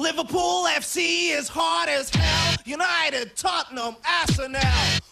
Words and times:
Liverpool 0.00 0.64
FC 0.64 1.36
is 1.36 1.46
hard 1.46 1.90
as 1.90 2.08
hell. 2.08 2.56
United, 2.64 3.36
Tottenham, 3.36 3.96
Arsenal. 4.02 4.62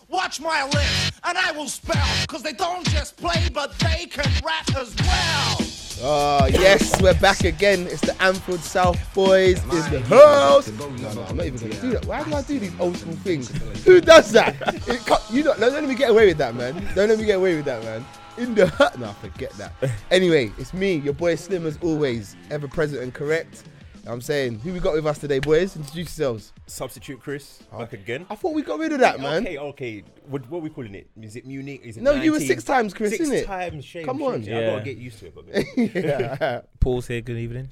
Watch 0.08 0.40
my 0.40 0.64
lips, 0.64 1.12
and 1.24 1.36
I 1.36 1.52
will 1.52 1.68
spell. 1.68 2.26
Cause 2.26 2.42
they 2.42 2.54
don't 2.54 2.88
just 2.88 3.18
play, 3.18 3.50
but 3.52 3.78
they 3.80 4.06
can 4.06 4.24
rap 4.42 4.66
as 4.74 4.96
well. 4.96 5.56
Oh, 6.00 6.46
yes, 6.50 7.02
we're 7.02 7.12
back 7.20 7.44
again. 7.44 7.86
It's 7.88 8.00
the 8.00 8.16
Anfield 8.22 8.60
South 8.60 8.98
boys 9.14 9.62
in 9.64 9.68
the 9.68 10.00
house. 10.08 10.68
No, 10.70 10.88
no, 10.88 11.22
I'm 11.24 11.36
not 11.36 11.44
even 11.44 11.58
going 11.60 11.72
to 11.72 11.80
do 11.82 11.90
that. 11.90 12.06
Why 12.06 12.24
do 12.24 12.32
I 12.32 12.40
do 12.40 12.58
these 12.58 12.80
old 12.80 12.96
school 12.96 13.12
things? 13.16 13.50
Who 13.84 14.00
does 14.00 14.32
that? 14.32 14.56
It 14.88 15.06
you 15.30 15.42
don't, 15.42 15.60
don't 15.60 15.74
let 15.74 15.84
me 15.84 15.96
get 15.96 16.08
away 16.08 16.28
with 16.28 16.38
that, 16.38 16.54
man. 16.54 16.74
Don't 16.94 17.10
let 17.10 17.18
me 17.18 17.26
get 17.26 17.36
away 17.36 17.56
with 17.56 17.66
that, 17.66 17.84
man. 17.84 18.06
In 18.38 18.54
the 18.54 18.68
hut. 18.68 18.98
No, 18.98 19.12
forget 19.20 19.52
that. 19.58 19.74
Anyway, 20.10 20.50
it's 20.56 20.72
me, 20.72 20.94
your 20.94 21.12
boy 21.12 21.34
Slim 21.34 21.66
as 21.66 21.78
always, 21.82 22.36
ever 22.50 22.68
present 22.68 23.02
and 23.02 23.12
correct. 23.12 23.64
I'm 24.06 24.20
saying, 24.22 24.60
who 24.60 24.72
we 24.72 24.80
got 24.80 24.94
with 24.94 25.06
us 25.06 25.18
today, 25.18 25.38
boys? 25.38 25.76
Introduce 25.76 26.18
yourselves. 26.18 26.52
Substitute 26.66 27.20
Chris 27.20 27.62
back 27.76 27.92
again. 27.92 28.26
I 28.30 28.36
thought 28.36 28.54
we 28.54 28.62
got 28.62 28.78
rid 28.78 28.92
of 28.92 29.00
that, 29.00 29.20
man. 29.20 29.42
Okay, 29.46 29.58
okay. 29.58 30.04
What, 30.28 30.48
what 30.50 30.58
are 30.58 30.62
we 30.62 30.70
calling 30.70 30.94
it? 30.94 31.08
Is 31.20 31.36
it 31.36 31.46
Munich? 31.46 31.82
Is 31.84 31.96
it 31.98 32.02
No, 32.02 32.12
you 32.12 32.32
were 32.32 32.38
19? 32.38 32.48
six 32.48 32.64
times, 32.64 32.94
Chris, 32.94 33.10
Six 33.16 33.28
innit? 33.28 33.44
times, 33.44 33.84
shame. 33.84 34.06
Come 34.06 34.18
shame, 34.18 34.26
on. 34.26 34.42
shame. 34.44 34.56
I 34.56 34.60
Yeah. 34.60 34.70
gotta 34.70 34.84
get 34.84 34.96
used 34.98 35.18
to 35.20 35.26
it. 35.26 35.34
But 35.34 35.94
yeah. 35.94 36.60
Paul's 36.80 37.06
here. 37.08 37.20
Good 37.20 37.36
evening. 37.38 37.70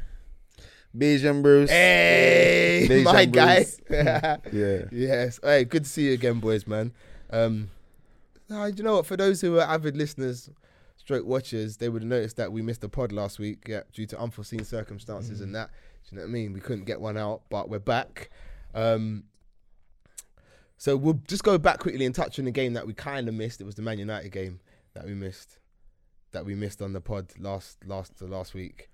Bijan 0.96 1.42
Bruce. 1.42 1.70
Hey, 1.70 2.86
Deja 2.88 3.12
my 3.12 3.24
guy. 3.24 3.56
Bruce. 3.64 3.80
Yeah. 4.52 4.84
Yes. 4.92 5.40
Hey, 5.42 5.64
good 5.64 5.84
to 5.84 5.90
see 5.90 6.06
you 6.08 6.12
again, 6.12 6.40
boys, 6.40 6.66
man. 6.66 6.92
Um, 7.30 7.70
nah, 8.48 8.66
you 8.66 8.82
know 8.82 8.96
what? 8.96 9.06
For 9.06 9.16
those 9.16 9.40
who 9.40 9.58
are 9.58 9.62
avid 9.64 9.96
listeners, 9.96 10.48
stroke 10.96 11.24
watchers, 11.26 11.76
they 11.78 11.88
would 11.88 12.02
have 12.02 12.08
noticed 12.08 12.36
that 12.36 12.50
we 12.52 12.62
missed 12.62 12.82
a 12.84 12.88
pod 12.88 13.12
last 13.12 13.38
week, 13.38 13.64
yeah, 13.68 13.82
due 13.92 14.06
to 14.06 14.18
unforeseen 14.18 14.64
circumstances 14.64 15.40
and 15.40 15.54
that. 15.54 15.70
Do 16.08 16.14
you 16.14 16.18
know 16.18 16.26
what 16.26 16.30
I 16.30 16.32
mean? 16.32 16.52
We 16.52 16.60
couldn't 16.60 16.84
get 16.84 17.00
one 17.00 17.16
out, 17.16 17.42
but 17.50 17.68
we're 17.68 17.78
back. 17.80 18.30
Um, 18.74 19.24
so 20.76 20.96
we'll 20.96 21.20
just 21.26 21.42
go 21.42 21.58
back 21.58 21.80
quickly 21.80 22.04
and 22.04 22.14
touch 22.14 22.38
on 22.38 22.44
the 22.44 22.52
game 22.52 22.74
that 22.74 22.86
we 22.86 22.94
kind 22.94 23.28
of 23.28 23.34
missed. 23.34 23.60
It 23.60 23.64
was 23.64 23.74
the 23.74 23.82
Man 23.82 23.98
United 23.98 24.30
game 24.30 24.60
that 24.94 25.04
we 25.04 25.14
missed, 25.14 25.58
that 26.32 26.44
we 26.44 26.54
missed 26.54 26.80
on 26.80 26.92
the 26.92 27.00
pod 27.00 27.32
last 27.38 27.84
last 27.86 28.20
last 28.22 28.54
week. 28.54 28.88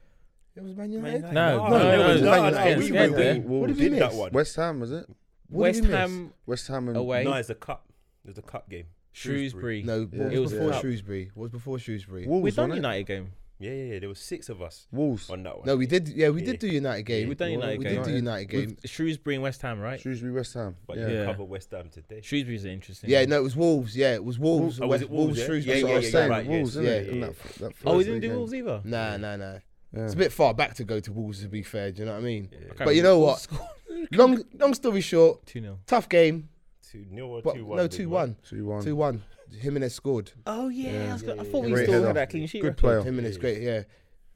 It 0.56 0.62
was 0.62 0.74
Man 0.74 0.90
United. 0.90 1.32
No, 1.32 1.68
no, 1.68 1.78
no, 1.78 2.16
no, 2.16 2.50
no, 2.50 2.78
we, 2.78 2.92
we, 2.92 3.38
what 3.40 3.66
did 3.66 3.78
we 3.78 3.88
miss? 3.90 3.98
That 3.98 4.14
one. 4.14 4.32
West 4.32 4.56
Ham 4.56 4.80
was 4.80 4.92
it? 4.92 5.06
West 5.50 5.84
Ham. 5.84 6.32
West 6.46 6.68
Ham 6.68 6.88
and 6.88 6.96
away. 6.96 7.24
No, 7.24 7.34
it's 7.34 7.50
a 7.50 7.54
cup. 7.54 7.86
It's 8.24 8.38
a 8.38 8.42
cup 8.42 8.70
game. 8.70 8.86
Shrewsbury. 9.12 9.82
No, 9.82 10.08
it 10.10 10.38
was 10.38 10.52
before 10.52 10.72
Shrewsbury. 10.74 11.30
What 11.34 11.42
was 11.42 11.52
before 11.52 11.78
Shrewsbury? 11.78 12.26
Wolves, 12.26 12.44
we 12.44 12.50
done 12.50 12.72
United 12.72 13.06
game. 13.06 13.32
Yeah, 13.62 13.70
yeah, 13.70 13.92
yeah. 13.94 13.98
There 14.00 14.08
was 14.08 14.18
six 14.18 14.48
of 14.48 14.60
us 14.60 14.86
Wolves. 14.90 15.30
on 15.30 15.42
that 15.44 15.56
one. 15.58 15.66
No, 15.66 15.76
we 15.76 15.86
did. 15.86 16.08
Yeah, 16.08 16.30
we 16.30 16.42
did 16.42 16.58
do 16.58 16.66
United 16.66 17.04
game. 17.04 17.28
We've 17.28 17.36
done 17.38 17.52
United 17.52 17.78
we 17.78 17.84
game. 17.84 17.94
did 17.96 18.04
do 18.04 18.12
United 18.14 18.44
game. 18.46 18.76
With 18.82 18.90
Shrewsbury 18.90 19.36
and 19.36 19.42
West 19.42 19.62
Ham, 19.62 19.80
right? 19.80 20.00
Shrewsbury, 20.00 20.32
West 20.32 20.54
Ham. 20.54 20.76
But 20.86 20.98
yeah. 20.98 21.08
you 21.08 21.14
Yeah. 21.18 21.24
cover 21.26 21.44
West 21.44 21.70
Ham 21.70 21.88
today. 21.90 22.20
Shrewsbury's 22.22 22.64
interesting. 22.64 23.08
Yeah, 23.10 23.24
no, 23.26 23.38
it 23.38 23.42
was 23.42 23.54
Wolves. 23.56 23.96
Yeah, 23.96 24.14
it 24.14 24.24
was 24.24 24.38
Wolves. 24.38 24.80
Oh, 24.80 24.86
was 24.88 25.00
West- 25.00 25.02
it 25.04 25.10
Wolves, 25.10 25.38
yeah? 25.38 25.46
Shrewsbury. 25.46 25.76
Yeah, 25.80 25.82
That's 25.82 25.84
what 25.84 25.92
I 25.92 25.96
was 25.96 26.04
yeah, 26.04 26.10
saying. 26.10 26.30
right, 26.30 26.46
Wolves, 26.46 26.76
yes. 26.76 26.84
innit? 26.84 26.86
Yeah, 27.06 27.12
In 27.12 27.18
yeah. 27.20 27.26
that- 27.26 27.36
that 27.54 27.62
Oh, 27.62 27.68
we 27.68 27.72
Thursday 27.98 28.04
didn't 28.10 28.20
do 28.22 28.28
game. 28.28 28.36
Wolves 28.36 28.54
either. 28.54 28.80
Nah, 28.84 29.16
nah, 29.16 29.36
nah. 29.36 29.58
Yeah. 29.94 30.04
It's 30.04 30.14
a 30.14 30.16
bit 30.16 30.32
far 30.32 30.54
back 30.54 30.74
to 30.74 30.84
go 30.84 31.00
to 31.00 31.12
Wolves. 31.12 31.42
To 31.42 31.48
be 31.48 31.62
fair, 31.62 31.92
do 31.92 32.00
you 32.00 32.06
know 32.06 32.12
what 32.12 32.18
I 32.18 32.22
mean? 32.22 32.48
Yeah. 32.50 32.58
can't 32.68 32.78
But 32.86 32.96
you 32.96 33.02
know 33.02 33.18
what? 33.18 33.46
Long, 34.12 34.42
long 34.58 34.74
story 34.74 35.00
short, 35.02 35.44
Two 35.46 35.60
0 35.60 35.78
tough 35.86 36.08
game. 36.08 36.48
Two 36.90 37.04
nil 37.10 37.26
or 37.26 37.42
But 37.42 37.54
two 37.54 37.64
one. 37.66 37.76
no, 37.76 37.86
two 37.86 38.08
one, 38.08 38.36
Two 38.48 38.64
one. 38.66 38.82
two 38.82 38.96
one. 38.96 39.22
Jimenez 39.54 39.94
scored. 39.94 40.32
Oh 40.46 40.68
yeah, 40.68 40.92
Yeah. 40.92 41.10
I, 41.10 41.12
was 41.12 41.22
gonna- 41.22 41.42
I 41.42 41.44
Yeah, 41.44 41.50
thought 41.50 41.58
yeah, 41.68 41.72
we 41.74 41.78
yeah. 41.80 41.86
still 41.86 42.00
Great 42.00 42.06
had 42.06 42.16
that 42.16 42.30
clean 42.30 42.46
sheet. 42.46 42.62
Good 42.62 42.68
record. 42.68 42.80
player. 42.80 43.02
Jimenez, 43.02 43.34
yeah. 43.36 43.40
great. 43.40 43.62
Yeah, 43.62 43.82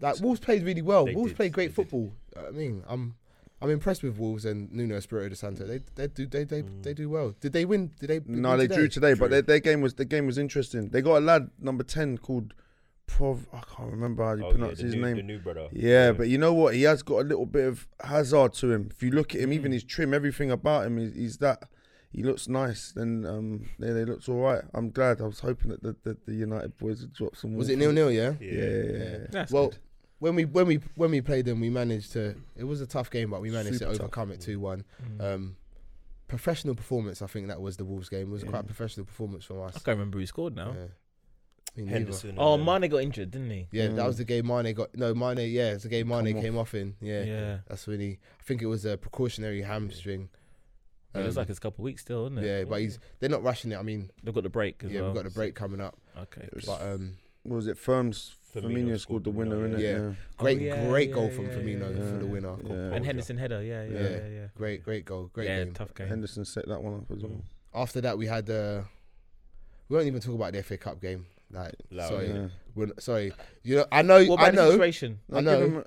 like 0.01 0.21
Wolves 0.21 0.41
played 0.41 0.63
really 0.65 0.83
well. 0.83 1.05
They 1.07 1.15
Wolves 1.15 1.31
did, 1.33 1.37
played 1.37 1.53
great 1.53 1.65
they 1.75 1.83
did. 1.83 1.91
football. 1.91 2.13
I 2.37 2.51
mean, 2.51 2.83
I'm, 2.87 3.15
I'm 3.63 3.71
impressed 3.71 4.03
with 4.03 4.19
Wolves 4.19 4.45
and 4.45 4.71
Nuno 4.73 4.97
Espirito 4.97 5.31
de 5.31 5.37
Santo. 5.37 5.65
They, 5.67 5.81
they 5.95 6.09
do, 6.09 6.27
they, 6.27 6.45
they, 6.45 6.63
Mm. 6.63 6.83
they 6.83 6.93
do 6.95 7.09
well. 7.09 7.35
Did 7.41 7.53
they 7.55 7.65
win? 7.65 7.93
Did 7.99 8.09
they? 8.11 8.21
No, 8.27 8.51
win 8.51 8.59
they 8.59 8.67
drew 8.67 8.89
today, 8.89 9.15
but 9.15 9.31
their, 9.31 9.43
their 9.43 9.61
game 9.61 9.81
was 9.81 9.95
the 9.95 10.05
game 10.05 10.27
was 10.27 10.37
interesting. 10.39 10.91
They 10.91 11.01
got 11.01 11.17
a 11.19 11.21
lad 11.21 11.51
number 11.59 11.83
ten 11.83 12.19
called 12.19 12.53
Prov. 13.07 13.47
I 13.55 13.61
can't 13.75 13.91
remember 13.91 14.25
how 14.25 14.35
you 14.35 14.45
Oh, 14.45 14.49
yeah, 14.49 14.53
pronounce 14.53 14.79
the 14.79 14.85
his 14.85 14.95
new, 14.97 15.01
name. 15.03 15.17
The 15.17 15.23
new 15.23 15.39
brother. 15.39 15.69
Yeah, 15.73 16.13
but 16.13 16.29
you 16.29 16.37
know 16.37 16.53
what? 16.53 16.75
He 16.75 16.83
has 16.83 17.03
got 17.03 17.21
a 17.21 17.25
little 17.25 17.47
bit 17.47 17.67
of 17.67 17.89
Hazard 18.05 18.53
to 18.55 18.73
him. 18.73 18.89
If 18.91 19.03
you 19.03 19.11
look 19.13 19.35
at 19.35 19.41
him, 19.41 19.51
Mm. 19.51 19.55
even 19.55 19.73
his 19.73 19.85
trim, 19.85 20.13
everything 20.13 20.51
about 20.51 20.87
him, 20.87 20.99
he's, 20.99 21.15
he's 21.15 21.37
that. 21.39 21.63
He 22.13 22.23
looks 22.23 22.49
nice. 22.49 22.93
Then 22.93 23.27
um, 23.27 23.69
yeah, 23.79 23.93
they 23.93 24.05
looks 24.05 24.29
all 24.29 24.41
right. 24.41 24.63
I'm 24.75 24.91
glad. 24.91 25.21
I 25.21 25.25
was 25.25 25.41
hoping 25.41 25.71
that 25.71 25.83
the, 25.83 25.95
the, 26.03 26.17
the 26.27 26.35
United 26.35 26.77
boys 26.79 27.01
would 27.03 27.13
drop 27.13 27.37
some. 27.37 27.55
Was 27.55 27.69
it 27.69 27.77
nil 27.79 27.93
nil? 27.93 28.11
Yeah. 28.11 28.33
Yeah. 28.41 28.53
Yeah, 28.53 28.65
yeah, 28.65 28.93
yeah. 28.93 29.17
That's 29.31 29.53
well, 29.53 29.69
good. 29.69 29.79
when 30.21 30.35
we 30.35 30.45
when 30.47 30.67
we 30.67 30.81
when 30.95 31.11
we 31.11 31.21
played 31.21 31.45
them, 31.45 31.61
we 31.61 31.69
managed 31.71 32.13
to. 32.13 32.35
It 32.57 32.65
was 32.65 32.81
a 32.81 32.87
tough 32.87 33.11
game, 33.11 33.31
but 33.31 33.41
we 33.43 33.51
managed 33.51 33.79
Super 33.79 33.93
to 33.93 33.99
tough. 33.99 34.01
overcome 34.07 34.31
it 34.33 34.41
two 34.41 34.59
one. 34.61 34.85
Mm. 35.19 35.35
Um, 35.35 35.57
professional 36.29 36.75
performance. 36.75 37.21
I 37.23 37.27
think 37.27 37.49
that 37.49 37.61
was 37.61 37.77
the 37.77 37.85
Wolves 37.85 38.09
game. 38.09 38.29
It 38.29 38.31
was 38.31 38.43
Yeah. 38.45 38.51
quite 38.51 38.61
a 38.61 38.65
professional 38.65 39.05
performance 39.07 39.45
from 39.45 39.61
us. 39.63 39.73
I 39.77 39.79
can't 39.81 39.99
remember 39.99 40.19
who 40.19 40.27
scored 40.27 40.57
now. 40.57 40.75
Yeah. 40.75 40.87
Henderson. 41.89 42.37
Oh, 42.39 42.55
and, 42.55 42.65
Mane 42.65 42.89
got 42.91 43.03
injured, 43.03 43.31
didn't 43.33 43.51
he? 43.51 43.69
Yeah, 43.71 43.89
that 43.89 43.97
Mm. 43.97 44.07
was 44.07 44.17
the 44.17 44.25
game 44.25 44.47
Mane 44.47 44.73
got. 44.75 44.95
No, 44.97 45.15
Mane. 45.15 45.51
Yeah, 45.51 45.73
it's 45.73 45.83
the 45.83 45.91
game 45.91 46.09
Mane 46.09 46.33
Come 46.33 46.43
came 46.43 46.57
off 46.57 46.75
in. 46.75 46.95
Yeah, 47.03 47.23
Yeah. 47.25 47.59
that's 47.69 47.87
when 47.87 48.01
he. 48.01 48.13
I 48.41 48.43
think 48.45 48.63
it 48.63 48.67
was 48.67 48.87
a 48.87 48.97
precautionary 48.97 49.61
hamstring. 49.63 50.31
It 51.19 51.23
looks 51.25 51.37
Um, 51.37 51.41
like 51.43 51.49
it's 51.51 51.59
a 51.59 51.63
couple 51.63 51.83
of 51.83 51.85
weeks 51.85 52.03
still, 52.03 52.27
isn't 52.27 52.39
it? 52.39 52.47
yeah, 52.47 52.65
but 52.65 52.81
he's. 52.81 52.99
They're 53.21 53.29
not 53.31 53.43
rushing 53.43 53.73
it. 53.73 53.77
I 53.77 53.83
mean, 53.83 54.11
They've 54.23 54.35
got 54.35 54.43
the 54.45 54.51
break 54.51 54.83
as 54.85 54.91
yeah, 54.91 55.01
well. 55.01 55.11
we've 55.13 55.23
got 55.23 55.25
the 55.25 55.35
break 55.35 55.55
coming 55.55 55.81
up. 55.81 55.97
Okay. 56.19 56.43
It 56.43 56.55
was- 56.55 56.65
But 56.67 56.83
um, 56.83 57.17
What 57.43 57.57
was 57.57 57.67
it? 57.69 57.79
Firms. 57.79 58.35
Firmino 58.55 58.89
Firmino 58.89 58.99
scored 59.01 59.25
the 59.25 59.31
winner, 59.31 59.69
innit? 59.69 59.81
Yeah. 59.81 60.15
great, 60.39 60.59
Oh, 60.59 60.65
yeah, 60.65 60.89
great 60.89 61.09
yeah, 61.11 61.15
goal 61.15 61.29
from 61.31 61.45
yeah, 61.47 61.53
Firmino 61.55 61.95
yeah, 61.95 62.11
for 62.11 62.17
the 62.19 62.27
winner. 62.27 62.57
Yeah. 62.65 62.95
And 62.97 63.05
Henderson 63.05 63.37
header, 63.37 63.63
yeah, 63.63 63.85
yeah, 63.85 63.91
Yeah. 64.01 64.09
yeah, 64.09 64.27
yeah. 64.29 64.47
Great, 64.57 64.83
great 64.83 65.05
goal. 65.05 65.29
Great 65.33 65.49
yeah, 65.49 65.65
game. 65.65 65.75
tough 65.75 65.95
game. 65.95 66.09
Henderson 66.09 66.45
set 66.47 66.67
that 66.67 66.83
one 66.83 66.95
up 67.01 67.11
as 67.11 67.23
well. 67.23 67.43
After 67.75 68.01
that, 68.01 68.17
we 68.17 68.27
had. 68.27 68.49
Uh, 68.49 68.83
we 69.89 69.97
won't 69.97 70.07
even 70.09 70.21
talk 70.21 70.35
about 70.35 70.53
the 70.55 70.63
FA 70.63 70.79
Cup 70.79 71.01
game. 71.03 71.27
Like, 71.51 71.75
Loud, 71.91 72.09
sorry, 72.09 72.29
Yeah. 72.29 72.49
we're, 72.75 72.89
sorry. 72.99 73.33
You 73.63 73.77
know, 73.77 73.87
I 73.93 74.03
know, 74.03 74.25
What 74.25 74.41
I 74.41 74.49
about 74.49 74.55
the 74.57 74.63
know. 74.63 74.71
situation? 74.73 75.21
I 75.33 75.41
know. 75.43 75.85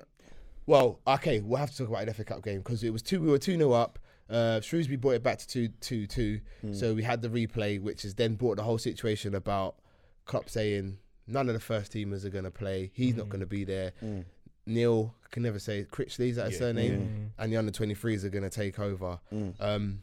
Well, 0.66 1.00
okay, 1.06 1.40
we'll 1.40 1.58
have 1.58 1.70
to 1.72 1.76
talk 1.78 1.88
about 1.88 2.06
the 2.06 2.14
FA 2.14 2.24
Cup 2.24 2.42
game 2.44 2.58
because 2.58 2.84
it 2.84 2.92
was 2.92 3.02
two. 3.02 3.20
We 3.20 3.28
were 3.28 3.38
two 3.38 3.56
0 3.56 3.72
up. 3.72 3.98
Uh, 4.30 4.60
Shrewsbury 4.60 4.96
brought 4.96 5.12
it 5.16 5.22
back 5.22 5.38
to 5.38 5.46
two 5.46 5.68
two 5.80 6.06
two. 6.06 6.40
Mm. 6.64 6.74
So 6.74 6.94
we 6.94 7.02
had 7.02 7.20
the 7.20 7.28
replay, 7.28 7.80
which 7.80 8.02
has 8.02 8.14
then 8.14 8.36
brought 8.36 8.56
the 8.56 8.62
whole 8.62 8.78
situation 8.78 9.34
about 9.34 9.76
Klopp 10.24 10.48
saying 10.48 10.98
none 11.26 11.48
of 11.48 11.54
the 11.54 11.60
first 11.60 11.92
teamers 11.92 12.24
are 12.24 12.30
going 12.30 12.44
to 12.44 12.50
play. 12.50 12.90
He's 12.94 13.16
not 13.16 13.26
Mm. 13.26 13.30
going 13.30 13.40
to 13.40 13.46
be 13.46 13.64
there. 13.64 13.92
Mm. 14.02 14.24
Neil 14.66 15.14
can 15.32 15.42
never 15.42 15.58
say 15.58 15.84
Critchley 15.90 16.28
is 16.30 16.36
that 16.36 16.46
his 16.46 16.54
Yeah. 16.54 16.58
surname, 16.58 17.00
Mm. 17.00 17.42
and 17.42 17.52
the 17.52 17.56
under 17.56 17.72
twenty 17.72 17.94
threes 17.94 18.24
are 18.24 18.30
going 18.30 18.44
to 18.44 18.50
take 18.50 18.78
over. 18.78 19.18
Mm. 19.32 19.54
Um, 19.58 20.02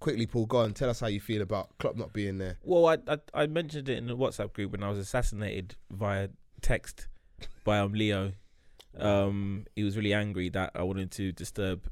quickly, 0.00 0.26
Paul, 0.26 0.46
go 0.46 0.58
on. 0.58 0.72
Tell 0.74 0.88
us 0.88 1.00
how 1.00 1.08
you 1.08 1.20
feel 1.20 1.42
about 1.42 1.76
Klopp 1.78 1.96
not 1.96 2.12
being 2.12 2.38
there. 2.38 2.56
Well, 2.62 2.86
I, 2.86 2.98
I 3.12 3.18
I 3.42 3.46
mentioned 3.46 3.88
it 3.88 3.98
in 3.98 4.06
the 4.06 4.16
WhatsApp 4.16 4.52
group 4.54 4.72
when 4.72 4.82
I 4.82 4.88
was 4.88 4.98
assassinated 4.98 5.74
via 5.90 6.28
text 6.62 7.08
by 7.64 7.78
um 7.78 7.92
Leo. 7.92 8.32
Um, 8.96 9.66
he 9.76 9.84
was 9.84 9.96
really 9.96 10.14
angry 10.14 10.48
that 10.50 10.72
I 10.74 10.82
wanted 10.82 11.10
to 11.12 11.30
disturb 11.32 11.88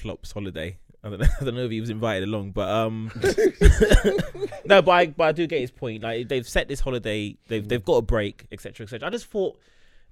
Klopp's 0.00 0.32
holiday. 0.32 0.78
I 1.02 1.10
don't 1.10 1.20
know, 1.20 1.26
I 1.40 1.44
don't 1.44 1.54
know 1.54 1.64
if 1.64 1.70
he 1.70 1.80
was 1.80 1.90
invited 1.90 2.28
along, 2.28 2.52
but 2.52 2.68
um, 2.68 3.10
no, 4.66 4.82
but 4.82 4.90
I, 4.90 5.06
but 5.06 5.24
I 5.24 5.32
do 5.32 5.46
get 5.46 5.60
his 5.60 5.70
point. 5.70 6.02
Like 6.02 6.28
they've 6.28 6.48
set 6.48 6.68
this 6.68 6.80
holiday, 6.80 7.36
they've 7.48 7.66
they've 7.66 7.84
got 7.84 7.96
a 7.96 8.02
break, 8.02 8.46
etc., 8.52 8.84
etc. 8.84 9.06
I 9.06 9.10
just 9.10 9.26
thought 9.26 9.58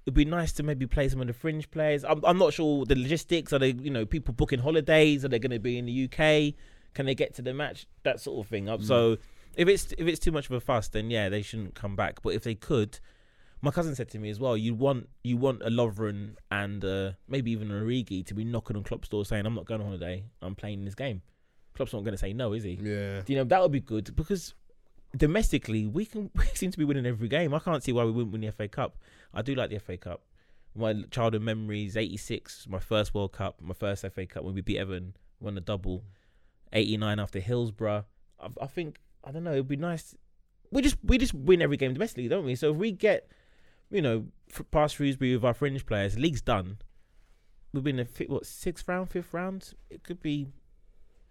it'd 0.05 0.15
be 0.15 0.25
nice 0.25 0.51
to 0.53 0.63
maybe 0.63 0.87
play 0.87 1.09
some 1.09 1.21
of 1.21 1.27
the 1.27 1.33
fringe 1.33 1.69
players. 1.69 2.03
I'm 2.03 2.23
I'm 2.25 2.37
not 2.37 2.53
sure 2.53 2.85
the 2.85 2.95
logistics. 2.95 3.53
Are 3.53 3.59
they 3.59 3.71
you 3.71 3.91
know 3.91 4.05
people 4.05 4.33
booking 4.33 4.59
holidays? 4.59 5.23
Are 5.23 5.27
they 5.29 5.39
going 5.39 5.51
to 5.51 5.59
be 5.59 5.77
in 5.77 5.85
the 5.85 6.05
UK? 6.05 6.55
Can 6.93 7.05
they 7.05 7.15
get 7.15 7.35
to 7.35 7.41
the 7.41 7.53
match? 7.53 7.85
That 8.03 8.19
sort 8.19 8.43
of 8.43 8.49
thing. 8.49 8.67
Um, 8.67 8.81
So 8.83 9.17
if 9.55 9.67
it's 9.67 9.91
if 9.97 10.07
it's 10.07 10.19
too 10.19 10.31
much 10.31 10.45
of 10.47 10.53
a 10.53 10.59
fuss, 10.59 10.87
then 10.87 11.09
yeah, 11.09 11.29
they 11.29 11.41
shouldn't 11.41 11.75
come 11.75 11.95
back. 11.95 12.21
But 12.23 12.33
if 12.33 12.43
they 12.43 12.55
could, 12.55 12.99
my 13.61 13.71
cousin 13.71 13.95
said 13.95 14.09
to 14.09 14.19
me 14.19 14.29
as 14.29 14.39
well, 14.39 14.55
you 14.55 14.73
want 14.73 15.09
you 15.23 15.37
want 15.37 15.61
a 15.61 15.69
Lovren 15.69 16.35
and 16.51 16.83
uh, 16.83 17.11
maybe 17.27 17.51
even 17.51 17.71
a 17.71 17.75
Origi 17.75 18.25
to 18.25 18.33
be 18.33 18.43
knocking 18.43 18.77
on 18.77 18.83
Klopp's 18.83 19.09
door 19.09 19.25
saying, 19.25 19.45
"I'm 19.45 19.55
not 19.55 19.65
going 19.65 19.81
on 19.81 19.87
holiday. 19.87 20.23
I'm 20.41 20.55
playing 20.55 20.85
this 20.85 20.95
game." 20.95 21.21
Klopp's 21.75 21.93
not 21.93 22.03
going 22.03 22.13
to 22.13 22.17
say 22.17 22.33
no, 22.33 22.53
is 22.53 22.63
he? 22.63 22.79
Yeah. 22.81 23.21
Do 23.21 23.33
you 23.33 23.37
know 23.37 23.43
that 23.45 23.61
would 23.61 23.71
be 23.71 23.79
good 23.79 24.15
because 24.15 24.53
domestically 25.15 25.87
we 25.87 26.05
can 26.05 26.29
we 26.35 26.45
seem 26.53 26.71
to 26.71 26.77
be 26.77 26.85
winning 26.85 27.05
every 27.05 27.27
game. 27.27 27.53
I 27.53 27.59
can't 27.59 27.83
see 27.83 27.91
why 27.91 28.03
we 28.03 28.11
wouldn't 28.11 28.31
win 28.31 28.41
the 28.41 28.51
FA 28.51 28.67
Cup. 28.67 28.97
I 29.33 29.41
do 29.41 29.55
like 29.55 29.69
the 29.69 29.79
FA 29.79 29.97
Cup. 29.97 30.21
My 30.75 31.03
childhood 31.11 31.41
memories: 31.41 31.97
'86, 31.97 32.67
my 32.69 32.79
first 32.79 33.13
World 33.13 33.33
Cup, 33.33 33.59
my 33.61 33.73
first 33.73 34.05
FA 34.13 34.25
Cup 34.25 34.43
when 34.43 34.53
we 34.53 34.61
beat 34.61 34.77
Everton, 34.77 35.15
won 35.39 35.55
the 35.55 35.61
double. 35.61 36.03
'89 36.71 37.19
after 37.19 37.39
Hillsborough. 37.39 38.05
I, 38.39 38.47
I 38.61 38.67
think 38.67 38.99
I 39.23 39.31
don't 39.31 39.43
know. 39.43 39.53
It'd 39.53 39.67
be 39.67 39.75
nice. 39.75 40.15
We 40.71 40.81
just 40.81 40.97
we 41.03 41.17
just 41.17 41.33
win 41.33 41.61
every 41.61 41.77
game 41.77 41.93
domestically, 41.93 42.27
don't 42.27 42.45
we? 42.45 42.55
So 42.55 42.71
if 42.71 42.77
we 42.77 42.91
get, 42.91 43.31
you 43.91 44.01
know, 44.01 44.25
f- 44.51 44.65
past 44.71 44.95
Shrewsbury 44.95 45.35
with 45.35 45.45
our 45.45 45.53
fringe 45.53 45.85
players, 45.85 46.17
league's 46.17 46.41
done. 46.41 46.77
We've 47.73 47.83
been 47.83 47.99
in 47.99 48.07
fi- 48.07 48.25
what 48.25 48.45
sixth 48.45 48.87
round, 48.87 49.09
fifth 49.09 49.33
round. 49.33 49.73
It 49.89 50.03
could 50.03 50.21
be 50.21 50.47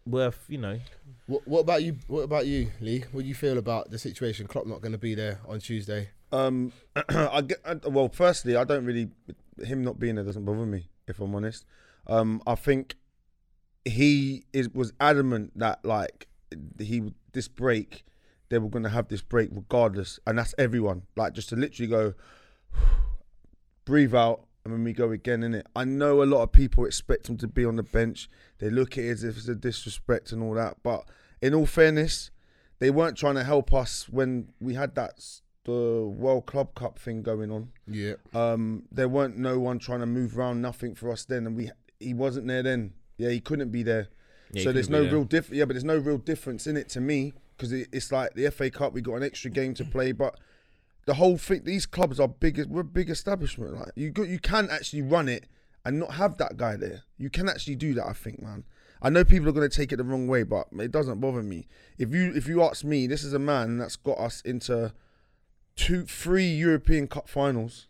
worth, 0.06 0.44
you 0.48 0.58
know. 0.58 0.78
What, 1.26 1.46
what 1.46 1.60
about 1.60 1.82
you? 1.82 1.96
What 2.06 2.22
about 2.22 2.46
you, 2.46 2.70
Lee? 2.80 3.04
What 3.12 3.22
do 3.22 3.28
you 3.28 3.34
feel 3.34 3.58
about 3.58 3.90
the 3.90 3.98
situation? 3.98 4.46
Klopp 4.46 4.66
not 4.66 4.80
going 4.80 4.92
to 4.92 4.98
be 4.98 5.14
there 5.14 5.40
on 5.46 5.60
Tuesday. 5.60 6.10
Um, 6.32 6.72
I 7.08 7.42
get, 7.42 7.58
I, 7.64 7.74
well, 7.88 8.08
firstly, 8.08 8.56
I 8.56 8.64
don't 8.64 8.84
really 8.84 9.10
him 9.64 9.82
not 9.82 9.98
being 9.98 10.14
there 10.14 10.24
doesn't 10.24 10.44
bother 10.44 10.66
me 10.66 10.88
if 11.06 11.20
I'm 11.20 11.34
honest. 11.34 11.64
Um, 12.06 12.42
I 12.46 12.54
think 12.54 12.96
he 13.84 14.44
is 14.52 14.68
was 14.70 14.92
adamant 15.00 15.58
that 15.58 15.84
like 15.84 16.28
he 16.78 17.12
this 17.32 17.48
break 17.48 18.04
they 18.50 18.58
were 18.58 18.68
gonna 18.68 18.88
have 18.88 19.08
this 19.08 19.22
break 19.22 19.50
regardless, 19.52 20.18
and 20.26 20.38
that's 20.38 20.54
everyone. 20.58 21.02
Like 21.16 21.32
just 21.34 21.48
to 21.50 21.56
literally 21.56 21.88
go, 21.88 22.14
breathe 23.84 24.14
out, 24.14 24.44
and 24.64 24.72
then 24.72 24.84
we 24.84 24.92
go 24.92 25.10
again 25.10 25.42
in 25.42 25.54
it. 25.54 25.66
I 25.74 25.84
know 25.84 26.22
a 26.22 26.24
lot 26.24 26.42
of 26.42 26.52
people 26.52 26.84
expect 26.84 27.28
him 27.28 27.36
to 27.38 27.48
be 27.48 27.64
on 27.64 27.76
the 27.76 27.82
bench. 27.82 28.28
They 28.58 28.70
look 28.70 28.98
at 28.98 29.04
it 29.04 29.10
as 29.10 29.24
if 29.24 29.36
it's 29.36 29.48
a 29.48 29.54
disrespect 29.54 30.32
and 30.32 30.42
all 30.42 30.54
that. 30.54 30.76
But 30.82 31.04
in 31.40 31.54
all 31.54 31.66
fairness, 31.66 32.30
they 32.78 32.90
weren't 32.90 33.16
trying 33.16 33.36
to 33.36 33.44
help 33.44 33.72
us 33.72 34.08
when 34.08 34.52
we 34.60 34.74
had 34.74 34.94
that 34.96 35.40
the 35.68 36.06
World 36.06 36.46
Club 36.46 36.74
Cup 36.74 36.98
thing 36.98 37.22
going 37.22 37.50
on. 37.50 37.70
Yeah. 37.86 38.14
Um, 38.34 38.84
there 38.90 39.08
weren't 39.08 39.36
no 39.36 39.58
one 39.58 39.78
trying 39.78 40.00
to 40.00 40.06
move 40.06 40.38
around, 40.38 40.62
nothing 40.62 40.94
for 40.94 41.12
us 41.12 41.24
then, 41.24 41.46
and 41.46 41.56
we 41.56 41.70
he 42.00 42.14
wasn't 42.14 42.46
there 42.46 42.62
then. 42.62 42.94
Yeah, 43.18 43.30
he 43.30 43.40
couldn't 43.40 43.70
be 43.70 43.82
there. 43.82 44.08
Yeah, 44.52 44.64
so 44.64 44.72
there's 44.72 44.88
no 44.88 45.02
there. 45.02 45.12
real 45.12 45.24
diff. 45.24 45.50
Yeah, 45.50 45.66
but 45.66 45.74
there's 45.74 45.84
no 45.84 45.98
real 45.98 46.16
difference 46.16 46.66
in 46.66 46.76
it 46.76 46.88
to 46.90 47.00
me 47.00 47.34
because 47.56 47.72
it, 47.72 47.88
it's 47.92 48.10
like 48.10 48.32
the 48.34 48.50
FA 48.50 48.70
Cup. 48.70 48.94
We 48.94 49.02
got 49.02 49.16
an 49.16 49.22
extra 49.22 49.50
game 49.50 49.74
to 49.74 49.84
play, 49.84 50.12
but 50.12 50.38
the 51.08 51.14
whole 51.14 51.38
thing. 51.38 51.62
These 51.64 51.86
clubs 51.86 52.20
are 52.20 52.28
big. 52.28 52.62
We're 52.66 52.82
a 52.82 52.84
big 52.84 53.08
establishment. 53.08 53.72
Like 53.72 53.92
you, 53.96 54.10
go, 54.10 54.22
you 54.22 54.38
can 54.38 54.68
actually 54.70 55.00
run 55.00 55.26
it 55.26 55.46
and 55.84 55.98
not 55.98 56.12
have 56.12 56.36
that 56.36 56.58
guy 56.58 56.76
there. 56.76 57.04
You 57.16 57.30
can 57.30 57.48
actually 57.48 57.76
do 57.76 57.94
that. 57.94 58.06
I 58.06 58.12
think, 58.12 58.42
man. 58.42 58.64
I 59.00 59.08
know 59.08 59.24
people 59.24 59.48
are 59.48 59.52
going 59.52 59.68
to 59.68 59.74
take 59.74 59.90
it 59.90 59.96
the 59.96 60.04
wrong 60.04 60.28
way, 60.28 60.42
but 60.42 60.66
it 60.78 60.90
doesn't 60.90 61.18
bother 61.18 61.42
me. 61.42 61.66
If 61.96 62.12
you 62.12 62.32
if 62.34 62.46
you 62.46 62.62
ask 62.62 62.84
me, 62.84 63.06
this 63.06 63.24
is 63.24 63.32
a 63.32 63.38
man 63.38 63.78
that's 63.78 63.96
got 63.96 64.18
us 64.18 64.42
into 64.42 64.92
two, 65.76 66.04
three 66.04 66.48
European 66.48 67.08
Cup 67.08 67.26
finals, 67.26 67.86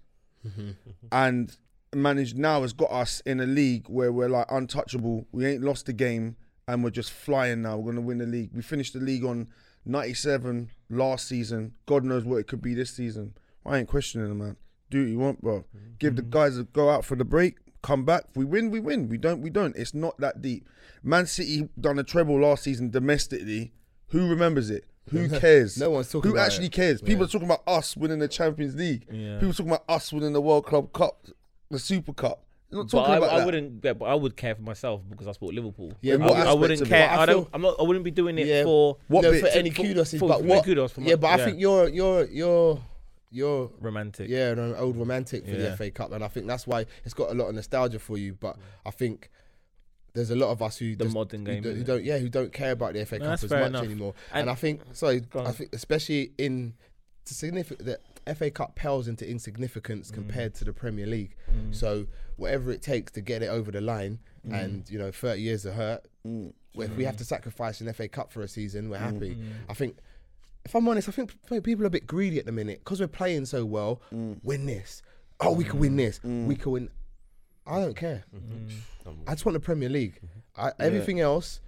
mm-hmm. 0.46 0.70
and 1.12 1.56
managed 1.92 2.38
now 2.38 2.62
has 2.62 2.72
got 2.72 2.92
us 2.92 3.20
in 3.26 3.40
a 3.40 3.46
league 3.46 3.88
where 3.88 4.12
we're 4.12 4.28
like 4.28 4.46
untouchable. 4.48 5.26
We 5.32 5.44
ain't 5.44 5.64
lost 5.64 5.88
a 5.88 5.92
game, 5.92 6.36
and 6.68 6.84
we're 6.84 6.90
just 6.90 7.10
flying 7.10 7.62
now. 7.62 7.78
We're 7.78 7.92
going 7.92 7.96
to 7.96 8.02
win 8.02 8.18
the 8.18 8.26
league. 8.26 8.50
We 8.54 8.62
finished 8.62 8.92
the 8.92 9.00
league 9.00 9.24
on 9.24 9.48
97 9.88 10.70
last 10.90 11.26
season. 11.26 11.72
God 11.86 12.04
knows 12.04 12.24
what 12.24 12.36
it 12.36 12.46
could 12.46 12.62
be 12.62 12.74
this 12.74 12.90
season. 12.90 13.34
I 13.64 13.78
ain't 13.78 13.88
questioning 13.88 14.30
him, 14.30 14.38
man. 14.38 14.56
Do 14.90 15.02
what 15.02 15.10
you 15.10 15.18
want, 15.18 15.42
bro. 15.42 15.64
Give 15.98 16.16
the 16.16 16.22
mm-hmm. 16.22 16.30
guys 16.30 16.58
a 16.58 16.64
go 16.64 16.90
out 16.90 17.04
for 17.04 17.16
the 17.16 17.24
break. 17.24 17.56
Come 17.82 18.04
back. 18.04 18.24
If 18.30 18.36
we 18.36 18.44
win, 18.44 18.70
we 18.70 18.80
win. 18.80 19.08
We 19.08 19.18
don't, 19.18 19.40
we 19.40 19.50
don't. 19.50 19.76
It's 19.76 19.94
not 19.94 20.18
that 20.18 20.42
deep. 20.42 20.68
Man 21.02 21.26
City 21.26 21.68
done 21.80 21.98
a 21.98 22.04
treble 22.04 22.40
last 22.40 22.64
season 22.64 22.90
domestically. 22.90 23.72
Who 24.08 24.28
remembers 24.28 24.70
it? 24.70 24.84
Who 25.10 25.28
cares? 25.40 25.78
No 25.78 25.90
one's 25.90 26.10
talking 26.10 26.30
Who 26.30 26.36
about 26.36 26.46
actually 26.46 26.66
it. 26.66 26.72
cares? 26.72 27.00
People 27.00 27.20
Yeah. 27.20 27.24
are 27.24 27.28
talking 27.28 27.46
about 27.48 27.62
us 27.66 27.96
winning 27.96 28.18
the 28.18 28.28
Champions 28.28 28.74
League. 28.74 29.06
Yeah. 29.10 29.36
People 29.36 29.50
are 29.50 29.52
talking 29.52 29.72
about 29.72 29.84
us 29.88 30.12
winning 30.12 30.32
the 30.32 30.40
World 30.40 30.66
Club 30.66 30.92
Cup, 30.92 31.26
the 31.70 31.78
Super 31.78 32.12
Cup. 32.12 32.44
Not 32.70 32.82
But 32.82 32.90
talking 32.90 33.14
I, 33.14 33.16
about 33.16 33.30
I 33.32 33.38
that. 33.38 33.46
wouldn't. 33.46 33.84
Yeah, 33.84 33.92
but 33.94 34.04
I 34.06 34.14
would 34.14 34.36
care 34.36 34.54
for 34.54 34.60
myself 34.62 35.00
because 35.08 35.26
I 35.26 35.32
support 35.32 35.54
Liverpool. 35.54 35.92
Yeah, 36.02 36.14
I, 36.14 36.16
what 36.18 36.30
I 36.32 36.38
aspects 36.40 36.56
wouldn't 36.60 36.80
of 36.82 36.86
it? 36.86 36.90
care. 36.90 37.08
But 37.08 37.18
I 37.18 37.22
I, 37.22 37.26
don't. 37.26 37.42
feel- 37.44 37.50
I'm 37.54 37.62
not. 37.62 37.76
I 37.78 37.82
wouldn't 37.82 38.04
be 38.04 38.10
doing 38.10 38.38
it 38.38 38.46
Yeah. 38.46 38.64
for 38.64 38.98
What 39.08 39.22
no, 39.22 39.30
bit? 39.30 39.40
for 39.40 39.46
any 39.48 39.70
For- 39.70 39.82
kudos, 39.82 40.10
for- 40.14 40.28
but 40.28 40.38
for 40.40 40.44
what? 40.44 40.64
kudos 40.64 40.92
for 40.92 41.00
my- 41.00 41.06
yeah, 41.08 41.16
but 41.16 41.28
I 41.28 41.36
yeah. 41.38 41.44
think 41.46 41.60
you're 41.60 41.88
you're 41.88 42.24
you're 42.26 42.82
you're 43.30 43.70
romantic. 43.80 44.28
yeah 44.28 44.50
an 44.52 44.74
old 44.76 44.96
romantic 44.98 45.44
for 45.46 45.52
the 45.52 45.62
Yeah. 45.62 45.76
FA 45.76 45.90
Cup, 45.90 46.12
and 46.12 46.22
I 46.22 46.28
think 46.28 46.46
that's 46.46 46.66
why 46.66 46.84
it's 47.06 47.14
got 47.14 47.30
a 47.30 47.34
lot 47.34 47.48
of 47.48 47.54
nostalgia 47.54 47.98
for 47.98 48.18
you. 48.18 48.34
But 48.34 48.56
I 48.84 48.90
think 48.90 49.30
there's 50.12 50.30
a 50.30 50.36
lot 50.36 50.50
of 50.50 50.60
us 50.60 50.76
who 50.76 50.94
The 50.94 51.04
just- 51.04 51.14
modern 51.14 51.44
game, 51.44 51.62
don't, 51.62 51.74
who 51.74 51.82
innit? 51.82 51.86
don't 51.86 52.04
yeah 52.04 52.18
who 52.18 52.28
don't 52.28 52.52
care 52.52 52.72
about 52.72 52.92
the 52.92 53.00
FA 53.06 53.18
No, 53.18 53.24
Cup 53.24 53.30
that's 53.30 53.44
as 53.44 53.48
fair 53.50 53.60
much 53.60 53.68
enough. 53.70 53.84
anymore. 53.84 54.14
And, 54.32 54.40
And- 54.42 54.50
I 54.50 54.54
think 54.54 54.82
sorry, 54.92 55.20
Go 55.20 55.40
I 55.40 55.44
on. 55.46 55.52
think 55.54 55.70
especially 55.74 56.32
in 56.36 56.74
the 57.26 57.32
significant 57.34 57.86
the 57.86 58.34
FA 58.34 58.50
Cup 58.50 58.74
pales 58.74 59.08
into 59.08 59.26
insignificance 59.26 60.10
compared 60.10 60.52
to 60.56 60.64
the 60.66 60.72
Premier 60.74 61.06
League. 61.06 61.34
Mm. 61.50 61.74
So 61.74 62.06
whatever 62.38 62.70
it 62.70 62.80
takes 62.80 63.12
to 63.12 63.20
get 63.20 63.42
it 63.42 63.48
over 63.48 63.70
the 63.70 63.80
line, 63.80 64.20
and 64.50 64.88
you 64.88 64.98
know, 64.98 65.10
30 65.10 65.42
years 65.42 65.66
of 65.66 65.74
hurt. 65.74 66.06
Mm. 66.26 66.52
well, 66.74 66.86
If 66.86 66.96
we 66.96 67.04
have 67.04 67.16
to 67.18 67.24
sacrifice 67.24 67.80
an 67.82 67.92
FA 67.92 68.08
Cup 68.08 68.32
for 68.32 68.40
a 68.40 68.48
season, 68.48 68.88
we're 68.88 68.98
happy. 68.98 69.34
Mm. 69.34 69.52
I 69.68 69.74
think, 69.74 69.98
if 70.64 70.74
I'm 70.74 70.88
honest, 70.88 71.08
I 71.08 71.12
think 71.12 71.32
people 71.62 71.84
are 71.84 71.88
a 71.88 71.90
bit 71.90 72.06
greedy 72.06 72.38
at 72.38 72.46
the 72.46 72.52
minute 72.52 72.78
because 72.78 73.00
we're 73.00 73.08
playing 73.08 73.44
so 73.44 73.64
well. 73.66 74.00
Win 74.10 74.64
this. 74.66 75.02
Oh, 75.40 75.52
we 75.52 75.64
can 75.64 75.78
win 75.78 75.96
this. 75.96 76.20
We 76.24 76.56
can 76.56 76.72
win. 76.72 76.88
I 77.66 77.80
don't 77.80 77.96
care. 77.96 78.24
Um, 79.06 79.18
I 79.26 79.32
just 79.32 79.44
want 79.44 79.54
the 79.54 79.60
Premier 79.60 79.88
League. 79.90 80.20
I, 80.56 80.72
everything 80.80 81.20
else, 81.20 81.60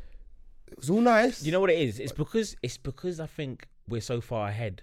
it's 0.73 0.88
all 0.88 1.00
nice. 1.00 1.43
You 1.44 1.52
know 1.52 1.61
what 1.61 1.70
it 1.70 1.78
is? 1.78 1.99
It's 1.99 2.12
because 2.12 2.56
it's 2.62 2.78
because 2.78 3.20
I 3.20 3.26
think 3.26 3.69
we're 3.88 4.00
so 4.00 4.20
far 4.20 4.49
ahead, 4.49 4.82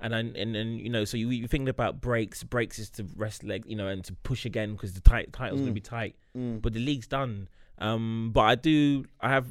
and 0.00 0.14
I, 0.14 0.18
and 0.20 0.56
and 0.56 0.80
you 0.80 0.90
know, 0.90 1.04
so 1.04 1.16
you, 1.16 1.30
you 1.30 1.48
think 1.48 1.68
about 1.68 2.00
breaks. 2.00 2.44
Breaks 2.44 2.78
is 2.78 2.90
to 2.90 3.06
rest 3.16 3.42
leg, 3.42 3.64
you 3.66 3.76
know, 3.76 3.88
and 3.88 4.04
to 4.04 4.12
push 4.14 4.44
again 4.44 4.72
because 4.72 4.92
the 4.92 5.00
tight 5.00 5.32
title's 5.32 5.60
gonna 5.60 5.72
be 5.72 5.80
mm. 5.80 5.84
tight. 5.84 6.16
Mm. 6.36 6.62
But 6.62 6.72
the 6.72 6.80
league's 6.80 7.06
done. 7.06 7.48
Um, 7.80 8.30
but 8.32 8.40
I 8.42 8.54
do. 8.56 9.04
I 9.20 9.30
have 9.30 9.46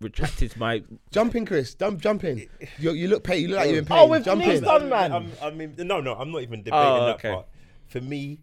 retracted 0.00 0.56
my. 0.56 0.82
jumping, 1.10 1.46
Chris. 1.46 1.74
Jump, 1.74 2.00
jump 2.00 2.24
in. 2.24 2.46
You, 2.78 2.92
you 2.92 3.08
look 3.08 3.24
pain. 3.24 3.42
You 3.42 3.48
look 3.48 3.58
like 3.58 3.68
you're 3.68 3.78
in 3.78 3.84
pain. 3.84 3.98
Oh, 3.98 4.06
we've 4.06 4.24
jump 4.24 4.42
leagues 4.42 4.58
in. 4.58 4.64
done, 4.64 4.88
man. 4.88 5.12
I'm, 5.12 5.24
um, 5.24 5.32
I 5.42 5.50
mean, 5.50 5.74
no, 5.78 6.00
no, 6.00 6.14
I'm 6.14 6.30
not 6.30 6.42
even 6.42 6.60
oh, 6.60 6.62
debating 6.62 6.78
Oh, 6.78 7.06
that 7.06 7.22
part. 7.22 7.46
For 7.88 8.00
me, 8.00 8.40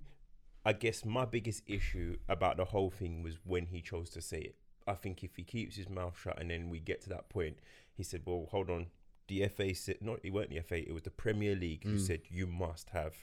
I 0.65 0.73
guess 0.73 1.05
my 1.05 1.25
biggest 1.25 1.63
issue 1.67 2.17
about 2.27 2.57
the 2.57 2.65
whole 2.65 2.89
thing 2.89 3.23
was 3.23 3.37
when 3.45 3.67
he 3.67 3.81
chose 3.81 4.09
to 4.11 4.21
say 4.21 4.39
it. 4.39 4.55
I 4.87 4.93
think 4.93 5.23
if 5.23 5.35
he 5.35 5.43
keeps 5.43 5.75
his 5.75 5.89
mouth 5.89 6.17
shut 6.21 6.39
and 6.39 6.49
then 6.49 6.69
we 6.69 6.79
get 6.79 7.01
to 7.01 7.09
that 7.09 7.29
point, 7.29 7.57
he 7.93 8.03
said, 8.03 8.21
"Well, 8.25 8.47
hold 8.51 8.69
on, 8.69 8.87
the 9.27 9.47
FA 9.47 9.73
said 9.75 9.97
not. 10.01 10.19
It 10.23 10.31
weren't 10.31 10.49
the 10.49 10.61
FA. 10.61 10.77
It 10.87 10.93
was 10.93 11.03
the 11.03 11.09
Premier 11.11 11.55
League 11.55 11.81
Mm. 11.85 11.91
who 11.91 11.99
said 11.99 12.21
you 12.29 12.47
must 12.47 12.89
have 12.91 13.13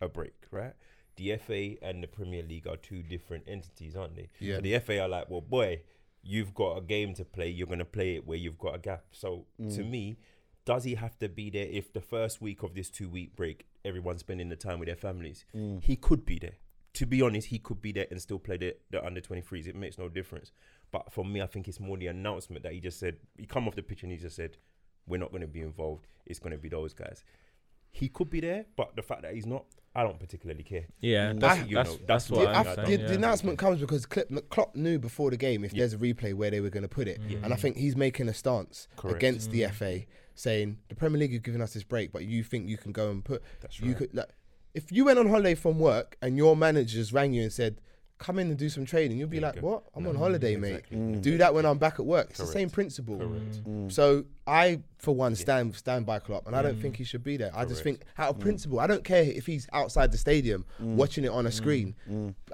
a 0.00 0.08
break, 0.08 0.46
right?" 0.50 0.74
The 1.16 1.32
FA 1.32 1.76
and 1.82 2.02
the 2.02 2.06
Premier 2.08 2.42
League 2.42 2.66
are 2.66 2.76
two 2.76 3.02
different 3.02 3.44
entities, 3.46 3.94
aren't 3.96 4.16
they? 4.16 4.28
Yeah. 4.38 4.56
So 4.56 4.60
the 4.62 4.74
FA 4.78 5.00
are 5.00 5.08
like, 5.08 5.28
well, 5.28 5.40
boy, 5.42 5.82
you've 6.22 6.54
got 6.54 6.76
a 6.78 6.80
game 6.80 7.14
to 7.14 7.24
play. 7.24 7.48
You're 7.50 7.66
gonna 7.66 7.84
play 7.84 8.16
it 8.16 8.26
where 8.26 8.38
you've 8.38 8.58
got 8.58 8.74
a 8.74 8.78
gap. 8.78 9.04
So 9.12 9.46
to 9.58 9.84
me, 9.84 10.16
does 10.64 10.84
he 10.84 10.94
have 10.94 11.18
to 11.18 11.28
be 11.28 11.50
there 11.50 11.66
if 11.66 11.92
the 11.92 12.00
first 12.00 12.40
week 12.40 12.62
of 12.62 12.74
this 12.74 12.88
two 12.90 13.08
week 13.08 13.34
break 13.36 13.66
everyone's 13.84 14.20
spending 14.20 14.48
the 14.50 14.56
time 14.56 14.78
with 14.78 14.86
their 14.86 14.96
families? 14.96 15.44
He 15.82 15.96
could 15.96 16.24
be 16.24 16.38
there. 16.38 16.56
To 16.94 17.06
be 17.06 17.22
honest, 17.22 17.48
he 17.48 17.58
could 17.58 17.80
be 17.80 17.92
there 17.92 18.06
and 18.10 18.20
still 18.20 18.38
play 18.38 18.56
the, 18.56 18.76
the 18.90 19.04
under 19.04 19.20
23s. 19.20 19.66
It 19.66 19.76
makes 19.76 19.96
no 19.98 20.08
difference. 20.08 20.52
But 20.90 21.12
for 21.12 21.24
me, 21.24 21.40
I 21.40 21.46
think 21.46 21.68
it's 21.68 21.78
more 21.80 21.96
the 21.96 22.08
announcement 22.08 22.62
that 22.64 22.72
he 22.72 22.80
just 22.80 22.98
said, 22.98 23.16
he 23.36 23.46
come 23.46 23.68
off 23.68 23.76
the 23.76 23.82
pitch 23.82 24.02
and 24.02 24.10
he 24.12 24.18
just 24.18 24.36
said, 24.36 24.56
we're 25.06 25.18
not 25.20 25.30
going 25.30 25.42
to 25.42 25.46
be 25.48 25.60
involved. 25.60 26.06
It's 26.26 26.38
going 26.38 26.52
to 26.52 26.58
be 26.58 26.68
those 26.68 26.92
guys. 26.94 27.24
He 27.92 28.08
could 28.08 28.30
be 28.30 28.40
there, 28.40 28.66
but 28.76 28.94
the 28.94 29.02
fact 29.02 29.22
that 29.22 29.34
he's 29.34 29.46
not, 29.46 29.64
I 29.96 30.04
don't 30.04 30.20
particularly 30.20 30.62
care. 30.62 30.84
Yeah, 31.00 31.32
That's- 31.32 31.58
that's 31.58 31.68
you 31.68 31.74
that's, 31.76 31.90
know, 31.90 31.96
that's, 31.96 32.06
that's 32.06 32.30
what 32.30 32.40
The, 32.42 32.48
I'm 32.50 32.60
af- 32.66 32.66
I 32.78 32.80
the, 32.82 32.86
saying. 32.86 33.00
the 33.00 33.06
yeah. 33.08 33.14
announcement 33.14 33.58
comes 33.58 33.80
because 33.80 34.06
Klopp, 34.06 34.26
Klopp 34.48 34.76
knew 34.76 34.98
before 35.00 35.30
the 35.30 35.36
game 35.36 35.64
if 35.64 35.72
Yeah. 35.72 35.80
there's 35.80 35.94
a 35.94 35.98
replay 35.98 36.32
where 36.32 36.50
they 36.52 36.60
were 36.60 36.70
going 36.70 36.84
to 36.84 36.88
put 36.88 37.08
it, 37.08 37.18
and 37.20 37.46
I 37.52 37.56
Mm. 37.56 37.60
think 37.60 37.76
he's 37.76 37.96
making 37.96 38.28
a 38.28 38.34
stance 38.34 38.86
Correct. 38.96 39.16
against 39.16 39.50
the 39.50 39.64
FA, 39.64 40.04
saying 40.36 40.78
the 40.88 40.94
Premier 40.94 41.18
League 41.18 41.34
is 41.34 41.40
giving 41.40 41.60
us 41.60 41.72
this 41.74 41.82
break, 41.82 42.12
but 42.12 42.24
you 42.24 42.44
think 42.44 42.68
you 42.68 42.76
can 42.78 42.92
go 42.92 43.10
and 43.10 43.24
put 43.24 43.42
That's 43.60 43.80
you 43.80 43.94
could 43.94 44.14
like 44.14 44.28
if 44.72 44.92
you 44.92 45.04
went 45.04 45.18
on 45.18 45.28
holiday 45.28 45.56
from 45.56 45.80
work 45.80 46.16
and 46.22 46.36
your 46.36 46.54
managers 46.56 47.12
rang 47.12 47.32
you 47.32 47.42
and 47.42 47.52
said. 47.52 47.80
Come 48.20 48.38
in 48.38 48.48
and 48.48 48.56
do 48.58 48.68
some 48.68 48.84
training. 48.84 49.18
You'll 49.18 49.28
be 49.28 49.38
There 49.38 49.48
you 49.48 49.54
like, 49.54 49.62
go. 49.62 49.68
"What? 49.68 49.82
I'm 49.96 50.06
on 50.06 50.14
Mm, 50.14 50.18
holiday, 50.18 50.54
exactly. 50.54 50.98
mate. 50.98 51.16
Mm. 51.16 51.22
Do 51.22 51.38
that 51.38 51.52
when 51.54 51.64
I'm 51.66 51.78
back 51.78 51.94
at 51.98 52.04
work." 52.06 52.28
It's 52.30 52.38
the 52.38 52.46
same 52.46 52.70
principle. 52.70 53.16
Correct. 53.18 53.64
Mm. 53.64 53.86
mm. 53.86 53.92
So 53.92 54.24
I, 54.46 54.80
for 54.98 55.14
one, 55.14 55.34
stand 55.34 55.74
stand 55.74 56.06
by 56.06 56.18
Klopp, 56.20 56.46
and 56.46 56.54
I 56.54 56.62
don't 56.62 56.80
think 56.80 56.96
he 56.96 57.04
should 57.04 57.24
be 57.24 57.36
there. 57.36 57.50
I 57.54 57.64
just 57.64 57.82
think, 57.82 58.02
out 58.18 58.28
of 58.28 58.36
mm. 58.36 58.40
principle, 58.40 58.78
I 58.78 58.86
don't 58.86 59.04
care 59.04 59.22
if 59.24 59.46
he's 59.46 59.66
outside 59.72 60.12
the 60.12 60.18
stadium 60.18 60.64
watching 60.78 61.24
it 61.24 61.30
on 61.30 61.46
a 61.46 61.50
screen. 61.50 61.94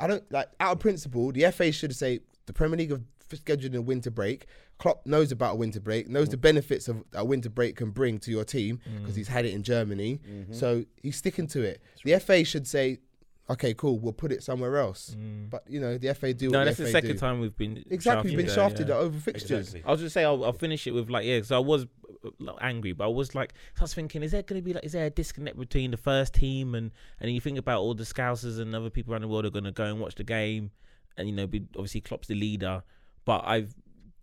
I 0.01 0.07
don't 0.07 0.25
like 0.33 0.49
out 0.61 0.73
of 0.73 0.79
principle. 0.79 1.33
The 1.33 1.51
FA 1.51 1.71
should 1.73 1.95
say 1.95 2.21
the 2.47 2.53
Premier 2.53 2.79
League 2.79 2.91
have 2.93 3.03
scheduled 3.35 3.75
a 3.75 3.83
winter 3.83 4.11
break. 4.11 4.47
Klopp 4.79 5.07
knows 5.07 5.33
about 5.33 5.55
a 5.55 5.57
winter 5.57 5.81
break, 5.81 6.09
knows 6.09 6.29
the 6.29 6.37
benefits 6.37 6.87
of 6.87 7.03
a 7.15 7.25
winter 7.25 7.49
break 7.49 7.77
can 7.77 7.91
bring 7.91 8.19
to 8.21 8.31
your 8.31 8.45
team 8.45 8.79
because 9.01 9.17
he's 9.17 9.27
had 9.29 9.45
it 9.47 9.55
in 9.55 9.63
Germany. 9.63 10.21
Mm-hmm. 10.29 10.53
So 10.53 10.85
he's 11.03 11.17
sticking 11.17 11.47
to 11.49 11.63
it. 11.63 11.81
The 12.05 12.19
FA 12.21 12.45
should 12.45 12.67
say, 12.67 12.99
"Okay, 13.49 13.75
cool, 13.75 13.99
we'll 13.99 14.13
put 14.13 14.33
it 14.33 14.43
somewhere 14.43 14.77
else." 14.79 15.17
But 15.51 15.65
you 15.69 15.81
know, 15.81 15.99
the 15.99 16.15
FA 16.15 16.35
do. 16.35 16.51
No, 16.51 16.59
what 16.59 16.65
that's 16.65 16.79
the 16.79 16.85
the 16.85 16.91
second 16.91 17.13
do. 17.13 17.19
time 17.19 17.41
we've 17.41 17.57
been 17.57 17.85
Exactly, 17.91 18.31
we've 18.37 18.47
been 18.47 18.55
shafted 18.55 18.89
yeah. 18.89 18.95
over 18.97 19.19
fixtures. 19.19 19.69
Exactly. 19.69 19.83
I 19.87 19.91
was 19.93 20.01
just 20.01 20.15
say 20.15 20.25
I'll, 20.25 20.45
I'll 20.45 20.53
finish 20.53 20.87
it 20.87 20.93
with 20.93 21.09
like 21.11 21.25
yeah, 21.25 21.37
because 21.39 21.53
I 21.53 21.59
was 21.59 21.87
uh, 22.25 22.53
angry, 22.61 22.93
but 22.93 23.05
I 23.05 23.09
was 23.09 23.35
like 23.35 23.55
I 23.79 23.83
was 23.83 23.95
thinking, 23.95 24.23
is 24.23 24.33
there 24.33 24.43
going 24.43 24.61
to 24.61 24.65
be 24.65 24.73
like 24.73 24.85
is 24.85 24.93
there 24.93 25.07
a 25.07 25.11
disconnect 25.11 25.59
between 25.59 25.91
the 25.91 25.97
first 25.97 26.35
team 26.35 26.75
and 26.75 26.91
and 27.21 27.31
you 27.33 27.41
think 27.41 27.59
about 27.59 27.81
all 27.81 27.95
the 27.95 28.05
scousers 28.05 28.59
and 28.61 28.75
other 28.75 28.91
people 28.91 29.13
around 29.13 29.23
the 29.23 29.29
world 29.29 29.45
are 29.47 29.51
going 29.51 29.65
to 29.65 29.73
go 29.73 29.85
and 29.85 30.01
watch 30.01 30.15
the 30.17 30.25
game, 30.25 30.71
and 31.17 31.29
you 31.29 31.35
know, 31.35 31.47
be, 31.47 31.67
obviously 31.77 32.01
Klopp's 32.01 32.29
the 32.29 32.35
leader, 32.35 32.83
but 33.25 33.43
I've 33.47 33.75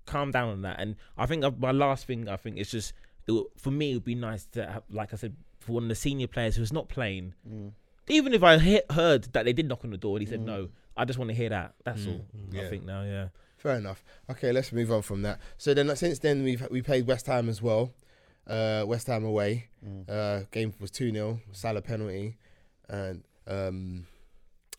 calmed 0.06 0.34
down 0.34 0.50
on 0.50 0.62
that, 0.64 0.82
and 0.82 0.96
I 1.18 1.26
think 1.28 1.46
I've, 1.46 1.58
my 1.60 1.72
last 1.72 2.06
thing 2.08 2.28
I 2.28 2.36
think 2.36 2.58
it's 2.58 2.72
just 2.72 2.94
it, 3.26 3.32
would- 3.32 3.46
for 3.58 3.72
me 3.72 3.92
it 3.92 3.94
would 3.96 4.04
be 4.04 4.16
nice 4.16 4.46
to 4.48 4.66
have, 4.70 4.84
like 4.90 5.14
I 5.14 5.16
said 5.16 5.36
for 5.60 5.72
one 5.72 5.84
of 5.84 5.90
the 5.90 5.96
senior 5.96 6.28
players 6.28 6.58
who's 6.58 6.74
not 6.74 6.90
playing, 6.90 7.34
even 8.08 8.34
if 8.34 8.44
I 8.44 8.58
he- 8.60 8.82
heard 8.92 9.24
that 9.34 9.46
they 9.46 9.54
did 9.54 9.68
knock 9.68 9.84
on 9.84 9.92
the 9.92 9.98
door 9.98 10.18
and 10.18 10.26
he 10.26 10.30
said 10.30 10.42
no, 10.42 10.70
I 10.98 11.06
just 11.06 11.18
want 11.20 11.30
to 11.30 11.36
hear 11.36 11.50
that. 11.50 11.74
That's 11.86 12.06
all. 12.08 12.26
I 12.54 12.56
Yeah. 12.56 12.70
think 12.70 12.86
now, 12.86 13.04
yeah. 13.04 13.30
Fair 13.58 13.76
enough. 13.78 14.04
Okay, 14.30 14.52
let's 14.52 14.72
move 14.74 14.92
on 14.92 15.02
from 15.02 15.22
that. 15.22 15.40
So 15.58 15.74
then, 15.74 15.96
since 15.96 16.20
then, 16.20 16.44
we've 16.44 16.68
we 16.70 16.82
played 16.82 17.08
West 17.08 17.28
Ham 17.28 17.48
as 17.50 17.62
well. 17.62 17.92
Uh, 18.46 18.84
West 18.86 19.08
Ham 19.08 19.24
away. 19.24 19.70
Uh, 20.10 20.42
game 20.52 20.74
was 20.80 20.92
two 20.92 21.12
0 21.12 21.40
Salah 21.54 21.82
penalty, 21.82 22.38
and 22.90 23.24
um, 23.48 24.06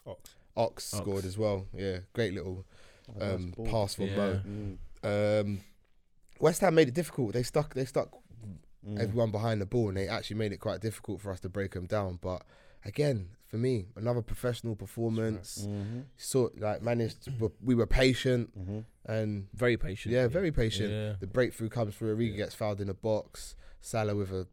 Ox. 0.07 0.21
Ox, 0.57 0.95
Ox. 0.95 1.03
scored 1.03 1.25
as 1.25 1.39
well. 1.39 1.67
Yeah, 1.75 1.99
great 2.13 2.35
little 2.35 2.65
um, 3.21 3.53
ball. 3.57 3.67
pass 3.67 3.95
from 3.95 4.07
Yeah. 4.07 4.17
Mo. 4.17 4.41
Mm. 5.03 5.41
Um, 5.41 5.61
West 6.41 6.61
Ham 6.61 6.75
made 6.75 6.89
it 6.89 6.95
difficult. 6.95 7.33
They 7.33 7.43
stuck. 7.43 7.73
They 7.75 7.85
stuck 7.87 8.11
Mm. 8.87 9.01
everyone 9.01 9.31
behind 9.31 9.63
the 9.63 9.67
ball, 9.67 9.89
and 9.89 9.97
they 9.97 10.09
actually 10.09 10.37
made 10.37 10.53
it 10.53 10.59
quite 10.59 10.83
difficult 10.83 11.23
for 11.23 11.33
us 11.33 11.41
to 11.41 11.49
break 11.49 11.71
them 11.73 11.87
down. 11.87 12.19
But 12.21 12.43
again, 12.85 13.29
for 13.47 13.57
me, 13.57 13.87
another 13.97 14.23
professional 14.23 14.75
performance. 14.77 15.67
Mm-hmm. 15.69 16.01
Sort 16.17 16.59
like 16.61 16.83
managed. 16.83 17.29
We 17.63 17.75
were 17.75 17.87
patient 17.87 18.51
Mm-hmm. 18.59 18.81
and 19.13 19.47
Very 19.55 19.77
patient. 19.77 20.15
yeah, 20.15 20.27
very 20.29 20.51
patient. 20.53 20.91
Yeah. 20.91 21.13
The 21.21 21.27
breakthrough 21.27 21.69
comes 21.69 21.95
through. 21.95 22.17
Origi 22.17 22.37
gets 22.37 22.55
fouled 22.55 22.81
in 22.81 22.89
the 22.89 22.95
box. 22.95 23.55
Salah 23.81 24.15
with 24.17 24.31
a 24.33 24.47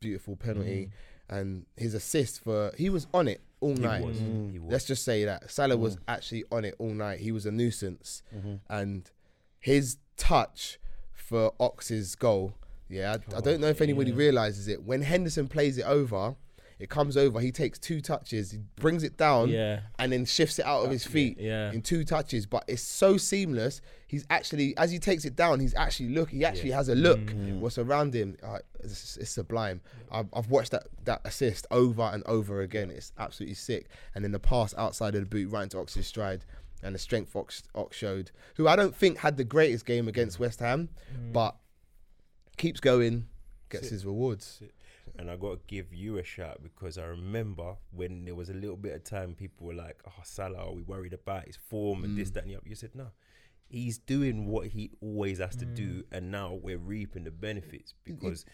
beautiful 0.00 0.36
penalty, 0.36 0.90
and 1.28 1.66
his 1.76 1.92
assist 1.94 2.42
for 2.44 2.72
he 2.78 2.88
was 2.88 3.06
on 3.12 3.26
it 3.28 3.40
all 3.60 3.74
He 3.74 3.82
night. 3.82 4.04
was. 4.04 4.16
Mm. 4.18 4.52
He 4.52 4.58
was. 4.60 4.70
Let's 4.72 4.84
just 4.84 5.04
say 5.04 5.24
that 5.24 5.50
Salah 5.50 5.76
was 5.76 5.98
actually 6.06 6.44
on 6.52 6.64
it 6.64 6.76
all 6.78 6.90
night. 6.94 7.18
He 7.20 7.32
was 7.32 7.46
a 7.46 7.50
nuisance, 7.50 8.22
Mm-hmm. 8.34 8.54
and 8.70 9.10
his 9.58 9.96
touch 10.16 10.78
for 11.12 11.52
Ox's 11.58 12.14
goal. 12.14 12.54
Yeah, 12.88 13.16
I, 13.34 13.38
I 13.38 13.40
don't 13.40 13.60
know 13.60 13.66
if 13.66 13.80
anybody 13.80 14.12
yeah. 14.12 14.16
realizes 14.18 14.68
it. 14.68 14.84
When 14.84 15.02
Henderson 15.02 15.48
plays 15.48 15.76
it 15.78 15.84
over, 15.86 16.36
it 16.78 16.90
comes 16.90 17.16
over. 17.16 17.40
He 17.40 17.50
takes 17.52 17.78
two 17.78 18.00
touches, 18.00 18.50
he 18.50 18.58
brings 18.76 19.02
it 19.02 19.16
down, 19.16 19.48
Yeah. 19.48 19.80
and 19.98 20.12
then 20.12 20.24
shifts 20.24 20.58
it 20.58 20.66
out 20.66 20.84
of 20.84 20.90
his 20.90 21.04
feet 21.06 21.38
Yeah. 21.40 21.72
in 21.72 21.80
two 21.82 22.04
touches. 22.04 22.44
But 22.46 22.64
it's 22.68 22.82
so 22.82 23.16
seamless. 23.16 23.80
He's 24.06 24.24
actually, 24.30 24.76
as 24.76 24.90
he 24.90 24.98
takes 24.98 25.24
it 25.24 25.34
down, 25.36 25.58
he's 25.60 25.74
actually 25.74 26.10
look. 26.10 26.30
He 26.30 26.44
actually 26.44 26.70
has 26.72 26.88
a 26.88 26.94
look. 26.94 27.18
Mm. 27.20 27.58
What's 27.60 27.78
around 27.78 28.14
him? 28.14 28.36
Uh, 28.42 28.58
it's, 28.80 29.16
it's 29.16 29.30
sublime. 29.30 29.80
I've, 30.12 30.28
I've 30.32 30.48
watched 30.50 30.70
that 30.72 30.86
that 31.04 31.20
assist 31.24 31.66
over 31.70 32.02
and 32.02 32.22
over 32.26 32.60
again. 32.60 32.90
It's 32.90 33.12
absolutely 33.18 33.54
sick. 33.54 33.88
And 34.14 34.22
then 34.22 34.32
the 34.32 34.38
pass 34.38 34.74
outside 34.78 35.14
of 35.14 35.22
the 35.22 35.26
boot 35.26 35.50
right 35.50 35.62
into 35.64 35.78
Ox's 35.78 36.06
stride. 36.06 36.44
And 36.82 36.94
the 36.94 36.98
strength 36.98 37.34
Ox, 37.34 37.62
Ox 37.74 37.96
showed, 37.96 38.30
who 38.56 38.68
I 38.68 38.76
don't 38.76 38.94
think 38.94 39.18
had 39.18 39.38
the 39.38 39.44
greatest 39.44 39.86
game 39.86 40.08
against 40.08 40.38
West 40.38 40.60
Ham, 40.60 40.90
Mm. 41.12 41.32
but 41.32 41.56
keeps 42.58 42.80
going, 42.80 43.26
gets 43.70 43.84
That's 43.84 43.90
his 43.92 44.06
rewards. 44.06 44.60
And 45.18 45.30
I 45.30 45.36
got 45.36 45.52
to 45.52 45.60
give 45.66 45.94
you 45.94 46.18
a 46.18 46.24
shout 46.24 46.60
because 46.62 46.98
I 46.98 47.04
remember 47.04 47.76
when 47.90 48.24
there 48.24 48.34
was 48.34 48.50
a 48.50 48.54
little 48.54 48.76
bit 48.76 48.94
of 48.94 49.04
time, 49.04 49.34
people 49.34 49.66
were 49.66 49.74
like, 49.74 50.00
"Oh, 50.06 50.22
Salah, 50.24 50.66
are 50.66 50.72
we 50.72 50.82
worried 50.82 51.14
about 51.14 51.46
his 51.46 51.56
form 51.56 52.04
and 52.04 52.18
this, 52.18 52.30
mm. 52.30 52.34
that, 52.34 52.42
and 52.42 52.52
the 52.52 52.56
other?" 52.56 52.68
You 52.68 52.74
said, 52.74 52.90
"No, 52.94 53.08
he's 53.68 53.98
doing 53.98 54.46
what 54.46 54.68
he 54.68 54.90
always 55.00 55.38
has 55.38 55.56
to 55.56 55.64
do, 55.64 56.02
mm. 56.02 56.04
and 56.12 56.30
now 56.30 56.52
we're 56.52 56.78
reaping 56.78 57.24
the 57.24 57.30
benefits 57.30 57.94
because 58.04 58.44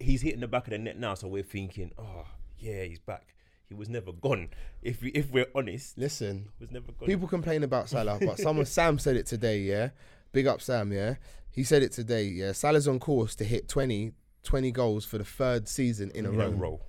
he's 0.00 0.22
hitting 0.22 0.40
the 0.40 0.48
back 0.48 0.66
of 0.66 0.72
the 0.72 0.78
net 0.78 0.98
now. 0.98 1.14
So 1.14 1.28
we're 1.28 1.42
thinking, 1.42 1.92
oh, 1.98 2.26
yeah, 2.58 2.84
he's 2.84 2.98
back. 2.98 3.34
He 3.68 3.74
was 3.74 3.88
never 3.88 4.12
gone. 4.12 4.50
If 4.82 5.02
we, 5.02 5.10
if 5.10 5.30
we're 5.30 5.46
honest, 5.54 5.96
Listen, 5.96 6.48
he 6.58 6.64
was 6.64 6.70
never 6.70 6.92
gone. 6.92 7.06
People 7.06 7.28
complain 7.28 7.62
about 7.62 7.88
Salah, 7.88 8.18
but 8.20 8.38
someone 8.38 8.66
Sam 8.66 8.98
said 8.98 9.16
it 9.16 9.26
today, 9.26 9.60
yeah. 9.60 9.90
Big 10.32 10.46
up 10.46 10.60
Sam, 10.60 10.92
yeah. 10.92 11.14
He 11.50 11.64
said 11.64 11.82
it 11.82 11.92
today, 11.92 12.24
yeah. 12.24 12.52
Salah's 12.52 12.88
on 12.88 12.98
course 12.98 13.34
to 13.36 13.44
hit 13.44 13.68
20, 13.68 14.12
20 14.42 14.70
goals 14.72 15.04
for 15.04 15.18
the 15.18 15.24
third 15.24 15.68
season 15.68 16.10
in 16.14 16.26
a 16.26 16.30
in 16.30 16.36
row. 16.36 16.46
a 16.46 16.50
row. 16.50 16.80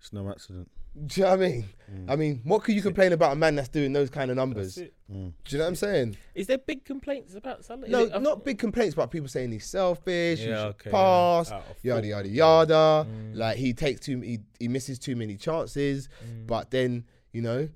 It's 0.00 0.12
no 0.12 0.28
accident. 0.30 0.70
Do 1.06 1.20
you 1.20 1.26
know 1.26 1.30
what 1.36 1.40
I 1.40 1.48
mean? 1.48 1.64
I 2.08 2.16
mean, 2.16 2.40
what 2.44 2.64
could 2.64 2.74
you 2.74 2.82
complain 2.82 3.12
about 3.12 3.32
a 3.32 3.36
man 3.36 3.54
that's 3.54 3.68
doing 3.68 3.92
those 3.92 4.10
kind 4.10 4.30
of 4.30 4.36
numbers? 4.36 4.74
That's 4.74 4.88
Do 5.08 5.14
you 5.48 5.58
know 5.58 5.64
what 5.64 5.68
I'm 5.68 5.74
saying? 5.76 6.16
Is 6.34 6.46
there 6.48 6.58
big 6.58 6.84
complaints 6.84 7.34
about 7.36 7.64
Salah? 7.64 7.84
Is 7.84 7.90
No, 7.90 8.04
it- 8.04 8.12
I 8.14 8.18
not 8.18 8.44
big 8.44 8.58
complaints, 8.58 8.94
about 8.94 9.10
people 9.12 9.28
saying 9.28 9.52
he's 9.52 9.66
selfish, 9.66 10.40
he 10.40 10.46
Yeah, 10.48 10.56
should 10.62 10.68
okay, 10.70 10.90
pass, 10.90 11.52
Out 11.52 11.60
of 11.70 11.76
yada 11.84 12.06
yada 12.06 12.28
yada. 12.28 13.06
Mm. 13.08 13.36
Like 13.36 13.58
he 13.58 13.74
takes 13.74 14.00
too, 14.00 14.20
he, 14.20 14.40
he 14.58 14.66
misses 14.66 14.98
too 14.98 15.14
many 15.14 15.36
chances, 15.36 16.08
Mm. 16.26 16.46
but 16.48 16.70
then 16.70 17.04
you 17.32 17.42
know, 17.42 17.68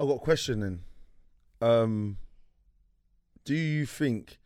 I've 0.00 0.06
got 0.08 0.14
a 0.16 0.20
question 0.20 0.60
then. 0.60 0.80
Um, 1.60 2.16
do 3.44 3.54
you 3.54 3.84
think 3.86 4.38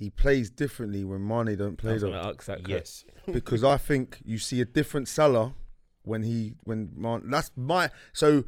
he 0.00 0.10
plays 0.10 0.50
differently 0.50 1.04
when 1.04 1.24
Mane 1.26 1.56
don't 1.56 1.76
play 1.76 1.92
was 1.92 2.02
though? 2.02 2.10
gonna 2.10 2.28
ask 2.30 2.44
that. 2.46 2.66
Yes. 2.68 3.04
because 3.32 3.62
I 3.62 3.76
think 3.76 4.18
you 4.24 4.38
see 4.38 4.60
a 4.60 4.64
different 4.64 5.06
Salah 5.06 5.54
when 6.02 6.22
he 6.24 6.54
when 6.64 6.90
Man, 6.96 7.30
that's 7.30 7.52
my 7.56 7.90
so. 8.12 8.44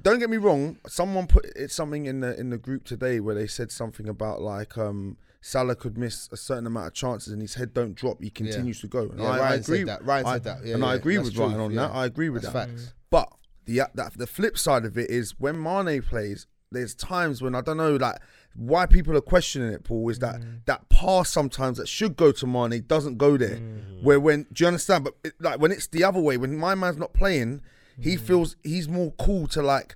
Don't 0.00 0.20
get 0.20 0.30
me 0.30 0.36
wrong. 0.36 0.78
Someone 0.86 1.26
put 1.26 1.44
it 1.56 1.72
something 1.72 2.06
in 2.06 2.20
the 2.20 2.38
in 2.38 2.50
the 2.50 2.58
group 2.58 2.84
today 2.84 3.18
where 3.18 3.34
they 3.34 3.48
said 3.48 3.72
something 3.72 4.08
about 4.08 4.40
like 4.40 4.78
um 4.78 5.16
Salah 5.40 5.74
could 5.74 5.98
miss 5.98 6.28
a 6.30 6.36
certain 6.36 6.66
amount 6.68 6.86
of 6.88 6.94
chances 6.94 7.32
and 7.32 7.42
his 7.42 7.54
head 7.54 7.74
don't 7.74 7.94
drop. 7.96 8.22
He 8.22 8.30
continues 8.30 8.80
to 8.82 8.86
go. 8.86 9.08
And 9.10 9.18
Yeah, 9.18 9.26
I, 9.30 9.38
I 9.38 9.54
agree. 9.54 9.78
said 9.78 9.88
that. 9.88 10.04
Ryan 10.04 10.26
I- 10.26 10.32
said 10.34 10.44
that. 10.44 10.64
Yeah, 10.64 10.74
and 10.74 10.84
I 10.84 10.94
agree 10.94 11.16
that's 11.16 11.30
with 11.30 11.36
Ryan 11.38 11.58
on 11.60 11.70
yeah. 11.72 11.80
that. 11.88 11.90
I 11.94 12.04
agree 12.06 12.28
with 12.28 12.42
That's 12.42 12.54
that. 12.54 12.68
facts. 12.68 12.94
But 13.10 13.28
the 13.64 13.82
that 13.94 14.16
the 14.16 14.26
flip 14.28 14.56
side 14.56 14.84
of 14.84 14.96
it 14.96 15.10
is 15.10 15.34
when 15.40 15.60
Mane 15.60 16.00
plays, 16.02 16.46
there's 16.70 16.94
times 16.94 17.42
when 17.42 17.56
I 17.56 17.60
don't 17.60 17.76
know 17.78 17.96
like 17.96 18.18
why 18.54 18.86
people 18.86 19.16
are 19.16 19.20
questioning 19.20 19.72
it, 19.72 19.84
Paul, 19.84 20.08
is 20.08 20.18
that 20.18 20.36
Mm. 20.40 20.64
that 20.66 20.88
pass 20.88 21.30
sometimes 21.30 21.78
that 21.78 21.88
should 21.88 22.16
go 22.16 22.32
to 22.32 22.46
Mane 22.46 22.84
doesn't 22.86 23.16
go 23.18 23.36
there. 23.36 23.56
Mm. 23.56 24.02
Where 24.02 24.18
when 24.18 24.46
do 24.52 24.64
you 24.64 24.68
understand? 24.68 25.04
But 25.04 25.14
it, 25.24 25.34
like 25.40 25.60
when 25.60 25.70
it's 25.72 25.86
the 25.86 26.02
other 26.04 26.20
way, 26.20 26.36
when 26.36 26.56
my 26.56 26.74
man's 26.74 26.96
not 26.96 27.12
playing, 27.12 27.60
he 28.00 28.16
Mm. 28.16 28.20
feels 28.20 28.56
he's 28.64 28.88
more 28.88 29.12
cool 29.18 29.46
to 29.48 29.62
like 29.62 29.94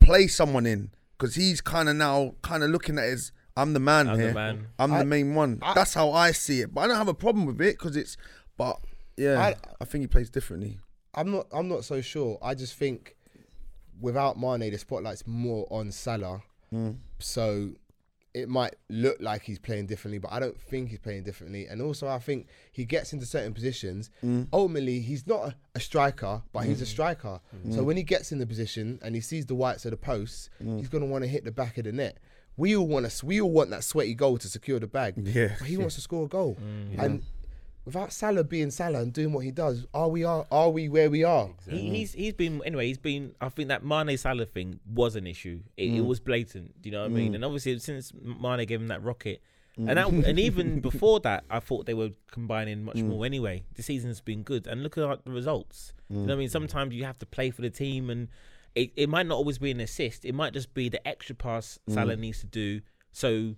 play 0.00 0.26
someone 0.26 0.66
in 0.66 0.90
because 1.18 1.34
he's 1.36 1.60
kind 1.60 1.88
of 1.88 1.96
now 1.96 2.34
kind 2.42 2.62
of 2.64 2.70
looking 2.70 2.98
at 2.98 3.04
his 3.04 3.32
I'm 3.56 3.72
the 3.72 3.80
man 3.80 4.08
I'm 4.08 4.18
the 4.18 4.32
man. 4.34 4.66
I'm 4.80 4.92
I- 4.92 4.98
the 4.98 5.04
main 5.04 5.34
one. 5.36 5.60
I- 5.62 5.74
That's 5.74 5.94
how 5.94 6.10
I 6.10 6.32
see 6.32 6.60
it. 6.62 6.74
But 6.74 6.80
I 6.82 6.86
don't 6.88 6.96
have 6.96 7.06
a 7.08 7.14
problem 7.14 7.46
with 7.46 7.60
it 7.60 7.78
because 7.78 7.96
it's. 7.96 8.16
But 8.56 8.80
yeah, 9.16 9.38
I- 9.40 9.56
I 9.80 9.84
think 9.84 10.02
he 10.02 10.08
plays 10.08 10.28
differently. 10.28 10.80
I'm 11.14 11.30
not. 11.30 11.46
I'm 11.52 11.68
not 11.68 11.84
so 11.84 12.00
sure. 12.00 12.38
I 12.42 12.54
just 12.56 12.74
think 12.74 13.14
without 14.00 14.36
Mane, 14.40 14.72
the 14.72 14.78
spotlight's 14.78 15.24
more 15.26 15.68
on 15.70 15.92
Salah. 15.92 16.42
So 17.18 17.72
it 18.34 18.48
might 18.48 18.74
look 18.90 19.16
like 19.20 19.42
he's 19.42 19.60
playing 19.60 19.86
differently, 19.86 20.18
but 20.18 20.32
I 20.32 20.40
don't 20.40 20.60
think 20.60 20.90
he's 20.90 20.98
playing 20.98 21.22
differently. 21.22 21.66
And 21.66 21.80
also, 21.80 22.08
I 22.08 22.18
think 22.18 22.48
he 22.72 22.84
gets 22.84 23.12
into 23.12 23.26
certain 23.26 23.54
positions. 23.54 24.10
Mm. 24.24 24.48
Ultimately, 24.52 25.00
he's 25.00 25.24
not 25.26 25.48
a, 25.48 25.54
a 25.76 25.80
striker, 25.80 26.42
but 26.52 26.64
he's 26.64 26.82
a 26.82 26.84
mm. 26.84 26.88
striker. 26.88 27.40
Mm. 27.64 27.74
So 27.74 27.84
when 27.84 27.96
he 27.96 28.02
gets 28.02 28.32
in 28.32 28.40
the 28.40 28.46
position 28.46 28.98
and 29.02 29.14
he 29.14 29.20
sees 29.20 29.46
the 29.46 29.54
whites 29.54 29.84
of 29.84 29.92
the 29.92 29.96
posts, 29.96 30.50
he's 30.58 30.88
going 30.88 31.04
to 31.04 31.08
want 31.08 31.22
to 31.22 31.28
hit 31.28 31.44
the 31.44 31.52
back 31.52 31.78
of 31.78 31.84
the 31.84 31.92
net. 31.92 32.18
We 32.56 32.76
all 32.76 32.86
want 32.86 33.08
to. 33.08 33.26
We 33.26 33.40
all 33.40 33.50
want 33.50 33.70
that 33.70 33.84
sweaty 33.84 34.14
goal 34.14 34.38
to 34.38 34.48
secure 34.48 34.80
the 34.80 34.86
bag. 34.86 35.14
Yeah. 35.16 35.54
But 35.58 35.68
he 35.68 35.76
wants 35.76 35.94
to 35.94 36.00
score 36.00 36.24
a 36.24 36.28
goal. 36.28 36.56
And 36.98 37.22
without 37.84 38.12
Salah 38.12 38.44
being 38.44 38.70
Salah 38.70 39.00
and 39.00 39.12
doing 39.12 39.32
what 39.32 39.44
he 39.44 39.50
does, 39.50 39.86
are 39.94 40.08
we 40.08 40.24
are 40.24 40.46
are 40.50 40.70
we 40.70 40.88
where 40.88 41.10
we 41.10 41.24
are? 41.24 41.50
He, 41.68 41.90
he's 41.90 42.12
he's 42.12 42.32
been 42.34 42.62
anyway. 42.64 42.86
He's 42.88 42.98
been. 42.98 43.34
I 43.40 43.48
think 43.48 43.68
that 43.68 43.84
Mane 43.84 44.16
Salah 44.16 44.46
thing 44.46 44.80
was 44.92 45.16
an 45.16 45.26
issue. 45.26 45.60
It, 45.76 45.90
Mm. 45.90 45.96
it 45.98 46.04
was 46.06 46.20
blatant. 46.20 46.80
Do 46.82 46.88
you 46.88 46.92
know 46.94 47.02
what 47.02 47.10
I 47.10 47.14
mean? 47.14 47.34
And 47.34 47.44
obviously, 47.44 47.78
since 47.78 48.12
Mane 48.14 48.64
gave 48.66 48.80
him 48.80 48.88
that 48.88 49.02
rocket, 49.02 49.42
Mm. 49.78 49.88
and 49.88 49.98
that, 49.98 50.08
and 50.28 50.38
even 50.38 50.80
before 50.80 51.18
that, 51.20 51.44
I 51.50 51.58
thought 51.60 51.86
they 51.86 51.94
were 51.94 52.10
combining 52.30 52.84
much 52.84 53.02
more. 53.02 53.26
Anyway, 53.26 53.64
the 53.74 53.82
season's 53.82 54.20
been 54.20 54.42
good, 54.44 54.66
and 54.68 54.82
look 54.82 54.96
at 54.96 55.24
the 55.24 55.30
results. 55.32 55.92
You 56.08 56.16
know 56.18 56.22
what 56.26 56.32
I 56.32 56.36
mean? 56.36 56.48
Sometimes 56.48 56.94
you 56.94 57.04
have 57.04 57.18
to 57.18 57.26
play 57.26 57.50
for 57.50 57.62
the 57.62 57.70
team, 57.70 58.08
and 58.08 58.28
it, 58.76 58.92
it 58.96 59.08
might 59.08 59.26
not 59.26 59.34
always 59.36 59.58
be 59.58 59.70
an 59.72 59.80
assist. 59.80 60.24
It 60.24 60.32
might 60.34 60.52
just 60.52 60.74
be 60.74 60.88
the 60.88 61.04
extra 61.08 61.34
pass 61.34 61.78
Salah 61.88 62.14
needs 62.16 62.38
to 62.40 62.46
do. 62.46 62.82
So, 63.12 63.56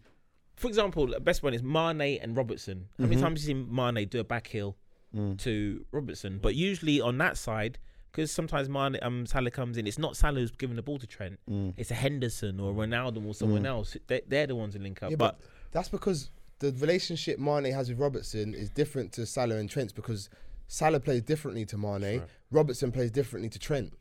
for 0.57 0.69
example, 0.69 1.07
the 1.07 1.21
best 1.21 1.43
one 1.43 1.55
is 1.55 1.63
Mane 1.63 2.19
and 2.23 2.37
Robertson. 2.37 2.89
How 2.99 3.05
many 3.05 3.17
mm-hmm. 3.17 3.25
times 3.25 3.43
have 3.43 3.49
you 3.49 3.65
seen 3.65 3.75
Mane 3.75 4.09
do 4.09 4.21
a 4.21 4.25
back 4.25 4.47
heel 4.47 4.77
mm. 5.15 5.39
to 5.39 5.85
Robertson? 5.93 6.39
But 6.43 6.55
usually 6.55 7.01
on 7.01 7.19
that 7.19 7.37
side, 7.37 7.79
because 8.11 8.33
sometimes 8.33 8.69
Mane, 8.69 8.99
um, 9.03 9.27
Salah 9.27 9.51
comes 9.51 9.77
in, 9.77 9.87
it's 9.87 9.99
not 9.99 10.17
Salah 10.17 10.41
who's 10.41 10.51
giving 10.51 10.77
the 10.77 10.83
ball 10.83 10.99
to 10.99 11.07
Trent. 11.07 11.39
Mm. 11.51 11.75
It's 11.77 11.91
a 11.91 11.95
Henderson 11.95 12.59
or 12.59 12.73
Ronaldo 12.73 13.27
or 13.27 13.35
someone 13.35 13.65
mm. 13.65 13.69
else. 13.69 13.97
They, 14.07 14.23
they're 14.27 14.47
the 14.47 14.55
ones 14.55 14.75
who 14.75 14.81
link 14.81 15.03
up. 15.03 15.11
Yeah, 15.11 15.17
but, 15.17 15.39
but, 15.39 15.49
that's 15.73 15.91
because 15.91 16.31
the 16.61 16.73
relationship 16.79 17.39
Mane 17.39 17.71
has 17.73 17.91
with 17.91 17.99
Robertson 17.99 18.55
is 18.55 18.71
different 18.71 19.13
to 19.13 19.27
Salah 19.27 19.57
and 19.57 19.69
Trent's 19.69 19.93
because 19.93 20.31
Salah 20.69 21.01
plays 21.01 21.21
differently 21.21 21.67
to 21.67 21.77
Mane, 21.77 22.23
Robertson 22.51 22.91
plays 22.93 23.11
differently 23.11 23.51
to 23.51 23.59
Trent. 23.59 23.93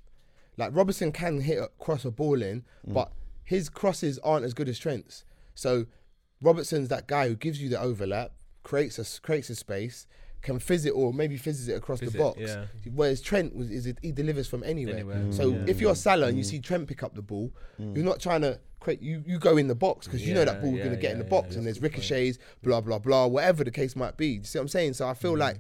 Like 0.57 0.74
Robertson 0.74 1.12
can 1.12 1.41
hit 1.41 1.59
a 1.59 1.69
cross 1.79 2.05
a 2.05 2.12
ball 2.12 2.41
in, 2.41 2.63
but 2.88 3.12
his 3.43 3.67
crosses 3.67 4.17
aren't 4.19 4.45
as 4.45 4.53
good 4.53 4.69
as 4.69 4.79
Trent's. 4.79 5.25
So 5.53 5.85
Robertson's 6.45 6.89
that 6.89 7.07
guy 7.07 7.27
who 7.27 7.35
gives 7.35 7.61
you 7.61 7.69
the 7.69 7.79
overlap, 7.81 8.31
creates 8.63 8.99
a 8.99 9.21
creates 9.21 9.49
a 9.49 9.55
space, 9.55 10.07
can 10.41 10.59
fizz 10.59 10.85
it 10.85 10.91
or 10.91 11.11
maybe 11.11 11.37
fizzes 11.37 11.67
it 11.67 11.73
across 11.73 11.99
Fizz 11.99 12.13
the 12.13 12.19
it, 12.19 12.21
box. 12.21 12.39
yeah. 12.39 12.65
Whereas 12.93 13.19
Trent 13.21 13.55
was 13.55 13.69
is 13.71 13.87
it, 13.87 13.97
he 14.01 14.11
delivers 14.11 14.47
from 14.47 14.63
anywhere. 14.63 14.95
Anywhere. 14.95 15.17
Mm. 15.17 15.33
So 15.33 15.49
Yeah. 15.49 15.65
if 15.67 15.81
you're 15.81 15.95
Salah 15.95 16.27
and 16.27 16.37
you 16.37 16.43
mm. 16.43 16.47
see 16.47 16.59
Trent 16.59 16.87
pick 16.87 17.01
up 17.03 17.15
the 17.15 17.21
ball, 17.21 17.51
mm. 17.81 17.95
you're 17.95 18.05
not 18.05 18.19
trying 18.19 18.41
to 18.41 18.59
create. 18.79 19.01
You 19.01 19.23
you 19.25 19.39
go 19.39 19.57
in 19.57 19.67
the 19.67 19.75
box 19.75 20.05
because 20.07 20.25
you 20.25 20.33
know 20.35 20.45
that 20.45 20.55
Yeah, 20.57 20.61
ball's 20.61 20.77
yeah, 20.77 20.83
going 20.85 20.95
to 20.95 21.01
get 21.01 21.11
in 21.13 21.17
the 21.19 21.25
box 21.25 21.51
yeah, 21.51 21.57
and 21.57 21.65
there's 21.65 21.79
that's 21.79 21.91
point. 21.91 22.09
ricochets, 22.09 22.37
blah 22.61 22.81
blah 22.81 22.99
blah, 22.99 23.25
whatever 23.25 23.63
the 23.63 23.71
case 23.71 23.95
might 23.95 24.17
be. 24.17 24.27
You 24.27 24.43
see 24.43 24.59
what 24.59 24.63
I'm 24.63 24.67
saying? 24.69 24.93
So 24.93 25.07
I 25.07 25.15
feel 25.15 25.35
like 25.37 25.59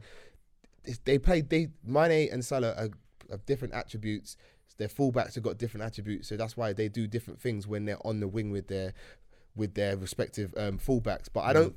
they 1.03 1.17
play. 1.17 1.41
They 1.41 1.69
Mane 1.83 2.29
and 2.31 2.45
Salah 2.45 2.73
are, 2.77 2.89
have 3.31 3.45
different 3.45 3.73
attributes. 3.73 4.37
Their 4.77 4.89
fullbacks 4.89 5.35
have 5.35 5.43
got 5.43 5.57
different 5.57 5.85
attributes, 5.85 6.27
so 6.27 6.35
that's 6.35 6.57
why 6.57 6.73
they 6.73 6.89
do 6.89 7.07
different 7.07 7.39
things 7.39 7.65
when 7.65 7.85
they're 7.85 8.05
on 8.05 8.19
the 8.19 8.27
wing 8.27 8.51
with 8.51 8.67
their 8.67 8.93
with 9.55 9.73
their 9.73 9.95
respective 9.97 10.53
um, 10.57 10.77
fullbacks. 10.77 11.27
But 11.31 11.41
I 11.41 11.53
don't. 11.53 11.75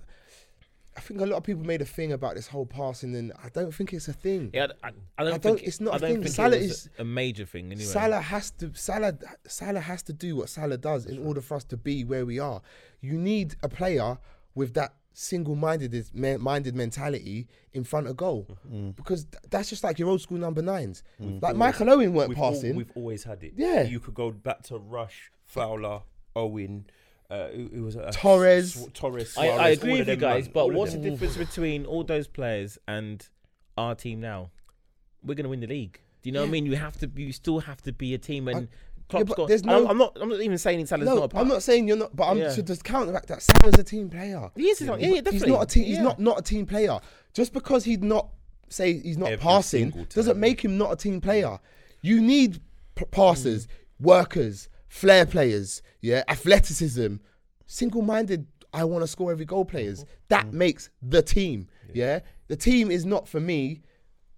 I 0.97 1.01
think 1.01 1.21
a 1.21 1.27
lot 1.27 1.37
of 1.37 1.45
people 1.45 1.63
made 1.63 1.81
a 1.81 1.85
thing 1.85 2.11
about 2.13 2.35
this 2.35 2.49
whole 2.49 2.67
passing, 2.67 3.15
and 3.15 3.33
I 3.45 3.51
don't 3.51 3.73
think 3.73 3.93
it's 3.93 4.09
a 4.09 4.13
thing. 4.13 4.51
yeah, 4.53 4.67
I, 4.83 4.89
I 5.17 5.23
don't 5.25 5.35
I 5.35 5.39
don't- 5.39 5.63
it's 5.63 5.81
not 5.81 5.95
I 5.95 5.97
a 5.97 6.01
don't 6.01 6.11
thing. 6.15 6.23
think 6.25 6.35
Salah 6.35 6.57
is- 6.57 6.89
a 6.99 7.05
major 7.05 7.47
thing 7.47 7.67
anyway. 7.67 7.85
Salah 7.85 8.21
has 8.21 8.51
to 8.53 8.73
Salah 8.75 9.13
Salah 9.47 9.79
has 9.81 10.03
to 10.05 10.13
do 10.13 10.35
what 10.35 10.49
Salah 10.49 10.77
does 10.77 11.07
in 11.07 11.25
order 11.25 11.41
for 11.41 11.55
us 11.57 11.63
to 11.65 11.77
be 11.77 12.03
where 12.03 12.27
we 12.27 12.41
are. 12.41 12.61
You 13.01 13.13
need 13.17 13.55
a 13.63 13.69
player 13.69 14.19
with 14.57 14.75
that 14.75 14.95
single-minded 15.13 15.95
minded 16.41 16.75
mentality 16.75 17.47
in 17.73 17.85
front 17.85 18.07
of 18.09 18.17
goal 18.17 18.47
Mm. 18.69 18.97
because 18.97 19.25
th- 19.25 19.43
that's 19.51 19.69
just 19.71 19.85
like 19.85 19.99
your 20.01 20.09
old 20.09 20.21
school 20.21 20.39
number 20.39 20.63
nines. 20.63 21.03
Like 21.21 21.55
Michael 21.57 21.91
Owen 21.91 22.13
weren't 22.13 22.31
We've, 22.31 22.39
al- 22.39 22.53
passing. 22.53 22.75
we've 22.77 22.91
always 22.97 23.23
had 23.25 23.43
it. 23.45 23.53
Yeah. 23.57 23.83
You 23.83 24.01
could 24.01 24.15
go 24.15 24.31
back 24.33 24.63
to 24.65 24.79
Rush, 24.79 25.31
Fowler, 25.45 26.03
Owen. 26.35 26.87
Uh, 27.31 27.49
who, 27.49 27.69
who 27.75 27.83
was 27.85 27.95
it? 27.97 28.05
Uh, 28.05 28.11
Torres. 28.13 28.75
Sw- 28.75 28.89
Torres. 28.95 29.37
I, 29.37 29.43
I 29.43 29.47
Suarez, 29.75 29.79
agree 29.79 29.91
all 29.93 29.99
with 29.99 30.01
of 30.03 30.09
you 30.09 30.17
them, 30.17 30.21
guys, 30.31 30.45
man. 30.47 30.53
but 30.55 30.61
All 30.61 30.71
of 30.71 30.77
what's 30.77 30.93
the 30.93 30.99
them. 30.99 31.11
difference 31.11 31.37
between 31.37 31.85
all 31.87 32.03
those 32.05 32.27
players 32.27 32.79
and 32.89 33.27
our 33.77 33.95
team 33.95 34.21
now? 34.21 34.51
We're 35.23 35.35
gonna 35.35 35.49
win 35.51 35.61
the 35.61 35.67
league. 35.67 36.01
Do 36.23 36.29
you 36.31 36.33
know 36.33 36.41
what 36.41 36.49
I 36.49 36.51
mean? 36.53 36.65
You 36.67 36.77
have 36.77 36.97
to. 37.01 37.11
You 37.15 37.33
still 37.33 37.61
have 37.61 37.83
to 37.83 37.93
be 37.93 38.15
a 38.15 38.19
team, 38.19 38.49
and 38.49 38.69
Klopp's 39.11 39.29
but 39.29 39.37
got. 39.37 39.49
there's 39.49 39.61
and 39.63 39.71
I'm- 39.71 39.85
no- 39.85 39.91
I'm 39.91 39.99
not. 39.99 40.17
I'm 40.21 40.29
not 40.31 40.41
even 40.41 40.57
saying 40.59 40.87
Salah's 40.87 41.07
no, 41.07 41.17
not 41.17 41.25
a 41.25 41.29
part. 41.29 41.43
I'm 41.43 41.49
not 41.49 41.63
saying 41.63 41.87
you're 41.87 41.97
not, 41.99 42.17
but 42.17 42.29
I'm 42.29 42.39
Yeah. 42.39 42.49
to 42.55 42.63
just 42.63 42.83
counteract 42.85 43.29
that. 43.29 43.43
Salah's 43.43 43.79
a 43.79 43.85
team 43.85 44.09
player. 44.09 44.51
He 44.57 44.69
is. 44.69 44.81
Yeah, 44.81 44.97
yeah, 44.97 45.21
definitely. 45.21 45.31
He's 45.33 45.47
not 45.47 45.63
a 45.63 45.67
team. 45.67 45.85
He's 45.85 45.97
Yeah. 45.99 46.03
not 46.05 46.19
not 46.21 46.39
a 46.39 46.43
team 46.43 46.65
player. 46.67 46.99
Just 47.35 47.53
because 47.53 47.85
he's 47.85 47.99
not 47.99 48.29
say 48.71 48.99
he's 49.01 49.19
not 49.19 49.33
Every 49.33 49.43
passing 49.43 49.91
single 49.93 50.05
doesn't 50.15 50.39
make 50.41 50.65
him 50.65 50.79
not 50.79 50.93
a 50.93 50.97
team 50.97 51.21
player. 51.21 51.59
You 52.01 52.21
need 52.23 52.61
p- 52.95 53.05
passers, 53.07 53.67
Mm. 53.67 53.71
workers, 54.01 54.69
flair 54.89 55.27
players, 55.27 55.83
yeah, 56.01 56.23
athleticism, 56.29 57.17
single-minded. 57.67 58.47
I 58.73 58.85
want 58.85 59.03
to 59.03 59.07
score 59.09 59.33
every 59.33 59.45
goal 59.47 59.65
players. 59.65 60.05
That 60.29 60.47
Mm. 60.47 60.53
makes 60.53 60.91
the 61.03 61.23
team. 61.23 61.69
Yeah, 61.95 62.21
the 62.49 62.57
team 62.57 62.91
is 62.91 63.05
not 63.07 63.27
for 63.29 63.41
me. 63.41 63.83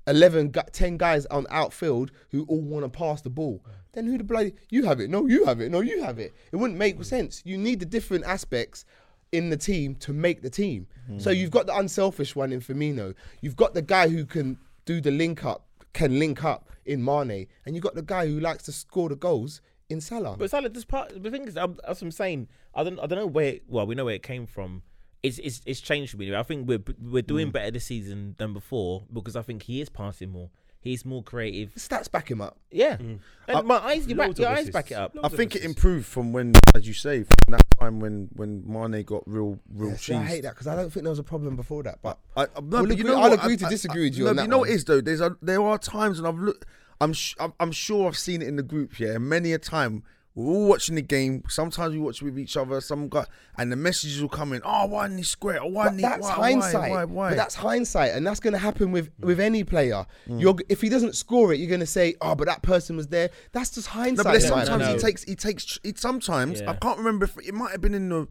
11, 0.07 0.51
gu- 0.51 0.61
10 0.73 0.97
guys 0.97 1.27
on 1.27 1.47
outfield 1.51 2.11
who 2.31 2.45
all 2.45 2.61
want 2.61 2.85
to 2.85 2.89
pass 2.89 3.23
the 3.23 3.31
ball. 3.31 3.65
Then 3.93 4.07
who 4.07 4.19
the 4.19 4.25
bloody 4.25 4.55
you 4.71 4.85
have 4.85 4.99
it? 5.01 5.11
No, 5.11 5.27
you 5.27 5.45
have 5.45 5.61
it. 5.61 5.71
No, 5.71 5.81
you 5.81 6.03
have 6.03 6.19
it. 6.19 6.33
It 6.53 6.57
wouldn't 6.57 6.79
make 6.79 7.03
sense. 7.05 7.43
You 7.45 7.59
need 7.59 7.81
the 7.81 7.87
different 7.87 8.25
aspects 8.25 8.85
in 9.33 9.51
the 9.51 9.57
team 9.57 9.95
to 9.97 10.13
make 10.13 10.43
the 10.43 10.51
team. 10.51 10.87
So 11.19 11.31
you've 11.31 11.51
got 11.51 11.67
the 11.67 11.77
unselfish 11.77 12.35
one 12.37 12.53
in 12.53 12.61
Firmino. 12.61 13.15
You've 13.41 13.57
got 13.57 13.75
the 13.75 13.83
guy 13.83 14.09
who 14.09 14.25
can 14.25 14.59
do 14.85 15.01
the 15.01 15.11
link 15.11 15.45
up, 15.45 15.67
can 15.93 16.19
link 16.21 16.45
up 16.45 16.69
in 16.87 17.05
Mane, 17.05 17.47
and 17.67 17.75
you've 17.75 17.83
got 17.85 17.95
the 17.97 18.03
guy 18.03 18.27
who 18.29 18.39
likes 18.41 18.63
to 18.65 18.73
score 18.73 19.09
the 19.09 19.17
goals 19.17 19.61
in 19.91 20.01
Salah. 20.01 20.37
But 20.39 20.51
Salah, 20.51 20.69
this 20.69 20.85
part. 20.85 21.23
The 21.23 21.31
thing 21.31 21.47
is, 21.49 21.57
I'm, 21.57 21.79
as 21.87 22.01
I'm 22.01 22.11
saying, 22.11 22.49
I 22.75 22.85
don't. 22.85 22.99
I 22.99 23.07
don't 23.07 23.19
know 23.19 23.27
where. 23.27 23.47
It, 23.55 23.65
well, 23.69 23.87
we 23.87 23.95
know 23.95 24.05
where 24.07 24.15
it 24.15 24.23
came 24.23 24.47
from. 24.47 24.83
It's, 25.23 25.39
it's, 25.41 25.61
it's 25.67 25.81
changed 25.83 26.13
for 26.13 26.17
me. 26.17 26.35
I 26.35 26.43
think 26.43 26.67
we're 26.67 26.83
we're 26.99 27.21
doing 27.23 27.49
Mm. 27.49 27.53
better 27.53 27.71
this 27.73 27.85
season 27.85 28.37
than 28.39 28.55
before 28.55 29.03
because 29.13 29.37
I 29.37 29.43
think 29.43 29.65
he 29.65 29.81
is 29.83 29.91
passing 29.91 30.31
more. 30.31 30.49
He's 30.83 31.05
more 31.05 31.23
creative. 31.23 31.75
Stats 31.75 32.11
back 32.11 32.31
him 32.31 32.41
up. 32.41 32.57
Yeah, 32.71 32.97
and 32.97 33.67
my 33.67 33.77
eyes, 33.85 34.07
your, 34.07 34.17
back, 34.17 34.39
your 34.39 34.49
of 34.49 34.57
eyes 34.57 34.71
back 34.71 34.91
it 34.91 34.95
assists. 34.95 34.99
up. 34.99 35.13
I 35.17 35.21
Loads 35.21 35.35
of 35.35 35.37
think 35.37 35.57
it 35.57 35.63
improved 35.63 36.07
from 36.07 36.33
when, 36.33 36.55
as 36.75 36.89
you 36.89 36.95
say, 36.95 37.25
from 37.25 37.53
that 37.53 37.67
time 37.79 38.01
when 38.01 38.31
when 38.35 38.63
Mane 38.67 39.03
got 39.05 39.23
real 39.27 39.59
real 39.75 39.91
Yeah, 39.91 39.97
see. 39.99 40.15
I 40.15 40.25
hate 40.25 40.41
that 40.45 40.55
because 40.55 40.67
I 40.69 40.75
don't 40.77 40.91
think 40.91 41.05
there 41.05 41.11
was 41.11 41.19
a 41.19 41.23
problem 41.23 41.55
before 41.55 41.83
that. 41.83 41.99
But 42.01 42.19
I, 42.35 42.45
I, 42.45 42.47
no, 42.63 42.81
We'll 42.81 42.87
but 42.87 42.97
you 42.97 43.03
agree- 43.05 43.11
know 43.11 43.17
I'll 43.21 43.29
what? 43.29 43.41
agree 43.41 43.53
I- 43.53 43.57
to 43.57 43.67
I- 43.67 43.69
disagree 43.69 44.05
with 44.05 44.17
you 44.17 44.25
no, 44.25 44.31
on 44.31 44.37
but 44.37 44.41
that 44.41 44.47
you 44.47 44.49
know 44.53 44.59
what 44.61 44.69
one. 44.69 44.71
it 44.71 44.75
is 44.77 44.85
though. 44.87 45.01
There's 45.03 45.21
a, 45.21 45.37
there 45.43 45.61
are 45.63 45.77
times 45.77 46.23
when 46.23 46.33
I've 46.33 46.41
looked. 46.41 46.65
I'm 47.01 47.13
sh- 47.13 47.35
I'm, 47.41 47.53
I'm 47.61 47.73
sure 47.73 48.07
I've 48.07 48.19
seen 48.19 48.43
it 48.43 48.49
in 48.49 48.57
the 48.57 48.63
group. 48.63 48.99
Yeah, 48.99 49.19
many 49.19 49.53
a 49.53 49.59
time 49.59 50.03
we're 50.35 50.55
all 50.55 50.69
watching 50.69 50.95
the 50.95 51.03
game. 51.03 51.43
Sometimes 51.49 51.93
we 51.93 51.99
watch 51.99 52.23
with 52.23 52.39
each 52.39 52.57
other. 52.57 52.81
Some 52.81 53.09
guy 53.09 53.25
and 53.59 53.73
the 53.73 53.77
messages 53.77 54.23
will 54.23 54.29
come 54.29 54.53
in. 54.53 54.63
Oh, 54.65 54.87
why 54.87 55.07
didn't 55.07 55.19
he 55.19 55.25
square? 55.25 55.61
Oh, 55.61 55.67
why 55.67 55.85
But 55.87 55.91
didn't 55.91 55.99
he? 55.99 56.03
that's 56.03 56.23
why, 56.23 56.35
hindsight. 56.35 56.91
Why? 56.91 57.05
Why? 57.05 57.05
why? 57.05 57.29
But 57.31 57.37
that's 57.37 57.55
hindsight, 57.57 58.13
and 58.13 58.27
that's 58.27 58.39
going 58.39 58.53
to 58.53 58.59
happen 58.59 58.93
with 58.93 59.11
mm. 59.19 59.25
with 59.27 59.41
any 59.41 59.65
player. 59.65 60.07
Mm. 60.29 60.41
You're 60.41 60.57
if 60.69 60.81
he 60.81 60.89
doesn't 60.89 61.17
score 61.17 61.53
it, 61.53 61.59
you're 61.59 61.69
going 61.69 61.81
to 61.81 61.87
say, 61.87 62.15
"Oh, 62.21 62.35
but 62.35 62.47
that 62.47 62.63
person 62.63 62.97
was 62.97 63.09
there." 63.09 63.31
That's 63.53 63.71
just 63.71 63.89
No, 63.89 64.03
hindsight. 64.03 64.25
but 64.25 64.31
there's 64.33 64.47
sometimes 64.47 64.83
no. 64.85 64.93
he 64.93 64.99
takes 64.99 65.25
he 65.25 65.35
takes 65.35 65.79
he 65.83 65.95
sometimes 65.97 66.61
Yeah. 66.61 66.71
I 66.71 66.75
can't 66.75 66.99
remember 66.99 67.25
if 67.25 67.37
it 67.39 67.55
might 67.55 67.73
have 67.73 67.81
been 67.81 67.95
in 67.95 68.09
the 68.09 68.29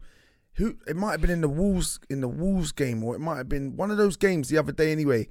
who 0.54 0.76
it 0.86 0.96
might 0.96 1.12
have 1.12 1.20
been 1.20 1.30
in 1.30 1.42
the 1.42 1.48
Wolves 1.48 2.00
in 2.08 2.22
the 2.22 2.28
Wolves 2.28 2.72
game 2.72 3.04
or 3.04 3.14
it 3.14 3.20
might 3.20 3.36
have 3.36 3.48
been 3.48 3.76
one 3.76 3.90
of 3.90 3.98
those 3.98 4.16
games 4.16 4.48
the 4.48 4.56
other 4.58 4.72
day 4.72 4.90
anyway. 4.90 5.28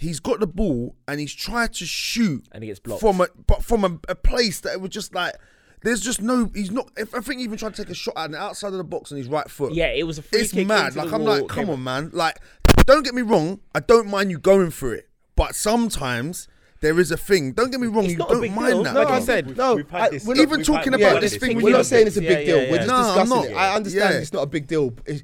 He's 0.00 0.18
got 0.18 0.40
the 0.40 0.46
ball 0.46 0.96
and 1.06 1.20
he's 1.20 1.34
tried 1.34 1.74
to 1.74 1.84
shoot 1.84 2.46
And 2.52 2.62
he 2.64 2.68
gets 2.68 2.80
blocked. 2.80 3.00
from 3.02 3.20
a 3.20 3.28
but 3.46 3.62
from 3.62 3.84
a, 3.84 3.98
a 4.08 4.14
place 4.14 4.60
that 4.60 4.72
it 4.72 4.80
was 4.80 4.90
just 4.90 5.14
like 5.14 5.34
there's 5.82 6.00
just 6.00 6.22
no 6.22 6.50
he's 6.54 6.70
not 6.70 6.90
if, 6.96 7.14
I 7.14 7.20
think 7.20 7.38
he 7.38 7.44
even 7.44 7.58
tried 7.58 7.74
to 7.74 7.82
take 7.84 7.90
a 7.90 7.94
shot 7.94 8.14
at 8.16 8.30
the 8.30 8.38
outside 8.38 8.68
of 8.68 8.78
the 8.78 8.84
box 8.84 9.12
on 9.12 9.18
his 9.18 9.28
right 9.28 9.48
foot. 9.50 9.74
Yeah, 9.74 9.88
it 9.92 10.04
was 10.04 10.16
a 10.18 10.22
free 10.22 10.40
It's 10.40 10.52
kick 10.52 10.66
mad. 10.66 10.96
Like 10.96 11.12
I'm 11.12 11.22
wall. 11.24 11.40
like, 11.40 11.48
come 11.48 11.66
They- 11.66 11.72
on, 11.72 11.84
man. 11.84 12.10
Like, 12.14 12.38
don't 12.86 13.02
get 13.04 13.14
me 13.14 13.22
wrong. 13.22 13.60
I 13.74 13.80
don't 13.80 14.08
mind 14.08 14.30
you 14.30 14.38
going 14.38 14.70
for 14.70 14.94
it, 14.94 15.08
but 15.36 15.54
sometimes 15.54 16.48
there 16.80 16.98
is 16.98 17.10
a 17.10 17.16
thing. 17.18 17.52
Don't 17.52 17.70
get 17.70 17.78
me 17.78 17.86
wrong. 17.88 18.04
It's 18.04 18.12
you 18.14 18.18
don't 18.18 18.54
mind 18.54 18.68
deal. 18.72 18.82
that. 18.84 18.94
Like 18.94 19.08
I 19.08 19.20
said, 19.20 19.54
no, 19.56 19.74
We've 19.76 19.90
had 19.90 20.00
I- 20.00 20.08
this- 20.08 20.24
we're 20.24 20.34
not- 20.34 20.42
even 20.42 20.62
talking 20.64 20.92
had- 20.92 21.00
about 21.02 21.12
we've 21.20 21.20
this 21.30 21.36
thing 21.36 21.56
We're 21.58 21.64
with 21.64 21.72
not 21.74 21.84
saying 21.86 22.06
it's 22.06 22.16
a 22.16 22.20
big 22.22 22.30
Yeah, 22.48 22.54
deal. 22.54 22.62
yeah, 22.64 22.70
We're 22.70 22.76
just 22.78 22.88
No, 22.88 22.94
I'm 22.96 23.04
discussing 23.26 23.28
not. 23.36 23.44
it. 23.46 23.54
I 23.54 23.74
understand 23.76 24.14
Yeah. 24.14 24.20
it's 24.20 24.32
not 24.32 24.42
a 24.44 24.46
big 24.46 24.66
deal. 24.66 24.94
It's- 25.04 25.22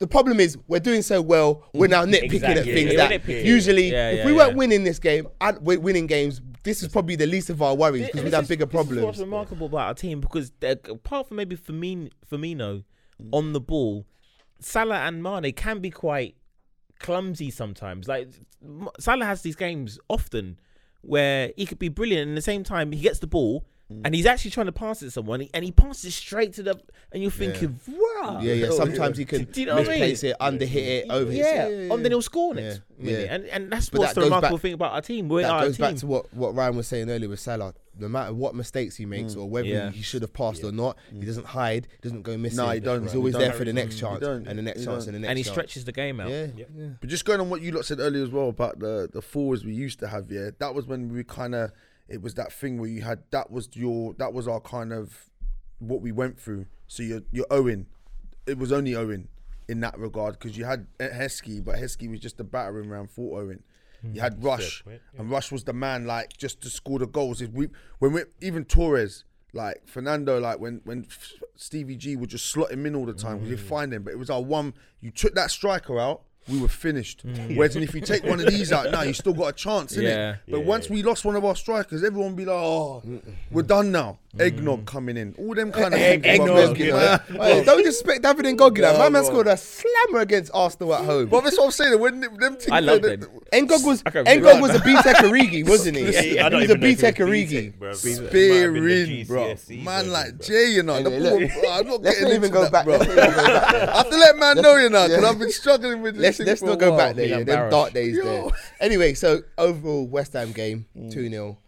the 0.00 0.06
problem 0.06 0.40
is 0.40 0.56
we're 0.66 0.80
doing 0.80 1.02
so 1.02 1.20
well. 1.22 1.62
We're 1.74 1.86
now 1.86 2.04
nitpicking 2.06 2.42
at 2.42 2.64
things 2.64 2.92
Yeah, 2.94 3.08
that 3.08 3.28
usually, 3.28 3.92
Yeah, 3.92 4.10
if 4.10 4.24
we 4.24 4.32
yeah. 4.32 4.38
weren't 4.38 4.56
winning 4.56 4.82
this 4.82 4.98
game, 4.98 5.28
and 5.40 5.58
we're 5.60 5.78
winning 5.78 6.06
games. 6.06 6.40
This 6.64 6.82
is 6.82 6.88
probably 6.88 7.16
the 7.16 7.26
least 7.26 7.48
of 7.50 7.62
our 7.62 7.74
worries 7.74 8.06
because 8.06 8.24
we'd 8.24 8.32
have 8.34 8.42
is- 8.44 8.48
bigger 8.48 8.66
problems. 8.66 9.02
what's 9.04 9.18
remarkable 9.18 9.66
about 9.66 9.86
our 9.88 9.94
team 9.94 10.20
because 10.20 10.52
apart 10.62 11.28
from 11.28 11.36
maybe 11.36 11.56
Firmino, 11.56 12.10
Firmino 12.30 12.82
Mm. 13.22 13.28
on 13.32 13.52
the 13.52 13.60
ball, 13.60 14.06
Salah 14.60 15.00
and 15.06 15.22
Mane 15.22 15.52
can 15.52 15.80
be 15.80 15.90
quite 15.90 16.36
clumsy 16.98 17.50
sometimes. 17.50 18.08
Like 18.08 18.30
Salah 18.98 19.26
has 19.26 19.42
these 19.42 19.56
games 19.56 19.98
often 20.08 20.58
where 21.02 21.52
he 21.56 21.66
could 21.66 21.78
be 21.78 21.88
brilliant 21.88 22.28
and 22.28 22.32
at 22.32 22.36
the 22.36 22.42
same 22.42 22.64
time 22.64 22.92
he 22.92 23.00
gets 23.00 23.18
the 23.18 23.26
ball. 23.26 23.66
Mm. 23.90 24.02
And 24.04 24.14
he's 24.14 24.26
actually 24.26 24.52
trying 24.52 24.66
to 24.66 24.72
pass 24.72 25.02
it 25.02 25.06
to 25.06 25.10
someone, 25.10 25.48
and 25.52 25.64
he 25.64 25.72
passes 25.72 26.04
it 26.04 26.10
straight 26.12 26.52
to 26.54 26.62
the, 26.62 26.80
and 27.10 27.22
you're 27.22 27.30
thinking, 27.32 27.80
"Wow!" 27.88 28.38
Yeah, 28.40 28.52
yeah. 28.54 28.70
Sometimes 28.70 29.18
he 29.18 29.24
can 29.32 29.44
Do 29.44 29.60
you 29.60 29.66
know 29.66 29.74
what 29.76 29.88
I 29.88 29.90
mean? 29.92 30.00
misplace 30.00 30.22
it, 30.24 30.36
underhit 30.40 30.74
it, 30.76 31.06
over 31.10 31.32
yeah, 31.32 31.66
it. 31.66 31.90
and 31.90 32.04
then 32.04 32.12
he'll 32.12 32.22
score 32.22 32.54
next 32.54 32.82
Yeah, 32.98 33.04
minute, 33.04 33.20
yeah. 33.26 33.34
and 33.34 33.44
and 33.46 33.72
that's 33.72 33.90
But 33.90 33.98
what's 34.00 34.10
that 34.10 34.14
the 34.14 34.20
goes 34.20 34.26
remarkable 34.28 34.56
back- 34.58 34.62
thing 34.62 34.72
about 34.74 34.92
our 34.92 35.00
team. 35.02 35.28
We're 35.28 35.42
that 35.42 35.50
our 35.50 35.62
goes 35.64 35.76
team. 35.76 35.86
back 35.86 35.96
to 35.96 36.06
what, 36.06 36.32
what 36.32 36.54
Ryan 36.54 36.76
was 36.76 36.86
saying 36.86 37.10
earlier 37.10 37.28
with 37.28 37.40
Salah. 37.40 37.74
No 37.98 38.08
matter 38.08 38.32
what 38.32 38.54
mistakes 38.54 38.96
he 38.96 39.04
makes 39.04 39.34
or 39.34 39.46
whether 39.50 39.66
Yeah. 39.68 39.90
he 39.90 40.00
should 40.00 40.22
have 40.22 40.32
passed 40.32 40.64
or 40.64 40.72
not, 40.72 40.96
he 41.12 41.26
doesn't 41.26 41.44
hide, 41.46 41.86
doesn't 42.00 42.22
go 42.22 42.38
missing. 42.38 42.56
No, 42.58 42.70
he 42.70 42.80
don't. 42.80 43.02
He's 43.02 43.12
He 43.12 43.18
always 43.18 43.34
don't. 43.34 43.42
there 43.42 43.52
for 43.52 43.64
the 43.64 43.72
next 43.74 43.98
chance 43.98 44.24
and 44.24 44.46
the 44.46 44.62
next 44.62 44.84
chance 44.84 45.06
and 45.06 45.16
the 45.16 45.18
next 45.18 45.28
and 45.28 45.36
he 45.38 45.42
stretches 45.44 45.84
the 45.84 45.92
game 45.92 46.18
out. 46.20 46.30
Yeah, 46.30 46.46
yeah. 46.56 46.64
But 47.00 47.10
just 47.10 47.24
going 47.26 47.40
on 47.40 47.50
what 47.50 47.60
you 47.60 47.72
lot 47.72 47.84
said 47.84 47.98
earlier 47.98 48.22
as 48.22 48.30
well 48.30 48.48
about 48.48 48.78
the 48.78 49.10
the 49.12 49.20
forwards 49.20 49.64
we 49.64 49.74
used 49.74 49.98
to 49.98 50.06
have, 50.08 50.30
yeah, 50.30 50.50
that 50.60 50.74
was 50.74 50.86
when 50.86 51.12
we 51.12 51.24
kind 51.24 51.54
of 51.54 51.72
it 52.10 52.20
was 52.20 52.34
that 52.34 52.52
thing 52.52 52.78
where 52.78 52.90
you 52.90 53.02
had 53.02 53.22
that 53.30 53.50
was 53.50 53.68
your 53.72 54.14
that 54.14 54.32
was 54.32 54.48
our 54.48 54.60
kind 54.60 54.92
of 54.92 55.30
what 55.78 56.02
we 56.02 56.12
went 56.12 56.38
through. 56.38 56.66
So 56.88 57.02
you're 57.02 57.22
you're 57.30 57.46
Owen, 57.50 57.86
it 58.46 58.58
was 58.58 58.72
only 58.72 58.94
Owen 58.94 59.28
in 59.68 59.80
that 59.80 59.98
regard 59.98 60.38
because 60.38 60.58
you 60.58 60.64
had 60.64 60.86
Heskey, 60.98 61.64
but 61.64 61.76
Heskey 61.76 62.10
was 62.10 62.20
just 62.20 62.40
a 62.40 62.44
battering 62.44 62.90
ram 62.90 63.06
for 63.06 63.40
Owen. 63.40 63.62
You 64.02 64.20
had 64.20 64.34
hmm. 64.34 64.46
Rush, 64.46 64.82
point, 64.82 65.00
and 65.18 65.30
Rush 65.30 65.52
was 65.52 65.64
the 65.64 65.74
man 65.74 66.06
like 66.06 66.36
just 66.36 66.62
to 66.62 66.70
score 66.70 66.98
the 66.98 67.06
goals. 67.06 67.40
If 67.40 67.50
we 67.50 67.68
when 67.98 68.12
we 68.12 68.22
even 68.40 68.64
Torres. 68.64 69.24
Like 69.52 69.88
Fernando, 69.88 70.38
like 70.38 70.60
when 70.60 70.80
when 70.84 71.08
Stevie 71.56 71.96
G 71.96 72.14
would 72.14 72.30
just 72.30 72.46
slot 72.46 72.70
him 72.70 72.86
in 72.86 72.94
all 72.94 73.04
the 73.04 73.12
time, 73.12 73.42
we'd 73.42 73.58
hmm. 73.58 73.66
find 73.66 73.92
him. 73.92 74.04
But 74.04 74.12
it 74.12 74.16
was 74.16 74.30
our 74.30 74.40
one. 74.40 74.74
You 75.00 75.10
took 75.10 75.34
that 75.34 75.50
striker 75.50 75.98
out, 75.98 76.22
we 76.50 76.60
were 76.60 76.68
finished. 76.68 77.26
Mm. 77.26 77.56
Whereas 77.56 77.76
if 77.76 77.94
you 77.94 78.00
take 78.00 78.24
one 78.24 78.40
of 78.40 78.46
these 78.46 78.72
out 78.72 78.90
now, 78.90 79.02
you 79.02 79.12
still 79.12 79.34
got 79.34 79.46
a 79.48 79.52
chance, 79.52 79.96
innit? 79.96 80.02
Yeah. 80.02 80.36
But 80.48 80.64
once 80.64 80.90
we 80.90 81.02
lost 81.02 81.24
one 81.24 81.36
of 81.36 81.44
our 81.44 81.56
strikers, 81.56 82.02
everyone 82.04 82.34
be 82.34 82.44
like, 82.44 82.56
"Oh, 82.56 83.02
we're 83.50 83.62
done 83.62 83.92
now." 83.92 84.18
Eggnog 84.38 84.82
mm. 84.82 84.86
coming 84.86 85.16
in, 85.16 85.34
all 85.38 85.54
them 85.56 85.72
kind 85.72 85.92
of 85.92 85.98
Egg, 85.98 86.22
things. 86.22 86.38
eggnog, 86.40 86.76
bro. 86.76 86.86
you 86.86 86.92
know. 86.92 87.18
Hey, 87.42 87.64
don't 87.64 87.78
disrespect 87.78 88.22
David 88.22 88.44
Ngog. 88.56 88.78
Yeah, 88.78 88.92
that 88.92 88.98
my 89.00 89.08
man 89.08 89.22
bro. 89.22 89.30
scored 89.30 89.46
a 89.48 89.56
slammer 89.56 90.20
against 90.20 90.52
Arsenal 90.54 90.94
at 90.94 91.04
home. 91.04 91.26
But 91.26 91.42
that's 91.42 91.58
what 91.58 91.64
I'm 91.64 91.70
saying. 91.72 91.98
When 91.98 92.20
them 92.20 92.36
them 92.36 92.52
things, 92.54 92.70
I 92.70 92.78
love 92.78 93.02
they- 93.02 93.16
them. 93.16 93.28
Ngog 93.52 93.84
was 93.84 94.02
I 94.06 94.10
can't 94.10 94.28
Ngog 94.28 94.40
believe 94.42 94.60
was 94.60 94.74
a 94.76 94.78
BTEC 94.78 95.14
Origi, 95.14 95.68
wasn't 95.68 95.96
he? 95.96 96.06
I 96.16 96.22
He 96.22 96.34
don't 96.36 96.52
was 96.60 96.70
a 96.70 96.74
even 96.74 96.80
know 96.80 96.86
if 96.86 97.02
it 97.02 97.14
BTEC 97.16 97.18
was 97.18 97.28
Origi. 97.28 97.72
BTEC, 97.72 97.78
bro. 97.80 97.92
Spearing, 97.94 99.26
bro. 99.26 99.42
GCSE 99.54 99.82
Man 99.82 99.96
version, 100.04 100.12
like 100.12 100.36
bro. 100.38 100.46
Jay, 100.46 100.70
you 100.70 100.82
know. 100.84 101.02
The 101.02 101.10
Anyway, 101.10 101.48
ball, 101.48 101.60
bro, 101.62 101.70
I'm 101.72 101.86
not 101.88 102.02
Let's 102.02 102.18
getting 102.20 102.22
not 102.28 102.34
even 102.34 102.44
into 102.44 102.48
go 102.54 102.62
that, 102.62 102.72
back. 102.72 102.84
bro. 102.84 102.96
Let's 102.98 103.08
not 103.08 103.18
even 103.18 103.34
go 103.34 103.44
back. 103.60 103.88
I 103.88 103.96
have 103.96 104.10
to 104.10 104.16
let 104.16 104.36
man 104.38 104.56
know, 104.62 104.76
you 104.76 104.90
know, 104.90 105.08
because 105.08 105.24
I've 105.24 105.38
been 105.40 105.50
struggling 105.52 106.02
with 106.02 106.14
this. 106.14 106.22
Let's 106.22 106.36
thing 106.38 106.46
let's 106.46 106.60
for 106.60 106.66
not 106.66 106.78
go 106.78 106.90
while. 106.90 106.98
back 106.98 107.16
there. 107.16 107.26
Yeah, 107.26 107.32
them 107.38 107.40
embarrassed. 107.48 107.70
dark 107.72 107.92
days 107.92 108.16
Yo. 108.16 108.24
there. 108.24 108.44
Anyway, 108.80 109.14
so 109.14 109.40
overall 109.58 110.06
West 110.06 110.34
Ham 110.34 110.52
game 110.52 110.86
mm. 110.96 111.12
two 111.12 111.28
0 111.28 111.58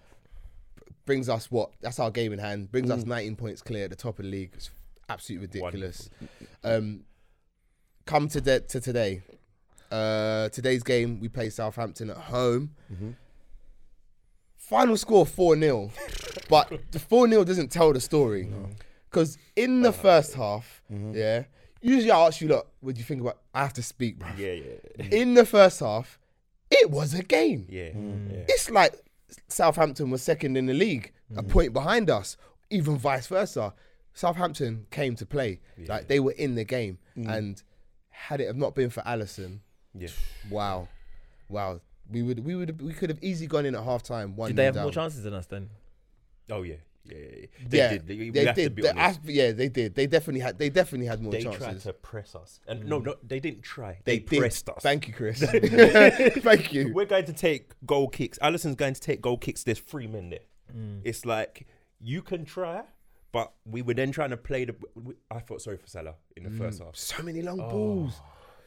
brings 1.04 1.28
us 1.28 1.50
what? 1.50 1.70
That's 1.80 1.98
our 1.98 2.10
game 2.10 2.32
in 2.32 2.38
hand. 2.38 2.70
Brings 2.70 2.90
us 2.90 3.04
19 3.04 3.36
points 3.36 3.62
clear 3.62 3.84
at 3.84 3.90
the 3.90 3.96
top 3.96 4.18
of 4.18 4.24
the 4.24 4.30
league. 4.30 4.50
It's 4.54 4.70
absolutely 5.08 5.46
ridiculous. 5.48 6.10
Um, 6.64 7.04
come 8.06 8.28
to 8.28 8.40
de- 8.40 8.60
to 8.60 8.80
today. 8.80 9.22
Uh, 9.90 10.48
today's 10.48 10.82
game 10.82 11.20
we 11.20 11.28
play 11.28 11.50
Southampton 11.50 12.10
at 12.10 12.16
home. 12.16 12.74
Final 14.56 14.96
score 14.96 15.26
4 15.26 15.58
0. 15.58 15.90
but 16.48 16.72
the 16.92 16.98
4 16.98 17.28
0 17.28 17.44
doesn't 17.44 17.70
tell 17.70 17.92
the 17.92 18.00
story. 18.00 18.48
Because 19.10 19.36
in 19.56 19.82
the 19.82 19.92
first 19.92 20.34
half, 20.34 20.82
yeah, 20.88 21.44
usually 21.82 22.10
I 22.10 22.26
ask 22.26 22.40
you, 22.40 22.48
look, 22.48 22.68
what 22.80 22.94
do 22.94 22.98
you 23.00 23.04
think 23.04 23.20
about? 23.20 23.38
I 23.52 23.62
have 23.62 23.74
to 23.74 23.82
speak, 23.82 24.18
bro. 24.18 24.28
Yeah, 24.38 24.52
yeah, 24.52 24.62
yeah. 24.98 25.04
In 25.10 25.34
the 25.34 25.44
first 25.44 25.80
half, 25.80 26.18
it 26.70 26.90
was 26.90 27.12
a 27.12 27.22
game. 27.22 27.66
yeah. 27.68 27.90
Mm. 27.90 28.32
yeah. 28.32 28.44
It's 28.48 28.70
like 28.70 28.94
Southampton 29.48 30.10
was 30.10 30.22
second 30.22 30.56
in 30.56 30.66
the 30.66 30.74
league, 30.74 31.12
Mm. 31.32 31.38
a 31.38 31.42
point 31.42 31.72
behind 31.72 32.10
us, 32.10 32.36
even 32.70 32.96
vice 32.96 33.26
versa. 33.26 33.74
Southampton 34.14 34.86
came 34.90 35.16
to 35.16 35.24
play. 35.26 35.60
Like 35.88 36.08
they 36.08 36.20
were 36.20 36.32
in 36.32 36.54
the 36.54 36.64
game. 36.64 36.98
Mm. 37.16 37.28
And 37.36 37.62
had 38.10 38.40
it 38.40 38.46
have 38.46 38.56
not 38.56 38.74
been 38.74 38.90
for 38.90 39.00
Alisson, 39.02 39.60
Yeah. 39.94 40.08
wow, 40.50 40.88
wow, 41.48 41.80
we 42.10 42.22
would 42.22 42.44
we 42.44 42.54
would 42.54 42.80
we 42.82 42.92
could 42.92 43.08
have 43.10 43.18
easily 43.22 43.46
gone 43.46 43.64
in 43.66 43.74
at 43.74 43.82
half 43.84 44.02
time. 44.02 44.36
One 44.36 44.48
Did 44.50 44.56
they 44.56 44.64
have 44.66 44.74
down. 44.74 44.84
more 44.84 44.92
chances 44.92 45.22
than 45.22 45.32
us 45.34 45.46
then? 45.46 45.70
Oh 46.50 46.62
yeah. 46.62 46.76
Yeah, 47.04 47.16
yeah, 47.16 47.24
yeah. 47.40 47.46
They 47.68 47.78
yeah, 47.78 47.88
did. 47.90 48.06
They, 48.06 48.16
we 48.16 48.30
they 48.30 48.44
have 48.44 48.54
to 48.54 48.62
did. 48.62 48.74
be 48.76 48.88
I- 48.88 49.16
yeah, 49.24 49.52
they 49.52 49.68
did. 49.68 49.94
They 49.94 50.06
definitely 50.06 50.40
had. 50.40 50.58
They 50.58 50.68
definitely 50.70 51.06
had 51.06 51.20
more 51.20 51.32
They 51.32 51.42
tried 51.42 51.80
to 51.80 51.92
press 51.92 52.34
us, 52.34 52.60
and 52.68 52.86
no, 52.86 52.98
no, 53.00 53.16
they 53.26 53.40
didn't 53.40 53.62
try. 53.62 53.98
They 54.04 54.18
They, 54.18 54.24
did. 54.24 54.38
pressed 54.38 54.68
us. 54.68 54.82
Thank 54.82 55.08
you, 55.08 55.14
Chris. 55.14 55.40
Thank 55.42 56.72
you. 56.72 56.92
We're 56.94 57.06
going 57.06 57.24
to 57.26 57.32
take 57.32 57.72
goal 57.86 58.08
kicks. 58.08 58.38
Alisson's 58.40 58.76
going 58.76 58.94
to 58.94 59.00
take 59.00 59.20
goal 59.20 59.36
kicks. 59.38 59.64
There's 59.64 59.80
three 59.80 60.06
men 60.06 60.30
there. 60.30 60.40
Mm. 60.76 61.00
It's 61.04 61.24
like 61.26 61.66
you 62.00 62.22
can 62.22 62.44
try, 62.44 62.82
but 63.32 63.52
we 63.64 63.82
were 63.82 63.94
then 63.94 64.12
trying 64.12 64.30
to 64.30 64.36
play 64.36 64.64
the. 64.64 64.74
we- 64.94 65.14
I 65.30 65.40
felt 65.40 65.60
sorry 65.62 65.78
for 65.78 65.86
Salah 65.88 66.14
in 66.36 66.44
the 66.44 66.50
Mm. 66.50 66.58
first 66.58 66.80
half. 66.82 66.96
So 66.96 67.22
many 67.22 67.42
long 67.42 67.60
Oh. 67.60 67.68
balls. 67.68 68.20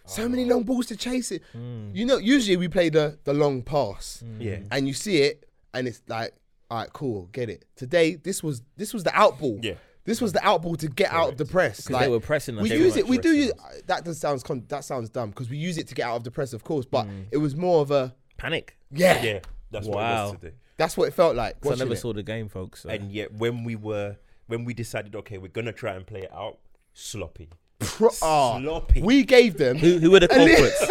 So 0.07 0.29
many 0.29 0.45
long 0.45 0.61
balls 0.63 0.85
to 0.87 0.95
chase 0.95 1.31
it. 1.31 1.41
You 1.53 2.05
know, 2.05 2.17
usually 2.17 2.57
we 2.57 2.67
play 2.67 2.89
the 2.89 3.17
the 3.23 3.33
long 3.33 3.63
pass, 3.63 4.23
Yeah, 4.39 4.59
and 4.71 4.87
you 4.87 4.93
see 4.93 5.21
it, 5.23 5.49
and 5.73 5.87
it's 5.87 6.03
like, 6.07 6.33
all 6.71 6.79
right, 6.79 6.91
cool, 6.93 7.27
get 7.31 7.49
it. 7.49 7.65
Today, 7.75 8.15
this 8.15 8.41
was 8.43 8.61
this 8.77 8.93
was 8.93 9.03
the 9.03 9.11
outball. 9.11 9.63
Yeah. 9.63 9.75
This 10.05 10.21
was 10.21 10.33
the 10.33 10.39
outball 10.39 10.77
to 10.77 10.87
get 10.87 11.11
out 11.11 11.29
of 11.29 11.37
the 11.37 11.45
press. 11.45 11.81
Because 11.85 11.99
they 12.01 12.07
were 12.09 12.19
pressing 12.19 12.57
us. 12.57 12.63
we 12.63 12.69
They 12.69 12.77
use 12.77 12.95
it. 12.95 13.07
We 13.07 13.17
do 13.17 13.33
use 13.35 13.51
pressing 13.53 13.81
that. 13.87 14.05
Does 14.05 14.19
sounds 14.19 14.43
con- 14.43 14.63
that 14.67 14.83
sounds 14.83 15.09
dumb 15.09 15.31
because 15.31 15.49
we 15.49 15.57
use 15.57 15.77
it 15.79 15.87
to 15.87 15.95
get 15.95 16.05
out 16.05 16.15
of 16.17 16.23
the 16.23 16.29
press, 16.31 16.53
of 16.53 16.63
course. 16.63 16.85
But 16.85 17.07
Mm. 17.07 17.25
it 17.31 17.37
was 17.37 17.55
more 17.55 17.81
of 17.81 17.89
a 17.91 18.13
panic. 18.37 18.77
yeah. 18.91 19.21
yeah. 19.23 19.39
That's 19.71 19.87
what 19.87 19.95
it 19.95 20.01
Wow. 20.03 20.23
was 20.31 20.39
today. 20.39 20.55
That's 20.77 20.95
what 20.95 21.07
it 21.07 21.11
felt 21.15 21.35
like. 21.35 21.55
I 21.65 21.75
never 21.75 21.93
it. 21.93 21.97
saw 21.97 22.13
the 22.13 22.21
game, 22.21 22.49
folks. 22.49 22.83
so- 22.83 22.89
And 22.89 23.11
yet, 23.11 23.33
when 23.33 23.63
we 23.63 23.75
were, 23.75 24.17
when 24.47 24.63
we 24.63 24.73
decided, 24.75 25.15
okay, 25.15 25.37
we're 25.39 25.47
gonna 25.47 25.71
try 25.73 25.93
and 25.95 26.05
play 26.05 26.21
it 26.21 26.31
out, 26.33 26.59
sloppy, 26.93 27.49
Pro- 27.79 28.09
ah, 28.21 28.59
sloppy. 28.61 29.01
we 29.01 29.23
gave 29.23 29.57
them. 29.57 29.77
who, 29.77 29.97
who 29.97 30.11
were 30.11 30.19
the 30.19 30.27
culprits? 30.27 30.85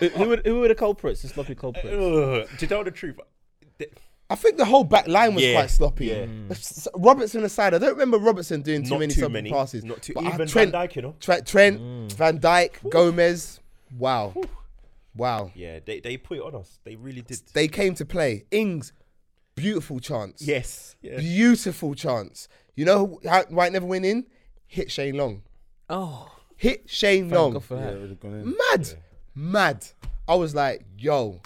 who, 0.00 0.08
who, 0.18 0.28
were, 0.28 0.42
who 0.44 0.60
were 0.60 0.68
the 0.68 0.74
culprits? 0.74 1.22
The 1.22 1.28
sloppy 1.28 1.54
culprits. 1.54 1.86
Ugh. 1.96 2.58
to 2.58 2.66
tell 2.66 2.84
the 2.84 2.90
truth, 2.90 3.16
th- 3.78 3.92
I 4.28 4.34
think 4.34 4.56
the 4.56 4.64
whole 4.64 4.82
back 4.84 5.06
line 5.06 5.34
was 5.34 5.44
Yeah, 5.44 5.54
quite 5.54 5.70
sloppy. 5.70 6.06
yeah. 6.06 6.26
S- 6.50 6.88
Robertson 6.96 7.44
aside, 7.44 7.74
I 7.74 7.78
don't 7.78 7.92
remember 7.92 8.18
Robertson 8.18 8.60
doing 8.62 8.82
too 8.82 8.90
not 8.90 8.98
many 9.00 9.14
too 9.14 9.20
sloppy 9.20 9.32
many 9.34 9.50
passes. 9.50 9.84
Not 9.84 10.02
too. 10.02 10.14
But, 10.14 10.24
uh, 10.24 10.34
Even 10.34 10.48
Trent, 10.48 10.72
Van 10.72 10.88
Dijk, 10.88 10.96
you 10.96 11.02
know. 11.02 11.14
Tre- 11.20 11.40
Trent, 11.42 11.80
Mm. 11.80 12.12
Van 12.12 12.38
Dijk, 12.40 12.90
Gomez. 12.90 13.60
Wow, 13.96 14.34
wow. 15.14 15.52
Yeah, 15.54 15.78
they 15.84 16.00
they 16.00 16.16
put 16.16 16.38
it 16.38 16.42
on 16.42 16.56
us. 16.56 16.80
They 16.84 16.96
really 16.96 17.22
did. 17.22 17.40
They 17.54 17.68
came 17.68 17.94
to 17.94 18.04
play. 18.04 18.44
Ings, 18.50 18.92
beautiful 19.54 20.00
chance. 20.00 20.42
yes. 20.42 20.96
Yeah. 21.00 21.18
Beautiful 21.18 21.94
chance. 21.94 22.48
You 22.74 22.84
know 22.84 23.20
how 23.24 23.44
White 23.44 23.72
never 23.72 23.86
went 23.86 24.04
in? 24.04 24.26
Hit 24.66 24.90
Shane 24.90 25.16
Long. 25.16 25.42
Oh, 25.88 26.28
Hit 26.56 26.90
Shane 26.90 27.24
thank 27.28 27.34
Long. 27.34 27.52
God 27.52 27.64
for 27.64 27.76
Yeah, 27.76 27.82
that. 27.84 27.94
it 27.96 28.00
would 28.00 28.20
gone 28.20 28.34
in. 28.34 28.56
Mad. 28.72 28.88
Mad. 29.36 29.86
I 30.26 30.34
was 30.34 30.52
like, 30.54 30.84
yo. 30.98 31.40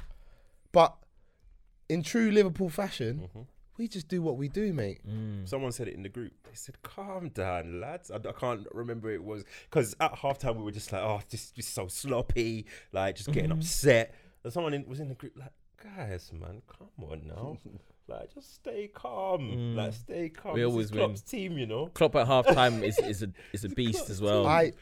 But 1.91 1.95
in 1.95 2.03
true 2.03 2.31
Liverpool 2.31 2.69
fashion, 2.69 3.29
Mm-hmm. 3.29 3.41
we 3.79 3.89
just 3.89 4.09
do 4.09 4.23
what 4.23 4.37
we 4.37 4.49
do, 4.49 4.73
mate. 4.73 5.01
Mm. 5.09 5.49
Someone 5.49 5.73
said 5.73 5.89
it 5.89 5.95
in 5.95 6.03
the 6.03 6.09
group. 6.09 6.33
They 6.45 6.55
said, 6.55 6.81
"Calm 6.83 7.31
down, 7.31 7.81
lads." 7.81 8.11
I, 8.11 8.17
I 8.17 8.33
can't 8.33 8.67
remember 8.73 9.11
it 9.11 9.23
was 9.23 9.45
because 9.69 9.97
at 10.01 10.15
halftime 10.15 10.57
we 10.57 10.63
were 10.63 10.71
just 10.71 10.93
like, 10.93 11.03
"Oh, 11.03 11.21
this 11.31 11.51
just 11.51 11.75
so 11.75 11.89
sloppy," 11.89 12.67
like 12.93 13.17
just 13.17 13.33
getting 13.33 13.51
mm-hmm. 13.51 13.61
upset. 13.61 14.15
And 14.45 14.53
someone 14.53 14.75
in, 14.75 14.87
was 14.87 15.01
in 15.01 15.09
the 15.09 15.15
group 15.15 15.33
like, 15.37 15.53
"Guys, 15.83 16.31
man, 16.33 16.63
come 16.67 17.11
on 17.11 17.27
now, 17.27 17.59
like 18.09 18.33
just 18.35 18.55
stay 18.55 18.89
calm, 18.93 19.41
mm. 19.41 19.75
like 19.77 19.95
stay 19.95 20.29
calm." 20.29 20.55
We 20.55 20.61
This 20.61 20.69
is 20.69 20.73
always 20.73 20.91
win. 20.93 20.99
Klopp's 21.01 21.23
team, 21.23 21.59
you 21.59 21.67
know. 21.67 21.87
Klopp 21.89 22.15
at 22.17 22.27
half 22.35 22.47
time 22.47 22.85
is, 22.85 22.99
is 22.99 23.23
a 23.23 23.31
is 23.53 23.65
a 23.65 23.69
beast 23.69 24.11
as 24.11 24.21
well. 24.21 24.47
I 24.47 24.73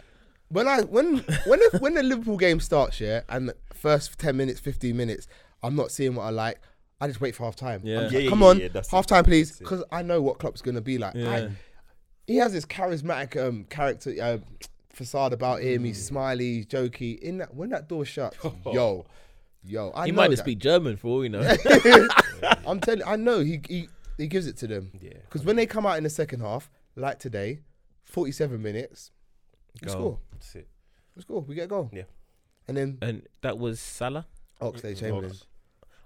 when 0.48 0.68
I 0.68 0.82
when 0.82 1.18
when 1.46 1.60
the, 1.60 1.78
when 1.80 1.94
the 1.94 2.02
Liverpool 2.02 2.36
game 2.36 2.60
starts, 2.60 3.00
yeah, 3.00 3.22
and 3.28 3.48
the 3.48 3.56
first 3.72 4.18
ten 4.18 4.36
minutes, 4.36 4.60
fifteen 4.60 4.96
minutes, 4.96 5.28
I'm 5.62 5.76
not 5.76 5.90
seeing 5.90 6.14
what 6.14 6.24
I 6.24 6.30
like. 6.30 6.60
I 7.00 7.06
just 7.06 7.20
wait 7.20 7.34
for 7.34 7.44
half 7.44 7.54
time. 7.56 7.80
Yeah. 7.84 7.94
Yeah, 7.94 8.00
like, 8.02 8.12
yeah, 8.12 8.28
Come 8.30 8.40
yeah, 8.40 8.46
on, 8.46 8.58
yeah, 8.60 8.82
half 8.90 9.06
time, 9.06 9.24
please, 9.24 9.58
because 9.58 9.84
I 9.92 10.02
know 10.02 10.20
what 10.20 10.38
Klopp's 10.38 10.62
gonna 10.62 10.80
be 10.80 10.98
like. 10.98 11.14
I- 11.14 11.18
Yeah. 11.18 11.48
he 12.26 12.36
has 12.36 12.52
this 12.52 12.64
charismatic 12.66 13.36
um, 13.42 13.64
character 13.70 14.14
uh, 14.20 14.38
facade 14.90 15.32
about 15.32 15.62
him. 15.62 15.82
Mm. 15.82 15.86
He's 15.86 16.04
smiley, 16.04 16.64
jokey. 16.64 17.18
In 17.20 17.38
that 17.38 17.54
when 17.54 17.70
that 17.70 17.88
door 17.88 18.04
shuts, 18.04 18.36
yo, 18.66 19.06
yo, 19.64 19.92
I 19.94 20.06
he 20.06 20.12
know 20.12 20.16
might 20.16 20.24
that. 20.28 20.30
just 20.32 20.42
speak 20.42 20.58
German 20.58 20.96
for 20.96 21.08
all 21.08 21.18
we 21.18 21.28
know. 21.28 21.40
I'm 22.66 22.80
telling, 22.80 23.02
I 23.06 23.16
know 23.16 23.40
he 23.40 23.60
he 23.68 23.88
he 24.16 24.26
gives 24.26 24.46
it 24.46 24.56
to 24.58 24.66
them. 24.66 24.90
Yeah. 25.00 25.12
Because 25.22 25.44
when 25.44 25.56
they 25.56 25.66
come 25.66 25.86
out 25.86 25.98
in 25.98 26.04
the 26.04 26.10
second 26.10 26.40
half, 26.40 26.68
like 26.96 27.18
today, 27.20 27.60
47 28.02 28.60
minutes, 28.60 29.12
we 29.82 29.88
score. 29.88 30.18
That's 30.32 30.54
it. 30.56 30.66
We 31.14 31.22
score. 31.22 31.42
We 31.42 31.54
get 31.54 31.64
a 31.64 31.68
goal. 31.68 31.90
Yeah. 31.92 32.02
And 32.66 32.76
then 32.76 32.98
and 33.00 33.22
that 33.42 33.56
was 33.58 33.78
Salah. 33.80 34.26
Oxlade 34.60 34.98
Chamberlain. 34.98 35.32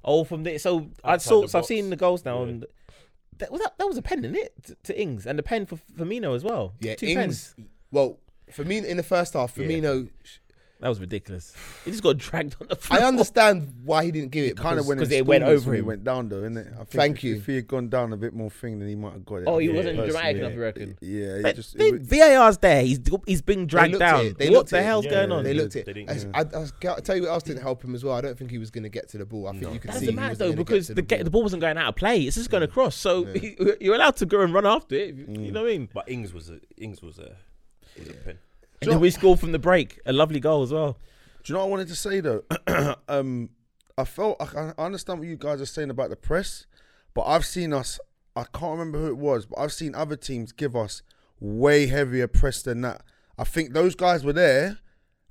Oh, 0.05 0.25
from 0.25 0.43
there. 0.45 0.59
So 0.59 0.89
I 1.05 1.17
saw. 1.19 1.47
So 1.47 1.59
I've 1.59 1.67
seen 1.67 1.91
the 1.91 1.97
goals 1.97 2.25
now, 2.25 2.43
Yeah. 2.43 2.49
and 2.51 2.67
that 3.39 3.53
was 3.53 3.61
that. 3.61 3.79
That 3.79 3.87
was 3.87 3.97
a 3.97 4.03
pen 4.03 4.25
in 4.25 4.35
it 4.35 4.53
to, 4.65 4.75
to 4.85 5.01
Ings, 5.01 5.27
and 5.27 5.39
the 5.39 5.43
pen 5.43 5.67
for 5.67 5.77
Firmino 5.97 6.35
as 6.35 6.45
well. 6.45 6.75
Yeah, 6.81 6.95
two 6.95 7.07
Ings. 7.07 7.17
pens. 7.17 7.55
Well, 7.91 8.19
for 8.51 8.65
me 8.65 8.79
in 8.79 8.97
the 8.97 9.03
first 9.03 9.35
half, 9.35 9.57
Yeah. 9.57 9.67
Firmino, 10.83 10.85
That 10.85 10.89
was 10.89 11.01
ridiculous. 11.01 11.53
He 11.85 11.91
just 11.93 12.03
got 12.03 12.19
dragged 12.19 12.57
on 12.61 12.67
the 12.69 12.77
floor. 12.77 13.01
I 13.01 13.05
understand 13.05 13.73
why 13.85 14.05
he 14.05 14.11
didn't 14.11 14.31
give 14.33 14.45
it. 14.47 14.57
Kind 14.57 14.79
of 14.79 14.87
went 14.87 14.99
because- 15.01 15.11
went 15.11 15.11
'cause 15.11 15.13
in 15.13 15.19
it 15.19 15.27
went 15.27 15.45
over 15.45 15.71
when 15.71 15.77
he 15.77 15.83
went 15.83 16.05
down 16.05 16.29
though, 16.29 16.43
innit? 16.43 16.73
I 16.75 16.77
think 16.79 16.91
Thank 16.91 17.17
if, 17.19 17.25
you. 17.25 17.37
If 17.37 17.47
he 17.47 17.55
had 17.57 17.69
gone 17.69 17.89
down 17.89 18.13
a 18.13 18.17
bit 18.17 18.35
more 18.35 18.51
thing, 18.51 18.79
then 18.79 18.89
he 18.89 18.95
might 18.95 19.13
have 19.13 19.25
got 19.25 19.37
it. 19.37 19.45
Oh, 19.47 19.59
he 19.59 19.71
I 19.71 19.73
wasn't 19.73 19.97
personally. 19.97 20.11
dramatic 20.11 20.37
enough, 20.39 20.53
you 20.55 20.61
reckon? 20.61 20.99
Yeah, 21.01 21.37
he 21.37 21.43
But 21.43 21.57
just. 21.57 21.79
they- 21.79 21.89
it 21.89 21.99
was- 22.01 22.09
VAR's 22.09 22.59
there. 22.59 22.83
He's 22.83 23.01
he's 23.27 23.43
being 23.43 23.61
They 23.61 23.67
dragged 23.67 23.93
looked 23.93 24.03
at 24.03 24.11
down. 24.17 24.27
it. 24.27 24.39
They 24.39 24.49
what 24.51 24.57
looked 24.59 24.71
the 24.71 24.77
at 24.79 24.83
it. 24.83 24.85
hell's 24.87 25.05
Yeah, 25.05 25.11
going 25.13 25.31
yeah, 25.31 25.37
on? 25.37 25.45
They 25.45 25.55
looked 25.55 25.75
They 25.75 25.81
at 25.81 25.87
didn't- 25.87 26.11
it. 26.11 26.27
I, 26.35 26.41
I, 26.41 26.95
I, 26.97 27.01
tell 27.01 27.17
you 27.17 27.23
what 27.23 27.31
else 27.31 27.43
didn't 27.45 27.63
help 27.63 27.83
him 27.85 27.95
as 27.95 28.05
well. 28.05 28.15
I 28.15 28.21
don't 28.21 28.37
think 28.37 28.51
he 28.51 28.59
was 28.59 28.71
going 28.71 28.83
to 28.85 28.89
get 28.91 29.09
to 29.11 29.19
the 29.19 29.25
ball. 29.27 29.47
I 29.49 29.53
think 29.53 29.63
No. 29.63 29.73
you 29.73 29.79
could 29.79 29.91
That 29.91 29.95
see 30.01 30.07
doesn't 30.07 30.15
he 30.15 30.17
matter 30.17 30.29
wasn't 30.31 30.39
though 30.41 30.47
gonna 30.53 30.57
because 30.65 30.87
get 30.89 30.97
the 30.97 31.03
ga- 31.03 31.23
the 31.23 31.31
ball 31.31 31.43
wasn't 31.43 31.61
going 31.63 31.79
out 31.79 31.89
of 31.91 31.97
play. 31.97 32.23
It's 32.23 32.37
just 32.37 32.51
going 32.51 32.63
across. 32.65 32.97
So 32.97 33.27
you're 33.81 33.95
allowed 33.95 34.17
to 34.17 34.27
go 34.27 34.41
and 34.43 34.53
run 34.53 34.67
after 34.67 34.97
it. 34.97 35.15
You 35.15 35.25
mm. 35.27 35.53
know 35.53 35.63
what 35.63 35.71
I 35.71 35.73
mean? 35.73 35.89
But 35.95 36.09
Ings 36.11 36.33
was 36.33 36.51
a 36.51 36.59
Ings 36.77 37.03
was 37.03 37.19
a 37.19 37.37
was 37.99 38.09
a 38.09 38.13
pen. 38.15 38.39
And 38.83 38.93
then 38.93 39.01
we 39.01 39.11
scored 39.11 39.41
from 39.41 39.53
the 39.53 39.59
break. 39.59 40.01
A 40.07 40.13
lovely 40.13 40.41
goal 40.41 40.63
as 40.63 40.73
well. 40.73 40.99
Do 41.43 41.53
you 41.53 41.55
know 41.55 41.61
what 41.61 41.67
I 41.67 41.71
wanted 41.71 41.89
to 41.89 41.97
say 41.97 42.21
though? 42.21 42.45
um, 43.09 43.51
I 43.99 44.05
felt 44.05 44.37
I, 44.41 44.73
I 44.79 44.85
understand 44.85 45.19
what 45.19 45.29
you 45.29 45.37
guys 45.37 45.61
are 45.61 45.67
saying 45.67 45.91
about 45.91 46.11
the 46.11 46.17
press, 46.17 46.67
but 47.15 47.23
I've 47.23 47.45
seen 47.45 47.73
us. 47.73 47.99
I 48.35 48.45
can't 48.45 48.79
remember 48.79 48.99
who 48.99 49.09
it 49.09 49.19
was, 49.19 49.45
but 49.47 49.59
I've 49.59 49.73
seen 49.73 49.95
other 49.95 50.17
teams 50.17 50.53
give 50.53 50.75
us 50.75 51.03
way 51.41 51.87
heavier 51.87 52.27
press 52.29 52.63
than 52.63 52.81
that. 52.83 53.03
I 53.37 53.45
think 53.45 53.73
those 53.73 53.95
guys 53.95 54.25
were 54.25 54.33
there, 54.33 54.79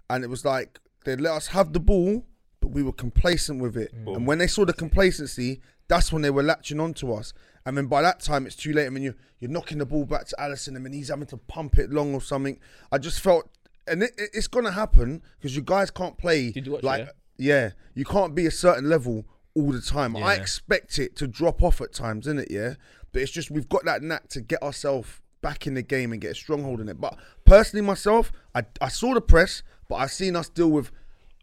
and 0.10 0.24
it 0.24 0.28
was 0.30 0.44
like 0.46 0.80
they 1.06 1.16
let 1.16 1.34
us 1.34 1.48
have 1.48 1.74
the 1.74 1.80
ball, 1.80 2.26
but 2.60 2.70
we 2.70 2.84
were 2.84 2.92
complacent 2.94 3.62
with 3.62 3.76
it. 3.78 3.92
And 4.16 4.28
when 4.28 4.38
they 4.38 4.48
saw 4.48 4.66
the 4.66 4.74
complacency, 4.74 5.62
that's 5.88 6.12
when 6.14 6.22
they 6.22 6.30
were 6.30 6.44
latching 6.44 6.80
onto 6.80 7.12
us. 7.14 7.34
And 7.66 7.78
then 7.78 7.86
by 7.88 8.02
that 8.02 8.20
time, 8.20 8.46
it's 8.46 8.56
too 8.56 8.74
late. 8.74 8.88
I 8.88 8.90
mean, 8.90 9.04
you 9.04 9.14
you're 9.40 9.52
knocking 9.52 9.78
the 9.80 9.86
ball 9.86 10.06
back 10.06 10.26
to 10.28 10.36
Alisson, 10.40 10.76
and 10.76 10.86
then 10.86 10.94
he's 10.94 11.10
having 11.10 11.28
to 11.28 11.38
pump 11.38 11.78
it 11.78 11.90
long 11.92 12.14
or 12.14 12.22
something. 12.22 12.60
I 12.92 12.98
just 12.98 13.20
felt, 13.20 13.50
and 13.88 14.04
it, 14.04 14.12
it- 14.18 14.30
it's 14.34 14.48
gonna 14.48 14.72
happen 14.72 15.22
because 15.40 15.56
you 15.56 15.62
guys 15.62 15.90
can't 15.92 16.18
play 16.18 16.52
watch 16.74 16.84
it, 16.84 16.86
like 16.86 17.00
yeah, 17.38 17.72
you 17.96 18.06
can't 18.06 18.36
be 18.36 18.46
a 18.46 18.52
certain 18.52 18.88
level 18.90 19.26
all 19.56 19.72
the 19.72 19.82
time. 19.82 20.16
I 20.16 20.36
expect 20.42 21.00
it 21.00 21.16
to 21.18 21.28
drop 21.28 21.62
off 21.64 21.82
at 21.82 21.92
times, 21.94 22.28
isn't 22.28 22.40
it? 22.40 22.52
Yeah, 22.52 22.76
but 23.12 23.22
it's 23.22 23.32
just 23.32 23.52
we've 23.52 23.68
got 23.70 23.84
that 23.86 24.02
knack 24.02 24.28
to 24.30 24.42
get 24.42 24.62
ourselves 24.64 25.20
back 25.42 25.66
in 25.66 25.74
the 25.74 25.82
game 25.82 26.12
and 26.12 26.22
get 26.22 26.32
a 26.32 26.36
stronghold 26.36 26.80
in 26.82 26.88
it. 26.90 27.02
But 27.02 27.18
personally, 27.46 27.86
myself, 27.86 28.32
I 28.56 28.64
I 28.80 28.90
saw 28.90 29.14
the 29.14 29.22
press, 29.22 29.64
but 29.90 29.96
I've 29.96 30.12
seen 30.12 30.36
us 30.36 30.50
deal 30.50 30.70
with 30.72 30.92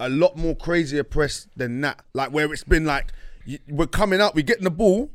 a 0.01 0.09
lot 0.09 0.37
more 0.37 0.55
crazier 0.55 1.03
press 1.05 1.49
than 1.57 1.81
that. 1.81 2.03
Like 2.15 2.31
where 2.33 2.53
it's 2.53 2.63
been 2.65 2.85
like 2.87 3.13
we're 3.69 3.87
coming 3.89 4.21
up, 4.21 4.35
we're 4.37 4.43
getting 4.45 4.65
the 4.65 4.71
ball. 4.71 5.11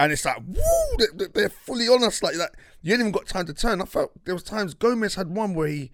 And 0.00 0.12
it's 0.12 0.24
like, 0.24 0.38
woo, 0.46 0.96
they- 0.98 1.06
they- 1.24 1.30
they're 1.34 1.48
fully 1.48 1.88
on 1.88 2.04
us 2.04 2.22
like 2.22 2.36
that. 2.36 2.52
You 2.82 2.92
ain't 2.92 3.00
even 3.00 3.12
got 3.12 3.26
time 3.26 3.46
to 3.46 3.54
turn. 3.54 3.82
I 3.82 3.84
felt 3.84 4.12
there 4.24 4.34
was 4.34 4.44
times 4.44 4.74
Gomez 4.74 5.16
had 5.16 5.28
one 5.28 5.54
where 5.54 5.68
he, 5.68 5.90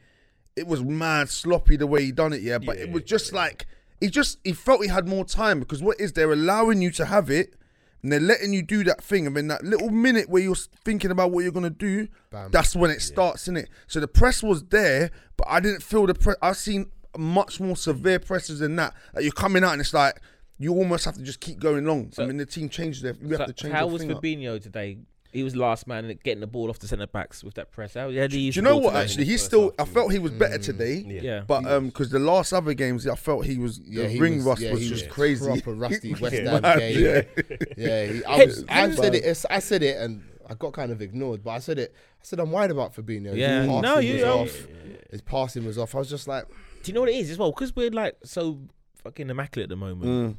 it 0.57 0.67
was 0.67 0.83
mad 0.85 1.31
sloppy 1.31 1.77
the 1.77 1.87
way 1.87 2.05
he 2.05 2.13
done 2.13 2.33
it, 2.33 2.43
yeah. 2.43 2.59
But 2.59 2.77
it 2.77 2.91
was 2.93 3.03
just 3.05 3.33
like 3.33 3.67
he 4.01 4.09
just 4.09 4.39
he 4.45 4.53
felt 4.53 4.83
he 4.83 4.89
had 4.89 5.09
more 5.09 5.25
time 5.25 5.59
because 5.59 5.83
what 5.83 5.99
is 5.99 6.13
they're 6.13 6.33
allowing 6.33 6.83
you 6.83 6.91
to 6.93 7.07
have 7.07 7.31
it 7.31 7.55
and 8.03 8.13
they're 8.13 8.21
letting 8.21 8.53
you 8.53 8.63
do 8.63 8.85
that 8.85 9.03
thing, 9.03 9.27
and 9.27 9.35
then 9.35 9.47
that 9.49 9.65
little 9.65 9.89
minute 9.89 10.29
where 10.29 10.43
you're 10.43 10.55
thinking 10.85 11.11
about 11.11 11.31
what 11.33 11.43
you're 11.43 11.53
gonna 11.53 11.71
do, 11.71 12.07
that's 12.53 12.77
when 12.77 12.91
it 12.91 13.01
starts, 13.01 13.49
in 13.49 13.57
it. 13.57 13.71
So 13.87 13.99
the 14.01 14.07
press 14.09 14.43
was 14.43 14.65
there, 14.65 15.11
but 15.39 15.47
I 15.49 15.61
didn't 15.61 15.83
feel 15.83 16.07
the 16.07 16.13
press. 16.15 16.37
I've 16.43 16.59
seen 16.59 16.91
much 17.17 17.59
more 17.61 17.77
severe 17.77 18.19
presses 18.19 18.59
than 18.59 18.77
that. 18.77 18.93
Like 19.15 19.25
you're 19.25 19.33
coming 19.33 19.65
out 19.65 19.73
and 19.73 19.81
it's 19.81 19.95
like 19.95 20.21
you 20.59 20.73
almost 20.75 21.05
have 21.05 21.15
to 21.17 21.23
just 21.23 21.41
keep 21.41 21.59
going 21.59 21.85
long. 21.85 22.13
I 22.19 22.27
mean, 22.27 22.37
the 22.37 22.47
team 22.47 22.69
changed 22.69 23.03
their. 23.03 23.15
We 23.21 23.33
So 23.33 23.39
have 23.39 23.47
to 23.49 23.53
change. 23.53 23.75
how 23.75 23.87
was 23.87 24.03
thing 24.03 24.13
up. 24.13 24.63
Today? 24.63 24.99
He 25.33 25.43
was 25.43 25.57
last 25.57 25.89
man 25.89 26.17
getting 26.23 26.41
the 26.41 26.47
ball 26.47 26.71
off 26.71 26.79
the 26.79 26.87
centre 26.87 27.09
backs 27.09 27.43
with 27.43 27.55
that 27.55 27.73
press. 27.73 27.95
How, 27.95 28.03
how 28.13 28.27
Do 28.29 28.39
you 28.39 28.63
know 28.63 28.77
what? 28.77 28.95
Actually, 28.95 29.25
he's 29.25 29.43
still. 29.43 29.75
I 29.81 29.85
felt 29.85 30.13
he 30.13 30.21
was 30.21 30.31
better 30.31 30.59
today. 30.59 31.05
Yeah. 31.05 31.21
yeah. 31.23 31.41
But 31.45 31.67
um, 31.67 31.87
because 31.89 32.11
the 32.11 32.21
last 32.21 32.53
other 32.53 32.73
games, 32.73 33.05
I 33.09 33.17
felt 33.17 33.45
he 33.45 33.59
was 33.59 33.81
Yeah, 33.85 34.05
the 34.05 34.09
he 34.11 34.21
ring 34.21 34.37
was- 34.37 34.45
rust 34.45 34.63
yeah, 34.63 34.71
was 34.71 34.83
he 34.83 34.89
just 34.89 35.07
was 35.07 35.13
crazy. 35.13 35.45
Proper 35.47 35.75
rusty 35.75 36.15
West 36.21 36.37
Yeah. 36.37 36.51
Ham 36.53 36.63
Mad, 36.63 36.79
game. 36.79 37.01
yeah. 37.01 37.57
Yeah, 37.77 38.07
he, 38.07 38.25
I, 38.27 38.45
was, 38.45 38.65
I 38.69 38.91
said 38.93 39.15
it. 39.17 39.45
I 39.51 39.59
said 39.59 39.83
it, 39.83 39.97
and 39.97 40.23
I 40.49 40.55
got 40.55 40.73
kind 40.73 40.93
of 40.93 41.03
ignored. 41.03 41.43
But 41.43 41.51
I 41.51 41.59
said 41.59 41.81
it. 41.81 41.93
I 41.97 42.23
said 42.23 42.39
I'm 42.39 42.53
worried 42.53 42.71
about 42.71 42.95
Fabinho. 42.95 43.35
Yeah. 43.37 43.67
passing 43.67 43.83
No, 43.83 43.99
you- 43.99 44.15
was 44.15 44.23
off. 44.23 44.67
His 45.11 45.21
passing 45.21 45.67
was 45.67 45.79
off. 45.79 45.97
I 45.97 45.99
was 45.99 46.11
just 46.11 46.29
like, 46.29 46.47
Do 46.85 46.93
you 46.93 46.95
know 46.95 47.01
what 47.01 47.09
it 47.11 47.17
is 47.17 47.31
as 47.31 47.39
well? 47.39 47.51
Because 47.51 47.75
we're 47.75 47.91
like 47.91 48.17
so 48.23 48.61
fucking 49.03 49.29
immaculate 49.31 49.65
at 49.65 49.69
the 49.71 49.77
moment. 49.77 50.39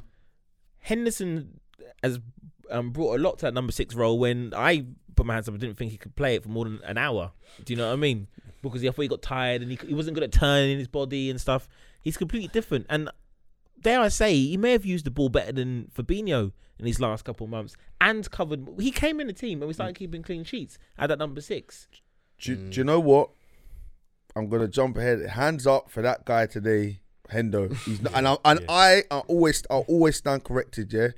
Mm. 0.86 0.88
Henderson 0.88 1.60
has 2.02 2.18
um, 2.70 2.90
brought 2.90 3.18
a 3.18 3.22
lot 3.22 3.38
to 3.38 3.46
that 3.46 3.54
number 3.54 3.72
six 3.72 3.94
role 3.94 4.18
when 4.18 4.52
I 4.54 4.84
put 5.14 5.26
my 5.26 5.34
hands 5.34 5.48
up 5.48 5.54
I 5.54 5.58
didn't 5.58 5.76
think 5.78 5.90
he 5.92 5.96
could 5.96 6.14
play 6.16 6.34
it 6.34 6.42
for 6.42 6.48
more 6.48 6.64
than 6.64 6.80
an 6.84 6.98
hour. 6.98 7.32
Do 7.64 7.72
you 7.72 7.76
know 7.76 7.86
what 7.86 7.92
I 7.94 7.96
mean? 7.96 8.28
Because 8.62 8.84
I 8.84 8.88
thought 8.90 9.02
he 9.02 9.08
got 9.08 9.22
tired 9.22 9.62
and 9.62 9.70
he, 9.70 9.78
he 9.86 9.94
wasn't 9.94 10.14
good 10.14 10.24
at 10.24 10.32
turning 10.32 10.78
his 10.78 10.88
body 10.88 11.30
and 11.30 11.40
stuff. 11.40 11.68
He's 12.02 12.16
completely 12.16 12.48
different. 12.48 12.86
And 12.88 13.10
dare 13.80 14.00
I 14.00 14.08
say, 14.08 14.34
he 14.34 14.56
may 14.56 14.72
have 14.72 14.84
used 14.84 15.06
the 15.06 15.10
ball 15.10 15.28
better 15.28 15.52
than 15.52 15.90
Fabinho 15.94 16.52
in 16.78 16.86
his 16.86 17.00
last 17.00 17.24
couple 17.24 17.44
of 17.44 17.50
months 17.50 17.76
and 18.00 18.28
covered. 18.30 18.66
He 18.78 18.90
came 18.90 19.20
in 19.20 19.26
the 19.28 19.32
team 19.32 19.62
and 19.62 19.68
we 19.68 19.74
started 19.74 19.96
keeping 19.96 20.22
clean 20.22 20.44
sheets 20.44 20.78
at 20.98 21.08
that 21.08 21.18
number 21.18 21.40
six. 21.40 21.88
Do, 22.40 22.50
you- 22.52 22.56
do 22.70 22.80
you 22.80 22.84
know 22.84 23.00
what? 23.00 23.30
I'm 24.34 24.48
gonna 24.50 24.68
jump 24.68 24.98
ahead. 24.98 25.24
Hands 25.30 25.66
up 25.66 25.90
for 25.90 26.02
that 26.02 26.26
guy 26.26 26.44
today, 26.44 27.00
Hendo. 27.30 27.74
He's 27.84 28.00
not, 28.02 28.12
and 28.16 28.28
I 28.28 28.36
and 28.44 28.60
I 28.68 29.02
I 29.10 29.18
always 29.28 29.62
I 29.70 29.74
always 29.76 30.16
stand 30.16 30.44
corrected. 30.44 30.92
Yeah, 30.92 31.08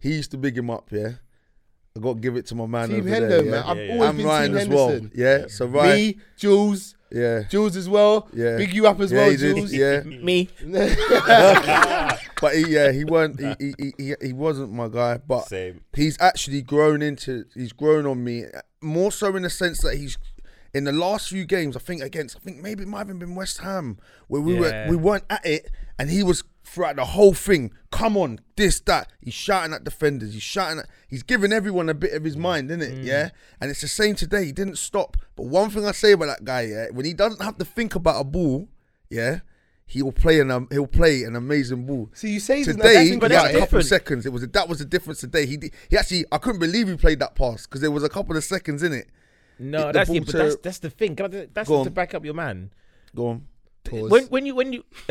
he 0.00 0.14
used 0.14 0.30
to 0.32 0.38
big 0.38 0.56
him 0.56 0.70
up. 0.70 0.90
Yeah, 0.90 1.12
I 1.96 2.00
got 2.00 2.14
to 2.14 2.20
give 2.20 2.36
it 2.36 2.46
to 2.46 2.54
my 2.54 2.66
man 2.66 2.88
Team 2.88 3.00
over 3.00 3.08
Hendo, 3.10 3.28
there. 3.28 3.42
man. 3.44 3.52
yeah? 3.52 3.70
I've 3.70 3.76
Yeah, 3.76 3.82
yeah. 3.84 3.92
always 3.94 4.08
and 4.08 4.18
been 4.18 4.26
Ryan 4.26 4.50
Team 4.52 4.58
as 4.60 4.68
well. 4.68 5.00
Yeah, 5.14 5.46
so 5.48 5.66
Ryan. 5.66 5.96
Me, 5.96 6.18
Jules, 6.36 6.94
Yeah, 7.10 7.42
Jules 7.50 7.76
as 7.76 7.88
well. 7.88 8.28
Yeah. 8.32 8.56
Big 8.56 8.72
you 8.74 8.86
up 8.86 8.98
as 9.00 9.12
yeah, 9.12 9.18
well, 9.18 9.30
he 9.30 9.36
did, 9.36 9.56
Jules. 9.56 9.72
Yeah, 9.72 10.00
Me, 10.04 10.48
but 12.40 12.54
he, 12.54 12.64
yeah, 12.68 12.90
he 12.92 13.04
weren't. 13.04 13.38
He, 13.40 13.54
he, 13.58 13.74
he, 13.78 13.92
he, 13.98 14.14
he 14.28 14.32
wasn't 14.32 14.72
my 14.72 14.88
guy. 14.88 15.18
But 15.18 15.46
Same. 15.48 15.82
he's 15.94 16.16
actually 16.20 16.62
grown 16.62 17.02
into 17.02 17.44
he's 17.54 17.72
grown 17.72 18.06
on 18.06 18.22
me 18.24 18.44
more 18.80 19.12
so 19.12 19.36
in 19.36 19.42
the 19.42 19.50
sense 19.50 19.80
that 19.82 19.96
he's 19.96 20.18
in 20.74 20.84
the 20.84 20.92
last 20.92 21.28
few 21.28 21.44
games 21.44 21.76
I 21.76 21.80
think 21.80 22.02
against 22.02 22.36
I 22.36 22.40
think 22.40 22.58
maybe 22.58 22.82
it 22.82 22.88
might 22.88 23.06
have 23.06 23.18
been 23.18 23.34
West 23.34 23.58
Ham 23.58 23.98
where 24.28 24.40
we 24.40 24.54
Yeah. 24.54 24.86
were 24.86 24.90
we 24.90 24.96
weren't 24.96 25.24
at 25.28 25.44
it 25.44 25.70
and 25.98 26.10
he 26.10 26.22
was 26.22 26.44
throughout 26.64 26.96
the 26.96 27.04
whole 27.04 27.34
thing 27.34 27.72
come 27.90 28.16
on 28.16 28.40
this 28.56 28.80
that. 28.80 29.12
He's 29.20 29.34
shouting 29.34 29.74
at 29.74 29.84
defenders. 29.84 30.32
He's 30.32 30.42
shouting 30.42 30.78
at 30.78 30.86
he's 31.08 31.22
giving 31.22 31.52
everyone 31.52 31.88
a 31.88 31.94
bit 31.94 32.12
of 32.14 32.24
his 32.24 32.36
mind 32.36 32.70
isn't 32.70 32.82
it 32.82 33.04
yeah? 33.04 33.30
And 33.60 33.70
it's 33.70 33.80
the 33.82 33.88
same 33.88 34.14
today. 34.14 34.44
He 34.46 34.52
didn't 34.52 34.78
stop. 34.78 35.16
But 35.36 35.46
one 35.46 35.70
thing 35.70 35.84
I 35.84 35.92
say 35.92 36.12
about 36.12 36.26
that 36.26 36.44
guy 36.44 36.62
yeah 36.62 36.86
when 36.90 37.04
he 37.04 37.12
doesn't 37.14 37.42
have 37.42 37.58
to 37.58 37.64
think 37.64 37.94
about 37.94 38.20
a 38.20 38.24
ball 38.24 38.68
yeah 39.10 39.40
he 39.84 40.00
will 40.00 40.12
play 40.12 40.40
an 40.40 40.50
um, 40.50 40.68
he'll 40.70 40.86
play 40.86 41.22
an 41.24 41.36
amazing 41.36 41.84
ball. 41.84 42.08
So 42.14 42.26
you 42.26 42.40
say 42.40 42.64
today 42.64 42.94
that's 42.94 43.10
he 43.10 43.16
but 43.16 43.30
had 43.30 43.44
that's 43.44 43.54
a 43.56 43.58
couple 43.58 43.78
of 43.78 43.84
seconds. 43.84 44.24
It 44.24 44.32
was 44.32 44.46
that 44.48 44.66
was 44.68 44.78
the 44.78 44.86
difference 44.86 45.20
today. 45.20 45.44
He 45.44 45.58
did, 45.58 45.74
he 45.90 45.98
actually 45.98 46.24
I 46.32 46.38
couldn't 46.38 46.60
believe 46.60 46.88
he 46.88 46.96
played 46.96 47.18
that 47.18 47.34
pass 47.34 47.66
because 47.66 47.82
there 47.82 47.90
was 47.90 48.02
a 48.02 48.08
couple 48.08 48.34
of 48.34 48.42
seconds 48.42 48.82
in 48.82 48.94
it. 48.94 49.08
No, 49.58 49.86
the 49.86 49.92
that's 49.92 50.10
yeah, 50.10 50.20
but 50.20 50.34
that's 50.34 50.56
that's 50.56 50.78
the 50.78 50.90
thing. 50.90 51.18
I, 51.20 51.46
that's 51.52 51.68
to 51.68 51.74
on. 51.74 51.88
back 51.90 52.14
up 52.14 52.24
your 52.24 52.34
man. 52.34 52.70
Go 53.14 53.28
on. 53.28 53.46
Pause. 53.84 54.10
When 54.10 54.24
when 54.26 54.46
you 54.46 54.54
when 54.54 54.72
you 54.72 54.84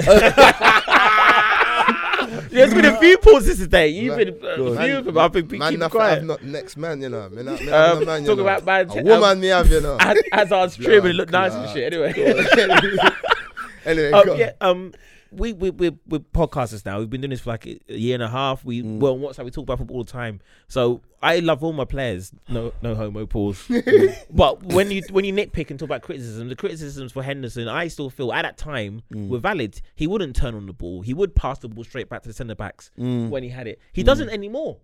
There's 2.50 2.74
been 2.74 2.86
a 2.86 2.98
few 3.00 3.18
pauses 3.18 3.60
today. 3.60 3.90
You've 3.90 4.18
been 4.18 4.30
uh, 4.44 4.48
a 4.48 4.84
few 4.86 4.98
of 4.98 5.06
them. 5.06 5.18
I've 5.18 5.32
been 5.32 5.48
man, 5.58 5.78
keep 5.78 5.90
quiet. 5.90 6.20
I'm 6.20 6.28
not 6.28 6.44
next 6.44 6.78
man, 6.78 7.02
you 7.02 7.10
know. 7.10 7.30
Me 7.30 7.44
not, 7.44 7.60
me 7.62 7.70
Um, 7.72 8.00
not, 8.00 8.06
man, 8.06 8.22
you 8.22 8.28
talk 8.28 8.38
know. 8.38 8.44
about 8.44 8.66
man- 8.66 8.90
A 8.90 9.04
woman, 9.04 9.24
um, 9.24 9.40
me 9.40 9.48
have, 9.48 9.70
you 9.70 9.82
know. 9.82 9.98
as, 10.00 10.18
as 10.32 10.52
I 10.52 10.64
was 10.64 10.74
streaming, 10.74 11.12
it 11.12 11.16
looked 11.16 11.32
nice 11.32 11.54
and 11.54 11.70
shit. 11.70 11.92
Anyway, 11.94 12.14
anyway, 13.86 14.12
um, 14.12 14.38
yeah, 14.38 14.52
um, 14.62 14.94
we 15.32 15.54
we 15.54 15.70
we 15.70 15.92
we're 16.08 16.20
podcasters 16.20 16.86
now. 16.86 17.00
We've 17.00 17.10
been 17.10 17.22
doing 17.22 17.30
this 17.32 17.40
for 17.42 17.52
like 17.52 17.66
a 17.66 17.80
year 17.88 18.16
and 18.16 18.24
a 18.24 18.28
half. 18.28 18.66
We 18.66 18.84
Mm. 18.84 19.00
well, 19.00 19.14
on 19.14 19.20
WhatsApp 19.22 19.46
we 19.46 19.52
talk 19.52 19.64
about 19.64 19.78
football 19.78 19.98
all 19.98 20.04
the 20.04 20.12
time. 20.12 20.42
So 20.68 21.02
I 21.22 21.40
love 21.40 21.64
all 21.64 21.72
my 21.74 21.86
players. 21.86 22.32
No, 22.50 22.74
no 22.82 22.96
homo 22.96 23.26
pause. 23.26 23.64
but 24.32 24.62
when 24.64 24.92
you 24.92 25.02
when 25.12 25.24
you 25.26 25.34
nitpick 25.34 25.70
and 25.70 25.80
talk 25.80 25.88
about 25.88 26.02
criticism, 26.02 26.50
the 26.50 26.56
criticisms 26.56 27.12
for 27.12 27.24
Henderson, 27.24 27.68
I 27.68 27.88
still 27.88 28.10
feel 28.10 28.34
at 28.34 28.42
that 28.44 28.58
time 28.58 29.04
Mm. 29.14 29.30
were 29.30 29.40
valid. 29.40 29.82
He 29.96 30.08
wouldn't 30.08 30.36
turn 30.36 30.54
on 30.56 30.66
the 30.66 30.74
ball. 30.74 31.02
He 31.02 31.14
would 31.14 31.34
pass 31.36 31.60
the 31.60 31.70
ball 31.70 31.84
straight 31.84 32.10
back 32.10 32.24
to 32.24 32.28
the 32.30 32.34
centre 32.34 32.56
backs 32.56 32.92
Mm. 33.00 33.30
when 33.30 33.44
he 33.44 33.50
had 33.50 33.68
it. 33.68 33.80
He 33.94 34.04
doesn't 34.04 34.30
anymore. 34.30 34.78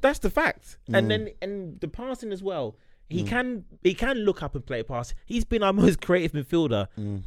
That's 0.00 0.18
the 0.18 0.30
fact. 0.30 0.78
And 0.92 1.10
then 1.10 1.30
and 1.40 1.80
the 1.80 1.88
passing 1.88 2.32
as 2.32 2.42
well. 2.42 2.72
Mm. 3.10 3.14
He 3.14 3.22
can 3.24 3.64
he 3.82 3.94
can 3.94 4.16
look 4.18 4.42
up 4.42 4.54
and 4.54 4.64
play 4.64 4.80
a 4.80 4.84
pass. 4.84 5.14
He's 5.26 5.44
been 5.44 5.62
our 5.62 5.72
most 5.84 6.00
creative 6.00 6.32
midfielder 6.32 6.88
Mm. 6.98 7.22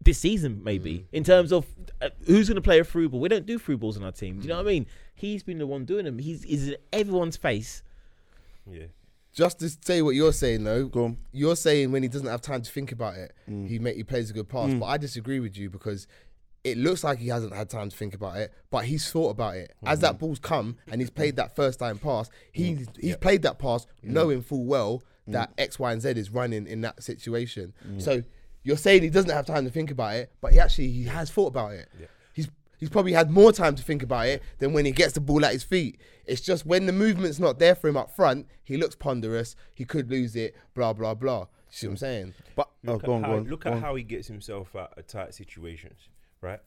This 0.00 0.18
season, 0.18 0.62
maybe 0.64 1.06
in 1.12 1.24
terms 1.24 1.52
of 1.52 1.66
uh, 2.00 2.08
who's 2.26 2.48
going 2.48 2.54
to 2.56 2.60
play 2.62 2.78
a 2.78 2.84
through 2.84 3.08
ball. 3.08 3.20
We 3.20 3.28
don't 3.28 3.46
do 3.46 3.58
through 3.58 3.78
balls 3.78 3.96
in 3.96 4.04
our 4.04 4.12
team. 4.12 4.36
Do 4.36 4.42
you 4.42 4.48
know 4.48 4.56
what 4.56 4.66
I 4.66 4.72
mean? 4.72 4.86
He's 5.14 5.42
been 5.42 5.58
the 5.58 5.66
one 5.66 5.84
doing 5.84 6.04
them. 6.04 6.18
He's 6.18 6.44
is 6.44 6.68
in 6.68 6.76
everyone's 6.92 7.36
face. 7.36 7.82
Yeah. 8.70 8.84
Just 9.32 9.60
to 9.60 9.68
say 9.68 10.02
what 10.02 10.14
you're 10.14 10.32
saying 10.32 10.64
though, 10.64 10.86
Go 10.86 11.04
on. 11.04 11.18
you're 11.32 11.56
saying 11.56 11.92
when 11.92 12.02
he 12.02 12.08
doesn't 12.08 12.26
have 12.26 12.40
time 12.40 12.62
to 12.62 12.70
think 12.70 12.92
about 12.92 13.14
it, 13.16 13.32
Mm. 13.48 13.68
he 13.68 13.78
make, 13.78 13.96
he 13.96 14.02
plays 14.04 14.30
a 14.30 14.32
good 14.32 14.48
pass. 14.48 14.72
But 14.74 14.86
I 14.86 14.96
disagree 14.96 15.40
with 15.40 15.56
you 15.56 15.70
because 15.70 16.06
it 16.64 16.76
looks 16.76 17.04
like 17.04 17.18
he 17.18 17.28
hasn't 17.28 17.54
had 17.54 17.68
time 17.70 17.88
to 17.90 17.96
think 17.96 18.14
about 18.14 18.36
it, 18.36 18.52
but 18.70 18.84
he's 18.86 19.10
thought 19.10 19.30
about 19.30 19.56
it. 19.56 19.74
As 19.84 19.98
Mm. 19.98 20.02
that 20.02 20.18
ball's 20.18 20.38
come 20.40 20.76
and 20.90 21.00
he's 21.00 21.10
played 21.10 21.36
that 21.36 21.54
first 21.54 21.78
time 21.78 21.98
pass, 21.98 22.30
he's 22.52 22.86
he's 22.98 23.16
played 23.16 23.42
that 23.42 23.58
pass 23.58 23.86
knowing 24.02 24.42
full 24.42 24.64
well 24.64 25.02
Mm. 25.28 25.32
that 25.32 25.52
X, 25.58 25.78
Y, 25.78 25.92
and 25.92 26.02
Z 26.02 26.10
is 26.10 26.30
running 26.30 26.66
in 26.66 26.80
that 26.80 27.02
situation. 27.02 27.74
So 27.98 28.22
you're 28.68 28.76
saying 28.76 29.02
he 29.02 29.10
doesn't 29.10 29.30
have 29.30 29.46
time 29.46 29.64
to 29.64 29.70
think 29.70 29.90
about 29.90 30.14
it, 30.16 30.30
but 30.40 30.52
he 30.52 30.60
actually 30.60 30.88
he 30.92 31.04
has 31.04 31.30
thought 31.30 31.48
about 31.48 31.72
it. 31.72 31.88
He's 32.34 32.48
he's 32.78 32.90
probably 32.90 33.12
had 33.14 33.30
more 33.30 33.50
time 33.52 33.74
to 33.76 33.82
think 33.82 34.02
about 34.02 34.26
it 34.26 34.42
than 34.58 34.72
when 34.74 34.84
he 34.84 34.92
gets 34.92 35.14
the 35.14 35.20
ball 35.20 35.44
at 35.44 35.52
his 35.52 35.64
feet. 35.64 36.00
It's 36.26 36.40
just 36.42 36.66
when 36.66 36.86
the 36.86 36.92
movement's 36.92 37.38
not 37.38 37.58
there 37.58 37.74
for 37.74 37.88
him 37.88 37.96
up 37.96 38.14
front, 38.14 38.46
he 38.62 38.76
looks 38.76 38.94
ponderous. 38.94 39.56
He 39.74 39.84
could 39.84 40.10
lose 40.10 40.36
it. 40.36 40.54
Blah 40.74 40.92
blah 40.92 41.14
blah. 41.14 41.46
See 41.70 41.86
what 41.86 41.92
I'm 41.92 41.96
saying? 41.96 42.34
But 42.56 42.68
oh, 42.86 42.92
Look 42.92 43.02
go 43.04 43.12
at, 43.12 43.16
on, 43.16 43.22
how, 43.22 43.28
go 43.30 43.36
on. 43.38 43.44
look 43.48 43.60
go 43.64 43.70
at 43.70 43.76
on. 43.76 43.82
how 43.82 43.94
he 43.94 44.02
gets 44.02 44.28
himself 44.28 44.76
out 44.76 44.92
of 44.98 45.06
tight 45.06 45.34
situations, 45.34 46.08
right? 46.40 46.60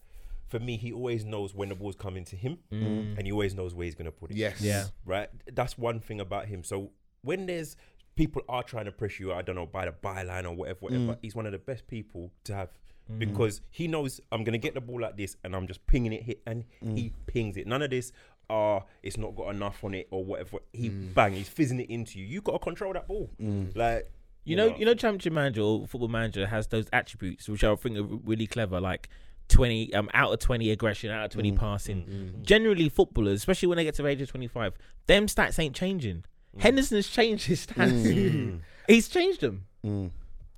For 0.48 0.60
me, 0.60 0.76
he 0.78 0.92
always 0.92 1.24
knows 1.24 1.56
when 1.56 1.70
the 1.70 1.76
ball's 1.76 1.96
coming 1.96 2.26
to 2.26 2.36
him, 2.36 2.58
Mm. 2.74 3.18
and 3.18 3.26
he 3.26 3.32
always 3.32 3.56
knows 3.56 3.74
where 3.74 3.86
he's 3.86 3.96
gonna 3.96 4.12
put 4.12 4.32
it. 4.32 4.38
Yes. 4.38 4.60
Yeah. 4.62 4.86
right? 5.06 5.30
That's 5.54 5.78
one 5.78 6.00
thing 6.02 6.20
about 6.20 6.48
him. 6.48 6.64
So 6.64 6.92
when 7.22 7.46
there's 7.46 7.78
people 8.16 8.42
are 8.50 8.64
trying 8.64 8.86
to 8.86 8.92
press 8.92 9.20
you, 9.20 9.34
I 9.34 9.42
don't 9.42 9.56
know, 9.56 9.66
by 9.66 9.86
the 9.86 9.92
byline 9.92 10.46
or 10.46 10.52
whatever, 10.52 10.80
whatever, 10.82 11.14
mm. 11.14 11.18
he's 11.22 11.36
one 11.36 11.46
of 11.46 11.52
the 11.52 11.60
best 11.60 11.88
people 11.88 12.32
to 12.44 12.54
have 12.56 12.70
mm. 13.12 13.20
because 13.20 13.62
he 13.70 13.88
knows 13.88 14.20
I'm 14.32 14.44
gonna 14.44 14.58
get 14.58 14.74
the 14.74 14.82
ball 14.82 15.02
like 15.02 15.18
this, 15.18 15.38
and 15.44 15.56
I'm 15.56 15.68
just 15.68 15.86
pinging 15.88 16.14
it 16.14 16.24
hit, 16.24 16.42
and 16.46 16.64
he 16.82 17.10
mm. 17.10 17.14
pings 17.28 17.58
it. 17.58 17.68
None 17.68 17.82
of 17.82 17.90
this. 17.90 18.12
Ah, 18.50 18.84
it's 19.02 19.18
not 19.18 19.36
got 19.36 19.56
enough 19.56 19.82
on 19.84 19.94
it 19.94 20.08
or 20.12 20.26
whatever. 20.26 20.58
He 20.74 20.90
bang, 20.90 21.34
he's 21.34 21.48
fizzing 21.48 21.80
it 21.80 21.90
into 21.90 22.20
you. 22.20 22.26
You 22.26 22.42
got 22.42 22.54
to 22.54 22.60
control 22.60 22.92
that 22.94 23.08
ball. 23.08 23.30
Like 23.76 24.12
You 24.44 24.56
know, 24.56 24.76
you 24.76 24.86
know, 24.86 24.94
Championship 24.94 25.34
Manager 25.34 25.62
or 25.62 25.88
Football 25.88 26.10
Manager 26.10 26.48
has 26.48 26.68
those 26.68 26.88
attributes 26.92 27.48
which 27.48 27.64
I 27.64 27.74
think 27.76 27.98
are 27.98 28.04
really 28.04 28.48
clever, 28.48 28.82
like 28.82 29.08
twenty 29.48 29.94
um 29.94 30.10
out 30.14 30.34
of 30.34 30.40
twenty 30.40 30.72
aggression, 30.72 31.12
out 31.12 31.26
of 31.26 31.32
twenty 31.32 31.52
passing. 31.52 32.42
Generally, 32.42 32.90
footballers, 32.90 33.38
especially 33.38 33.68
when 33.68 33.78
they 33.78 33.84
get 33.84 33.96
to 33.96 34.02
the 34.02 34.10
age 34.10 34.22
of 34.22 34.30
twenty 34.30 34.48
five, 34.48 34.74
them 35.08 35.28
stats 35.28 35.60
ain't 35.60 35.76
changing. 35.76 36.24
Mm. 36.58 36.62
Henderson 36.62 36.98
has 36.98 37.08
changed 37.08 37.46
his 37.46 37.66
stats. 37.66 38.04
Mm. 38.06 38.60
He's 38.88 39.08
changed 39.08 39.42
them. 39.42 39.66
Mm. 39.86 40.12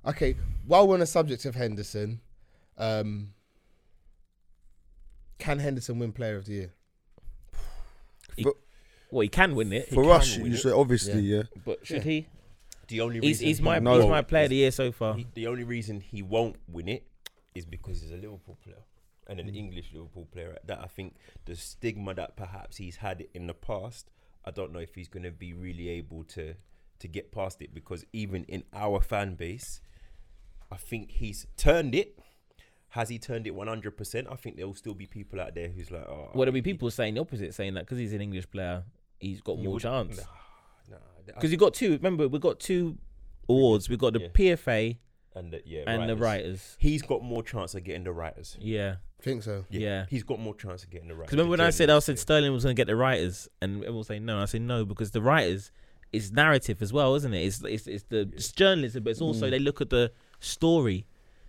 Okay. 0.06 0.36
While 0.66 0.88
we're 0.88 0.94
on 0.94 1.00
the 1.00 1.06
subject 1.06 1.44
of 1.44 1.54
Henderson, 1.54 2.20
um, 2.78 3.30
can 5.38 5.58
Henderson 5.58 5.98
win 5.98 6.12
Player 6.12 6.36
of 6.36 6.46
the 6.46 6.52
Year? 6.52 6.72
Well, 9.10 9.20
he 9.20 9.28
can 9.28 9.54
win 9.54 9.72
it, 9.72 9.90
For 9.90 10.02
can 10.02 10.10
us, 10.10 10.36
win 10.38 10.46
you 10.46 10.54
it. 10.54 10.60
say 10.60 10.70
obviously, 10.70 11.20
yeah. 11.20 11.42
but 11.64 11.86
should 11.86 12.02
he? 12.02 12.26
the 12.88 13.00
only 13.00 13.20
He's, 13.20 13.38
reason 13.40 13.46
he's 13.46 13.62
my 13.62 13.78
No. 13.78 14.00
he's 14.00 14.10
my 14.10 14.22
player 14.22 14.44
of 14.44 14.50
the 14.50 14.56
year 14.56 14.70
so 14.72 14.90
far. 14.90 15.14
He, 15.14 15.26
the 15.34 15.46
only 15.46 15.62
reason 15.64 16.00
he 16.00 16.20
won't 16.22 16.56
win 16.68 16.88
it 16.88 17.06
is 17.54 17.64
because 17.64 18.02
he's 18.02 18.10
a 18.10 18.16
Liverpool 18.16 18.58
player 18.64 18.82
and 19.28 19.38
an 19.40 19.48
English 19.54 19.92
Liverpool 19.92 20.26
player. 20.32 20.58
That 20.66 20.80
I 20.80 20.86
think 20.86 21.14
the 21.44 21.54
stigma 21.54 22.12
that 22.14 22.36
perhaps 22.36 22.78
he's 22.78 22.96
had 22.96 23.24
in 23.34 23.46
the 23.46 23.54
past, 23.54 24.10
I 24.46 24.50
don't 24.50 24.72
know 24.72 24.78
if 24.80 24.94
he's 24.94 25.08
going 25.08 25.22
to 25.24 25.30
be 25.30 25.52
really 25.54 25.88
able 25.88 26.24
to 26.24 26.54
to 27.00 27.08
get 27.08 27.32
past 27.32 27.60
it 27.60 27.74
because 27.74 28.04
even 28.12 28.44
in 28.44 28.62
our 28.72 29.00
fan 29.00 29.34
base, 29.34 29.80
I 30.70 30.76
think 30.76 31.10
he's 31.10 31.46
turned 31.56 31.94
it. 31.94 32.18
Has 32.90 33.08
he 33.08 33.18
turned 33.18 33.46
it 33.48 33.54
100%? 33.56 34.30
I 34.30 34.36
think 34.36 34.56
there 34.56 34.66
will 34.66 34.74
still 34.74 34.94
be 34.94 35.06
people 35.06 35.40
out 35.40 35.54
there 35.56 35.68
who's 35.68 35.90
like, 35.90 36.04
oh, 36.08 36.30
Well, 36.32 36.44
there'll 36.44 36.52
be 36.52 36.62
people 36.62 36.88
saying 36.92 37.14
the 37.14 37.20
opposite, 37.20 37.52
saying 37.52 37.74
that 37.74 37.80
because 37.80 37.98
he's 37.98 38.12
an 38.12 38.20
English 38.20 38.48
player, 38.50 38.84
he's 39.18 39.40
got 39.40 39.58
more 39.58 39.72
would- 39.74 39.82
chance. 39.82 40.18
Nah, 40.88 40.96
nah, 40.96 41.02
Because 41.26 41.50
you 41.50 41.56
got 41.58 41.74
two. 41.74 41.92
Remember, 41.92 42.28
we 42.28 42.38
got 42.38 42.60
two 42.60 42.96
awards. 43.48 43.88
We 43.88 43.96
got 43.96 44.12
the 44.12 44.20
Yeah. 44.20 44.28
PFA 44.28 44.98
and 45.34 45.52
the, 45.52 45.62
yeah, 45.64 45.82
and 45.86 46.08
the 46.08 46.16
writers. 46.16 46.44
writers. 46.44 46.76
He's 46.78 47.02
got 47.02 47.22
more 47.22 47.42
chance 47.42 47.74
of 47.74 47.84
getting 47.84 48.04
the 48.04 48.12
writers. 48.12 48.56
Yeah. 48.60 48.96
Think 49.20 49.42
so. 49.42 49.64
Yeah. 49.70 50.06
He's 50.08 50.22
got 50.22 50.38
more 50.38 50.54
chance 50.54 50.84
of 50.84 50.90
getting 50.90 51.08
the 51.08 51.14
writers. 51.14 51.30
Because 51.30 51.38
remember 51.38 51.50
when 51.50 51.60
I 51.60 51.70
said 51.70 51.90
I 51.90 51.98
said. 51.98 52.18
Sterling 52.18 52.52
was 52.52 52.64
going 52.64 52.76
to 52.76 52.80
get 52.80 52.86
the 52.86 52.96
writers, 52.96 53.48
and 53.60 53.76
everyone 53.78 53.98
was 53.98 54.06
saying 54.06 54.24
no. 54.24 54.38
I 54.38 54.44
said 54.44 54.62
no 54.62 54.84
because 54.84 55.10
the 55.10 55.22
writers 55.22 55.72
is 56.12 56.32
narrative 56.32 56.80
as 56.82 56.92
well, 56.92 57.14
isn't 57.14 57.34
it? 57.34 57.44
It's 57.44 57.62
it's, 57.62 57.86
it's 57.86 58.04
the 58.04 58.30
it's 58.32 58.52
journalism, 58.52 59.02
but 59.02 59.10
it's 59.10 59.20
mm. 59.20 59.26
also 59.26 59.50
they 59.50 59.58
look 59.58 59.80
at 59.80 59.90
the 59.90 60.12
story, 60.40 61.06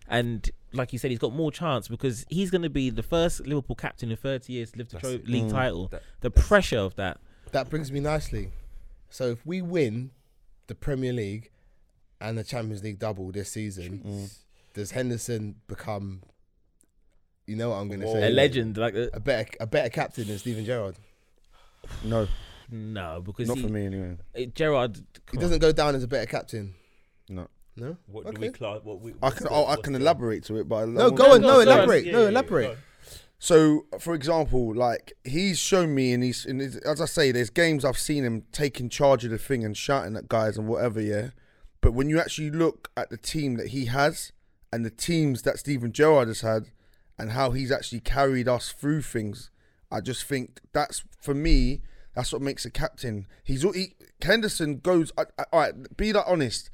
and 0.07 0.49
like 0.73 0.93
you 0.93 0.99
said, 0.99 1.11
he's 1.11 1.19
got 1.19 1.33
more 1.33 1.51
chance 1.51 1.87
because 1.87 2.25
he's 2.29 2.49
going 2.49 2.61
to 2.63 2.69
be 2.69 2.89
the 2.89 3.03
first 3.03 3.45
Liverpool 3.45 3.75
captain 3.75 4.09
in 4.09 4.17
30 4.17 4.51
years 4.51 4.71
to 4.71 4.77
lift 4.79 4.91
the 4.91 4.97
That's 4.97 5.07
tro- 5.07 5.15
it. 5.15 5.27
league 5.27 5.45
mm. 5.45 5.51
title. 5.51 5.87
That- 5.87 6.03
the 6.21 6.31
pressure 6.31 6.79
of 6.79 6.95
that. 6.95 7.19
That 7.51 7.69
brings 7.69 7.91
me 7.91 7.99
nicely. 7.99 8.51
So 9.09 9.31
if 9.31 9.45
we 9.45 9.61
win 9.61 10.11
the 10.67 10.75
Premier 10.75 11.13
League 11.13 11.51
and 12.21 12.37
the 12.37 12.43
Champions 12.43 12.83
League 12.83 12.99
double 12.99 13.31
this 13.31 13.51
season, 13.51 14.29
does 14.73 14.91
Henderson 14.91 15.55
become 15.67 16.21
You 17.47 17.55
know 17.55 17.69
what 17.69 17.75
I'm 17.77 17.89
gonna 17.89 18.07
say? 18.11 18.27
a 18.27 18.29
legend 18.29 18.77
like 18.77 18.95
uh, 18.95 19.07
A 19.13 19.19
better, 19.19 19.49
a 19.59 19.67
better 19.67 19.89
captain 19.89 20.27
than 20.27 20.37
Steven 20.37 20.65
Gerrard. 20.65 20.95
No, 22.03 22.27
no 22.71 23.21
because 23.23 23.47
not 23.47 23.57
he, 23.57 23.63
for 23.63 23.69
me 23.69 23.85
anyway. 23.85 24.17
eh, 24.35 24.45
Gerrard 24.53 24.97
He 25.31 25.37
doesn't 25.37 25.59
go 25.59 25.71
down 25.71 25.95
as 25.95 26.03
a 26.03 26.07
better 26.07 26.25
captain. 26.25 26.73
No, 27.29 27.47
No. 27.75 27.97
What 28.07 28.33
do 28.33 28.39
we 28.41 28.49
class? 28.49 28.79
What 28.83 29.01
we, 29.01 29.13
I 29.21 29.29
can 29.31 29.43
the- 29.43 29.49
oh, 29.51 29.65
I 29.67 29.75
can 29.77 29.95
elaborate 29.95 30.43
to 30.45 30.57
it, 30.57 30.67
but 30.67 30.75
I 30.75 30.85
No, 30.85 31.03
won't- 31.05 31.15
go 31.17 31.31
on. 31.33 31.41
go 31.41 31.47
No, 31.47 31.59
elaborate. 31.59 32.05
Yeah, 32.05 32.11
No, 32.13 32.17
yeah, 32.19 32.23
yeah, 32.25 32.29
elaborate. 32.29 32.67
go. 32.75 32.77
So, 33.37 33.85
for 33.99 34.15
example, 34.15 34.73
like 34.73 35.13
he's 35.23 35.59
shown 35.59 35.93
me, 35.93 36.13
and 36.13 36.23
he's, 36.23 36.45
and 36.45 36.61
he's- 36.61 36.77
as 36.77 37.01
I 37.01 37.05
say, 37.05 37.31
there's 37.31 37.49
games 37.51 37.83
I've 37.85 37.97
seen 37.97 38.23
him 38.23 38.43
taking 38.51 38.89
charge 38.89 39.25
of 39.25 39.31
the 39.31 39.37
thing 39.37 39.63
and 39.65 39.75
shouting 39.77 40.15
at 40.15 40.27
guys 40.29 40.57
and 40.57 40.67
whatever, 40.67 41.01
yeah. 41.01 41.29
But 41.85 41.93
when 41.93 42.09
you 42.09 42.19
actually 42.19 42.49
look 42.49 42.89
at 42.97 43.11
the 43.11 43.17
team 43.17 43.57
that 43.57 43.67
he 43.67 43.85
has 43.85 44.31
and 44.73 44.83
the 44.83 44.89
teams 44.89 45.43
that 45.43 45.59
Steven 45.59 45.91
Gerrard 45.91 46.29
has 46.29 46.41
had, 46.41 46.71
and 47.15 47.33
how 47.33 47.51
he's 47.51 47.71
actually 47.71 47.99
carried 47.99 48.47
us 48.47 48.71
through 48.71 49.03
things, 49.03 49.51
I 49.91 50.01
just 50.01 50.23
think 50.23 50.61
that's 50.73 51.03
for 51.21 51.35
me. 51.35 51.83
That's 52.15 52.33
what 52.33 52.41
makes 52.41 52.65
a 52.65 52.71
captain. 52.71 53.27
He's 53.43 53.61
he, 53.61 53.93
Henderson 54.19 54.79
goes. 54.79 55.11
All 55.15 55.27
right, 55.53 55.95
be 55.95 56.11
that 56.11 56.25
honest 56.25 56.71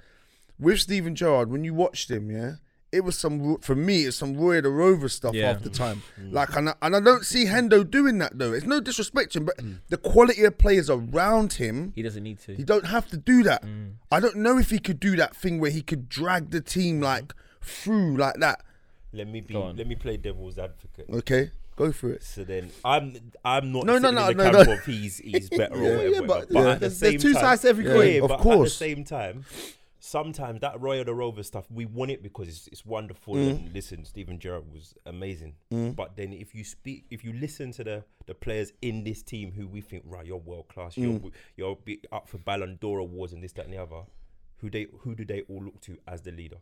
with 0.58 0.80
Steven 0.80 1.14
Gerrard. 1.14 1.52
When 1.52 1.66
you 1.66 1.74
watched 1.74 2.10
him, 2.10 2.32
yeah, 2.32 2.54
it 2.92 3.02
was 3.06 3.18
some 3.18 3.58
for 3.60 3.76
me. 3.76 4.04
It's 4.04 4.18
some 4.18 4.36
Roy 4.36 4.60
the 4.62 4.70
Rover 4.70 5.08
stuff 5.10 5.34
Yeah. 5.34 5.54
half 5.54 5.62
the 5.62 5.70
time. 5.70 6.04
Mm. 6.20 6.34
Like, 6.34 6.56
and 6.56 6.70
I, 6.70 6.74
and 6.82 6.96
I 6.96 7.00
don't 7.00 7.26
see 7.26 7.46
Hendo 7.46 7.90
doing 7.90 8.18
that 8.20 8.38
though. 8.38 8.52
It's 8.54 8.66
no 8.66 8.80
disrespect 8.82 9.32
to 9.34 9.40
him, 9.40 9.46
but 9.46 9.58
mm. 9.58 9.78
the 9.90 9.98
quality 9.98 10.44
of 10.44 10.58
players 10.58 10.90
around 10.90 11.54
him, 11.54 11.94
he 11.96 12.02
doesn't 12.02 12.24
need 12.24 12.40
to 12.42 12.56
he 12.56 12.64
don't 12.64 12.86
have 12.88 13.08
to 13.10 13.18
do 13.18 13.44
that. 13.44 13.64
Mm. 13.64 13.94
I 14.12 14.20
don't 14.20 14.38
know 14.38 14.58
if 14.58 14.70
he 14.70 14.80
could 14.80 15.00
do 15.00 15.16
that 15.16 15.36
thing 15.36 15.60
where 15.60 15.72
he 15.72 15.82
could 15.82 16.10
drag 16.10 16.52
the 16.52 16.62
team 16.62 17.00
like 17.02 17.34
through 17.62 18.18
like 18.18 18.36
that. 18.40 18.62
Let 19.14 19.28
me 19.28 19.42
be. 19.42 19.54
Let 19.54 19.88
me 19.88 19.96
play 19.96 20.18
devil's 20.18 20.58
advocate. 20.58 21.08
Okay, 21.12 21.52
go 21.76 21.92
for 21.92 22.12
it. 22.14 22.24
So 22.24 22.44
then 22.46 22.72
I'm 22.84 23.16
I'm 23.44 23.72
not 23.74 23.86
No, 23.86 23.98
no, 24.00 24.10
no, 24.12 24.30
in 24.30 24.38
the 24.38 24.44
no, 24.46 24.52
camp 24.52 24.68
no. 24.68 24.74
of 24.74 24.86
he's 24.86 25.18
he's 25.18 25.50
better 25.50 25.76
Yeah, 25.82 25.90
or 25.90 25.98
whatever. 25.98 26.10
yeah, 26.16 26.22
but 26.22 26.48
but 26.50 26.54
yeah, 26.54 26.70
at 26.72 26.74
the 26.76 26.80
there's- 26.80 26.98
same 26.98 27.12
there's 27.12 27.22
two 27.24 27.34
time, 27.34 27.42
sides 27.42 27.62
to 27.64 27.68
every 27.70 27.86
yeah, 27.88 27.94
coin. 27.94 28.08
yeah, 28.16 28.22
Of 28.22 28.28
but 28.30 28.40
course. 28.40 28.82
At 28.82 28.86
the 28.88 28.96
same 28.96 29.04
time, 29.04 29.46
sometimes 30.04 30.60
that 30.62 30.82
Royal 30.82 31.02
of 31.02 31.06
the 31.06 31.14
Rover 31.14 31.44
stuff 31.44 31.66
we 31.72 31.86
want 31.86 32.10
it 32.12 32.22
because 32.24 32.48
it's, 32.50 32.68
it's 32.68 32.86
wonderful. 32.86 33.36
Mm. 33.36 33.50
And 33.50 33.74
listen, 33.74 34.04
Steven 34.04 34.40
Gerrard 34.40 34.64
was 34.74 34.96
amazing. 35.06 35.54
But 35.70 36.18
then 36.18 36.34
if 36.34 36.54
you 36.54 36.64
speak, 36.66 37.06
if 37.10 37.24
you 37.24 37.32
listen 37.34 37.72
to 37.74 37.84
the 37.84 38.04
the 38.26 38.34
players 38.34 38.74
in 38.82 39.04
this 39.04 39.22
team 39.24 39.52
who 39.52 39.68
we 39.68 39.80
think 39.82 40.04
right, 40.06 40.26
you're 40.26 40.38
world 40.38 40.68
class, 40.68 40.98
you're 40.98 41.20
Mm. 41.20 41.32
you're 41.56 41.76
be 41.76 42.02
up 42.12 42.28
for 42.28 42.40
Ballon 42.40 42.78
d'Or 42.82 43.00
awards 43.00 43.32
and 43.32 43.42
this 43.44 43.54
that 43.54 43.66
and 43.66 43.74
the 43.74 43.78
other. 43.78 44.02
Who 44.58 44.70
they 44.70 44.88
who 45.00 45.16
do 45.16 45.24
they 45.24 45.42
all 45.44 45.64
look 45.64 45.80
to 45.82 45.98
as 46.08 46.22
the 46.22 46.32
leader? 46.32 46.58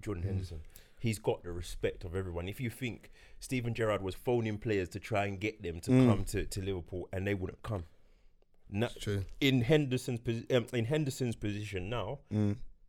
Jordan 0.00 0.22
Henderson. 0.24 0.60
He's 1.00 1.18
got 1.18 1.42
the 1.42 1.52
respect 1.52 2.04
of 2.04 2.14
everyone. 2.16 2.48
If 2.48 2.60
you 2.60 2.70
think 2.70 3.10
Steven 3.38 3.74
Gerrard 3.74 4.02
was 4.02 4.14
phoning 4.14 4.56
players 4.58 4.88
to 4.90 5.00
try 5.00 5.26
and 5.26 5.38
get 5.38 5.62
them 5.62 5.80
to 5.80 5.90
come 5.90 6.24
to, 6.26 6.46
to 6.46 6.62
Liverpool 6.62 7.08
and 7.12 7.26
they 7.26 7.34
wouldn't 7.34 7.62
come. 7.62 7.84
Na- 8.74 8.88
in 9.40 9.62
Henderson's 9.62 10.20
posi- 10.20 10.52
um, 10.54 10.66
in 10.72 10.84
Henderson's 10.86 11.36
position 11.36 11.88
now, 11.88 12.18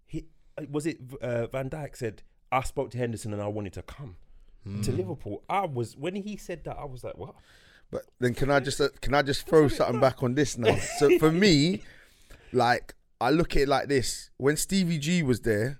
he 0.05 0.25
uh, 0.57 0.63
was 0.69 0.85
it 0.85 0.97
uh, 1.21 1.45
Van 1.47 1.69
Dijk 1.69 1.95
said 1.95 2.23
I 2.51 2.61
spoke 2.63 2.89
to 2.91 2.97
Henderson 2.97 3.31
and 3.33 3.41
I 3.41 3.47
wanted 3.47 3.73
to 3.73 3.81
come 3.83 4.15
to 4.83 4.91
Liverpool. 4.91 5.43
I 5.47 5.65
was 5.67 5.95
when 5.95 6.15
he 6.15 6.37
said 6.37 6.63
that 6.63 6.75
I 6.77 6.85
was 6.85 7.03
like, 7.03 7.17
what? 7.17 7.35
But 7.91 8.01
then 8.19 8.33
can 8.33 8.49
I 8.49 8.59
just 8.59 8.81
uh, 8.81 8.89
can 8.99 9.13
I 9.13 9.21
just 9.21 9.47
throw 9.47 9.67
something 9.67 9.99
back 9.99 10.23
on 10.23 10.33
this 10.33 10.57
now? 10.57 10.75
So 10.97 11.19
for 11.19 11.31
me, 11.31 11.83
like 12.51 12.95
I 13.21 13.29
look 13.29 13.55
at 13.55 13.61
it 13.63 13.67
like 13.67 13.87
this: 13.87 14.31
when 14.37 14.57
Stevie 14.57 14.97
G 14.97 15.21
was 15.23 15.41
there, 15.41 15.79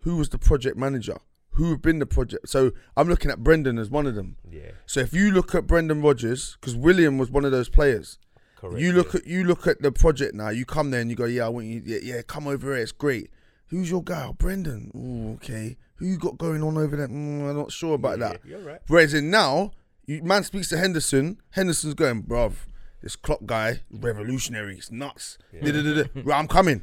who 0.00 0.16
was 0.16 0.30
the 0.30 0.38
project 0.38 0.76
manager? 0.78 1.18
Who 1.52 1.70
have 1.70 1.82
been 1.82 1.98
the 1.98 2.06
project? 2.06 2.48
So 2.48 2.70
I'm 2.96 3.08
looking 3.08 3.30
at 3.32 3.42
Brendan 3.42 3.78
as 3.78 3.90
one 3.90 4.06
of 4.06 4.14
them. 4.14 4.36
Yeah, 4.48 4.70
So 4.86 5.00
if 5.00 5.12
you 5.12 5.32
look 5.32 5.54
at 5.56 5.66
Brendan 5.66 6.00
Rodgers, 6.02 6.56
because 6.60 6.76
William 6.76 7.18
was 7.18 7.30
one 7.32 7.44
of 7.44 7.50
those 7.50 7.68
players, 7.68 8.16
correct. 8.60 8.80
you 8.80 8.92
look 8.92 9.14
yeah. 9.14 9.20
at 9.20 9.26
you 9.26 9.44
look 9.44 9.66
at 9.66 9.80
the 9.82 9.92
project 9.92 10.34
now. 10.34 10.50
You 10.50 10.64
come 10.64 10.90
there 10.90 11.00
and 11.00 11.10
you 11.10 11.16
go, 11.16 11.24
yeah, 11.24 11.46
I 11.46 11.48
want 11.48 11.66
you, 11.66 11.82
yeah, 11.84 11.98
yeah 12.02 12.22
come 12.22 12.46
over 12.46 12.74
here. 12.74 12.82
It's 12.82 12.92
great. 12.92 13.30
Who's 13.68 13.90
your 13.90 14.02
guy? 14.02 14.30
Brendan. 14.32 14.90
Ooh, 14.96 15.34
okay. 15.34 15.76
Who 15.96 16.06
you 16.06 16.16
got 16.16 16.38
going 16.38 16.62
on 16.62 16.78
over 16.78 16.96
there? 16.96 17.08
Mm, 17.08 17.50
I'm 17.50 17.56
not 17.56 17.70
sure 17.72 17.94
about 17.94 18.18
Yeah, 18.18 18.28
that. 18.28 18.40
You're 18.44 18.60
right. 18.60 18.80
Whereas 18.86 19.12
in 19.14 19.30
now, 19.30 19.72
you, 20.06 20.22
man 20.22 20.42
speaks 20.44 20.68
to 20.70 20.78
Henderson. 20.78 21.38
Henderson's 21.50 21.94
going, 21.94 22.22
bruv, 22.22 22.54
this 23.02 23.14
Klopp 23.16 23.44
guy, 23.44 23.80
revolutionary. 23.90 24.76
It's 24.78 24.90
nuts. 24.90 25.38
Da-da-da-da. 25.52 26.32
I'm 26.32 26.48
coming. 26.48 26.82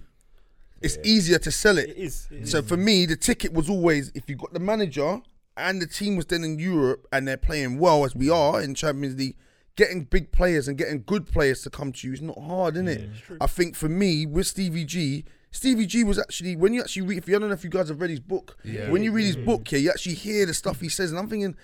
It's 0.82 0.98
easier 1.04 1.40
to 1.40 1.50
sell 1.52 1.78
it. 1.80 1.90
It 1.90 1.98
is. 1.98 2.28
it 2.30 2.48
So 2.48 2.60
is. 2.60 2.68
for 2.68 2.78
me, 2.78 3.06
the 3.08 3.16
ticket 3.16 3.54
was 3.54 3.70
always 3.70 4.12
if 4.14 4.30
you 4.30 4.36
got 4.36 4.54
the 4.54 4.60
manager 4.60 5.22
and 5.58 5.82
the 5.82 5.88
team 5.88 6.16
was 6.16 6.28
then 6.28 6.44
in 6.44 6.60
Europe 6.60 7.08
and 7.12 7.28
they're 7.28 7.38
playing 7.38 7.80
well 7.80 8.06
as 8.06 8.14
we 8.16 8.30
are 8.30 8.62
in 8.62 8.76
Champions 8.76 9.18
League, 9.18 9.38
getting 9.76 10.04
big 10.04 10.32
players 10.32 10.68
and 10.68 10.78
getting 10.78 11.04
good 11.06 11.28
players 11.28 11.62
to 11.64 11.70
come 11.70 11.92
to 11.92 12.08
you 12.08 12.14
is 12.14 12.22
not 12.22 12.38
hard, 12.40 12.76
isn't 12.76 12.88
it? 12.88 13.10
I 13.42 13.48
think 13.48 13.76
for 13.76 13.90
me 13.90 14.26
with 14.26 14.48
Stevie 14.48 14.86
G. 14.86 15.26
Stevie 15.52 15.86
G 15.86 16.04
was 16.04 16.20
actually 16.20 16.56
when 16.56 16.74
you 16.74 16.82
actually 16.82 17.04
read. 17.04 17.18
If 17.18 17.30
you 17.30 17.36
I 17.36 17.40
don't 17.40 17.50
know 17.50 17.54
if 17.56 17.64
you 17.64 17.70
guys 17.70 17.90
have 17.90 18.02
read 18.02 18.10
his 18.10 18.20
book, 18.20 18.58
when 18.64 19.04
you 19.04 19.12
read 19.12 19.26
his 19.26 19.38
mm-hmm. 19.38 19.46
book 19.46 19.68
here, 19.68 19.80
you 19.80 19.90
actually 19.90 20.16
hear 20.16 20.46
the 20.46 20.54
stuff 20.54 20.82
he 20.82 20.90
says, 20.90 21.12
and 21.12 21.20
I'm 21.20 21.30
thinking, 21.30 21.56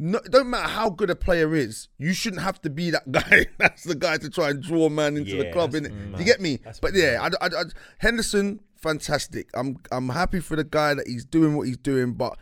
no, 0.00 0.20
don't 0.30 0.48
matter 0.48 0.68
how 0.68 0.90
good 0.90 1.10
a 1.10 1.16
player 1.16 1.54
is, 1.54 1.88
you 1.98 2.12
shouldn't 2.12 2.42
have 2.42 2.60
to 2.62 2.70
be 2.70 2.90
that 2.90 3.10
guy. 3.10 3.46
That's 3.58 3.84
the 3.84 3.94
guy 3.94 4.18
to 4.18 4.30
try 4.30 4.50
and 4.50 4.62
draw 4.62 4.86
a 4.86 4.90
man 4.90 5.16
into 5.16 5.36
the 5.36 5.50
club, 5.50 5.72
innit? 5.72 5.92
mad. 5.92 6.20
You 6.20 6.24
get 6.24 6.40
me? 6.40 6.60
But 6.80 6.94
yeah, 6.94 7.18
I, 7.20 7.44
I, 7.44 7.48
I, 7.48 7.64
Henderson, 7.98 8.60
fantastic. 8.76 9.48
I'm 9.54 9.78
I'm 9.90 10.10
happy 10.10 10.40
for 10.40 10.56
the 10.56 10.64
guy 10.64 10.94
that 10.94 11.06
he's 11.06 11.24
doing 11.24 11.56
what 11.56 11.66
he's 11.66 11.76
doing. 11.76 12.12
But 12.14 12.38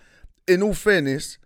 in 0.46 0.62
all 0.62 0.74
fairness, 0.74 1.38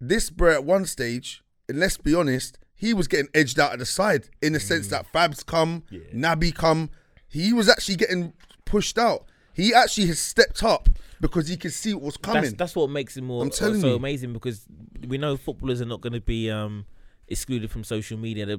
this 0.00 0.30
bro 0.30 0.52
at 0.52 0.64
one 0.64 0.86
stage, 0.86 1.42
and 1.68 1.78
let's 1.78 1.98
be 1.98 2.14
honest, 2.14 2.58
he 2.80 2.94
was 2.94 3.06
getting 3.08 3.28
edged 3.34 3.60
out 3.60 3.74
of 3.74 3.78
the 3.78 3.84
side 3.84 4.30
in 4.40 4.54
the 4.54 4.58
sense 4.58 4.86
that 4.88 5.04
Fabs 5.12 5.44
come, 5.44 5.82
Naby 6.14 6.54
come. 6.54 6.88
He 7.28 7.52
was 7.52 7.68
actually 7.68 7.96
getting 7.96 8.32
pushed 8.64 8.96
out. 8.96 9.26
He 9.52 9.74
actually 9.74 10.06
has 10.06 10.18
stepped 10.18 10.62
up 10.62 10.88
because 11.20 11.46
he 11.46 11.58
could 11.58 11.74
see 11.74 11.92
what 11.92 12.02
was 12.02 12.16
coming. 12.16 12.42
That's, 12.42 12.54
that's 12.54 12.74
what 12.74 12.88
makes 12.88 13.18
it 13.18 13.22
more 13.22 13.42
I'm 13.42 13.50
telling 13.50 13.82
so 13.82 13.88
you. 13.88 13.94
amazing 13.96 14.32
because 14.32 14.64
we 15.06 15.18
know 15.18 15.36
footballers 15.36 15.82
are 15.82 15.84
not 15.84 16.00
going 16.00 16.14
to 16.14 16.22
be 16.22 16.50
um, 16.50 16.86
excluded 17.28 17.70
from 17.70 17.84
social 17.84 18.16
media. 18.16 18.58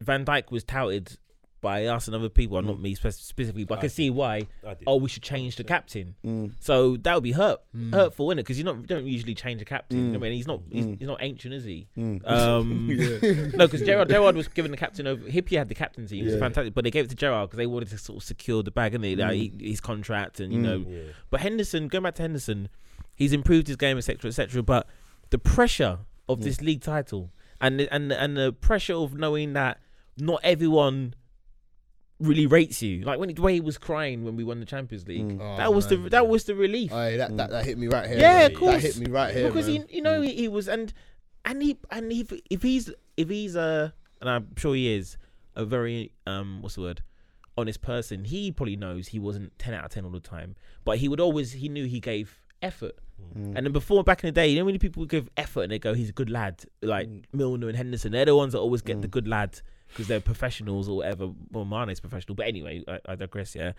Van 0.00 0.24
Dijk 0.24 0.52
was 0.52 0.62
touted 0.62 1.18
by 1.60 1.86
us 1.86 2.06
and 2.06 2.14
other 2.14 2.28
people, 2.28 2.60
not 2.62 2.80
me 2.80 2.94
spec- 2.94 3.12
specifically, 3.14 3.64
but 3.64 3.78
I 3.78 3.80
can 3.82 3.90
see 3.90 4.10
why. 4.10 4.46
Oh, 4.86 4.96
we 4.96 5.08
should 5.08 5.22
change 5.22 5.56
the 5.56 5.64
captain. 5.64 6.14
Mm. 6.24 6.52
So 6.60 6.96
that 6.98 7.14
would 7.14 7.22
be 7.24 7.32
hurt, 7.32 7.60
hurtful, 7.92 8.30
isn't 8.30 8.38
it? 8.38 8.42
Because 8.42 8.58
you 8.58 8.64
not 8.64 8.86
don't 8.86 9.06
usually 9.06 9.34
change 9.34 9.60
a 9.60 9.64
captain. 9.64 10.14
I 10.14 10.18
mean, 10.18 10.32
he's 10.32 10.46
not 10.46 10.60
he's, 10.70 10.84
he's 10.84 11.08
not 11.08 11.18
ancient, 11.20 11.54
is 11.54 11.64
he? 11.64 11.88
Um, 12.24 12.86
no, 13.56 13.66
because 13.66 13.82
Gerrard 13.82 14.08
Gerrard 14.08 14.36
was 14.36 14.48
given 14.48 14.70
the 14.70 14.76
captain 14.76 15.06
over. 15.06 15.22
Hyypiä 15.22 15.58
had 15.58 15.68
the 15.68 15.74
captaincy. 15.74 16.18
He 16.18 16.22
was 16.24 16.34
Yeah. 16.34 16.40
fantastic, 16.40 16.74
but 16.74 16.84
they 16.84 16.90
gave 16.90 17.06
it 17.06 17.08
to 17.10 17.16
Gerrard 17.16 17.48
because 17.50 17.58
they 17.58 17.66
wanted 17.66 17.88
to 17.90 17.98
sort 17.98 18.18
of 18.18 18.22
secure 18.24 18.62
the 18.62 18.70
bag, 18.70 18.94
and 18.94 19.02
they 19.02 19.16
like, 19.16 19.60
his 19.60 19.80
contract 19.80 20.40
and 20.40 20.52
you 20.52 20.58
know. 20.60 20.84
Yeah. 20.88 21.12
But 21.30 21.40
Henderson, 21.40 21.88
going 21.88 22.04
back 22.04 22.14
to 22.16 22.22
Henderson, 22.22 22.68
he's 23.14 23.32
improved 23.32 23.66
his 23.66 23.76
game, 23.76 23.98
etc., 23.98 24.28
etc. 24.28 24.62
But 24.62 24.86
the 25.30 25.38
pressure 25.38 25.98
of 26.28 26.42
this 26.42 26.60
league 26.60 26.82
title 26.82 27.30
and 27.60 27.80
and 27.80 28.12
and 28.12 28.36
the 28.36 28.52
pressure 28.52 28.94
of 28.94 29.14
knowing 29.14 29.52
that 29.54 29.78
not 30.16 30.40
everyone 30.42 31.14
really 32.20 32.46
rates 32.46 32.82
you, 32.82 33.02
like 33.02 33.18
when 33.18 33.32
the 33.32 33.40
way 33.40 33.54
he 33.54 33.60
was 33.60 33.78
crying 33.78 34.24
when 34.24 34.36
we 34.36 34.44
won 34.44 34.60
the 34.60 34.66
Champions 34.66 35.06
League, 35.06 35.38
mm. 35.38 35.40
Oh, 35.40 35.56
that 35.56 35.72
was 35.72 35.90
man. 35.90 36.04
the 36.04 36.10
that 36.10 36.28
was 36.28 36.44
the 36.44 36.54
relief. 36.54 36.92
Aye, 36.92 37.16
that, 37.16 37.36
that 37.36 37.50
that 37.50 37.64
hit 37.64 37.78
me 37.78 37.88
right 37.88 38.08
here. 38.08 38.18
Yeah, 38.18 38.38
man. 38.38 38.50
of 38.50 38.58
course. 38.58 38.82
That 38.82 38.94
hit 38.94 38.98
me 38.98 39.10
right 39.10 39.34
here. 39.34 39.48
because 39.48 39.68
man. 39.68 39.86
he, 39.88 39.96
you 39.96 40.02
know, 40.02 40.20
mm. 40.20 40.26
he, 40.26 40.34
he 40.34 40.48
was 40.48 40.68
and 40.68 40.92
and 41.44 41.62
he 41.62 41.78
and 41.90 42.12
if 42.12 42.32
if 42.50 42.62
he's 42.62 42.90
if 43.16 43.28
he's 43.28 43.56
a 43.56 43.94
and 44.20 44.30
I'm 44.30 44.56
sure 44.56 44.74
he 44.74 44.94
is 44.94 45.16
a 45.54 45.64
very 45.64 46.12
um 46.26 46.62
what's 46.62 46.74
the 46.74 46.82
word 46.82 47.02
honest 47.56 47.82
person. 47.82 48.24
He 48.24 48.52
probably 48.52 48.76
knows 48.76 49.08
he 49.08 49.18
wasn't 49.18 49.58
ten 49.58 49.74
out 49.74 49.84
of 49.84 49.90
ten 49.90 50.04
all 50.04 50.10
the 50.10 50.20
time, 50.20 50.54
but 50.84 50.98
he 50.98 51.08
would 51.08 51.20
always 51.20 51.52
he 51.52 51.68
knew 51.68 51.86
he 51.86 52.00
gave 52.00 52.40
effort. 52.62 52.94
Mm. 53.36 53.56
And 53.56 53.66
then 53.66 53.72
before 53.72 54.04
back 54.04 54.22
in 54.22 54.28
the 54.28 54.32
day, 54.32 54.46
you 54.48 54.58
know, 54.58 54.64
when 54.64 54.78
people 54.78 55.00
would 55.00 55.08
give 55.08 55.28
effort 55.36 55.62
and 55.62 55.72
they 55.72 55.78
go, 55.78 55.92
"He's 55.94 56.10
a 56.10 56.12
good 56.12 56.30
lad," 56.30 56.64
like 56.82 57.08
Milner 57.32 57.68
and 57.68 57.76
Henderson, 57.76 58.12
they're 58.12 58.24
the 58.24 58.36
ones 58.36 58.52
that 58.52 58.60
always 58.60 58.80
get 58.80 59.02
the 59.02 59.08
good 59.08 59.26
lad 59.26 59.60
because 59.88 60.06
they're 60.06 60.20
professionals 60.20 60.88
or 60.88 60.98
whatever. 60.98 61.30
Well, 61.50 61.64
Mane's 61.64 62.00
professional, 62.00 62.34
but 62.34 62.46
anyway, 62.46 62.84
I, 62.86 62.98
I 63.08 63.14
digress. 63.14 63.54
Yeah, 63.54 63.72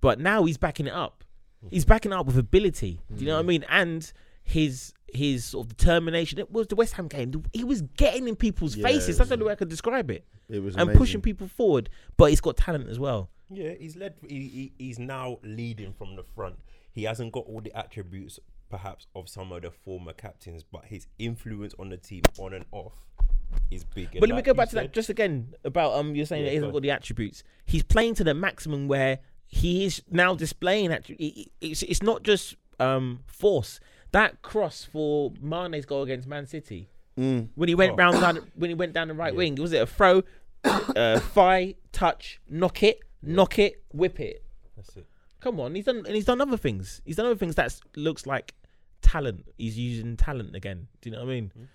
but 0.00 0.20
now 0.20 0.44
he's 0.44 0.58
backing 0.58 0.86
it 0.86 0.92
up. 0.92 1.24
He's 1.70 1.84
mm-hmm. 1.84 1.88
backing 1.88 2.12
it 2.12 2.14
up 2.14 2.26
with 2.26 2.38
ability. 2.38 3.00
Do 3.12 3.20
you 3.20 3.26
know 3.26 3.34
what 3.34 3.38
I 3.38 3.42
mm-hmm. 3.42 3.48
mean? 3.48 3.64
And 3.68 4.12
his 4.44 4.94
his 5.12 5.44
sort 5.44 5.66
of 5.66 5.76
determination. 5.76 6.38
It 6.38 6.50
was 6.50 6.66
the 6.66 6.76
West 6.76 6.94
Ham 6.94 7.08
game. 7.08 7.44
He 7.52 7.64
was 7.64 7.82
getting 7.82 8.28
in 8.28 8.36
people's 8.36 8.76
Yeah, 8.76 8.86
faces. 8.86 9.18
That's 9.18 9.28
the 9.28 9.34
only 9.34 9.46
way 9.46 9.52
I 9.52 9.56
could 9.56 9.68
describe 9.68 10.10
it. 10.10 10.24
it 10.48 10.62
was 10.62 10.74
And 10.74 10.82
amazing. 10.82 10.98
pushing 10.98 11.20
people 11.20 11.48
forward, 11.48 11.88
but 12.16 12.30
he's 12.30 12.40
got 12.40 12.56
talent 12.56 12.88
as 12.88 12.98
well. 12.98 13.30
Yeah, 13.50 13.72
he's 13.78 13.96
led. 13.96 14.14
He, 14.26 14.48
he, 14.48 14.72
he's 14.78 14.98
now 14.98 15.38
leading 15.42 15.92
from 15.92 16.16
the 16.16 16.22
front. 16.22 16.56
He 16.92 17.04
hasn't 17.04 17.32
got 17.32 17.44
all 17.46 17.60
the 17.60 17.74
attributes, 17.76 18.38
perhaps, 18.68 19.06
of 19.14 19.28
some 19.28 19.52
of 19.52 19.62
the 19.62 19.70
former 19.70 20.12
captains, 20.12 20.62
but 20.62 20.84
his 20.84 21.06
influence 21.18 21.74
on 21.78 21.88
the 21.88 21.96
team, 21.96 22.22
on 22.38 22.52
and 22.52 22.66
off, 22.72 23.07
is 23.70 23.84
big. 23.84 24.08
But 24.12 24.22
let 24.22 24.28
me 24.30 24.34
like 24.36 24.44
go 24.44 24.54
back 24.54 24.68
to 24.70 24.74
that 24.76 24.92
just 24.92 25.08
again 25.10 25.54
about 25.64 25.94
um 25.94 26.14
you're 26.14 26.26
saying 26.26 26.42
Yeah, 26.42 26.46
that 26.46 26.50
he 26.50 26.56
hasn't 26.56 26.72
go 26.72 26.76
got 26.78 26.82
the 26.82 26.90
attributes. 26.90 27.42
He's 27.64 27.82
playing 27.82 28.14
to 28.16 28.24
the 28.24 28.34
maximum 28.34 28.88
where 28.88 29.18
he 29.46 29.84
is 29.84 30.02
now 30.10 30.34
displaying 30.34 30.90
that 30.90 31.04
it's 31.08 31.82
it's 31.82 32.02
not 32.02 32.22
just 32.22 32.56
um 32.80 33.20
force. 33.26 33.80
That 34.12 34.40
cross 34.42 34.84
for 34.90 35.32
Mane's 35.40 35.84
goal 35.86 36.02
against 36.02 36.26
Man 36.28 36.46
City 36.46 36.88
Mm. 37.18 37.48
when 37.56 37.68
he 37.68 37.74
went 37.74 37.92
Oh. 37.92 37.96
round 37.96 38.20
down, 38.20 38.36
when 38.54 38.70
he 38.70 38.74
went 38.74 38.92
down 38.92 39.08
the 39.08 39.14
right 39.14 39.32
Yeah. 39.32 39.38
wing. 39.38 39.54
Was 39.56 39.72
it 39.72 39.82
a 39.82 39.86
throw, 39.86 40.22
uh, 40.64 41.18
thigh, 41.18 41.74
touch, 41.90 42.40
knock 42.48 42.82
it, 42.84 43.00
knock 43.22 43.58
it, 43.58 43.82
whip 43.92 44.20
it? 44.20 44.44
That's 44.76 44.96
it. 44.96 45.04
Come 45.40 45.58
on, 45.58 45.74
he's 45.74 45.84
done 45.86 45.98
and 46.06 46.14
he's 46.14 46.24
done 46.26 46.40
other 46.40 46.56
things. 46.56 47.02
He's 47.04 47.16
done 47.16 47.26
other 47.26 47.34
things 47.34 47.56
that 47.56 47.74
looks 47.96 48.24
like 48.24 48.54
talent. 49.02 49.46
He's 49.56 49.76
using 49.78 50.16
talent 50.16 50.54
again. 50.54 50.86
Do 51.00 51.10
you 51.10 51.16
know 51.16 51.24
what 51.24 51.30
I 51.30 51.34
mean? 51.34 51.52
I'm 51.56 51.68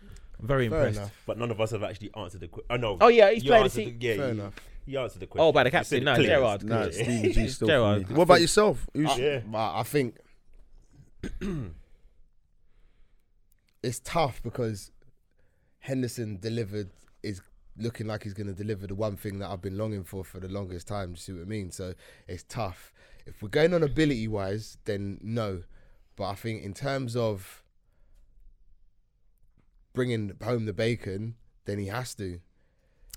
very 0.43 0.69
Fair 0.69 0.77
impressed. 0.79 0.97
enough. 0.99 1.11
But 1.25 1.37
none 1.39 1.49
of 1.51 1.59
us 1.61 1.71
have 1.71 1.83
actually 1.83 2.11
answered 2.15 2.41
the 2.41 2.47
question. 2.49 2.67
Oh 2.69 2.75
no. 2.77 2.97
Oh 3.01 3.07
yeah, 3.07 3.31
he's 3.31 3.43
you 3.43 3.49
played 3.49 3.59
a 3.61 3.63
answered 3.63 3.75
seat. 3.85 3.99
the- 3.99 4.05
Yeah, 4.05 4.15
Fair 4.15 4.25
you- 4.25 4.31
enough. 4.41 4.55
You 4.85 4.99
answered 4.99 5.19
the 5.21 5.27
question. 5.27 5.45
Oh, 5.47 5.51
by 5.53 5.63
the 5.63 5.69
You 5.69 5.71
said 5.71 5.79
captain, 5.83 5.97
it 6.01 6.03
no, 6.03 6.15
clearly. 6.15 6.29
Gerrard. 6.35 6.63
Nah, 6.65 6.83
Good. 6.83 6.93
Stevie 6.93 7.33
G 7.33 7.47
still. 7.49 7.67
for 7.67 7.71
Gerrard. 7.71 8.09
me. 8.09 8.15
What 8.15 8.23
about 8.23 8.41
yourself? 8.41 8.85
Who's, 8.93 9.17
Yeah. 9.17 9.39
But 9.45 9.75
I 9.75 9.83
think 9.83 10.17
it's 13.81 13.99
tough 13.99 14.41
because 14.43 14.91
Henderson 15.79 16.37
delivered 16.39 16.89
is 17.21 17.41
looking 17.77 18.07
like 18.07 18.23
he's 18.23 18.33
going 18.33 18.47
to 18.47 18.53
deliver 18.53 18.87
the 18.87 18.95
one 18.95 19.15
thing 19.17 19.39
that 19.39 19.49
I've 19.49 19.61
been 19.61 19.77
longing 19.77 20.03
for 20.03 20.23
for 20.23 20.39
the 20.39 20.47
longest 20.47 20.87
time. 20.87 21.07
Do 21.07 21.11
you 21.11 21.17
see 21.17 21.33
what 21.33 21.41
I 21.41 21.45
mean? 21.45 21.71
So 21.71 21.93
it's 22.27 22.43
tough. 22.43 22.93
If 23.25 23.41
we're 23.41 23.49
going 23.49 23.73
on 23.73 23.83
ability 23.83 24.27
wise, 24.27 24.77
then 24.85 25.19
no. 25.21 25.63
But 26.15 26.25
I 26.25 26.35
think 26.35 26.63
in 26.63 26.73
terms 26.73 27.15
of 27.15 27.62
bringing 29.93 30.33
home 30.43 30.65
the 30.65 30.73
bacon, 30.73 31.35
then 31.65 31.79
he 31.79 31.87
has 31.87 32.13
to. 32.15 32.39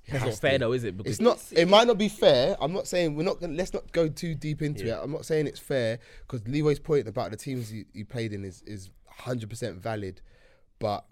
He 0.05 0.13
That's 0.13 0.23
not 0.23 0.31
has 0.31 0.39
fair 0.39 0.53
to. 0.53 0.59
though, 0.59 0.73
is 0.73 0.85
it? 0.85 0.97
Because 0.97 1.13
It's 1.13 1.21
not. 1.21 1.43
It 1.53 1.67
might 1.69 1.87
not 1.89 1.99
be 1.99 2.09
fair. 2.09 2.57
I'm 2.61 2.73
not 2.73 2.87
saying 2.87 3.17
we're 3.17 3.25
not. 3.25 3.41
Gonna, 3.41 3.55
let's 3.55 3.75
not 3.75 3.91
go 3.93 4.09
too 4.09 4.35
deep 4.37 4.63
into 4.63 4.85
Yeah. 4.87 4.99
it. 4.99 5.05
I'm 5.05 5.11
not 5.11 5.25
saying 5.27 5.47
it's 5.49 5.59
fair 5.59 5.99
because 6.21 6.47
Leroy's 6.47 6.79
point 6.79 7.09
about 7.09 7.33
the 7.33 7.37
teams 7.37 7.71
he, 7.71 7.85
he 7.93 8.05
played 8.05 8.33
in 8.33 8.45
is 8.45 8.63
is 8.67 8.91
100 9.07 9.51
percent 9.51 9.77
valid. 9.83 10.21
But 10.79 11.05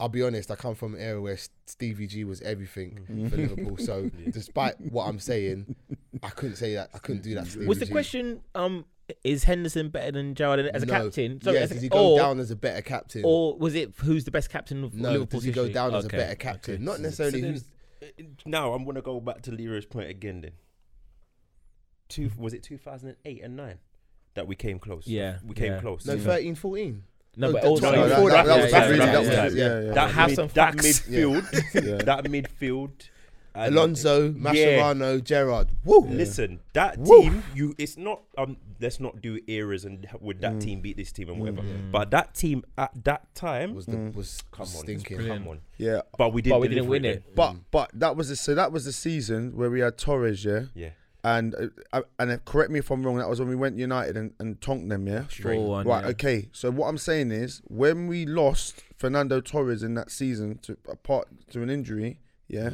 I'll 0.00 0.08
be 0.10 0.22
honest. 0.22 0.50
I 0.50 0.54
come 0.56 0.74
from 0.74 0.94
an 0.94 1.00
era 1.00 1.20
where 1.20 1.32
S- 1.32 1.48
Stevie 1.66 2.06
G 2.06 2.24
was 2.24 2.42
everything 2.42 3.06
Mm. 3.10 3.30
for 3.30 3.36
Liverpool. 3.38 3.76
So 3.78 4.10
despite 4.30 4.78
what 4.92 5.06
I'm 5.08 5.18
saying, 5.18 5.74
I 6.22 6.28
couldn't 6.28 6.56
say 6.56 6.74
that. 6.74 6.90
I 6.94 6.98
couldn't 6.98 7.22
do 7.22 7.34
that. 7.36 7.44
To 7.46 7.50
Stevie 7.52 7.66
was 7.66 7.78
the 7.78 7.86
G. 7.86 7.92
question 7.92 8.42
um 8.54 8.84
is 9.24 9.44
Henderson 9.44 9.88
better 9.88 10.12
than 10.12 10.34
Gerrard 10.34 10.60
as 10.60 10.82
a 10.82 10.86
No. 10.86 10.92
captain? 10.92 11.40
So 11.40 11.52
yeah, 11.52 11.60
as 11.60 11.70
does 11.70 11.82
he 11.82 11.88
go 11.88 12.14
or, 12.14 12.18
down 12.18 12.40
as 12.40 12.50
a 12.50 12.56
better 12.56 12.82
captain? 12.82 13.22
or 13.24 13.56
was 13.56 13.74
it 13.74 13.92
who's 13.98 14.24
the 14.24 14.30
best 14.30 14.50
captain 14.50 14.84
of 14.84 14.94
no, 14.94 15.12
Liverpool? 15.12 15.40
does 15.40 15.44
he 15.44 15.52
go 15.52 15.62
history? 15.62 15.74
down 15.74 15.94
as 15.94 16.04
a 16.04 16.08
better 16.08 16.34
captain? 16.34 16.74
okay. 16.74 16.84
Not 16.84 17.00
necessarily. 17.00 17.40
So 17.40 17.46
then, 17.46 17.52
who's, 17.54 17.64
uh, 18.02 18.22
now 18.46 18.72
I'm 18.72 18.84
gonna 18.84 19.02
go 19.02 19.20
back 19.20 19.42
to 19.42 19.50
Leroy's 19.52 19.86
point 19.86 20.10
again. 20.10 20.42
Then, 20.42 20.52
two 22.08 22.30
was 22.36 22.54
it 22.54 22.62
2008 22.62 23.42
and 23.42 23.56
nine 23.56 23.78
that 24.34 24.46
we 24.46 24.54
came 24.54 24.78
close? 24.78 25.06
Yeah, 25.06 25.38
we 25.44 25.54
came 25.54 25.72
yeah. 25.72 25.80
close. 25.80 26.06
no, 26.06 26.18
13, 26.18 26.54
14. 26.54 27.02
No, 27.36 27.46
No, 27.46 27.52
but 27.52 27.62
that- 27.62 27.68
also 27.68 27.92
no, 27.92 28.08
that, 28.08 28.08
that, 28.08 28.30
that, 28.30 28.46
that 28.46 28.62
was 28.62 28.72
yeah, 28.72 28.86
really, 28.88 28.98
yeah, 28.98 29.12
that 29.12 29.24
yeah, 29.24 29.32
yeah. 29.32 29.80
yeah, 29.80 29.80
yeah. 29.86 29.92
That 29.92 30.28
mid- 30.28 30.48
that 30.54 30.74
midfield, 30.76 32.04
that 32.04 32.24
midfield. 32.24 33.08
And- 33.66 33.74
Alonso, 33.74 34.26
Yeah. 34.26 34.30
Mascherano, 34.32 35.22
Gerrard. 35.22 35.68
Woo. 35.84 36.00
Listen, 36.08 36.60
that 36.72 36.98
Woo. 36.98 37.22
team, 37.22 37.42
you 37.54 37.74
it's 37.78 37.96
not 37.96 38.22
um 38.36 38.56
let's 38.80 39.00
not 39.00 39.20
do 39.20 39.40
eras 39.46 39.84
and 39.84 40.04
h- 40.04 40.20
would 40.20 40.38
Mm. 40.38 40.40
that 40.42 40.60
team 40.60 40.80
beat 40.80 40.96
this 40.96 41.12
team 41.12 41.28
and 41.30 41.40
whatever. 41.40 41.62
But 41.92 42.10
that 42.12 42.34
team 42.34 42.64
at 42.76 42.92
that 43.04 43.34
time 43.34 43.74
Was 43.74 43.86
the 43.86 43.96
was 44.14 44.42
come 44.52 44.62
on, 44.62 44.66
stinking. 44.66 45.26
come 45.26 45.48
on. 45.48 45.60
Yeah. 45.76 46.02
But 46.16 46.32
we 46.32 46.42
didn't 46.42 46.54
But 46.56 46.60
we 46.60 46.68
didn't 46.68 46.88
win 46.88 47.02
then. 47.02 47.14
it. 47.16 47.34
But 47.34 47.56
but 47.70 47.90
that 47.94 48.16
was 48.16 48.28
the 48.28 48.36
so 48.36 48.54
that 48.54 48.70
was 48.72 48.84
the 48.84 48.92
season 48.92 49.56
where 49.56 49.70
we 49.70 49.80
had 49.80 49.98
Torres, 49.98 50.44
yeah. 50.44 50.64
Yeah. 50.74 50.90
And 51.24 51.54
uh, 51.56 51.66
uh, 51.92 52.02
and 52.20 52.30
uh, 52.30 52.38
correct 52.44 52.70
me 52.70 52.78
if 52.78 52.90
I'm 52.92 53.02
wrong. 53.04 53.16
That 53.18 53.28
was 53.28 53.40
when 53.40 53.48
we 53.48 53.56
went 53.56 53.76
United 53.76 54.16
and, 54.16 54.32
and 54.38 54.60
tonked 54.60 54.88
them, 54.88 55.08
yeah. 55.08 55.26
Straight. 55.26 55.58
4-1, 55.58 55.84
Right. 55.84 56.04
yeah. 56.04 56.10
Okay. 56.10 56.48
So 56.52 56.70
what 56.70 56.86
I'm 56.86 56.96
saying 56.96 57.32
is, 57.32 57.60
when 57.66 58.06
we 58.06 58.24
lost 58.24 58.84
Fernando 58.96 59.40
Torres 59.40 59.82
in 59.82 59.94
that 59.94 60.12
season 60.12 60.58
to 60.62 60.76
apart 60.88 61.26
to 61.50 61.60
an 61.62 61.70
injury, 61.70 62.20
yeah, 62.46 62.70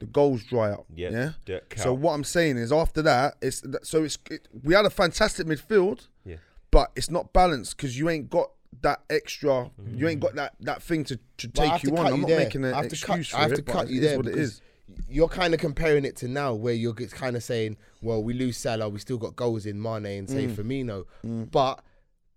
the 0.00 0.06
goals 0.06 0.42
dry 0.44 0.70
up. 0.70 0.86
Mm. 0.92 0.96
Yeah. 0.96 1.30
Yeah. 1.46 1.58
So 1.76 1.94
what 1.94 2.12
I'm 2.14 2.24
saying 2.24 2.56
is, 2.56 2.72
after 2.72 3.02
that, 3.02 3.36
it's 3.40 3.62
so 3.84 4.02
it's 4.04 4.18
it, 4.30 4.48
we 4.64 4.74
had 4.74 4.84
a 4.86 4.90
fantastic 4.90 5.46
midfield, 5.46 6.08
Yeah. 6.24 6.36
but 6.70 6.90
it's 6.96 7.10
not 7.10 7.32
balanced 7.32 7.76
because 7.76 7.96
you 7.98 8.08
ain't 8.10 8.28
got 8.30 8.50
that 8.82 9.00
extra, 9.10 9.70
you 9.86 10.06
Mm. 10.06 10.10
ain't 10.10 10.20
got 10.20 10.34
that 10.36 10.54
that 10.60 10.82
thing 10.82 11.04
to, 11.04 11.18
to 11.38 11.48
take 11.48 11.82
you 11.82 11.90
to 11.90 11.96
on. 11.98 12.06
I'm 12.06 12.14
you 12.14 12.20
not 12.22 12.28
there. 12.28 12.38
making 12.40 12.64
an 12.64 12.72
I 12.74 12.76
have 12.78 12.88
to 12.88 12.94
excuse 12.96 13.30
cut, 13.30 13.36
for 13.36 13.36
I 13.36 13.42
have 13.42 13.52
it, 13.52 13.56
to 13.56 13.62
but 13.62 13.72
cut 13.72 13.84
it 13.86 13.90
you 13.90 14.00
is 14.00 14.06
there 14.08 14.16
what 14.16 14.26
it 14.26 14.32
because 14.32 14.50
is. 14.50 14.62
You're 15.08 15.28
kind 15.28 15.54
of 15.54 15.60
comparing 15.60 16.04
it 16.04 16.16
to 16.16 16.28
now, 16.28 16.52
where 16.52 16.74
you're 16.74 16.94
kind 16.94 17.36
of 17.36 17.44
saying, 17.44 17.76
"Well, 18.02 18.24
we 18.24 18.32
lose 18.32 18.56
Salah, 18.56 18.88
we 18.88 18.98
still 18.98 19.18
got 19.18 19.36
goals 19.36 19.64
in 19.64 19.80
Mane 19.80 20.06
and 20.06 20.28
say 20.28 20.46
Mm. 20.48 20.54
Firmino," 20.56 21.50
but 21.52 21.84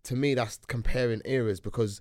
to 0.03 0.15
me, 0.15 0.35
that's 0.35 0.59
comparing 0.67 1.21
eras 1.25 1.59
because 1.59 1.99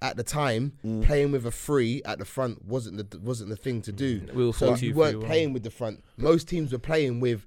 at 0.00 0.16
the 0.16 0.22
time, 0.22 0.72
Mm. 0.84 1.02
playing 1.04 1.32
with 1.32 1.44
a 1.46 1.50
three 1.50 2.02
at 2.04 2.18
the 2.18 2.24
front 2.24 2.64
wasn't 2.64 3.10
the 3.10 3.18
wasn't 3.18 3.50
the 3.50 3.56
thing 3.56 3.82
to 3.82 3.92
do. 3.92 4.22
We 4.34 4.46
were 4.46 4.52
so 4.52 4.74
4-2-3-1. 4.74 4.82
you 4.82 4.94
weren't 4.94 5.24
playing 5.24 5.52
with 5.52 5.62
the 5.64 5.70
front. 5.70 6.04
Most 6.16 6.48
teams 6.48 6.72
were 6.72 6.78
playing 6.78 7.20
with 7.20 7.44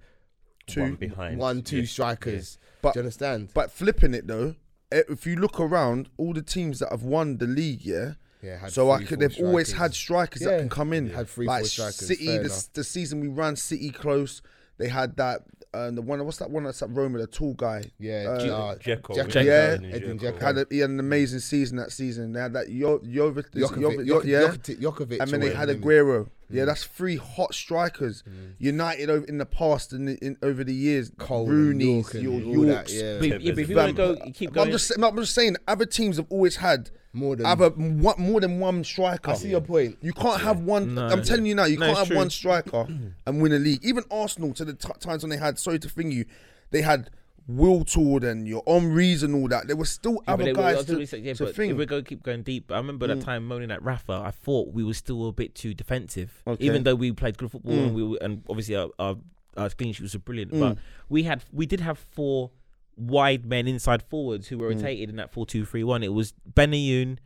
One 0.75 0.95
behind. 0.95 1.37
one, 1.37 1.61
two 1.63 1.79
Yeah. 1.81 1.85
strikers. 1.85 2.57
But- 2.81 2.93
Do 2.93 2.99
you 2.99 3.01
understand? 3.01 3.49
But 3.53 3.71
flipping 3.71 4.13
it 4.13 4.27
though, 4.27 4.55
eh, 4.91 5.03
if 5.09 5.25
you 5.25 5.35
look 5.35 5.59
around, 5.59 6.09
all 6.17 6.33
the 6.33 6.41
teams 6.41 6.79
that 6.79 6.89
have 6.91 7.03
won 7.03 7.37
the 7.37 7.47
league, 7.47 7.85
yeah. 7.85 8.13
Yeah, 8.41 8.57
had 8.57 8.71
So 8.71 8.89
I 8.89 9.03
could. 9.03 9.19
They've 9.19 9.37
always 9.39 9.73
had 9.73 9.93
strikers 9.93 10.41
Yeah. 10.41 10.49
that 10.51 10.59
can 10.59 10.69
come 10.69 10.93
in. 10.93 11.09
Had 11.11 11.29
three, 11.29 11.45
like 11.45 11.61
four 11.61 11.67
strikers, 11.67 12.07
City, 12.07 12.25
the, 12.25 12.67
the 12.73 12.83
season 12.83 13.19
we 13.19 13.27
ran 13.27 13.55
City 13.55 13.91
close. 13.91 14.41
They 14.77 14.87
had 14.87 15.15
that. 15.17 15.43
Uh, 15.73 15.89
the 15.91 16.01
one. 16.01 16.23
What's 16.25 16.37
that 16.39 16.51
one? 16.51 16.63
That's 16.65 16.81
at 16.81 16.89
Roma, 16.89 17.19
the 17.19 17.27
tall 17.27 17.53
guy. 17.53 17.83
Yeah, 17.97 18.25
Uh, 18.27 18.31
uh, 18.33 18.75
Dzeko. 18.75 19.15
Dzeko. 19.15 19.45
Yeah. 19.45 19.77
Edin 19.95 20.19
Dzeko. 20.19 20.41
Had 20.41 20.57
a, 20.57 20.65
he 20.69 20.79
had 20.79 20.89
an 20.89 20.99
amazing 20.99 21.39
season 21.39 21.77
that 21.77 21.93
season. 21.93 22.33
They 22.33 22.41
had 22.41 22.53
that 22.53 22.69
Yo, 22.69 22.99
Jovic, 22.99 23.51
Jokovic, 23.51 24.05
Jovic, 24.05 24.25
yeah, 24.25 24.39
Jokovic, 24.41 24.79
Jokovic, 24.81 25.19
and 25.21 25.31
then 25.31 25.39
they 25.39 25.53
had. 25.53 25.69
Aguero. 25.69 26.25
Mm. 26.25 26.29
Yeah, 26.49 26.65
that's 26.65 26.83
three 26.83 27.15
hot 27.15 27.53
strikers. 27.53 28.23
United 28.59 29.09
over 29.09 29.25
in 29.25 29.37
the 29.37 29.45
past 29.45 29.93
and 29.93 30.09
in, 30.09 30.35
over 30.43 30.65
the 30.65 30.73
years, 30.75 31.09
Cole 31.17 31.43
and 31.43 31.51
Rooney's, 31.51 32.13
Yorke 32.13 32.13
and 32.15 32.23
your 32.23 32.57
all 32.57 32.65
yeah. 32.65 32.73
But, 32.73 32.89
if- 32.91 33.41
yeah, 33.41 33.51
but 33.53 33.59
if 33.61 33.69
you 33.69 33.75
want 33.77 33.87
to 33.87 33.93
go, 33.93 34.17
you 34.25 34.33
keep 34.33 34.49
I'm 34.49 34.55
going. 34.55 34.71
just, 34.71 34.91
I'm 35.01 35.15
just 35.15 35.33
saying, 35.33 35.55
other 35.67 35.85
teams 35.85 36.17
have 36.17 36.27
always 36.29 36.57
had 36.57 36.89
More 37.13 37.35
than 37.35 37.45
other 37.45 37.69
one, 37.71 38.15
more 38.17 38.39
than 38.39 38.59
one 38.59 38.83
striker. 38.85 39.31
I 39.31 39.33
see 39.35 39.49
your 39.49 39.59
point. 39.61 39.97
You 40.01 40.13
can't 40.13 40.41
have 40.41 40.61
one. 40.61 40.95
No. 40.95 41.07
I'm 41.07 41.23
telling 41.23 41.45
you 41.45 41.55
now, 41.55 41.65
you 41.65 41.77
No, 41.77 41.87
can't 41.87 41.97
have 41.97 42.07
true. 42.07 42.15
one 42.17 42.29
striker 42.29 42.87
and 43.25 43.41
win 43.41 43.51
a 43.51 43.59
league. 43.59 43.83
Even 43.83 44.03
Arsenal, 44.09 44.53
to 44.53 44.63
the 44.63 44.73
t- 44.73 44.87
times 44.99 45.21
when 45.23 45.29
they 45.29 45.37
had, 45.37 45.59
sorry 45.59 45.77
to 45.79 45.89
thing 45.89 46.11
you, 46.11 46.23
they 46.69 46.81
had 46.81 47.09
Wiltord 47.49 48.23
and 48.23 48.47
your 48.47 48.63
Henry's 48.65 49.23
and 49.23 49.35
all 49.35 49.47
that. 49.49 49.67
There 49.67 49.75
were 49.75 49.85
still 49.85 50.13
Yeah, 50.13 50.19
but 50.25 50.33
other 50.33 50.43
they- 50.45 50.53
guys 50.53 50.75
I 50.75 50.77
was 50.77 50.85
to, 50.87 50.91
gonna 50.93 51.07
say, 51.07 51.17
yeah, 51.19 51.33
to 51.33 51.45
but 51.45 51.55
think. 51.55 51.71
if 51.73 51.77
we 51.77 51.85
go 51.85 52.01
keep 52.01 52.23
going 52.23 52.43
deep, 52.43 52.71
I 52.71 52.77
remember 52.77 53.07
that 53.07 53.21
time 53.21 53.45
moaning 53.45 53.71
at 53.71 53.83
Rafa. 53.83 54.13
I 54.13 54.31
thought 54.31 54.73
we 54.73 54.83
were 54.83 54.93
still 54.93 55.27
a 55.27 55.31
bit 55.33 55.53
too 55.55 55.73
defensive, 55.73 56.41
Okay. 56.47 56.63
even 56.65 56.83
though 56.83 56.95
we 56.95 57.11
played 57.11 57.37
good 57.37 57.51
football 57.51 57.73
Mm. 57.73 57.85
and 57.87 57.95
we 57.95 58.03
were, 58.03 58.17
and 58.21 58.43
obviously 58.49 58.75
our, 58.75 58.89
our, 58.99 59.17
our 59.57 59.69
clean 59.69 59.91
sheets 59.93 60.13
were 60.13 60.19
brilliant. 60.19 60.53
Mm. 60.53 60.59
But 60.61 60.77
we 61.09 61.23
had 61.23 61.43
we 61.51 61.65
did 61.65 61.81
have 61.81 61.99
four 61.99 62.51
wide 62.97 63.45
men 63.45 63.67
inside 63.67 64.03
forwards 64.03 64.47
who 64.47 64.57
were 64.57 64.71
Mm. 64.71 64.75
rotated 64.75 65.09
in 65.09 65.15
that 65.17 65.31
four 65.31 65.45
two 65.45 65.65
three 65.65 65.83
one. 65.83 66.03
It 66.03 66.13
was 66.13 66.33
Benayoun, 66.53 67.17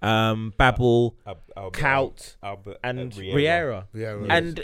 um, 0.00 0.52
Babel, 0.56 1.16
Al- 1.26 1.38
Albert- 1.56 1.72
Kuyt, 1.80 2.36
Albert, 2.40 2.76
and 2.84 3.12
uh, 3.12 3.16
Riera. 3.20 3.88
Yeah, 3.92 4.16
And 4.28 4.62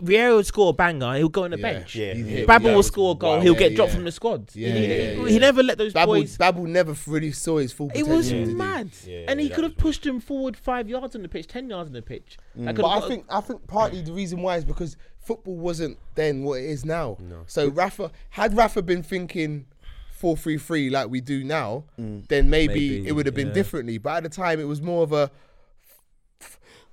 Riera 0.00 0.36
would 0.36 0.46
score 0.46 0.70
a 0.70 0.72
banger. 0.72 1.14
He'll 1.16 1.28
go 1.28 1.42
on 1.42 1.50
the 1.50 1.58
Yeah. 1.58 1.72
bench. 1.72 1.96
Yeah, 1.96 2.12
yeah, 2.12 2.14
hit- 2.24 2.46
Babel 2.46 2.68
that 2.70 2.76
will 2.76 2.82
score 2.84 3.12
a 3.12 3.14
goal. 3.16 3.30
wild. 3.32 3.42
He'll 3.42 3.54
Yeah, 3.54 3.58
get 3.58 3.74
dropped 3.74 3.90
yeah. 3.90 3.94
from 3.96 4.04
the 4.04 4.12
squad. 4.12 4.50
Yeah, 4.54 4.68
he, 4.72 4.80
yeah, 4.86 5.26
he 5.26 5.32
yeah. 5.32 5.38
never 5.40 5.62
let 5.64 5.76
those 5.78 5.92
Babel, 5.92 6.14
boys. 6.14 6.36
Babel 6.36 6.66
never 6.66 6.94
really 7.08 7.32
saw 7.32 7.58
his 7.58 7.72
full 7.72 7.88
potential. 7.88 8.12
It 8.12 8.16
was 8.16 8.28
did 8.30 8.48
mad, 8.56 8.90
Yeah, 9.06 9.24
and 9.26 9.40
he 9.40 9.48
could 9.48 9.64
have 9.64 9.76
pushed 9.76 10.06
him 10.06 10.20
forward 10.20 10.56
five 10.56 10.88
yards 10.88 11.16
on 11.16 11.22
the 11.22 11.28
pitch, 11.28 11.48
ten 11.48 11.68
yards 11.68 11.88
on 11.88 11.94
the 11.94 12.02
pitch. 12.02 12.38
That 12.54 12.76
could've 12.76 12.82
But 12.90 13.04
I 13.04 13.08
think 13.08 13.24
I 13.28 13.40
think 13.40 13.66
partly 13.66 14.02
the 14.02 14.12
reason 14.12 14.40
why 14.42 14.56
is 14.56 14.64
because 14.64 14.96
football 15.22 15.56
wasn't 15.56 15.98
then 16.14 16.42
what 16.42 16.60
it 16.60 16.64
is 16.66 16.84
now. 16.84 17.16
No. 17.20 17.44
So 17.46 17.68
Rafa 17.68 18.10
had 18.30 18.56
Rafa 18.56 18.82
been 18.82 19.02
thinking 19.02 19.66
four 20.12 20.36
three 20.36 20.58
three 20.58 20.90
like 20.90 21.08
we 21.10 21.20
do 21.20 21.42
now, 21.44 21.84
then 21.96 22.50
maybe, 22.50 22.74
Maybe, 22.74 23.06
it 23.08 23.12
would 23.12 23.26
have 23.26 23.34
been 23.34 23.48
yeah. 23.48 23.52
differently. 23.54 23.98
But 23.98 24.16
at 24.18 24.22
the 24.24 24.28
time, 24.28 24.60
it 24.60 24.64
was 24.64 24.80
more 24.82 25.02
of 25.02 25.12
a 25.12 25.30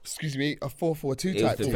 excuse 0.01 0.38
me 0.38 0.57
a 0.61 0.69
four 0.69 0.95
four 0.95 1.15
two 1.15 1.34
type 1.34 1.57
thing. 1.57 1.71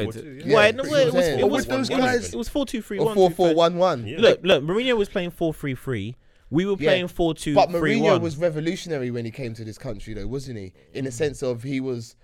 Yeah, 0.46 0.54
Why? 0.56 0.72
No, 0.72 0.78
that's 0.84 0.90
well, 0.90 1.06
what 1.06 1.08
it 1.08 1.14
was. 1.14 1.16
It 1.16 1.22
saying. 1.28 1.42
was 1.42 1.42
But 1.42 1.52
with 1.52 1.68
those 1.68 1.90
it 1.90 1.96
was- 1.98 2.06
guys- 2.06 2.34
It 2.34 2.38
was 2.38 2.50
four 2.50 2.66
two 2.66 2.82
three 2.82 3.00
Or 3.00 3.06
one. 3.08 3.16
four 3.16 3.30
two, 3.30 3.36
four 3.36 3.48
five. 3.50 3.56
one 3.58 3.78
one. 3.78 4.08
Yeah. 4.08 4.20
Look, 4.20 4.40
look. 4.44 4.64
Mourinho 4.64 4.96
was 4.98 5.10
playing 5.10 5.32
four 5.32 5.54
three 5.54 5.76
three. 5.76 6.16
We 6.50 6.66
were 6.66 6.74
Yeah. 6.80 6.90
playing 6.90 7.08
four 7.10 7.34
two 7.34 7.56
But 7.56 7.72
three 7.72 7.98
Mourinho 8.00 8.12
one. 8.14 8.22
was 8.22 8.38
revolutionary 8.38 9.10
when 9.12 9.26
he 9.26 9.32
came 9.32 9.54
to 9.56 9.64
this 9.66 9.78
country, 9.78 10.14
though, 10.14 10.28
wasn't 10.28 10.58
he? 10.60 10.74
In 10.94 11.06
the 11.06 11.12
sense 11.12 11.42
of 11.42 11.64
he 11.64 11.80
was 11.80 12.16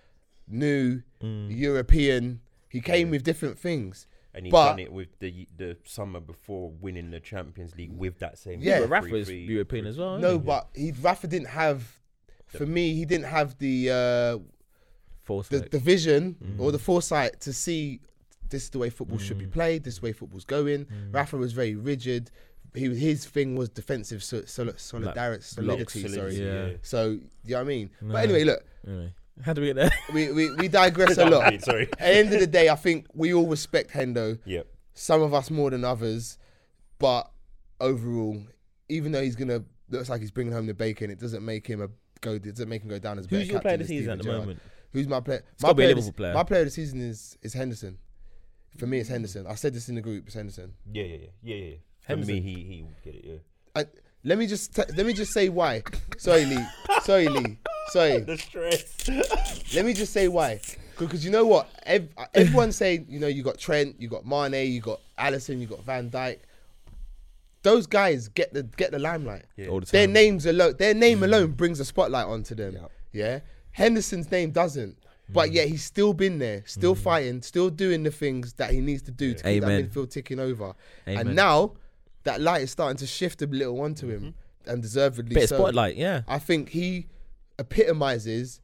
new, 0.47 1.01
Mm. 1.21 1.47
European. 1.57 2.39
He 2.69 2.80
came 2.82 3.09
with 3.09 3.23
different 3.23 3.57
things. 3.57 4.05
And 4.38 4.45
he 4.45 4.51
But- 4.51 4.69
done 4.69 4.79
it 4.79 4.91
with 4.93 5.09
the 5.19 5.47
the 5.57 5.77
summer 5.83 6.19
before 6.19 6.71
winning 6.79 7.09
the 7.11 7.19
Champions 7.19 7.75
League 7.75 7.91
with 7.91 8.19
that 8.19 8.38
same. 8.38 8.61
Yeah. 8.61 8.79
But 8.79 8.85
three- 8.85 9.11
Rafa's 9.11 9.27
three- 9.27 9.45
European 9.45 9.85
as 9.88 9.97
well. 9.97 10.17
No, 10.19 10.38
but 10.39 10.69
he 10.75 10.91
Rafa 10.91 11.27
didn't 11.27 11.49
have. 11.49 11.79
For 12.47 12.65
me, 12.65 12.93
he 12.93 13.03
didn't 13.05 13.25
have 13.25 13.57
the 13.57 13.89
uh, 13.89 13.93
the, 13.93 14.41
Foresight. 15.23 15.71
the 15.71 15.79
vision 15.79 16.35
Mm. 16.41 16.59
or 16.61 16.71
the 16.71 16.79
foresight 16.79 17.41
to 17.41 17.51
see 17.51 17.99
this 18.49 18.63
is 18.63 18.69
the 18.69 18.79
way 18.79 18.89
football 18.89 19.17
should 19.17 19.38
be 19.38 19.45
Mm. 19.45 19.51
played. 19.51 19.83
This 19.83 19.95
is 19.95 19.99
the 19.99 20.05
way 20.05 20.13
football's 20.13 20.45
going. 20.45 20.88
Rafa 21.11 21.35
was 21.35 21.51
very 21.51 21.75
rigid, 21.75 22.31
he 22.73 22.85
his 22.95 23.25
thing 23.25 23.55
was 23.57 23.67
defensive 23.69 24.23
so, 24.23 24.45
sol- 24.45 24.71
solidarity, 24.77 25.43
solidity. 25.43 26.01
blocks, 26.01 26.13
Sorry. 26.15 26.35
Yeah. 26.35 26.69
So 26.81 26.99
you 27.09 27.19
know 27.49 27.55
what 27.57 27.61
I 27.61 27.63
mean. 27.65 27.89
No. 28.01 28.13
But 28.13 28.23
anyway, 28.23 28.43
look, 28.45 28.63
Anyway, 28.88 29.13
how 29.43 29.53
do 29.53 29.61
we 29.61 29.67
get 29.67 29.75
there? 29.75 29.91
we 30.13 30.31
we, 30.31 30.51
we 30.55 30.67
digress 30.67 31.17
a 31.17 31.23
I 31.25 31.29
lot. 31.29 31.51
mean, 31.51 31.59
sorry. 31.59 31.83
At 31.93 31.99
the 31.99 32.07
end 32.15 32.33
of 32.33 32.39
the 32.39 32.47
day, 32.47 32.69
I 32.69 32.75
think 32.75 33.07
we 33.13 33.33
all 33.33 33.47
respect 33.47 33.91
Hendo. 33.91 34.39
Yep. 34.45 34.67
Some 34.93 35.21
of 35.21 35.33
us 35.33 35.51
more 35.51 35.69
than 35.69 35.83
others, 35.83 36.38
but 36.99 37.29
overall, 37.79 38.41
even 38.89 39.11
though 39.11 39.21
he's 39.21 39.35
gonna 39.35 39.63
looks 39.89 40.09
like 40.09 40.21
he's 40.21 40.31
bringing 40.31 40.53
home 40.53 40.65
the 40.65 40.73
bacon, 40.73 41.09
it 41.09 41.19
doesn't 41.19 41.43
make 41.45 41.67
him 41.67 41.81
a 41.81 41.89
go. 42.21 42.33
It 42.33 42.43
doesn't 42.43 42.69
make 42.69 42.81
him 42.81 42.89
go 42.89 42.99
down 42.99 43.19
as 43.19 43.27
Who's 43.27 43.47
your 43.47 43.59
player 43.61 43.75
of 43.75 43.79
the 43.81 43.85
than 43.85 43.88
season 43.88 44.11
at 44.11 44.17
the 44.19 44.23
Gerrard. 44.23 44.39
moment? 44.41 44.59
Who's 44.93 45.07
my 45.07 45.19
player? 45.19 45.43
It's 45.53 45.61
my 45.61 45.67
gotta 45.69 45.75
be 45.75 45.83
a 45.83 45.85
player 45.85 45.91
of 45.91 45.97
Liverpool 45.97 46.13
player. 46.17 46.33
My 46.33 46.43
player 46.43 46.61
of 46.61 46.67
the 46.67 46.71
season 46.71 47.01
is 47.01 47.38
is 47.41 47.53
Henderson. 47.53 47.97
For 48.77 48.88
me, 48.88 48.99
it's 48.99 49.09
Henderson. 49.09 49.47
I 49.47 49.55
said 49.55 49.73
this 49.73 49.89
in 49.89 49.95
the 49.95 50.01
group. 50.01 50.25
It's 50.27 50.35
Henderson. 50.35 50.73
Yeah, 50.91 51.03
yeah, 51.03 51.15
yeah, 51.17 51.27
yeah, 51.43 51.55
yeah. 51.55 51.75
For 52.01 52.07
Henderson. 52.09 52.35
me, 52.35 52.41
he 52.41 52.63
he 52.63 52.83
would 52.83 53.01
get 53.03 53.15
it. 53.15 53.25
Yeah. 53.25 53.38
I, 53.75 53.85
let 54.28 54.38
me 54.38 54.45
just 54.45 54.75
t- 54.75 54.84
let 54.95 55.05
me 55.05 55.13
just 55.13 55.32
say 55.32 55.47
why. 55.47 55.84
Sorry, 56.17 56.45
Lee. 56.45 56.65
Sorry, 57.03 57.28
Lee. 57.30 57.57
Sorry. 57.89 58.19
The 58.28 58.38
stress. 58.38 59.07
Let 59.73 59.86
me 59.86 59.93
just 59.93 60.11
say 60.11 60.28
why. 60.28 60.59
Because 60.99 61.23
you 61.23 61.32
know 61.32 61.45
what? 61.45 61.69
Ev- 61.84 62.09
everyone's 62.34 62.75
saying, 62.75 63.05
you 63.07 63.19
know, 63.19 63.28
you 63.28 63.41
got 63.41 63.57
Trent, 63.57 63.95
you 63.99 64.09
got 64.09 64.25
Mane, 64.25 64.69
you 64.69 64.82
got 64.82 64.99
Alisson, 65.17 65.61
you 65.61 65.67
got 65.67 65.84
Van 65.84 66.09
Dijk. 66.09 66.39
Those 67.63 67.88
guys 67.88 68.28
get 68.28 68.53
the 68.53 68.63
get 68.63 68.91
the 68.91 68.99
limelight. 68.99 69.45
Yeah. 69.55 69.67
All 69.67 69.80
the 69.80 69.86
time. 69.86 69.91
Their 69.97 70.07
names 70.07 70.45
alone, 70.45 70.75
their 70.78 70.93
name 70.93 71.19
mm. 71.19 71.23
alone 71.23 71.51
brings 71.51 71.80
a 71.80 71.86
spotlight 71.86 72.25
onto 72.25 72.53
them. 72.53 72.78
Yeah. 73.13 73.39
Henderson's 73.71 74.30
name 74.30 74.51
doesn't, 74.51 74.97
but 75.30 75.49
mm. 75.49 75.53
yet 75.53 75.67
he's 75.69 75.84
still 75.84 76.13
been 76.13 76.39
there, 76.39 76.63
still 76.65 76.95
mm. 76.95 76.99
fighting, 76.99 77.41
still 77.41 77.69
doing 77.69 78.03
the 78.03 78.11
things 78.11 78.53
that 78.53 78.71
he 78.71 78.82
needs 78.82 79.03
to 79.03 79.11
do 79.11 79.34
to 79.34 79.43
keep 79.43 79.63
that 79.63 79.69
midfield 79.69 80.09
ticking 80.09 80.39
over. 80.39 80.73
Amen. 81.07 81.28
And 81.28 81.36
now 81.36 81.73
that 82.28 82.41
light 82.41 82.61
is 82.61 82.71
starting 82.71 82.97
to 82.97 83.07
shift 83.07 83.41
a 83.41 83.47
little 83.47 83.82
onto 83.82 84.07
him, 84.07 84.36
and 84.65 84.82
deservedly 84.82 85.34
Bit 85.36 85.51
of 85.51 85.57
spotlight, 85.57 85.95
yeah. 85.95 86.21
I 86.28 86.39
think 86.39 86.69
he 86.69 87.07
epitomizes 87.57 88.61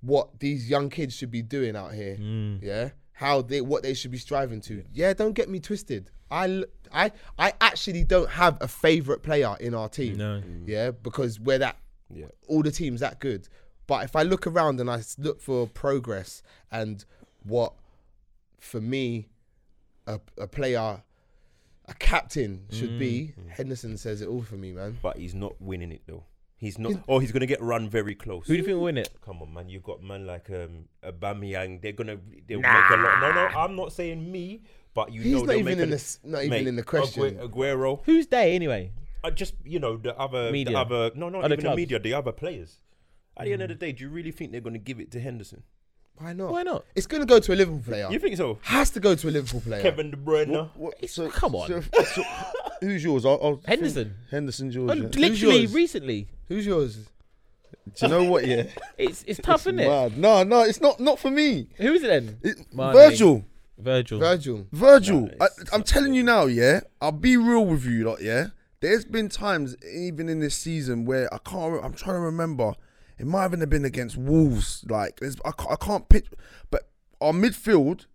what 0.00 0.40
these 0.40 0.68
young 0.68 0.90
kids 0.90 1.14
should 1.14 1.30
be 1.30 1.42
doing 1.42 1.76
out 1.76 1.92
here. 1.94 2.16
Mm. 2.20 2.62
Yeah, 2.62 2.90
how 3.12 3.42
they 3.42 3.60
what 3.60 3.82
they 3.82 3.94
should 3.94 4.10
be 4.10 4.18
striving 4.18 4.60
to. 4.62 4.84
Yeah, 4.92 5.12
don't 5.14 5.32
get 5.32 5.48
me 5.48 5.60
twisted. 5.60 6.10
I, 6.30 6.64
I, 6.90 7.12
I 7.38 7.52
actually 7.60 8.04
don't 8.04 8.30
have 8.30 8.56
a 8.62 8.68
favorite 8.68 9.22
player 9.22 9.54
in 9.60 9.74
our 9.74 9.88
team. 9.88 10.16
No. 10.16 10.42
Yeah, 10.64 10.90
because 10.90 11.38
we're 11.38 11.58
that 11.58 11.76
Yeah. 12.10 12.26
all 12.48 12.62
the 12.62 12.70
teams 12.70 13.00
that 13.00 13.20
good. 13.20 13.48
But 13.86 14.04
if 14.04 14.16
I 14.16 14.22
look 14.22 14.46
around 14.46 14.80
and 14.80 14.90
I 14.90 15.02
look 15.18 15.42
for 15.42 15.66
progress 15.66 16.42
and 16.70 17.04
what 17.42 17.74
for 18.60 18.80
me 18.80 19.28
a, 20.06 20.20
a 20.38 20.46
player 20.46 21.02
a 21.86 21.94
captain 21.94 22.66
should 22.70 22.98
be, 22.98 23.34
Mm. 23.38 23.48
Henderson 23.50 23.96
says 23.96 24.22
it 24.22 24.28
all 24.28 24.42
for 24.42 24.56
me, 24.56 24.72
man. 24.72 24.98
But 25.02 25.16
he's 25.18 25.34
not 25.34 25.60
winning 25.60 25.92
it 25.92 26.02
though. 26.06 26.24
He's 26.56 26.78
not. 26.78 26.92
Oh, 27.08 27.18
he's 27.18 27.32
gonna 27.32 27.46
get 27.46 27.60
run 27.60 27.88
very 27.88 28.14
close. 28.14 28.46
Who 28.46 28.52
do 28.54 28.58
you 28.58 28.64
think 28.64 28.76
will 28.76 28.84
win 28.84 28.96
it? 28.98 29.10
Come 29.20 29.42
on, 29.42 29.52
man. 29.52 29.68
You've 29.68 29.82
got 29.82 30.00
man 30.02 30.26
like 30.26 30.48
um 30.50 30.84
Aubameyang. 31.04 31.82
They're 31.82 31.92
gonna 31.92 32.18
they'll 32.46 32.60
make 32.60 32.90
a 32.90 32.96
lot. 32.96 33.20
No, 33.20 33.32
no. 33.32 33.46
I'm 33.58 33.74
not 33.74 33.92
saying 33.92 34.30
me, 34.30 34.62
but 34.94 35.12
you 35.12 35.22
He's 35.22 35.32
know 35.34 35.44
not 35.44 35.56
even 35.56 35.80
in 35.80 35.92
a- 35.92 35.96
the 35.96 36.18
not 36.24 36.44
even 36.44 36.68
in 36.68 36.76
the 36.76 36.84
question. 36.84 37.36
Aguero. 37.38 38.00
Who's 38.04 38.28
they 38.28 38.54
anyway? 38.54 38.92
Uh, 39.24 39.30
just 39.30 39.54
you 39.64 39.78
know 39.80 39.96
the 39.96 40.16
other 40.18 40.52
Media. 40.52 40.72
the 40.74 40.78
other 40.78 41.10
no 41.16 41.28
not 41.28 41.44
Other 41.44 41.54
even 41.54 41.64
clubs. 41.64 41.76
the 41.76 41.82
media 41.82 41.98
the 41.98 42.14
other 42.14 42.32
players. 42.32 42.78
At 43.36 43.46
the 43.46 43.52
end 43.54 43.62
of 43.62 43.68
the 43.68 43.74
day, 43.74 43.92
do 43.92 44.04
you 44.04 44.10
really 44.10 44.30
think 44.30 44.52
they're 44.52 44.60
gonna 44.60 44.78
give 44.78 45.00
it 45.00 45.10
to 45.12 45.20
Henderson? 45.20 45.62
Why 46.18 46.32
not? 46.32 46.52
Why 46.52 46.62
not? 46.62 46.84
It's 46.94 47.06
going 47.06 47.20
to 47.22 47.26
go 47.26 47.40
to 47.40 47.52
a 47.52 47.56
Liverpool 47.56 47.82
player. 47.84 48.08
You 48.10 48.18
think 48.18 48.36
so? 48.36 48.58
Has 48.62 48.90
to 48.90 49.00
go 49.00 49.14
to 49.14 49.28
a 49.28 49.30
Liverpool 49.30 49.60
player. 49.60 49.82
Kevin 49.82 50.10
De 50.10 50.16
Bruyne. 50.16 50.70
What, 50.76 51.08
so, 51.10 51.28
come 51.30 51.54
on. 51.56 51.68
so- 51.68 52.02
so- 52.04 52.22
who's 52.80 53.02
yours? 53.02 53.24
I'll, 53.26 53.40
I'll 53.42 53.60
Henderson. 53.66 54.14
Henderson's 54.30 54.74
yours. 54.74 54.90
Oh, 54.90 54.94
yeah. 54.94 55.02
literally 55.14 55.60
yours? 55.62 55.74
recently. 55.74 56.28
Who's 56.48 56.66
yours? 56.66 56.96
Do 57.96 58.06
you 58.06 58.08
know 58.08 58.24
what? 58.24 58.46
Yeah, 58.46 58.64
It's 58.96 59.24
it's 59.26 59.40
tough, 59.42 59.62
isn't 59.62 59.80
it? 59.80 60.16
No, 60.16 60.42
no, 60.44 60.60
it's 60.62 60.80
not. 60.80 61.00
Not 61.00 61.18
for 61.18 61.30
me. 61.30 61.66
Who 61.78 61.92
is 61.94 62.04
it 62.04 62.06
then? 62.08 62.38
It, 62.42 62.66
Virgil. 62.72 63.44
Virgil. 63.78 64.18
Virgil. 64.20 64.66
Virgil, 64.70 65.20
Nah, 65.22 65.26
I, 65.40 65.44
it's- 65.46 65.58
it's 65.62 65.72
I'm 65.72 65.80
not 65.80 65.86
telling 65.86 66.14
you 66.14 66.22
now, 66.22 66.44
yeah. 66.46 66.80
I'll 67.00 67.10
be 67.10 67.36
real 67.36 67.64
with 67.64 67.84
you, 67.84 68.04
lot, 68.04 68.22
yeah. 68.22 68.48
There's 68.80 69.04
been 69.04 69.28
times, 69.28 69.74
even 69.92 70.28
in 70.28 70.38
this 70.40 70.54
season, 70.56 71.04
where 71.04 71.32
I 71.34 71.38
can't. 71.38 71.72
re- 71.72 71.80
I'm 71.82 71.94
trying 71.94 72.16
to 72.16 72.20
remember. 72.20 72.74
It 73.18 73.26
might 73.26 73.46
even 73.46 73.60
have 73.60 73.70
been 73.70 73.84
against 73.84 74.16
Wolves. 74.16 74.84
Like, 74.88 75.20
I, 75.22 75.50
can't, 75.52 75.70
I 75.72 75.76
can't 75.76 76.08
pitch, 76.08 76.26
but 76.70 76.88
our 77.20 77.32
midfield, 77.32 78.06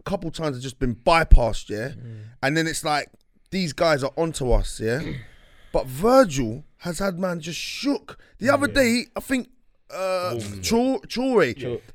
a 0.00 0.02
couple 0.04 0.30
times 0.30 0.56
has 0.56 0.62
just 0.62 0.78
been 0.78 0.94
bypassed, 0.94 1.68
yeah. 1.68 1.92
And 2.42 2.56
then 2.56 2.66
it's 2.66 2.84
like 2.84 3.10
these 3.50 3.72
guys 3.72 4.04
are 4.04 4.12
onto 4.16 4.50
us, 4.52 4.80
yeah. 4.80 5.00
but 5.72 5.86
Virgil 5.86 6.64
has 6.78 6.98
had 6.98 7.18
man 7.18 7.40
just 7.40 7.58
shook. 7.58 8.18
The 8.38 8.50
other 8.50 8.66
day, 8.68 9.06
I 9.16 9.20
think 9.20 9.48
uh 9.92 10.38
Chore, 10.62 11.00
Chore, 11.06 11.44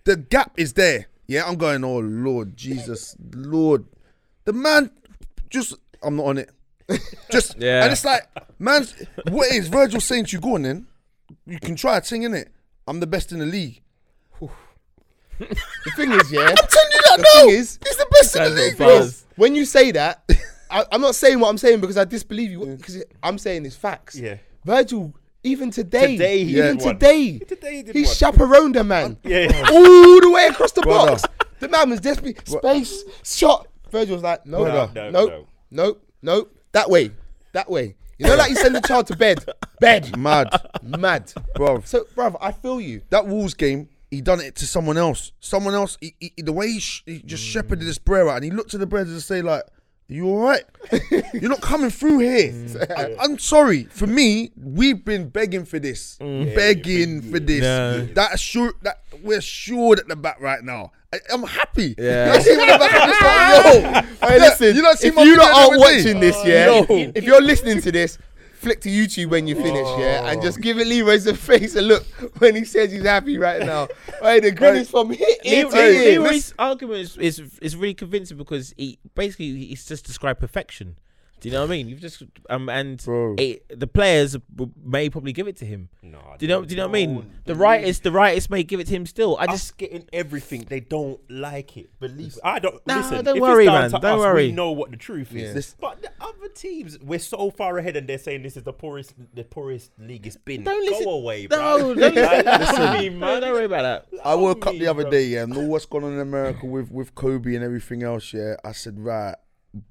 the 0.04 0.16
gap 0.18 0.54
is 0.58 0.74
there. 0.74 1.08
Yeah, 1.28 1.46
I'm 1.48 1.56
going, 1.56 1.84
oh 1.84 2.00
Lord 2.00 2.58
Jesus, 2.58 3.16
Lord. 3.34 3.86
The 4.46 4.54
man 4.54 4.92
just 5.50 5.76
I'm 6.04 6.16
not 6.18 6.26
on 6.26 6.38
it. 6.40 6.50
Just 7.32 7.56
Yeah. 7.58 7.84
and 7.84 7.94
it's 7.94 8.04
like, 8.04 8.24
man, 8.60 8.86
what 9.30 9.50
is 9.54 9.70
Virgil 9.70 10.02
saying 10.02 10.26
to 10.26 10.36
you? 10.36 10.42
Go 10.42 10.56
on 10.56 10.64
then. 10.64 10.88
You 11.46 11.60
can 11.60 11.76
try 11.76 11.98
a 11.98 12.02
thing, 12.02 12.22
innit? 12.24 12.48
I'm 12.88 13.00
the 13.00 13.08
best 13.08 13.32
in 13.32 13.40
the 13.40 13.46
league. 13.46 13.82
The 15.40 15.92
thing 15.96 16.12
is, 16.12 16.32
yeah. 16.32 16.42
I'm 16.50 16.56
telling 16.56 16.92
you 16.92 17.02
that 17.02 17.18
the 17.18 17.22
now. 17.24 17.42
thing 17.42 17.50
is, 17.50 17.80
He's 17.84 17.98
the 17.98 18.08
best 18.12 18.36
in 18.36 18.44
the 18.44 18.50
league, 18.52 18.78
bro. 18.78 19.00
buzz. 19.00 19.26
when 19.36 19.56
you 19.56 19.66
say 19.66 19.92
that, 19.92 20.24
I, 20.70 20.86
I'm 20.92 21.02
not 21.02 21.16
saying 21.16 21.40
what 21.40 21.50
I'm 21.50 21.58
saying 21.58 21.82
because 21.82 21.98
I 21.98 22.04
disbelieve 22.06 22.52
you. 22.52 22.66
Because 22.78 23.04
I'm 23.24 23.38
saying 23.40 23.66
it's 23.66 23.76
facts. 23.76 24.16
Yeah. 24.16 24.38
Virgil, 24.64 25.14
even 25.44 25.72
today, 25.72 26.12
Today 26.18 26.44
he 26.44 26.52
even 26.60 26.78
did 26.78 26.86
one. 26.86 26.94
today, 26.94 27.40
Today 27.40 27.76
he 27.78 27.84
did 27.84 27.96
he 27.96 28.04
one. 28.04 28.14
chaperoned 28.14 28.76
a 28.76 28.84
man 28.84 29.18
Yeah. 29.24 29.48
all 29.72 30.22
the 30.22 30.32
way 30.32 30.46
across 30.48 30.74
the 30.74 30.82
Brother. 30.82 31.12
box. 31.14 31.24
The 31.60 31.70
man 31.70 31.90
was 31.90 32.00
desperate. 32.02 32.48
Space 32.48 33.04
shot. 33.24 33.68
Virgil 33.90 34.16
was 34.16 34.24
like, 34.24 34.46
no, 34.46 34.64
Brother. 34.64 34.92
no, 34.94 35.10
No, 35.10 35.26
no, 35.28 35.48
no, 35.72 35.98
no, 36.22 36.48
that 36.74 36.88
way, 36.90 37.12
that 37.54 37.70
way. 37.70 37.96
You 38.22 38.28
know, 38.28 38.36
like 38.36 38.52
you 38.52 38.56
send 38.56 38.76
the 38.76 38.82
child 38.82 39.08
to 39.08 39.16
bed, 39.16 39.44
bed, 39.80 40.16
Mad, 40.16 40.48
mad. 40.84 41.34
bro. 41.56 41.82
So, 41.86 42.04
bruv, 42.16 42.38
I 42.40 42.52
feel 42.52 42.80
you. 42.80 43.02
that 43.10 43.26
Wolves 43.26 43.56
game, 43.56 43.90
he 44.12 44.22
done 44.22 44.40
it 44.42 44.56
to 44.58 44.68
someone 44.68 44.96
else. 44.96 45.32
Someone 45.40 45.74
else. 45.74 45.98
He, 46.00 46.14
he, 46.20 46.34
the 46.38 46.52
way 46.52 46.68
he, 46.68 46.80
sh- 46.80 47.02
he 47.08 47.24
just 47.24 47.44
shepherded 47.44 47.88
this 47.88 47.98
Brera 47.98 48.30
out, 48.30 48.36
and 48.36 48.44
he 48.46 48.52
looked 48.52 48.76
at 48.76 48.80
the 48.80 48.86
Brera 48.86 49.06
and 49.06 49.20
say 49.24 49.42
like, 49.42 49.64
"You 50.08 50.28
all 50.28 50.38
right? 50.40 50.64
You're 51.34 51.50
not 51.50 51.62
coming 51.62 51.90
through 51.90 52.20
here." 52.20 52.52
Mm. 52.52 52.92
I, 52.96 53.16
I'm 53.24 53.40
sorry. 53.40 53.86
For 53.86 54.06
me, 54.06 54.52
we've 54.56 55.04
been 55.04 55.30
begging 55.30 55.66
for 55.66 55.80
this, 55.80 56.20
mm. 56.22 56.54
begging 56.54 57.24
for 57.24 57.40
this. 57.40 57.62
No. 57.62 58.06
That 58.06 58.40
sure 58.40 58.74
that 58.84 59.02
we're 59.24 59.42
sure 59.42 59.98
at 59.98 60.08
the 60.08 60.16
back 60.16 60.40
right 60.40 60.64
now. 60.64 60.92
I, 61.14 61.20
I'm 61.34 61.44
happy. 61.44 61.96
Yeah. 61.98 62.28
You 62.28 62.34
know, 62.34 62.40
see 62.40 62.58
when 62.58 62.68
the 62.68 62.78
back, 62.78 62.94
I'm 62.94 63.10
just 63.10 63.22
like, 63.22 64.04
yo. 64.22 64.28
Hey, 64.28 64.40
listen, 64.40 64.76
you 64.76 64.82
don't 64.82 64.98
see 64.98 65.08
if 65.08 65.16
my 65.16 65.24
you 65.24 65.32
video 65.32 65.44
lot 65.44 65.50
the 65.50 65.72
aren't 65.72 65.80
watching 65.80 66.20
this, 66.20 66.36
Oh, 66.38 66.48
yeah, 66.48 66.66
yo. 66.66 67.12
if 67.16 67.24
you're 67.24 67.42
listening 67.42 67.82
to 67.82 67.92
this, 67.92 68.18
flick 68.62 68.80
to 68.82 68.90
YouTube 68.90 69.30
when 69.30 69.48
you 69.48 69.56
finish, 69.56 69.88
yeah, 69.98 70.30
and 70.30 70.40
oh. 70.40 70.44
just 70.44 70.62
give 70.62 70.78
it 70.78 70.88
Leroy's 70.88 71.26
a 71.26 71.34
face 71.34 71.76
a 71.76 71.82
look 71.82 72.04
when 72.38 72.56
he 72.56 72.64
says 72.64 72.92
he's 72.92 73.04
happy 73.04 73.38
right 73.38 73.62
now. 73.66 73.88
Hey, 74.22 74.40
the 74.40 74.52
grin 74.52 74.76
is 74.76 74.92
from 74.92 75.10
here 75.10 75.28
Leroy, 75.44 75.72
to 75.72 75.78
here. 75.78 76.20
Leroy's 76.20 76.54
argument 76.60 77.00
is, 77.00 77.18
is 77.18 77.58
is 77.60 77.76
really 77.76 77.96
convincing 77.96 78.38
because 78.38 78.72
he 78.78 79.00
basically 79.16 79.66
he's 79.66 79.84
just 79.84 80.06
described 80.06 80.40
perfection. 80.40 80.96
Do 81.42 81.50
you 81.50 81.54
know 81.54 81.62
what 81.62 81.70
I 81.70 81.72
mean? 81.72 81.90
You've 81.90 82.00
just 82.00 82.24
um 82.50 82.70
and 82.70 83.04
Bro. 83.04 83.36
it, 83.40 83.80
the 83.80 83.88
players 83.88 84.38
may 84.86 85.10
probably 85.10 85.34
give 85.34 85.48
it 85.48 85.58
to 85.58 85.66
him. 85.66 85.90
Nah, 86.04 86.38
Do 86.38 86.46
you 86.46 86.48
know? 86.48 86.64
Do 86.64 86.72
you 86.74 86.78
know 86.78 86.88
what 86.88 86.92
I 86.98 87.06
mean? 87.06 87.16
don't. 87.16 87.46
The 87.46 87.56
writers, 87.56 88.00
the 88.00 88.12
writers 88.12 88.48
may 88.50 88.62
give 88.64 88.80
it 88.80 88.86
to 88.88 88.94
him 88.96 89.06
still. 89.08 89.38
I 89.40 89.46
Us 89.46 89.52
just 89.62 89.78
getting 89.78 90.08
everything, 90.14 90.66
they 90.70 90.80
don't 90.80 91.20
like 91.32 91.78
it. 91.78 91.90
Believe 92.00 92.38
I 92.44 92.60
don't. 92.60 92.86
Nah, 92.86 92.98
listen, 92.98 93.26
don't 93.26 93.38
if 93.38 93.42
worry, 93.42 93.66
it's 93.66 93.72
down 93.72 93.82
man, 93.82 93.92
To 93.92 93.98
don't 94.00 94.20
us, 94.20 94.24
worry. 94.24 94.46
We 94.48 94.52
know 94.52 94.72
what 94.72 94.92
the 94.92 94.98
truth 94.98 95.34
is. 95.36 95.42
Yeah. 95.42 95.54
This- 95.54 95.76
but 95.82 96.02
the 96.04 96.12
other 96.22 96.48
teams, 96.54 97.00
we're 97.00 97.18
so 97.18 97.50
far 97.50 97.78
ahead, 97.80 97.98
and 97.98 98.08
they're 98.08 98.18
saying 98.20 98.44
this 98.44 98.56
is 98.56 98.62
the 98.64 98.74
poorest, 98.74 99.16
the 99.34 99.44
poorest 99.44 99.92
league 99.98 100.28
it's 100.28 100.38
been. 100.38 100.64
Don't 100.64 100.86
Go 100.88 100.92
listen- 100.92 101.08
away, 101.12 101.48
no, 101.50 101.58
bro. 101.58 101.78
don't 101.80 101.98
listen. 101.98 102.46
Listen, 102.46 102.94
me, 103.00 103.10
no, 103.10 103.18
man. 103.18 103.42
don't 103.42 103.54
worry 103.54 103.66
about 103.66 104.08
that. 104.12 104.20
I 104.24 104.36
woke 104.36 104.68
up 104.68 104.74
the 104.74 104.86
other 104.88 105.02
bro. 105.04 105.12
day, 105.12 105.26
yeah, 105.26 105.46
know 105.46 105.62
what's 105.62 105.88
going 105.88 106.04
on 106.04 106.14
in 106.14 106.20
America 106.20 106.68
with 106.68 106.92
with 106.92 107.16
Kobe 107.16 107.56
and 107.56 107.64
everything 107.64 108.04
else, 108.04 108.32
yeah. 108.32 108.58
I 108.64 108.74
said, 108.74 109.00
right, 109.00 109.36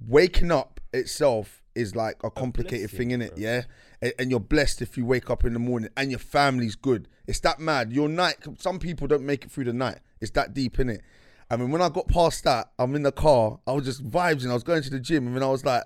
waking 0.06 0.50
up 0.52 0.79
itself 0.92 1.62
is 1.74 1.94
like 1.94 2.22
a 2.24 2.30
complicated 2.30 2.90
thing, 2.90 3.10
in 3.12 3.22
it, 3.22 3.32
Yeah, 3.36 3.62
and, 4.02 4.12
and 4.18 4.30
you're 4.30 4.40
blessed 4.40 4.82
if 4.82 4.96
you 4.96 5.04
wake 5.04 5.30
up 5.30 5.44
in 5.44 5.52
the 5.52 5.58
morning 5.58 5.90
and 5.96 6.10
your 6.10 6.18
family's 6.18 6.74
good. 6.74 7.08
It's 7.26 7.40
that 7.40 7.60
mad. 7.60 7.92
Your 7.92 8.08
night. 8.08 8.36
Some 8.58 8.78
people 8.78 9.06
don't 9.06 9.24
make 9.24 9.44
it 9.44 9.50
through 9.50 9.64
the 9.64 9.72
night. 9.72 9.98
It's 10.20 10.32
that 10.32 10.54
deep, 10.54 10.80
in 10.80 10.90
it. 10.90 11.02
I 11.50 11.56
mean, 11.56 11.70
when 11.70 11.82
I 11.82 11.88
got 11.88 12.08
past 12.08 12.44
that, 12.44 12.70
I'm 12.78 12.94
in 12.94 13.02
the 13.02 13.12
car. 13.12 13.58
I 13.66 13.72
was 13.72 13.84
just 13.84 14.08
vibes, 14.08 14.42
and 14.42 14.50
I 14.50 14.54
was 14.54 14.62
going 14.62 14.82
to 14.82 14.90
the 14.90 15.00
gym, 15.00 15.26
and 15.26 15.36
then 15.36 15.42
I 15.42 15.48
was 15.48 15.64
like. 15.64 15.84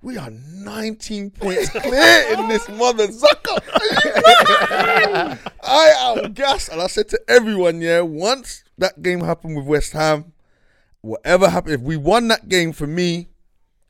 We 0.00 0.16
are 0.16 0.30
19 0.30 1.30
points 1.40 1.70
clear 1.70 2.26
in 2.32 2.46
this 2.46 2.68
mother 2.68 3.10
sucker. 3.10 3.56
I 5.60 6.16
am 6.24 6.32
gassed. 6.34 6.68
And 6.68 6.80
I 6.80 6.86
said 6.86 7.08
to 7.08 7.20
everyone, 7.26 7.80
yeah, 7.80 8.02
once 8.02 8.62
that 8.78 9.02
game 9.02 9.18
happened 9.20 9.56
with 9.56 9.66
West 9.66 9.94
Ham, 9.94 10.32
whatever 11.00 11.48
happened, 11.48 11.74
if 11.74 11.80
we 11.80 11.96
won 11.96 12.28
that 12.28 12.48
game 12.48 12.72
for 12.72 12.86
me, 12.86 13.28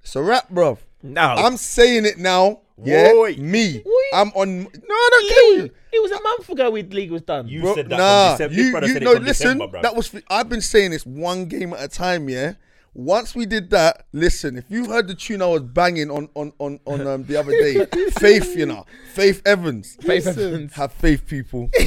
it's 0.08 0.16
a 0.16 0.22
wrap, 0.22 0.48
bruv. 0.48 0.78
No, 1.02 1.20
I'm 1.20 1.58
saying 1.58 2.06
it 2.06 2.16
now. 2.16 2.60
Yeah, 2.82 3.12
Oi. 3.14 3.36
me. 3.36 3.82
Oi. 3.86 4.02
I'm 4.14 4.28
on. 4.28 4.62
No, 4.62 4.68
I 4.90 5.08
don't 5.12 5.28
care. 5.28 5.62
what 5.64 5.70
it, 5.92 6.02
was 6.02 6.10
a 6.12 6.22
month 6.22 6.48
ago. 6.48 6.70
We 6.70 6.82
league 6.82 7.10
was 7.10 7.20
done. 7.22 7.46
You 7.46 7.60
Bro, 7.60 7.74
said 7.74 7.90
that 7.90 7.98
nah, 7.98 8.36
from 8.36 8.48
December. 8.48 8.54
you, 8.54 8.80
This 8.80 8.88
you 8.88 8.94
said 8.94 9.02
no, 9.02 9.14
from 9.16 9.24
listen. 9.24 9.46
December, 9.58 9.78
bruv. 9.78 9.82
that 9.82 9.94
was. 9.94 10.14
I've 10.30 10.48
been 10.48 10.62
saying 10.62 10.92
this 10.92 11.04
one 11.04 11.44
game 11.44 11.74
at 11.74 11.80
a 11.82 11.88
time. 11.88 12.30
Yeah. 12.30 12.54
Once 12.94 13.34
we 13.34 13.44
did 13.44 13.68
that, 13.70 14.06
listen. 14.12 14.56
If 14.56 14.64
you 14.70 14.86
heard 14.86 15.08
the 15.08 15.14
tune 15.14 15.42
I 15.42 15.46
was 15.46 15.60
banging 15.62 16.10
on 16.10 16.30
on 16.34 16.52
on 16.58 16.80
on 16.86 17.06
um, 17.06 17.24
the 17.24 17.36
other 17.36 17.52
day, 17.52 17.84
Faith, 18.12 18.56
you 18.56 18.64
know, 18.64 18.86
Faith 19.12 19.42
Evans. 19.44 19.98
Faith 20.00 20.26
Evans. 20.26 20.72
Have 20.72 20.92
faith, 20.94 21.26
people. 21.26 21.68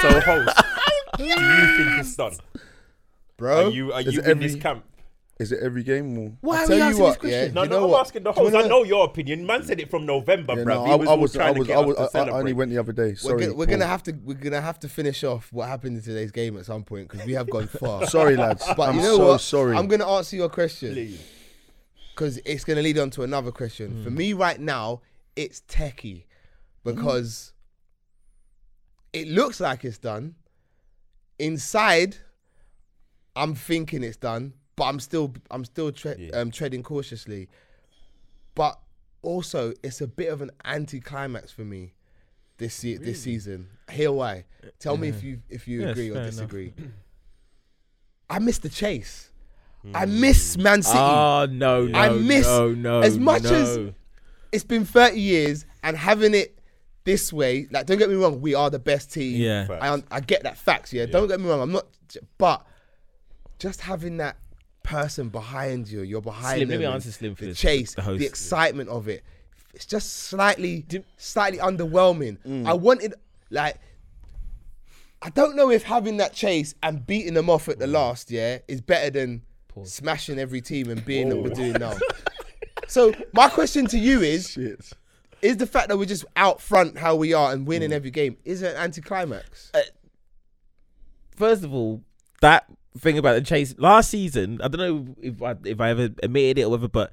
So, 0.00 0.18
host, 0.20 0.56
do 1.18 1.24
you 1.24 1.34
think 1.36 2.00
it's 2.00 2.16
done? 2.16 2.32
bro. 3.36 3.66
Are 3.66 3.70
you 3.70 3.92
are 3.92 4.00
you 4.00 4.20
in 4.20 4.26
every- 4.26 4.46
this 4.48 4.56
camp? 4.56 4.82
Is 5.40 5.52
it 5.52 5.60
every 5.62 5.82
game? 5.82 6.18
Or? 6.18 6.32
Why 6.42 6.58
I'll 6.58 6.64
are 6.64 6.66
tell 6.66 6.76
we 6.76 6.76
you 6.76 6.84
asking 6.84 7.02
what, 7.02 7.08
this 7.08 7.16
question? 7.16 7.46
yeah. 7.48 7.52
No, 7.54 7.62
You 7.62 7.68
no, 7.70 7.78
know 7.78 7.84
I'm 7.86 7.90
what? 7.92 8.00
asking 8.02 8.22
the 8.24 8.28
I'm 8.28 8.36
host. 8.36 8.54
I 8.54 8.68
know 8.68 8.84
your 8.84 9.06
opinion. 9.06 9.46
Man 9.46 9.62
said 9.64 9.80
it 9.80 9.88
from 9.90 10.04
November, 10.04 10.52
Yeah, 10.54 10.64
bruv. 10.64 10.66
no, 10.66 10.84
he 10.84 10.90
I, 10.92 10.94
was 10.96 11.08
I 11.08 11.10
all 11.12 11.18
was, 11.18 11.32
trying 11.32 11.48
I 11.48 11.52
to 11.54 11.58
was, 11.60 11.68
get 11.68 11.76
I 11.78 11.80
us 11.80 11.86
was, 11.86 12.12
to 12.12 12.18
I, 12.18 12.24
I 12.26 12.30
only 12.30 12.52
went 12.52 12.70
the 12.70 12.76
other 12.78 12.92
day. 12.92 13.02
we're, 13.08 13.14
Sorry, 13.16 13.40
gonna, 13.46 13.54
we're 13.54 13.64
gonna 13.66 13.86
have 13.86 14.02
to 14.02 14.12
we're 14.12 14.34
gonna 14.34 14.60
have 14.60 14.78
to 14.80 14.88
finish 14.90 15.24
off 15.24 15.50
what 15.50 15.66
happened 15.66 15.96
in 15.96 16.02
today's 16.02 16.30
game 16.30 16.58
at 16.58 16.66
some 16.66 16.84
point 16.84 17.08
because 17.08 17.24
we 17.26 17.32
have 17.32 17.48
gone 17.48 17.68
far. 17.68 18.06
Sorry, 18.16 18.36
lads. 18.36 18.62
But 18.76 18.90
I'm 18.90 18.96
you 18.96 19.02
know 19.02 19.16
so 19.16 19.26
what? 19.28 19.40
sorry. 19.40 19.76
I'm 19.76 19.88
gonna 19.88 20.06
answer 20.06 20.36
your 20.36 20.50
question 20.50 21.16
because 22.14 22.36
it's 22.44 22.64
gonna 22.64 22.82
lead 22.82 22.98
on 22.98 23.08
to 23.10 23.22
another 23.22 23.50
question. 23.50 23.92
Hmm. 23.92 24.04
For 24.04 24.10
me 24.10 24.34
right 24.34 24.60
now, 24.60 25.00
it's 25.36 25.62
techie 25.62 26.24
because 26.84 27.54
it 29.14 29.26
looks 29.26 29.58
like 29.58 29.86
it's 29.86 29.96
done. 29.96 30.34
Inside, 31.38 32.18
I'm 33.34 33.54
thinking 33.54 34.02
it's 34.02 34.18
done, 34.18 34.52
but 34.76 34.84
I'm 34.84 35.00
still 35.00 35.34
I'm 35.50 35.64
still 35.64 35.92
tre- 35.92 36.16
Yeah. 36.18 36.38
um, 36.40 36.50
treading 36.50 36.82
cautiously. 36.82 37.48
But 38.54 38.78
also, 39.22 39.72
it's 39.82 40.00
a 40.00 40.06
bit 40.06 40.28
of 40.32 40.40
an 40.42 40.50
anticlimax 40.64 41.52
for 41.52 41.62
me 41.62 41.92
this 42.58 42.74
se- 42.74 42.98
this 42.98 43.22
season. 43.22 43.68
Here 43.90 44.12
why? 44.12 44.44
Tell 44.78 44.96
me 44.96 45.08
if 45.08 45.22
you 45.22 45.40
if 45.48 45.66
you 45.68 45.80
Yes, 45.82 45.90
agree 45.92 46.10
or 46.10 46.22
disagree. 46.22 46.74
I 48.28 48.38
miss 48.38 48.58
the 48.58 48.68
chase. 48.68 49.30
I 49.94 50.04
miss 50.04 50.56
Man 50.58 50.82
City. 50.82 50.98
Oh 50.98 51.46
no, 51.50 51.86
no, 51.86 51.98
I 51.98 52.10
miss- 52.10 52.46
no, 52.46 52.72
no. 52.72 53.00
as 53.00 53.18
much 53.18 53.44
as- 53.44 53.78
it's 54.52 54.64
been 54.64 54.84
30 54.84 55.18
years 55.20 55.64
and 55.82 55.96
having 55.96 56.34
it 56.34 56.58
this 57.04 57.32
way 57.32 57.66
like 57.70 57.86
don't 57.86 57.96
get 57.98 58.10
me 58.10 58.16
wrong 58.16 58.40
we 58.42 58.54
are 58.54 58.68
the 58.68 58.78
best 58.80 59.12
team 59.12 59.40
Yeah. 59.40 59.66
I, 59.80 60.02
I 60.10 60.20
get 60.20 60.42
that 60.42 60.58
facts 60.58 60.92
yeah? 60.92 61.06
don't 61.06 61.28
get 61.28 61.40
me 61.40 61.48
wrong 61.48 61.60
i'm 61.62 61.72
not 61.72 61.86
but 62.36 62.66
just 63.58 63.80
having 63.80 64.18
that 64.18 64.36
person 64.90 65.28
behind 65.28 65.88
you. 65.88 66.02
You're 66.02 66.20
behind 66.20 66.56
Slim, 66.58 66.68
let 66.68 66.74
them 66.74 66.80
me 66.80 66.86
answer 66.86 67.12
Slim 67.12 67.34
the 67.34 67.46
first, 67.46 67.60
chase 67.60 67.94
the 67.94 68.02
the, 68.02 68.26
excitement 68.26 68.88
of 68.88 69.08
it. 69.08 69.22
It's 69.74 69.86
just 69.86 70.24
slightly 70.24 70.84
slightly 71.16 71.58
underwhelming. 71.58 72.66
I 72.66 72.72
wanted 72.74 73.14
like 73.50 73.78
i 75.22 75.28
don't 75.30 75.54
know 75.54 75.70
if 75.70 75.82
having 75.82 76.16
that 76.16 76.32
chase 76.32 76.74
and 76.82 77.06
beating 77.06 77.34
them 77.34 77.50
off 77.50 77.68
at 77.68 77.78
the 77.78 77.86
last 77.86 78.30
yeah 78.30 78.56
is 78.68 78.80
better 78.80 79.10
than 79.10 79.42
smashing 79.84 80.38
every 80.38 80.62
team 80.62 80.88
and 80.88 81.04
being 81.04 81.28
what 81.28 81.42
we're 81.42 81.54
doing 81.54 81.72
now. 81.72 81.94
So 82.88 83.12
my 83.34 83.48
question 83.48 83.86
to 83.88 83.98
you 83.98 84.20
is 84.22 84.50
Shit. 84.50 84.92
is 85.42 85.56
the 85.58 85.66
fact 85.66 85.88
that 85.90 85.96
we're 85.98 86.06
just 86.06 86.24
out 86.34 86.60
front 86.60 86.98
how 86.98 87.14
we 87.14 87.32
are 87.34 87.52
and 87.52 87.64
Mm. 87.64 87.68
winning 87.68 87.92
every 87.92 88.10
game 88.10 88.36
is 88.44 88.62
it 88.62 88.74
an 88.74 88.82
anticlimax? 88.82 89.70
Uh, 89.74 89.80
First 91.36 91.62
of 91.64 91.72
all, 91.72 92.02
that 92.40 92.64
thing 92.98 93.18
about 93.18 93.34
the 93.34 93.42
chase 93.42 93.74
last 93.78 94.10
season, 94.10 94.60
I 94.62 94.68
don't 94.68 94.80
know 94.80 95.14
if 95.22 95.42
I, 95.42 95.54
if 95.64 95.80
I 95.80 95.90
ever 95.90 96.10
admitted 96.22 96.58
it 96.58 96.62
or 96.62 96.70
whatever, 96.70 96.88
but 96.88 97.12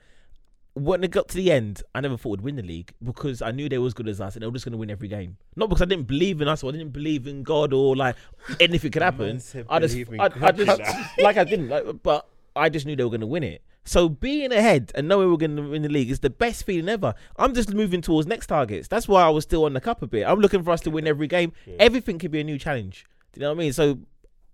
when 0.73 1.03
it 1.03 1.11
got 1.11 1.27
to 1.29 1.35
the 1.35 1.51
end, 1.51 1.81
I 1.95 2.01
never 2.01 2.17
thought 2.17 2.31
we'd 2.31 2.41
win 2.41 2.55
the 2.55 2.63
league 2.63 2.93
because 3.03 3.41
I 3.41 3.51
knew 3.51 3.67
they 3.67 3.79
were 3.79 3.87
as 3.87 3.93
good 3.95 4.07
as 4.07 4.21
us 4.21 4.35
and 4.35 4.43
they 4.43 4.47
were 4.47 4.53
just 4.53 4.65
going 4.65 4.73
to 4.73 4.77
win 4.77 4.91
every 4.91 5.07
game. 5.07 5.37
Not 5.55 5.69
because 5.69 5.81
I 5.81 5.85
didn't 5.85 6.07
believe 6.07 6.39
in 6.41 6.47
us 6.47 6.63
or 6.63 6.69
I 6.69 6.73
didn't 6.73 6.91
believe 6.91 7.25
in 7.25 7.43
God 7.43 7.73
or 7.73 7.95
like 7.95 8.15
anything 8.59 8.91
could 8.91 9.01
happen. 9.01 9.41
I 9.69 9.79
just, 9.79 9.95
I, 10.19 10.29
I 10.41 10.51
just 10.51 10.81
like 11.19 11.37
I 11.37 11.43
didn't, 11.43 11.69
like, 11.69 12.03
but 12.03 12.27
I 12.55 12.69
just 12.69 12.85
knew 12.85 12.95
they 12.95 13.03
were 13.03 13.09
going 13.09 13.21
to 13.21 13.27
win 13.27 13.43
it. 13.43 13.63
So 13.85 14.09
being 14.09 14.51
ahead 14.51 14.91
and 14.95 15.07
knowing 15.07 15.31
we're 15.31 15.37
going 15.37 15.55
to 15.55 15.61
win 15.63 15.81
the 15.81 15.89
league 15.89 16.11
is 16.11 16.19
the 16.19 16.29
best 16.29 16.65
feeling 16.65 16.89
ever. 16.89 17.15
I'm 17.37 17.53
just 17.53 17.73
moving 17.73 18.01
towards 18.01 18.27
next 18.27 18.47
targets. 18.47 18.87
That's 18.87 19.07
why 19.07 19.23
I 19.23 19.29
was 19.29 19.45
still 19.45 19.63
on 19.65 19.73
the 19.73 19.81
cup 19.81 20.01
a 20.01 20.07
bit. 20.07 20.27
I'm 20.27 20.39
looking 20.39 20.61
for 20.61 20.71
us 20.71 20.81
to 20.81 20.91
win 20.91 21.07
every 21.07 21.27
game. 21.27 21.53
Everything 21.79 22.19
could 22.19 22.31
be 22.31 22.41
a 22.41 22.43
new 22.43 22.59
challenge. 22.59 23.05
Do 23.31 23.39
you 23.39 23.45
know 23.45 23.51
what 23.51 23.57
I 23.57 23.63
mean? 23.63 23.73
So 23.73 23.99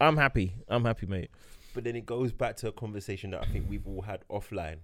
I'm 0.03 0.17
happy. 0.17 0.55
I'm 0.67 0.85
happy, 0.85 1.05
mate. 1.05 1.31
But 1.73 1.83
then 1.85 1.95
it 1.95 2.05
goes 2.05 2.31
back 2.31 2.57
to 2.57 2.67
a 2.67 2.71
conversation 2.71 3.31
that 3.31 3.41
I 3.41 3.45
think 3.45 3.65
we've 3.69 3.87
all 3.87 4.01
had 4.01 4.23
offline, 4.29 4.79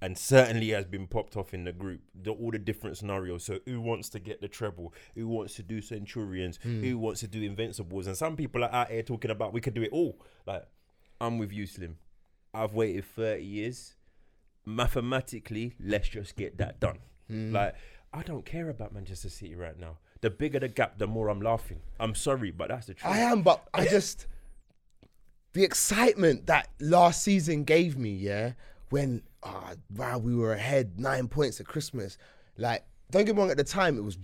and 0.00 0.16
certainly 0.16 0.70
has 0.70 0.86
been 0.86 1.06
popped 1.06 1.36
off 1.36 1.52
in 1.52 1.64
the 1.64 1.72
group. 1.72 2.00
The, 2.14 2.30
all 2.30 2.50
the 2.50 2.58
different 2.58 2.96
scenarios. 2.96 3.44
So 3.44 3.58
who 3.66 3.80
wants 3.80 4.08
to 4.10 4.20
get 4.20 4.40
the 4.40 4.48
treble? 4.48 4.94
Who 5.14 5.28
wants 5.28 5.54
to 5.56 5.62
do 5.62 5.80
Centurions? 5.80 6.58
Hmm. 6.62 6.82
Who 6.82 6.98
wants 6.98 7.20
to 7.20 7.28
do 7.28 7.42
Invincibles? 7.42 8.06
And 8.06 8.16
some 8.16 8.36
people 8.36 8.64
are 8.64 8.72
out 8.72 8.90
here 8.90 9.02
talking 9.02 9.30
about 9.30 9.52
we 9.52 9.60
could 9.60 9.74
do 9.74 9.82
it 9.82 9.90
all. 9.92 10.20
Like 10.46 10.64
I'm 11.20 11.38
with 11.38 11.52
you, 11.52 11.66
Slim. 11.66 11.98
I've 12.54 12.74
waited 12.74 13.04
30 13.04 13.44
years. 13.44 13.94
Mathematically, 14.64 15.74
let's 15.80 16.08
just 16.08 16.36
get 16.36 16.58
that 16.58 16.80
done. 16.80 16.98
Hmm. 17.28 17.52
Like 17.52 17.74
I 18.12 18.22
don't 18.22 18.44
care 18.44 18.70
about 18.70 18.94
Manchester 18.94 19.28
City 19.28 19.54
right 19.54 19.78
now. 19.78 19.98
The 20.20 20.30
bigger 20.30 20.58
the 20.58 20.68
gap, 20.68 20.98
the 20.98 21.06
more 21.06 21.28
I'm 21.28 21.40
laughing. 21.40 21.80
I'm 22.00 22.14
sorry, 22.14 22.50
but 22.50 22.68
that's 22.68 22.86
the 22.86 22.94
truth. 22.94 23.12
I 23.12 23.18
am, 23.18 23.42
but 23.42 23.66
I 23.72 23.86
just 23.86 24.26
the 25.52 25.64
excitement 25.64 26.46
that 26.46 26.68
last 26.80 27.22
season 27.22 27.64
gave 27.64 27.96
me, 27.96 28.10
yeah, 28.10 28.52
when 28.90 29.22
ah 29.42 29.74
wow 29.94 30.18
we 30.18 30.34
were 30.34 30.52
ahead 30.52 30.98
nine 30.98 31.28
points 31.28 31.60
at 31.60 31.66
Christmas. 31.66 32.18
Like, 32.56 32.84
don't 33.10 33.24
get 33.24 33.34
me 33.36 33.40
wrong, 33.40 33.50
at 33.50 33.56
the 33.56 33.64
time 33.64 33.96
it 33.96 34.02
was 34.02 34.18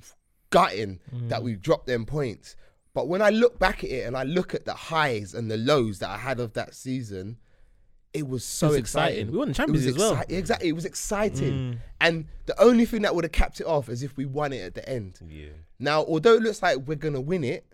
gutting 0.50 1.00
that 1.28 1.42
we 1.42 1.54
dropped 1.54 1.86
them 1.86 2.06
points. 2.06 2.56
But 2.92 3.08
when 3.08 3.22
I 3.22 3.30
look 3.30 3.58
back 3.58 3.82
at 3.82 3.90
it 3.90 4.06
and 4.06 4.16
I 4.16 4.22
look 4.22 4.54
at 4.54 4.64
the 4.64 4.74
highs 4.74 5.34
and 5.34 5.50
the 5.50 5.56
lows 5.56 5.98
that 5.98 6.10
I 6.10 6.16
had 6.16 6.38
of 6.38 6.52
that 6.52 6.74
season, 6.74 7.38
it 8.14 8.26
was 8.28 8.44
so 8.44 8.68
was 8.68 8.76
exciting. 8.76 9.12
exciting. 9.18 9.32
We 9.32 9.38
won 9.38 9.48
the 9.48 9.52
It 9.52 9.56
Champions 9.56 9.86
as 9.86 9.96
well. 9.98 10.16
exci- 10.16 10.38
Exactly, 10.38 10.68
it 10.68 10.72
was 10.72 10.84
exciting. 10.84 11.52
Mm. 11.52 11.78
And 12.00 12.24
the 12.46 12.58
only 12.62 12.84
thing 12.86 13.02
that 13.02 13.14
would 13.14 13.24
have 13.24 13.32
capped 13.32 13.60
it 13.60 13.66
off 13.66 13.88
is 13.88 14.02
if 14.02 14.16
we 14.16 14.24
won 14.24 14.52
it 14.52 14.60
at 14.60 14.74
the 14.74 14.88
end. 14.88 15.18
yeah. 15.28 15.48
Now, 15.80 16.04
although 16.04 16.34
it 16.34 16.42
looks 16.42 16.62
like 16.62 16.78
we're 16.86 16.94
gonna 16.94 17.20
win 17.20 17.42
it, 17.44 17.66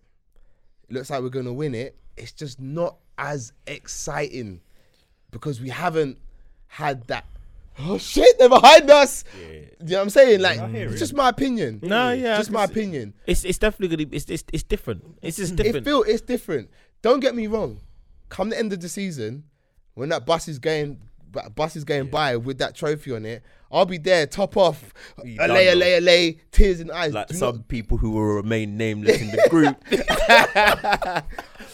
it 0.89 0.95
looks 0.95 1.11
like 1.11 1.21
we're 1.23 1.29
gonna 1.29 1.53
win 1.53 1.75
it. 1.75 1.97
It's 2.17 2.33
just 2.33 2.59
not 2.61 2.97
as 3.19 3.53
exciting 3.67 4.61
because 5.31 5.61
we 5.61 5.69
haven't 5.69 6.19
had 6.67 7.07
that. 7.09 7.25
Oh 7.79 7.99
shit! 7.99 8.39
They're 8.39 8.49
behind 8.49 8.91
us. 8.91 9.25
Yeah. 9.41 9.47
You 9.49 9.67
know 9.81 9.97
what 9.99 10.03
I'm 10.03 10.11
saying? 10.11 10.41
Like, 10.41 10.59
it's 10.75 10.95
it. 10.95 10.99
just 10.99 11.15
my 11.15 11.29
opinion. 11.29 11.81
No, 11.83 12.11
yeah, 12.13 12.37
just 12.37 12.51
my 12.51 12.65
opinion. 12.65 13.15
It's 13.27 13.45
it's 13.45 13.59
definitely 13.59 13.97
gonna 13.97 14.07
be 14.09 14.17
it's 14.17 14.29
it's, 14.29 14.45
it's 14.53 14.63
different. 14.63 15.05
It's 15.23 15.37
just 15.37 15.57
different. 15.57 15.87
It 15.87 15.91
feel 15.91 16.03
it's 16.03 16.21
different. 16.23 16.69
Don't 17.03 17.21
get 17.21 17.35
me 17.35 17.47
wrong. 17.47 17.81
Come 18.29 18.51
the 18.51 18.59
end 18.59 18.73
of 18.73 18.81
the 18.81 18.89
season, 18.89 19.45
when 20.01 20.09
that 20.09 20.27
bus 20.27 20.49
is 20.49 20.59
going, 20.59 20.99
bus 21.55 21.77
is 21.77 21.85
going 21.85 22.09
by 22.09 22.37
with 22.37 22.59
that 22.59 22.75
trophy 22.75 23.13
on 23.15 23.25
it, 23.25 23.43
I'll 23.73 23.87
be 23.87 23.99
there, 23.99 24.27
top 24.27 24.57
off, 24.57 24.93
You 25.25 25.35
a 25.35 25.47
done 25.47 25.55
lay, 25.57 25.97
a 25.97 26.01
lay, 26.01 26.39
tears 26.51 26.81
in 26.81 26.91
eyes. 26.91 27.13
like 27.15 27.29
Do 27.29 27.37
some 27.37 27.57
not- 27.57 27.69
people 27.69 27.99
who 27.99 28.11
will 28.11 28.35
remain 28.35 28.77
nameless 28.77 29.21
in 29.21 29.29
the 29.31 29.47
group. 29.51 29.77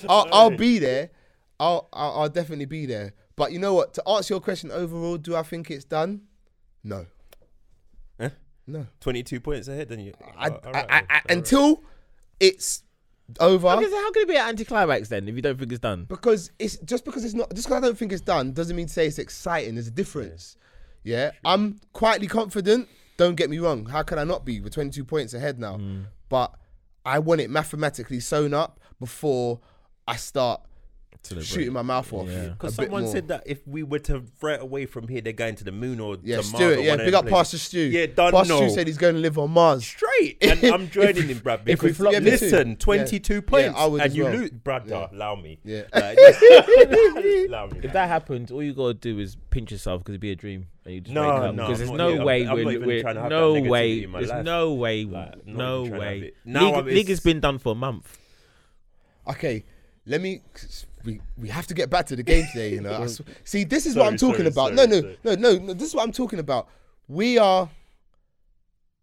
I'll, 0.08 0.28
I'll 0.32 0.50
be 0.56 0.78
there. 0.78 1.10
I'll, 1.58 1.88
I'll 1.92 2.12
I'll 2.22 2.28
definitely 2.28 2.66
be 2.66 2.84
there. 2.86 3.14
But 3.34 3.52
you 3.52 3.58
know 3.58 3.72
what? 3.74 3.94
To 3.94 4.06
answer 4.08 4.34
your 4.34 4.40
question 4.40 4.70
overall, 4.70 5.16
do 5.16 5.34
I 5.36 5.42
think 5.42 5.70
it's 5.70 5.84
done? 5.84 6.22
No, 6.84 7.06
Huh? 8.20 8.30
no. 8.66 8.86
22 9.00 9.40
points 9.40 9.68
ahead, 9.68 9.88
then 9.88 10.00
you. 10.00 10.12
I, 10.36 10.50
Oh, 10.50 10.60
I, 10.74 11.02
I, 11.08 11.22
until 11.30 11.82
it's 12.40 12.82
over. 13.40 13.68
How 13.68 13.80
can, 13.80 13.90
how 13.90 14.12
can 14.12 14.22
it 14.22 14.28
be 14.28 14.36
an 14.36 14.48
anticlimax 14.48 15.08
then 15.08 15.28
if 15.28 15.34
you 15.34 15.42
don't 15.42 15.58
think 15.58 15.72
it's 15.72 15.80
done? 15.80 16.04
because 16.04 16.50
it's 16.58 16.76
just 16.78 17.04
because 17.04 17.24
it's 17.24 17.34
not 17.34 17.50
just 17.54 17.68
because 17.68 17.82
I 17.82 17.86
don't 17.86 17.98
think 17.98 18.12
it's 18.12 18.20
done 18.20 18.52
doesn't 18.52 18.76
mean 18.76 18.86
to 18.86 18.92
say 18.92 19.06
it's 19.06 19.18
exciting. 19.18 19.74
There's 19.74 19.88
a 19.88 19.92
difference. 19.92 20.56
Yeah, 21.02 21.30
I'm 21.44 21.80
quietly 21.92 22.26
confident. 22.26 22.88
Don't 23.16 23.36
get 23.36 23.48
me 23.48 23.58
wrong. 23.58 23.86
How 23.86 24.02
can 24.02 24.18
I 24.18 24.24
not 24.24 24.44
be? 24.44 24.60
We're 24.60 24.68
22 24.68 25.04
points 25.04 25.34
ahead 25.34 25.58
now, 25.58 25.78
hmm. 25.78 26.02
but 26.28 26.54
I 27.04 27.18
want 27.20 27.40
it 27.40 27.48
mathematically 27.48 28.20
sewn 28.20 28.52
up 28.52 28.80
before 28.98 29.60
I 30.06 30.16
start 30.16 30.62
shooting 31.42 31.72
my 31.72 31.82
mouth 31.82 32.12
off. 32.12 32.28
Yeah. 32.28 32.34
a 32.42 32.48
Because 32.50 32.76
bit 32.76 32.84
someone 32.86 33.02
more. 33.04 33.12
said 33.12 33.28
that 33.28 33.42
if 33.46 33.66
we 33.66 33.82
were 33.82 33.98
to 34.00 34.22
threat 34.40 34.60
away 34.60 34.86
from 34.86 35.08
here, 35.08 35.20
they're 35.20 35.32
going 35.32 35.54
to 35.56 35.64
the 35.64 35.72
moon 35.72 36.00
or 36.00 36.16
Yeah, 36.22 36.36
to 36.36 36.42
Mars 36.42 36.46
Stuart. 36.46 36.78
or 36.78 36.80
Yeah, 36.82 36.90
one 36.90 37.00
of 37.00 37.06
big 37.06 37.12
them 37.12 37.18
up 37.18 37.26
places. 37.26 37.36
Pastor 37.38 37.58
Stu. 37.58 37.80
Yeah, 37.80 38.06
done 38.06 38.32
Pastor 38.32 38.52
no. 38.54 38.60
Stu 38.60 38.70
said 38.74 38.86
he's 38.86 38.96
going 38.98 39.14
to 39.14 39.20
live 39.20 39.38
on 39.38 39.50
Mars. 39.50 39.84
Straight, 39.86 40.38
and 40.42 40.64
I'm 40.64 40.88
joining 40.90 41.14
we- 41.16 41.22
him, 41.34 41.40
bruv. 41.40 41.60
if 41.66 41.82
we 41.82 41.88
Because 41.90 41.96
flop- 41.96 42.12
yeah, 42.12 42.20
me 42.20 42.24
too. 42.26 42.44
listen, 42.44 42.76
22 42.76 43.34
Yeah. 43.34 43.40
points, 43.40 43.74
Yeah, 43.76 43.82
I 43.82 43.86
would 43.86 44.00
and 44.02 44.10
as 44.10 44.16
you 44.16 44.24
well. 44.24 44.32
lose, 44.34 44.50
brother. 44.50 44.88
Yeah. 44.90 45.08
Allow 45.12 45.34
me. 45.36 45.58
Yeah. 45.64 45.82
Like, 45.94 46.18
just- 46.40 46.42
allow 47.48 47.66
me. 47.68 47.80
If 47.82 47.92
that 47.92 48.08
happens, 48.08 48.50
all 48.50 48.62
you 48.62 48.72
gotta 48.74 48.94
do 48.94 49.18
is 49.18 49.36
pinch 49.50 49.70
yourself 49.72 50.00
because 50.02 50.12
it'd 50.12 50.20
be 50.20 50.30
a 50.32 50.36
dream, 50.36 50.66
and 50.84 50.94
you 50.94 51.00
just 51.00 51.14
No, 51.14 51.22
wake 51.22 51.30
up. 51.30 51.54
no, 51.54 51.66
because 51.66 51.80
I'm 51.80 51.86
there's 51.86 51.90
not- 51.90 51.96
no 52.10 52.14
I'm- 52.16 52.24
way 52.24 52.40
I'm 52.40 52.46
not 52.46 52.56
we're, 52.56 52.72
even 52.72 52.86
we're 52.86 53.02
trying 53.02 53.14
to 53.16 53.20
have 53.22 53.30
no 53.30 53.54
that 53.54 53.60
negativity 53.62 53.68
way. 53.68 54.02
in 54.04 54.10
my 54.10 54.18
There's 54.20 54.30
life. 54.30 54.44
no 54.44 54.74
way. 54.74 55.04
Like, 55.04 55.46
not 55.46 55.56
no 55.56 55.80
even 55.86 55.90
trying 55.96 56.00
to 56.00 56.06
have 56.06 56.20
way. 56.22 56.26
it. 56.28 56.34
Now 56.44 56.64
League, 56.66 56.74
I'm- 56.74 56.84
league 56.86 57.08
has 57.08 57.18
it's- 57.18 57.20
been 57.20 57.40
done 57.40 57.58
for 57.58 57.72
a 57.72 57.74
month. 57.74 58.18
Okay, 59.28 59.64
let 60.06 60.20
me. 60.20 60.40
We, 61.06 61.20
we 61.38 61.48
have 61.48 61.66
to 61.68 61.74
get 61.74 61.88
back 61.88 62.06
to 62.06 62.16
the 62.16 62.22
game 62.22 62.44
today, 62.52 62.72
you 62.74 62.80
know. 62.80 63.06
Sw- 63.06 63.22
see, 63.44 63.64
this 63.64 63.86
is 63.86 63.96
what 63.96 64.06
I'm 64.06 64.16
talking 64.16 64.50
sorry, 64.50 64.72
about. 64.72 64.76
sorry, 64.76 64.76
no, 64.76 64.84
no, 64.86 65.00
sorry. 65.00 65.18
no, 65.24 65.34
no, 65.34 65.58
no. 65.58 65.72
This 65.72 65.88
is 65.88 65.94
what 65.94 66.02
I'm 66.02 66.12
talking 66.12 66.38
about. 66.38 66.68
We 67.08 67.38
are 67.38 67.70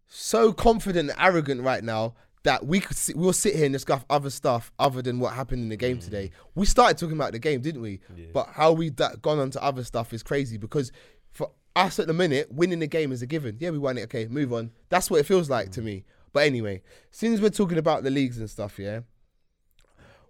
so 0.06 0.52
confident 0.52 1.10
and 1.10 1.18
arrogant 1.18 1.62
right 1.62 1.82
now 1.82 2.14
that 2.44 2.66
we 2.66 2.78
could 2.78 2.96
sit, 2.96 3.16
we'll 3.16 3.32
sit 3.32 3.56
here 3.56 3.64
and 3.64 3.72
discuss 3.72 4.04
other 4.08 4.30
stuff 4.30 4.70
other 4.78 5.02
than 5.02 5.18
what 5.18 5.32
happened 5.32 5.62
in 5.62 5.70
the 5.70 5.76
game 5.76 5.98
mm. 5.98 6.04
today. 6.04 6.30
We 6.54 6.66
started 6.66 6.98
talking 6.98 7.16
about 7.16 7.32
the 7.32 7.38
game, 7.38 7.62
didn't 7.62 7.80
we? 7.80 8.00
But 8.32 8.48
how 8.52 8.72
we 8.72 8.90
that 8.90 9.22
gone 9.22 9.38
on 9.38 9.50
to 9.50 9.62
other 9.62 9.82
stuff 9.82 10.12
is 10.12 10.22
crazy 10.22 10.58
because 10.58 10.92
for 11.30 11.50
us 11.74 11.98
at 11.98 12.06
the 12.06 12.12
minute, 12.12 12.52
winning 12.52 12.80
the 12.80 12.86
game 12.86 13.12
is 13.12 13.22
a 13.22 13.26
given. 13.26 13.56
Yeah, 13.58 13.70
we 13.70 13.78
won 13.78 13.98
it. 13.98 14.02
Okay, 14.02 14.26
move 14.28 14.52
on. 14.52 14.70
That's 14.90 15.10
what 15.10 15.20
it 15.20 15.24
feels 15.24 15.48
like 15.50 15.72
to 15.72 15.80
mm. 15.80 15.84
me. 15.84 16.04
But 16.32 16.46
anyway, 16.46 16.82
since 17.10 17.40
we're 17.40 17.50
talking 17.50 17.78
about 17.78 18.02
the 18.02 18.10
leagues 18.10 18.38
and 18.38 18.50
stuff, 18.50 18.78
yeah, 18.78 19.00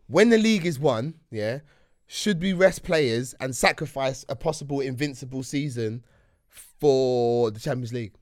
when 0.07 0.28
the 0.30 0.38
league 0.38 0.66
is 0.66 0.78
won, 0.78 1.14
yeah, 1.30 1.61
should 2.07 2.40
we 2.40 2.52
rest 2.52 2.82
players 2.82 3.34
and 3.40 3.55
sacrifice 3.57 4.24
a 4.28 4.36
possible 4.36 4.80
invincible 4.80 5.42
season 5.42 6.05
for 6.48 7.50
the 7.50 7.59
Champions 7.61 7.92
League? 7.92 8.12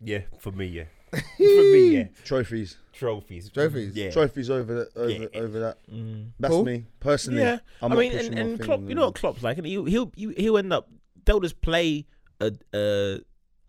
Yeah, 0.00 0.20
for 0.38 0.50
me, 0.52 0.66
yeah. 0.66 0.84
for 1.12 1.20
me, 1.38 1.96
yeah. 1.96 2.04
Trophies. 2.24 2.76
Trophies. 2.92 3.50
Trophies. 3.50 3.94
Yeah. 3.94 4.10
Trophies 4.10 4.50
over 4.50 4.74
the, 4.74 4.90
over 5.00 5.10
Yeah. 5.10 5.26
over 5.40 5.60
that. 5.60 5.78
Mm. 5.90 6.30
That's 6.40 6.52
Cool. 6.52 6.64
me 6.64 6.86
personally. 7.00 7.42
Yeah, 7.42 7.58
I'm 7.80 7.92
I 7.92 7.96
mean, 7.96 8.12
and, 8.12 8.38
and 8.38 8.60
Klopp, 8.60 8.80
you 8.88 8.94
know 8.94 9.06
what 9.06 9.14
Klopp's 9.14 9.42
like, 9.42 9.58
and 9.58 9.66
he'll 9.66 9.84
he'll 9.84 10.12
he'll 10.16 10.58
end 10.58 10.72
up. 10.72 10.88
They'll 11.24 11.40
just 11.40 11.60
play 11.60 12.06
a 12.40 12.52
a, 12.74 13.18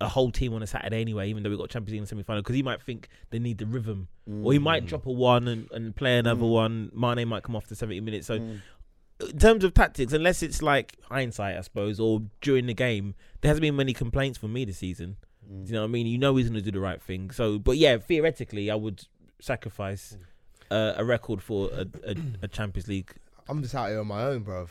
a 0.01 0.07
whole 0.07 0.31
team 0.31 0.53
on 0.53 0.63
a 0.63 0.67
Saturday 0.67 1.01
anyway, 1.01 1.29
even 1.29 1.43
though 1.43 1.49
we 1.49 1.57
got 1.57 1.69
Champions 1.69 1.91
League 1.91 1.97
in 1.99 2.03
the 2.03 2.07
semi 2.07 2.23
final, 2.23 2.41
because 2.41 2.55
he 2.55 2.63
might 2.63 2.81
think 2.81 3.09
they 3.29 3.39
need 3.39 3.57
the 3.57 3.65
rhythm, 3.65 4.07
or 4.27 4.53
he 4.53 4.59
Mm. 4.59 4.63
might 4.63 4.85
drop 4.85 5.05
a 5.05 5.11
one 5.11 5.47
and, 5.47 5.69
and 5.71 5.95
play 5.95 6.17
another 6.17 6.43
Mm. 6.45 6.51
one. 6.51 6.91
Mane 6.93 7.27
might 7.27 7.43
come 7.43 7.55
off 7.55 7.67
the 7.67 7.75
seventy 7.75 7.99
minutes. 7.99 8.27
So 8.27 8.39
Mm. 8.39 8.61
in 9.29 9.37
terms 9.39 9.63
of 9.63 9.73
tactics, 9.73 10.13
unless 10.13 10.41
it's 10.43 10.61
like 10.61 10.97
hindsight, 11.09 11.57
I 11.57 11.61
suppose, 11.61 11.99
or 11.99 12.21
during 12.41 12.65
the 12.67 12.73
game, 12.73 13.15
there 13.41 13.49
hasn't 13.49 13.61
been 13.61 13.75
many 13.75 13.93
complaints 13.93 14.37
from 14.37 14.53
me 14.53 14.65
this 14.65 14.77
season. 14.77 15.17
Mm. 15.45 15.63
Do 15.65 15.67
you 15.69 15.73
know 15.75 15.81
what 15.81 15.87
I 15.89 15.91
mean? 15.91 16.07
You 16.07 16.17
know 16.17 16.35
he's 16.37 16.47
going 16.49 16.59
to 16.63 16.63
do 16.63 16.71
the 16.71 16.79
right 16.79 17.01
thing. 17.01 17.31
So, 17.31 17.59
but 17.59 17.77
yeah, 17.77 17.97
theoretically, 17.97 18.71
I 18.71 18.75
would 18.75 19.03
sacrifice 19.41 20.17
uh, 20.71 20.93
a 20.95 21.03
record 21.05 21.41
for 21.43 21.69
a, 21.71 21.85
a, 22.05 22.15
a 22.43 22.47
Champions 22.47 22.87
League. 22.87 23.11
I'm 23.47 23.61
just 23.61 23.75
out 23.75 23.89
here 23.89 23.99
on 23.99 24.07
my 24.07 24.23
own, 24.23 24.43
bruv. 24.45 24.69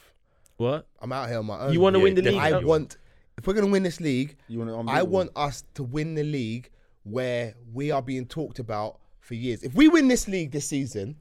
What? 0.56 0.86
I'm 1.00 1.12
out 1.12 1.28
here 1.28 1.38
on 1.38 1.46
my 1.46 1.60
own. 1.60 1.72
You 1.72 1.80
want 1.80 1.94
to 1.94 1.98
yeah, 2.00 2.04
win 2.04 2.14
the 2.14 2.22
league? 2.22 2.34
I 2.40 2.58
you 2.60 2.66
want. 2.66 2.96
If 3.38 3.46
we're 3.46 3.54
gonna 3.54 3.66
win 3.70 3.82
this 3.82 4.00
league, 4.00 4.36
You 4.48 4.60
want 4.60 4.88
I 4.88 5.02
want 5.02 5.30
us 5.36 5.64
to 5.74 5.82
win 5.82 6.14
the 6.14 6.22
league 6.22 6.70
where 7.02 7.54
we 7.72 7.90
are 7.90 8.02
being 8.02 8.26
talked 8.26 8.58
about 8.58 8.98
for 9.32 9.36
years. 9.36 9.62
If 9.62 9.74
we 9.74 9.88
win 9.88 10.08
this 10.08 10.28
league 10.28 10.50
this 10.50 10.66
season 10.66 11.16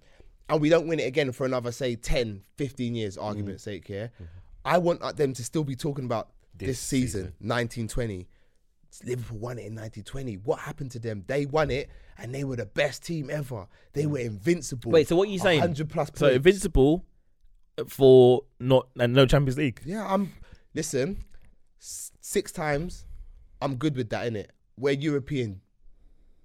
and 0.49 0.59
we 0.59 0.68
don't 0.68 0.86
win 0.86 0.99
it 0.99 1.07
again 1.07 1.32
for 1.32 1.45
another, 1.45 1.72
say, 1.72 1.95
10, 1.95 2.41
15 2.57 2.93
years, 2.93 3.18
argument's 3.18 3.64
sake, 3.64 3.88
yeah, 3.88 4.07
I 4.66 4.80
want 4.80 5.01
uh, 5.01 5.14
them 5.14 5.34
to 5.34 5.43
still 5.45 5.64
be 5.64 5.78
talking 5.78 6.03
about 6.03 6.30
this, 6.53 6.68
This 6.68 6.80
season, 6.80 7.34
season. 7.39 7.88
1920. 7.88 8.28
Liverpool 9.05 9.38
won 9.38 9.57
it 9.57 9.62
in 9.62 9.76
1920. 9.76 10.36
What 10.43 10.59
happened 10.59 10.91
to 10.91 10.99
them? 10.99 11.24
They 11.26 11.45
won 11.45 11.72
it 11.72 11.89
and 12.18 12.36
they 12.36 12.43
were 12.43 12.57
the 12.57 12.66
best 12.66 13.05
team 13.05 13.30
ever. 13.32 13.68
They 13.93 14.05
were 14.05 14.20
invincible. 14.20 14.91
Wait, 14.91 15.07
so 15.07 15.16
what 15.16 15.30
are 15.30 15.32
you 15.32 15.39
saying? 15.39 15.62
100 15.62 15.89
plus 15.89 16.09
points. 16.09 16.20
So 16.20 16.28
invincible 16.28 17.05
for 17.88 18.41
not 18.59 18.89
and 18.99 19.14
no 19.14 19.26
Champions 19.26 19.57
League. 19.57 19.80
Yeah, 19.86 20.05
I'm. 20.05 20.34
Listen, 20.74 21.24
six 21.80 22.51
times, 22.51 23.05
I'm 23.62 23.76
good 23.76 23.95
with 23.95 24.09
that. 24.09 24.28
In 24.28 24.36
it, 24.36 24.51
we're 24.78 24.91
European 24.91 25.62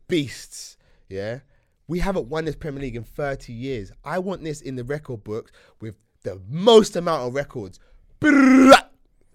beasts. 0.06 0.76
Yeah, 1.08 1.40
we 1.88 1.98
haven't 2.00 2.28
won 2.28 2.44
this 2.44 2.56
Premier 2.56 2.82
League 2.82 2.96
in 2.96 3.04
30 3.04 3.52
years. 3.52 3.92
I 4.04 4.18
want 4.18 4.42
this 4.42 4.60
in 4.60 4.76
the 4.76 4.84
record 4.84 5.22
books 5.24 5.52
with 5.80 5.96
the 6.22 6.40
most 6.48 6.96
amount 6.96 7.28
of 7.28 7.34
records. 7.34 7.78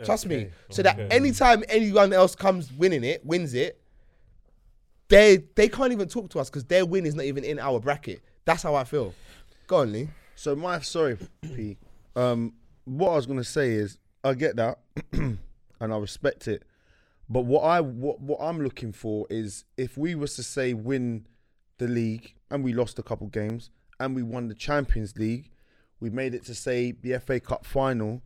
Trust 0.04 0.26
me, 0.26 0.36
Okay, 0.36 0.52
so 0.72 0.82
that 0.82 1.00
okay. 1.00 1.16
anytime 1.16 1.64
anyone 1.70 2.12
else 2.12 2.36
comes 2.36 2.72
winning 2.74 3.04
it, 3.04 3.24
wins 3.24 3.54
it, 3.54 3.80
they 5.10 5.44
they 5.56 5.70
can't 5.70 5.92
even 5.92 6.08
talk 6.08 6.30
to 6.32 6.40
us 6.40 6.50
because 6.50 6.66
their 6.66 6.86
win 6.86 7.06
is 7.06 7.14
not 7.14 7.26
even 7.26 7.44
in 7.44 7.60
our 7.60 7.80
bracket. 7.80 8.22
That's 8.46 8.64
how 8.64 8.74
I 8.74 8.84
feel. 8.84 9.14
Go 9.68 9.78
on, 9.78 9.94
Lee. 9.94 10.10
So 10.36 10.56
my 10.56 10.80
sorry, 10.80 11.18
P. 11.44 11.78
Um, 12.16 12.54
what 12.86 13.12
I 13.12 13.16
was 13.16 13.28
gonna 13.28 13.44
say 13.44 13.74
is 13.74 14.00
I 14.24 14.34
get 14.34 14.56
that, 14.56 14.80
and 15.14 15.38
I 15.80 15.98
respect 15.98 16.48
it. 16.48 16.64
But 17.30 17.42
what 17.42 17.62
I 17.62 17.80
what 17.82 18.20
what 18.22 18.40
I'm 18.42 18.62
looking 18.64 18.94
for 18.94 19.28
is 19.30 19.66
if 19.78 19.98
we 20.00 20.16
was 20.16 20.36
to 20.38 20.44
say 20.44 20.74
win 20.74 21.28
the 21.78 21.88
league 21.88 22.34
and 22.52 22.64
we 22.64 22.74
lost 22.74 23.00
a 23.00 23.04
couple 23.04 23.28
games 23.28 23.70
and 24.00 24.16
we 24.16 24.24
won 24.24 24.48
the 24.48 24.56
Champions 24.56 25.18
League, 25.18 25.50
we 26.00 26.10
made 26.10 26.34
it 26.34 26.44
to 26.46 26.56
say 26.56 26.92
the 26.92 27.20
FA 27.20 27.40
Cup 27.40 27.66
final. 27.66 28.22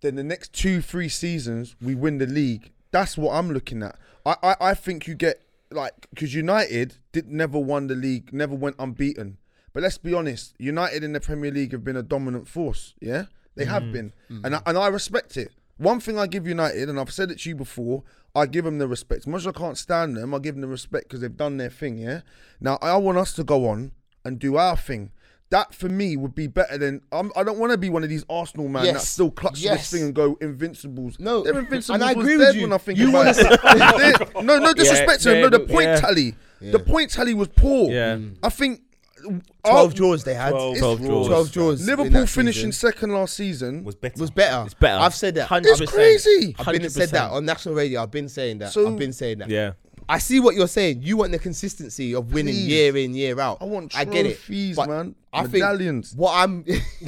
Then 0.00 0.16
the 0.16 0.24
next 0.24 0.52
two 0.52 0.80
three 0.80 1.08
seasons 1.08 1.76
we 1.80 1.94
win 1.94 2.18
the 2.18 2.26
league. 2.26 2.72
That's 2.90 3.16
what 3.16 3.34
I'm 3.34 3.52
looking 3.52 3.82
at. 3.82 3.96
I 4.26 4.36
I, 4.42 4.56
I 4.60 4.74
think 4.74 5.06
you 5.06 5.14
get 5.14 5.40
like 5.70 6.08
because 6.10 6.34
United 6.34 6.96
did 7.12 7.28
never 7.28 7.58
won 7.58 7.86
the 7.86 7.94
league, 7.94 8.32
never 8.32 8.54
went 8.54 8.76
unbeaten. 8.78 9.38
But 9.72 9.82
let's 9.82 9.98
be 9.98 10.12
honest, 10.12 10.54
United 10.58 11.02
in 11.02 11.12
the 11.12 11.20
Premier 11.20 11.50
League 11.50 11.72
have 11.72 11.84
been 11.84 11.96
a 11.96 12.02
dominant 12.02 12.48
force. 12.48 12.94
Yeah, 13.00 13.26
they 13.54 13.64
have 13.64 13.84
mm. 13.84 13.92
been, 13.92 14.12
mm. 14.30 14.44
and 14.44 14.56
I, 14.56 14.62
and 14.66 14.76
I 14.76 14.88
respect 14.88 15.36
it. 15.36 15.52
One 15.82 16.00
thing 16.00 16.18
I 16.18 16.26
give 16.26 16.46
United, 16.46 16.88
and 16.88 16.98
I've 17.00 17.12
said 17.12 17.30
it 17.30 17.40
to 17.40 17.48
you 17.48 17.56
before, 17.56 18.04
I 18.34 18.46
give 18.46 18.64
them 18.64 18.78
the 18.78 18.86
respect. 18.88 19.22
As 19.22 19.26
much 19.26 19.40
as 19.40 19.46
I 19.48 19.52
can't 19.52 19.76
stand 19.76 20.16
them, 20.16 20.32
I 20.34 20.38
give 20.38 20.54
them 20.54 20.62
the 20.62 20.68
respect 20.68 21.08
because 21.08 21.20
they've 21.20 21.36
done 21.36 21.56
their 21.56 21.70
thing. 21.70 21.98
Yeah. 21.98 22.20
Now 22.60 22.78
I 22.80 22.96
want 22.96 23.18
us 23.18 23.32
to 23.34 23.44
go 23.44 23.68
on 23.68 23.92
and 24.24 24.38
do 24.38 24.56
our 24.56 24.76
thing. 24.76 25.10
That 25.50 25.74
for 25.74 25.88
me 25.90 26.16
would 26.16 26.34
be 26.34 26.46
better 26.46 26.78
than 26.78 27.02
I'm, 27.12 27.30
I 27.36 27.42
don't 27.42 27.58
want 27.58 27.72
to 27.72 27.78
be 27.78 27.90
one 27.90 28.02
of 28.02 28.08
these 28.08 28.24
Arsenal 28.30 28.68
man 28.68 28.84
that 28.84 28.92
Yes. 28.94 29.08
still 29.08 29.30
clutch 29.30 29.58
Yes. 29.60 29.90
this 29.90 29.90
thing 29.90 30.06
and 30.06 30.14
go 30.14 30.38
invincibles. 30.40 31.18
No, 31.20 31.42
they're 31.42 31.58
invincibles. 31.58 31.90
and 31.90 32.02
I 32.02 32.14
was 32.14 32.24
agree 32.24 32.38
with 32.38 32.54
you. 32.56 32.62
when 32.62 32.72
I 32.72 32.78
think 32.78 32.98
You 32.98 33.10
about 33.10 33.34
it. 33.36 34.34
No, 34.42 34.58
no 34.58 34.72
disrespect 34.72 35.22
to 35.24 35.28
them. 35.30 35.40
No, 35.42 35.48
the 35.50 35.60
point 35.60 35.84
yeah. 35.88 35.96
tally, 36.00 36.34
the 36.60 36.78
point 36.78 37.10
tally 37.10 37.34
was 37.34 37.48
poor. 37.48 37.90
Yeah. 37.90 38.18
I 38.42 38.48
think 38.48 38.80
12 39.22 39.42
oh, 39.64 39.88
draws 39.90 40.24
they 40.24 40.34
had. 40.34 40.50
12 40.50 40.78
12 40.78 41.00
draws. 41.00 41.26
12 41.28 41.52
draws. 41.52 41.86
Liverpool 41.86 42.10
that 42.10 42.28
finishing 42.28 42.72
season. 42.72 42.92
second 42.92 43.12
last 43.12 43.34
season. 43.34 43.84
Was 43.84 43.94
better. 43.94 44.20
was 44.20 44.30
better. 44.30 44.64
It's 44.64 44.74
better. 44.74 45.02
I've 45.02 45.14
said 45.14 45.34
that. 45.36 45.48
100%. 45.48 45.80
It's 45.80 45.92
crazy. 45.92 46.54
I've 46.58 46.66
been 46.66 46.90
said 46.90 47.10
that 47.10 47.30
on 47.30 47.44
national 47.44 47.74
radio. 47.74 48.02
I've 48.02 48.10
been 48.10 48.28
saying 48.28 48.58
that. 48.58 48.72
So- 48.72 48.86
I've 48.86 48.98
been 48.98 49.12
saying 49.12 49.38
that. 49.38 49.48
Yeah. 49.48 49.72
I 50.08 50.18
see 50.18 50.40
what 50.40 50.54
you're 50.54 50.68
saying. 50.68 51.02
You 51.02 51.16
want 51.18 51.32
the 51.32 51.38
consistency 51.38 52.14
of 52.14 52.32
winning 52.32 52.54
Please. 52.54 52.66
year 52.68 52.96
in, 52.96 53.14
year 53.14 53.38
out. 53.40 53.58
I 53.60 53.64
want 53.64 53.96
I 53.96 54.04
get 54.04 54.26
it. 54.26 54.34
trophies, 54.36 54.76
But 54.76 54.88
man. 54.88 55.14
I 55.32 55.44
Medallions. 55.46 56.10
think 56.10 56.20
what 56.20 56.32
I'm 56.36 56.64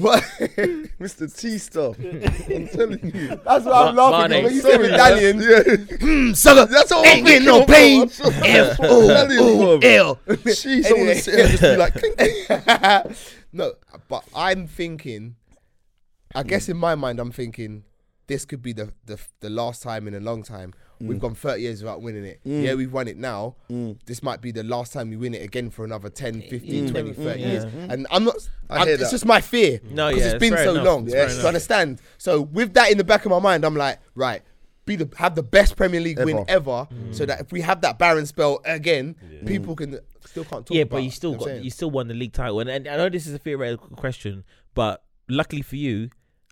what 0.00 0.22
Mr. 1.00 1.36
T 1.36 1.58
stuff. 1.58 1.96
I'm 1.98 2.68
telling 2.68 3.00
you. 3.14 3.28
that's 3.44 3.64
what 3.64 3.74
I'm 3.88 3.96
laughing 3.96 4.30
Mane. 4.30 4.38
at. 4.38 4.44
When 4.44 4.54
you 4.54 4.60
say 4.60 4.70
Sorry, 4.72 4.88
medallion, 4.90 5.36
Yeah. 5.38 5.60
mm, 5.98 6.36
sucker, 6.36 6.70
That's 6.72 6.92
all 6.92 7.04
ain't 7.04 7.18
I'm 7.20 7.24
getting 7.24 7.46
no 7.46 7.64
thinking 7.64 7.74
pain. 7.74 8.02
about. 8.02 8.46
F 8.46 8.78
Medallion, 8.80 9.40
O 9.42 9.70
O 9.72 9.78
bro. 9.78 9.88
L. 9.90 10.20
Jeez, 10.26 10.86
I 10.86 10.90
want 10.92 11.00
Anyway. 11.00 11.14
to 11.14 11.20
sit 11.20 11.34
here 11.34 11.44
and 11.44 11.50
just 11.50 11.62
be 11.62 11.76
like, 11.76 11.94
clink, 11.94 12.16
clink. 12.16 13.16
no, 13.52 13.72
but 14.08 14.24
I'm 14.34 14.66
thinking. 14.66 15.36
I 16.34 16.42
guess 16.42 16.68
in 16.68 16.76
my 16.76 16.94
mind, 16.96 17.20
I'm 17.20 17.30
thinking 17.32 17.84
this 18.26 18.44
could 18.44 18.62
be 18.62 18.72
the 18.72 18.92
the, 19.06 19.20
the 19.40 19.50
last 19.50 19.82
time 19.82 20.06
in 20.08 20.14
a 20.14 20.20
long 20.20 20.42
time. 20.42 20.74
Mm. 21.02 21.06
We've 21.08 21.18
gone 21.20 21.34
30 21.34 21.62
years 21.62 21.82
without 21.82 22.02
winning 22.02 22.24
it. 22.24 22.40
Yeah, 22.44 22.74
we've 22.74 22.92
won 22.92 23.08
it 23.08 23.16
now. 23.16 23.56
Mm. 23.70 23.98
This 24.06 24.22
might 24.22 24.40
be 24.40 24.50
the 24.52 24.62
last 24.62 24.92
time 24.92 25.10
we 25.10 25.16
win 25.16 25.34
it 25.34 25.42
again 25.42 25.70
for 25.70 25.84
another 25.84 26.08
10, 26.08 26.42
15, 26.42 26.90
20, 26.90 27.12
30 27.12 27.40
yeah. 27.40 27.46
years. 27.48 27.64
And 27.64 28.06
I'm 28.10 28.24
not. 28.24 28.36
I 28.70 28.76
I'm- 28.78 28.86
hear 28.86 28.94
it's 28.94 29.04
that. 29.04 29.10
just 29.10 29.26
my 29.26 29.40
fear. 29.40 29.80
No, 29.90 30.10
'cause 30.10 30.18
yeah, 30.20 30.24
it's 30.26 30.34
it's 30.34 30.40
been 30.40 30.54
fair 30.54 30.64
so 30.64 30.70
enough, 30.72 30.84
long. 30.86 31.04
it's 31.04 31.12
fair 31.14 31.26
to 31.26 31.32
enough. 31.34 31.44
understand. 31.46 32.00
So 32.18 32.42
with 32.42 32.74
that 32.74 32.90
in 32.92 32.98
the 32.98 33.04
back 33.04 33.24
of 33.24 33.30
my 33.30 33.38
mind, 33.40 33.64
I'm 33.64 33.76
like, 33.76 33.98
right. 34.14 34.42
Be 34.86 34.96
the 34.96 35.08
have 35.16 35.34
the 35.34 35.42
best 35.42 35.76
Premier 35.76 35.98
League 35.98 36.18
win 36.18 36.44
Ever. 36.46 36.86
ever, 36.86 36.88
so 37.12 37.24
that 37.24 37.40
if 37.40 37.50
we 37.52 37.62
have 37.62 37.80
that 37.80 37.98
barren 37.98 38.26
spell 38.26 38.60
again, 38.66 39.14
people 39.46 39.74
can 39.74 39.98
still 40.26 40.44
can't 40.44 40.66
talk. 40.66 40.76
yeah, 40.76 40.82
about 40.82 40.96
but 40.96 41.02
you 41.04 41.10
still 41.10 41.30
what 41.30 41.36
I'm 41.36 41.38
got 41.40 41.46
saying? 41.46 41.64
you 41.64 41.70
still 41.70 41.90
won 41.90 42.06
the 42.08 42.12
league 42.12 42.34
title, 42.34 42.60
and, 42.60 42.68
and 42.68 42.86
I 42.86 42.98
know 42.98 43.08
this 43.08 43.26
is 43.26 43.32
a 43.32 43.38
theoretical 43.38 43.88
question, 43.96 44.44
but 44.74 45.02
luckily 45.26 45.62
for 45.62 45.76
you, 45.76 46.10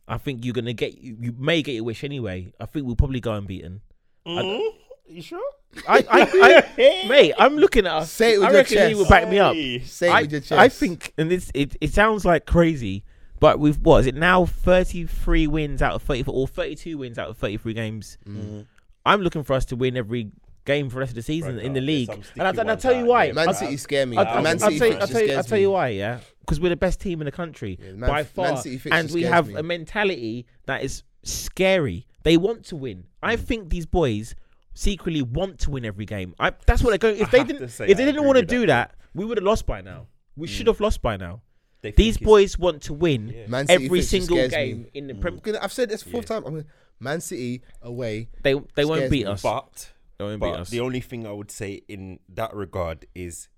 I 0.08 0.16
think 0.16 0.46
you're 0.46 0.54
gonna 0.54 0.72
get 0.72 0.96
you, 0.96 1.14
you 1.20 1.34
may 1.38 1.60
get 1.60 1.72
your 1.72 1.84
wish 1.84 2.04
anyway. 2.04 2.54
I 2.58 2.64
think 2.64 2.86
we'll 2.86 2.96
probably 2.96 3.20
go 3.20 3.34
unbeaten. 3.34 3.82
You 4.24 5.20
sure? 5.20 5.42
I, 5.88 5.98
I, 6.10 6.64
I 6.78 7.06
mate, 7.08 7.34
I'm 7.38 7.56
looking 7.56 7.86
at 7.86 7.92
us. 7.92 8.10
Say 8.12 8.34
it 8.34 8.38
with 8.38 8.48
I 8.48 8.50
your 8.50 8.58
reckon 8.60 8.76
chest. 8.76 8.90
you 8.90 8.96
will 8.98 9.08
back 9.08 9.28
me 9.28 9.38
up. 9.38 9.54
Say 9.86 10.08
it 10.08 10.12
I, 10.12 10.22
with 10.22 10.32
your 10.32 10.40
chest. 10.40 10.52
I 10.52 10.68
think, 10.68 11.12
and 11.18 11.30
this 11.30 11.50
it, 11.54 11.76
it 11.80 11.92
sounds 11.92 12.24
like 12.24 12.46
crazy, 12.46 13.04
but 13.40 13.58
we've 13.58 13.78
what 13.78 13.98
is 14.00 14.06
it 14.06 14.14
now? 14.14 14.44
33 14.46 15.46
wins 15.46 15.82
out 15.82 15.94
of 15.94 16.02
34, 16.02 16.34
or 16.34 16.46
32 16.46 16.98
wins 16.98 17.18
out 17.18 17.28
of 17.28 17.36
33 17.38 17.74
games. 17.74 18.18
Mm. 18.26 18.66
I'm 19.04 19.20
looking 19.22 19.42
for 19.42 19.54
us 19.54 19.64
to 19.66 19.76
win 19.76 19.96
every 19.96 20.30
game 20.64 20.88
for 20.88 20.94
the 20.94 21.00
rest 21.00 21.10
of 21.10 21.16
the 21.16 21.22
season 21.22 21.56
Right, 21.56 21.64
in 21.64 21.72
the 21.72 21.80
there's 21.80 21.86
league, 21.86 22.10
and, 22.10 22.42
I, 22.42 22.50
and 22.50 22.70
I'll 22.70 22.76
tell 22.76 22.94
you 22.94 23.06
why. 23.06 23.32
Man 23.32 23.52
City 23.54 23.76
scare 23.76 24.06
me. 24.06 24.16
I'll, 24.16 24.42
Man 24.42 24.62
I'll, 24.62 24.70
City 24.70 24.78
tell 24.78 24.88
you, 24.88 24.94
I'll, 24.94 25.08
tell 25.08 25.26
you, 25.26 25.34
I'll 25.34 25.42
tell 25.44 25.58
you 25.58 25.70
why, 25.72 25.88
yeah. 25.88 26.20
Because 26.40 26.60
we're 26.60 26.68
the 26.68 26.76
best 26.76 27.00
team 27.00 27.20
in 27.20 27.24
the 27.24 27.32
country 27.32 27.78
Yeah, 27.82 27.92
Man- 27.92 28.08
by 28.10 28.16
Man 28.16 28.24
far, 28.24 28.56
City 28.58 28.80
and 28.90 29.10
we 29.10 29.22
have 29.22 29.48
me. 29.48 29.54
a 29.56 29.62
mentality 29.62 30.46
that 30.66 30.82
is 30.84 31.02
scary. 31.24 32.06
They 32.22 32.36
want 32.36 32.64
to 32.66 32.76
win. 32.76 33.04
I 33.22 33.36
Mm. 33.36 33.40
think 33.40 33.70
these 33.70 33.86
boys 33.86 34.34
secretly 34.74 35.22
want 35.22 35.58
to 35.60 35.70
win 35.70 35.84
every 35.84 36.06
game. 36.06 36.34
I, 36.38 36.52
that's 36.66 36.82
what 36.82 36.90
they're 36.90 36.98
going. 36.98 37.20
If 37.20 37.28
I 37.34 37.38
they 37.38 37.44
didn't, 37.52 37.68
say 37.68 37.88
if 37.88 37.96
they 37.96 38.04
didn't 38.04 38.24
want 38.24 38.38
to 38.38 38.44
do 38.44 38.60
that. 38.66 38.90
that, 38.90 38.94
we 39.14 39.24
would 39.24 39.36
have 39.38 39.44
lost 39.44 39.66
by 39.66 39.80
now. 39.82 40.06
We 40.36 40.46
should 40.46 40.66
have 40.66 40.80
lost 40.80 41.02
by 41.02 41.16
now. 41.16 41.42
They 41.82 41.90
think 41.90 41.96
These 41.96 42.16
it's- 42.16 42.26
boys 42.26 42.58
want 42.58 42.82
to 42.84 42.94
win 42.94 43.28
Yeah. 43.28 43.46
Man 43.48 43.66
City 43.66 43.84
every 43.86 44.00
fixture 44.00 44.20
single 44.20 44.36
scares 44.38 44.50
game 44.52 44.82
me. 44.84 44.90
in 44.94 45.06
the 45.08 45.14
I'm 45.14 45.20
Prem. 45.20 45.36
gonna- 45.38 45.58
I've 45.60 45.72
said 45.72 45.88
this 45.90 46.02
fourth 46.02 46.24
Yeah. 46.30 46.36
time. 46.36 46.44
I'm 46.46 46.52
gonna, 46.54 46.66
Man 47.00 47.20
City 47.20 47.62
away. 47.82 48.30
They 48.42 48.54
they 48.74 48.84
won't 48.84 48.98
Scares 48.98 49.10
beat 49.10 49.26
me. 49.26 49.32
us. 49.32 49.42
But 49.42 49.92
They 50.18 50.24
won't 50.24 50.40
beat 50.40 50.46
But 50.50 50.60
us. 50.60 50.70
the 50.70 50.80
only 50.80 51.00
thing 51.00 51.26
I 51.26 51.32
would 51.32 51.50
say 51.50 51.82
in 51.88 52.20
that 52.28 52.54
regard 52.54 53.06
is 53.14 53.48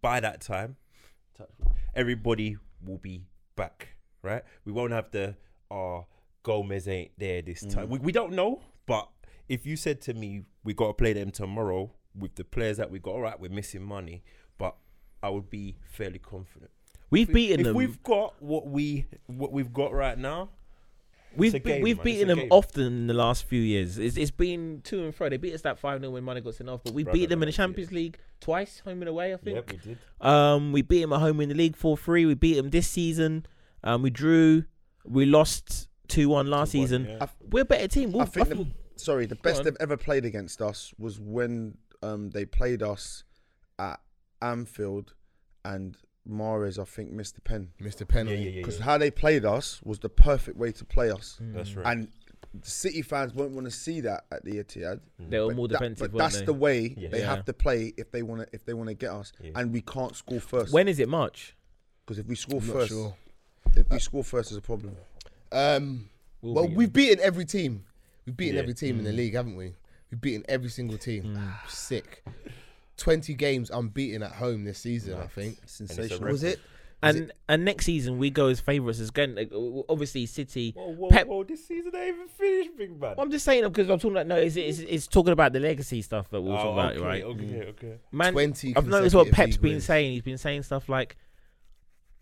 by 0.00 0.20
that 0.20 0.40
time, 0.40 0.76
everybody 1.94 2.56
will 2.84 2.98
be 2.98 3.22
back, 3.56 3.88
right? 4.22 4.42
We 4.64 4.72
won't 4.72 4.92
have 4.92 5.10
the, 5.10 5.36
uh, 5.70 6.02
Gomez 6.42 6.88
ain't 6.88 7.12
there 7.18 7.42
this 7.42 7.60
time. 7.66 7.90
We, 7.90 7.98
we 7.98 8.12
don't 8.12 8.32
know, 8.32 8.62
but 8.90 9.08
if 9.48 9.66
you 9.66 9.76
said 9.76 10.00
to 10.02 10.14
me, 10.14 10.42
we 10.64 10.74
got 10.74 10.88
to 10.88 10.94
play 10.94 11.12
them 11.12 11.30
tomorrow 11.30 11.90
with 12.18 12.34
the 12.34 12.44
players 12.44 12.76
that 12.78 12.90
we 12.90 12.98
got, 12.98 13.12
all 13.12 13.20
right, 13.20 13.38
we're 13.38 13.50
missing 13.50 13.86
Mane, 13.86 14.20
but 14.58 14.74
I 15.22 15.28
would 15.30 15.48
be 15.48 15.76
fairly 15.90 16.18
confident. 16.18 16.70
We've 17.10 17.28
If- 17.28 17.34
beaten 17.34 17.60
if 17.60 17.66
them. 17.66 17.76
we've 17.76 18.02
got 18.02 18.40
what 18.42 18.66
we 18.66 19.06
what 19.26 19.52
we've 19.52 19.72
got 19.72 19.92
right 19.92 20.18
now, 20.18 20.50
We've 21.36 21.52
be- 21.52 21.60
game, 21.60 21.82
we've 21.82 21.96
man, 21.98 22.04
beaten 22.04 22.28
them 22.28 22.38
game. 22.38 22.48
often 22.50 22.86
in 22.86 23.06
the 23.06 23.14
last 23.14 23.44
few 23.44 23.60
years. 23.60 23.98
It's, 23.98 24.16
it's 24.16 24.32
been 24.32 24.80
to 24.84 25.04
and 25.04 25.14
fro. 25.14 25.28
They 25.28 25.36
beat 25.36 25.54
us 25.54 25.62
that 25.62 25.78
five 25.78 26.00
0 26.00 26.10
when 26.12 26.24
Mane 26.24 26.42
got 26.42 26.54
sent 26.56 26.68
off, 26.68 26.82
but 26.84 26.92
we 26.92 27.04
Brother, 27.04 27.18
beat 27.18 27.28
them 27.28 27.38
in 27.42 27.46
the 27.46 27.46
man, 27.46 27.52
Champions 27.52 27.92
League 27.92 28.18
twice, 28.40 28.80
home 28.80 29.00
and 29.02 29.08
away. 29.08 29.32
I 29.32 29.36
think. 29.36 29.56
yeah, 29.56 29.62
we 29.72 29.78
did. 29.78 29.98
Um, 30.20 30.72
we 30.72 30.82
beat 30.82 31.02
them 31.02 31.12
at 31.12 31.20
home 31.20 31.40
in 31.40 31.48
the 31.48 31.54
league 31.54 31.76
four 31.76 31.96
three. 31.96 32.26
We 32.26 32.34
beat 32.34 32.54
them 32.54 32.70
this 32.70 32.88
season. 32.88 33.46
Um, 33.84 34.02
we 34.02 34.10
drew. 34.10 34.64
We 35.04 35.24
lost 35.26 35.88
two 36.08 36.28
one 36.28 36.48
last 36.48 36.70
2-1, 36.70 36.72
season. 36.72 37.06
yeah. 37.08 37.26
We're 37.48 37.60
a 37.62 37.64
better 37.64 37.86
team. 37.86 38.10
We'll, 38.12 38.22
I 38.22 38.24
think 38.26 38.46
I 38.46 38.50
the, 38.50 38.56
feel- 38.56 38.66
sorry, 39.02 39.26
the 39.26 39.36
best 39.36 39.64
they've 39.64 39.76
ever 39.80 39.96
played 39.96 40.24
against 40.24 40.60
us 40.62 40.92
was 40.98 41.18
when 41.20 41.76
um, 42.02 42.30
they 42.30 42.44
played 42.44 42.82
us 42.82 43.24
at 43.78 44.00
Anfield 44.42 45.14
and 45.64 45.96
Mahrez, 46.28 46.78
I 46.78 46.84
think, 46.84 47.10
missed 47.12 47.34
the 47.34 47.40
pen. 47.40 47.70
Mr. 47.80 48.00
Yeah, 48.00 48.06
Penalty. 48.08 48.38
yeah, 48.42 48.50
yeah. 48.50 48.56
Because 48.60 48.78
yeah. 48.78 48.84
how 48.84 48.98
they 48.98 49.10
played 49.10 49.44
us 49.44 49.80
was 49.84 49.98
the 49.98 50.08
perfect 50.08 50.56
way 50.56 50.72
to 50.72 50.84
play 50.84 51.10
us. 51.10 51.38
That's 51.40 51.74
right. 51.74 51.86
And 51.86 52.08
the 52.54 52.70
City 52.70 53.02
fans 53.02 53.32
won't 53.34 53.52
want 53.52 53.66
to 53.66 53.70
see 53.70 54.00
that 54.02 54.24
at 54.32 54.44
the 54.44 54.52
Etihad. 54.62 55.00
they 55.18 55.38
were 55.38 55.48
But 55.48 55.56
more 55.56 55.68
that- 55.68 55.74
defensive. 55.78 56.10
but 56.10 56.12
weren't 56.12 56.18
that's 56.30 56.40
they? 56.40 56.46
the 56.46 56.52
way 56.54 56.94
Yeah. 56.96 57.08
they 57.08 57.20
Yeah. 57.20 57.34
have 57.34 57.44
to 57.46 57.52
play 57.52 57.92
if 57.96 58.10
they 58.10 58.22
want 58.22 58.42
to 58.42 58.48
if 58.54 58.64
they 58.64 58.74
want 58.74 58.88
to 58.88 58.94
get 58.94 59.10
us. 59.10 59.32
Yeah. 59.42 59.52
And 59.54 59.72
we 59.72 59.80
can't 59.82 60.16
score 60.16 60.40
first. 60.40 60.72
When 60.72 60.88
is 60.88 60.98
it 60.98 61.08
March? 61.08 61.56
Because 62.04 62.18
if 62.18 62.26
we 62.26 62.34
score 62.34 62.60
I'm 62.60 62.66
not 62.66 62.72
first, 62.72 62.88
sure. 62.90 63.16
if 63.76 63.88
we 63.90 63.98
score 63.98 64.24
first, 64.24 64.50
is 64.50 64.56
a 64.56 64.62
problem. 64.62 64.96
Um, 65.52 66.08
We'll 66.42 66.54
well, 66.54 66.68
beat 66.68 66.76
we've 66.76 66.92
beaten 66.92 67.20
every 67.22 67.44
team. 67.44 67.84
We've 68.26 68.36
beaten 68.36 68.56
Yeah. 68.56 68.62
every 68.62 68.74
team 68.74 68.98
in 68.98 69.04
the 69.04 69.10
Mm. 69.10 69.16
league, 69.16 69.34
haven't 69.34 69.56
we? 69.56 69.74
We've 70.10 70.20
beaten 70.20 70.44
every 70.48 70.68
single 70.70 70.98
team. 70.98 71.24
Mm. 71.36 71.68
Sick. 71.70 72.24
Twenty 72.96 73.34
games 73.34 73.70
unbeaten 73.70 74.22
at 74.22 74.32
home 74.32 74.64
this 74.64 74.78
season. 74.78 75.18
I 75.18 75.26
think. 75.26 75.58
Sensational. 75.66 76.30
Was 76.30 76.42
it? 76.42 76.58
And 77.02 77.32
and 77.48 77.64
next 77.64 77.86
season 77.86 78.18
we 78.18 78.28
go 78.28 78.48
as 78.48 78.60
favourites 78.60 79.00
as 79.00 79.08
again. 79.08 79.34
Like, 79.34 79.50
obviously, 79.88 80.26
City. 80.26 80.72
Whoa, 80.76 80.90
whoa, 80.92 81.08
Pep- 81.08 81.26
whoa! 81.28 81.44
This 81.44 81.66
season 81.66 81.96
ain't 81.96 82.14
even 82.14 82.28
finished, 82.28 82.76
big 82.76 83.00
man. 83.00 83.14
I'm 83.16 83.30
just 83.30 83.46
saying 83.46 83.62
because 83.64 83.88
I'm 83.88 83.98
talking 83.98 84.10
about 84.18 84.26
no, 84.26 84.36
it's, 84.36 84.54
it's, 84.56 84.80
it's 84.80 85.06
talking 85.06 85.32
about 85.32 85.54
the 85.54 85.60
legacy 85.60 86.02
stuff 86.02 86.28
that 86.28 86.42
we're 86.42 86.54
talking 86.54 86.72
about, 86.74 86.92
Oh, 86.92 86.96
okay, 86.96 87.06
right? 87.06 87.22
Okay, 87.24 87.64
okay. 87.68 87.98
Man, 88.12 88.34
Twenty. 88.34 88.76
I've 88.76 88.86
noticed 88.86 89.14
what 89.16 89.30
Pep's 89.30 89.56
been 89.56 89.72
wins. 89.76 89.84
saying. 89.86 90.12
He's 90.12 90.20
been 90.22 90.36
saying 90.36 90.64
stuff 90.64 90.90
like, 90.90 91.16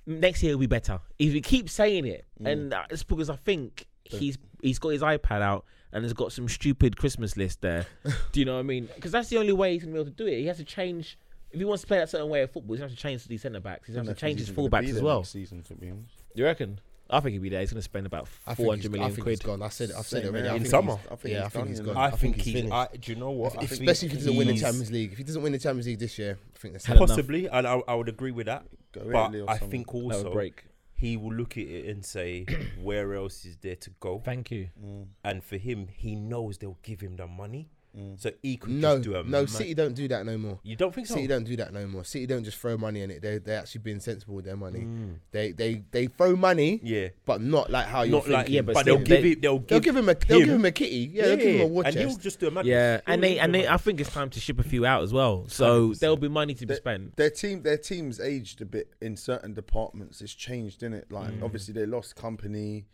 "Next 0.07 0.44
year 0.44 0.53
will 0.53 0.61
be 0.61 0.66
better." 0.66 1.01
If 1.18 1.32
he 1.32 1.40
keeps 1.40 1.72
saying 1.72 2.07
it, 2.07 2.24
Mm. 2.40 2.49
and 2.53 2.74
uh, 2.74 2.84
it's 2.90 3.03
because 3.03 3.30
I 3.30 3.36
think 3.36 3.84
he's 4.05 4.38
he's 4.62 4.78
got 4.78 4.90
his 4.90 5.03
iPad 5.03 5.42
out 5.42 5.64
and 5.93 6.05
has 6.05 6.12
got 6.12 6.32
some 6.32 6.49
stupid 6.49 6.97
Christmas 6.97 7.36
list 7.36 7.61
there. 7.62 7.86
Do 8.32 8.41
you 8.41 8.47
know 8.47 8.55
what 8.55 8.61
I 8.61 8.62
mean? 8.64 8.89
Because 8.95 9.12
that's 9.12 9.28
the 9.28 9.39
only 9.39 9.53
way 9.53 9.72
he's 9.72 9.82
gonna 9.82 9.95
be 9.95 10.01
able 10.01 10.11
to 10.11 10.16
do 10.16 10.26
it. 10.26 10.39
He 10.39 10.47
has 10.47 10.59
to 10.59 10.64
change. 10.64 11.18
If 11.51 11.59
he 11.59 11.64
wants 11.64 11.80
to 11.82 11.86
play 11.86 11.99
that 11.99 12.11
certain 12.11 12.28
way 12.28 12.43
of 12.43 12.51
football, 12.51 12.74
he's 12.74 12.80
gonna 12.80 12.91
have 12.91 12.97
to 12.99 13.03
change 13.03 13.24
these 13.26 13.41
centre 13.43 13.61
backs. 13.61 13.86
He's 13.86 13.97
gonna 13.97 14.09
have 14.11 14.16
to 14.16 14.20
change 14.20 14.39
his 14.41 14.51
fullbacks 14.51 14.89
as 14.95 15.01
well. 15.01 15.24
Season, 15.24 15.62
to 15.62 15.74
be 15.74 15.91
honest. 15.91 16.12
You 16.34 16.45
reckon? 16.45 16.80
I 17.11 17.20
think 17.20 17.32
he'll 17.32 17.41
be 17.43 17.49
there. 17.49 17.61
He's 17.61 17.70
gonna 17.72 17.80
spend 17.80 18.05
about 18.05 18.28
I 18.47 18.55
four 18.55 18.74
think, 18.74 18.82
he's, 18.82 18.91
hundred 18.91 19.01
I 19.03 19.09
think 19.09 19.22
quid. 19.22 19.30
he's 19.30 19.39
gone. 19.41 19.62
I 19.62 19.68
said. 19.70 19.93
I've 19.97 20.07
said 20.07 20.24
it 20.24 20.28
already. 20.28 20.47
I 20.49 20.57
In 20.57 20.66
summer? 20.66 20.97
he's- 20.97 21.07
I 21.11 21.16
think 21.16 21.32
yeah, 21.32 21.39
he's 21.39 21.47
I 21.47 21.49
think 21.49 21.53
done, 21.64 21.68
he's 21.68 21.80
gone. 21.80 21.97
I 21.97 22.11
think 22.11 22.36
he's 22.36 22.55
he's. 22.62 22.70
I, 22.70 22.89
do 23.01 23.12
you 23.12 23.18
know 23.18 23.30
what? 23.30 23.53
I 23.55 23.62
I 23.62 23.66
think- 23.66 23.80
Especially 23.80 24.07
if 24.07 24.12
he 24.12 24.18
doesn't 24.18 24.36
win 24.36 24.49
the 24.49 24.59
Champions 24.59 24.91
League. 24.93 25.12
If 25.12 25.18
he 25.18 25.24
doesn't 25.24 25.41
win 25.43 25.53
the 25.53 25.59
Champions 25.59 25.86
League 25.86 25.99
this 26.01 26.18
year, 26.18 26.36
I 26.55 26.59
think 26.59 26.74
that's 26.74 26.84
Hell 26.84 26.99
enough. 26.99 27.09
Possibly, 27.09 27.47
and 27.49 27.66
I, 27.66 27.80
I 27.89 27.95
would 27.95 28.11
agree 28.11 28.30
with 28.32 28.45
that. 28.45 28.64
Go 28.93 29.09
But 29.11 29.34
I 29.49 29.57
something. 29.59 29.70
think 29.70 29.95
also 29.95 30.30
break. 30.32 30.64
He 30.99 31.16
will 31.16 31.32
look 31.32 31.57
at 31.57 31.64
it 31.64 31.86
and 31.86 32.05
say, 32.05 32.44
where 32.82 33.14
else 33.14 33.44
is 33.44 33.57
there 33.59 33.76
to 33.76 33.90
go? 34.01 34.20
Thank 34.24 34.51
you. 34.51 34.68
Mm, 34.84 35.07
And 35.24 35.44
for 35.44 35.57
him, 35.57 35.88
he 35.96 36.14
knows 36.16 36.59
they'll 36.59 36.78
give 36.82 37.01
him 37.01 37.16
the 37.16 37.26
money, 37.26 37.70
mm. 37.97 38.20
so 38.20 38.30
he 38.43 38.57
could 38.57 38.70
no, 38.70 38.97
just 38.97 39.03
do 39.09 39.14
a. 39.16 39.22
no. 39.24 39.41
ma- 39.43 39.47
City 39.47 39.74
don't 39.74 39.95
do 39.95 40.09
that 40.09 40.24
no 40.26 40.36
more. 40.39 40.59
You 40.62 40.76
don't 40.76 40.95
think 40.95 41.07
so? 41.07 41.14
City 41.14 41.26
don't 41.26 41.45
do 41.45 41.57
that 41.57 41.72
no 41.72 41.86
more. 41.86 42.05
City 42.05 42.26
don't 42.26 42.45
just 42.45 42.59
throw 42.59 42.76
money 42.76 43.03
in 43.03 43.11
it. 43.11 43.22
They 43.22 43.39
they 43.39 43.55
actually 43.55 43.80
being 43.82 44.01
sensible 44.01 44.34
with 44.34 44.45
their 44.45 44.57
money. 44.57 44.80
Mm. 44.80 45.14
They 45.30 45.53
they 45.53 45.82
they 45.91 46.07
throw 46.07 46.36
money, 46.36 46.80
Yeah, 46.82 47.09
but 47.24 47.41
not 47.41 47.70
like 47.70 47.86
how 47.86 48.03
you're 48.03 48.18
not 48.18 48.28
like 48.28 48.47
thinking. 48.47 48.55
Yeah, 48.55 48.61
but, 48.62 48.74
but 48.74 48.84
they'll 48.86 48.99
give 48.99 49.22
they- 49.22 49.30
it. 49.32 49.43
They'll 49.43 49.59
give, 49.59 49.68
They'll 49.68 49.80
give 49.80 49.97
him 49.97 50.09
a 50.09 50.14
they'll 50.14 50.39
him- 50.41 50.45
give 50.47 50.55
him 50.55 50.64
a 50.64 50.72
kitty. 50.72 51.11
Yeah, 51.12 51.22
they'll 51.26 51.36
give 51.36 51.55
him 51.57 51.61
a 51.62 51.66
war 51.66 51.82
and 51.86 51.95
he'll 51.95 52.16
just 52.16 52.41
do 52.41 52.49
a 52.49 52.51
madness. 52.51 52.70
Yeah, 52.70 53.01
and 53.07 53.22
He'll 53.24 53.30
they 53.34 53.39
and 53.39 53.55
they, 53.55 53.68
I 53.68 53.76
think 53.76 54.01
it's 54.01 54.12
time 54.12 54.30
to 54.30 54.41
ship 54.41 54.59
a 54.59 54.62
few 54.64 54.84
out 54.86 55.03
as 55.03 55.12
well. 55.12 55.47
So 55.49 55.91
100%. 55.91 55.99
there'll 56.01 56.16
be 56.16 56.28
money 56.28 56.55
to 56.55 56.66
be 56.66 56.74
They- 56.74 56.78
spent. 56.80 57.16
Their 57.16 57.30
team, 57.30 57.62
their 57.62 57.78
team's 57.78 58.20
aged 58.20 58.61
a 58.61 58.66
bit 58.66 58.93
in 59.01 59.16
certain 59.16 59.55
departments. 59.55 60.20
It's 60.20 60.34
changed, 60.34 60.82
in 60.82 60.93
it? 60.93 61.11
Like 61.11 61.30
Mm. 61.32 61.43
obviously 61.43 61.74
they 61.74 61.86
lost 61.86 62.16
Kompany. 62.16 62.84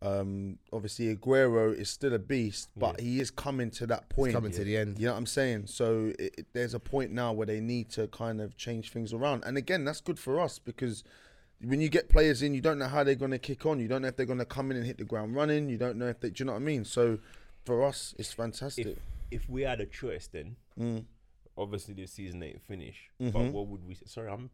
Um, 0.00 0.58
obviously 0.72 1.14
Aguero 1.14 1.74
is 1.74 1.90
still 1.90 2.14
a 2.14 2.18
beast, 2.20 2.68
but 2.76 2.98
Yeah. 3.00 3.04
he 3.04 3.20
is 3.20 3.30
coming 3.32 3.70
to 3.72 3.86
that 3.88 4.08
point. 4.08 4.32
coming 4.32 4.52
to 4.52 4.62
the 4.62 4.76
end. 4.76 4.98
You 4.98 5.06
know 5.06 5.12
what 5.12 5.18
I'm 5.18 5.26
saying? 5.26 5.66
So 5.66 6.12
it, 6.18 6.34
it- 6.38 6.46
there's 6.52 6.74
a 6.74 6.78
point 6.80 7.10
now 7.10 7.32
where 7.32 7.46
they 7.46 7.60
need 7.60 7.90
to 7.90 8.06
kind 8.08 8.40
of 8.40 8.56
change 8.56 8.92
things 8.92 9.12
around. 9.12 9.42
And 9.44 9.56
again, 9.56 9.84
that's 9.84 10.00
good 10.00 10.18
for 10.18 10.38
us 10.40 10.58
because 10.60 11.02
when 11.60 11.80
you 11.80 11.88
get 11.88 12.08
players 12.08 12.42
in, 12.42 12.54
you 12.54 12.60
don't 12.60 12.78
know 12.78 12.86
how 12.86 13.02
they're 13.02 13.16
going 13.16 13.32
to 13.32 13.38
kick 13.40 13.66
on. 13.66 13.80
You 13.80 13.88
don't 13.88 14.02
know 14.02 14.08
if 14.08 14.16
they're 14.16 14.26
going 14.26 14.38
to 14.38 14.44
come 14.44 14.70
in 14.70 14.76
and 14.76 14.86
hit 14.86 14.98
the 14.98 15.04
ground 15.04 15.34
running. 15.34 15.68
You 15.68 15.78
don't 15.78 15.96
know 15.96 16.06
if 16.06 16.20
they. 16.20 16.30
Do 16.30 16.42
you 16.42 16.46
know 16.46 16.52
what 16.52 16.62
I 16.62 16.64
mean? 16.64 16.84
So 16.84 17.18
for 17.64 17.82
us, 17.84 18.14
it's 18.18 18.32
fantastic. 18.32 18.86
If 18.86 18.98
if 19.30 19.48
we 19.50 19.62
had 19.62 19.80
a 19.80 19.86
choice, 19.86 20.28
then 20.28 20.56
Mm. 20.80 21.04
obviously 21.56 21.92
this 21.94 22.12
season 22.12 22.40
ain't 22.44 22.62
finished. 22.62 23.10
But 23.18 23.32
Mhm. 23.34 23.50
what 23.52 23.66
would 23.66 23.84
we? 23.86 23.96
Sorry, 24.06 24.30
I'm 24.30 24.48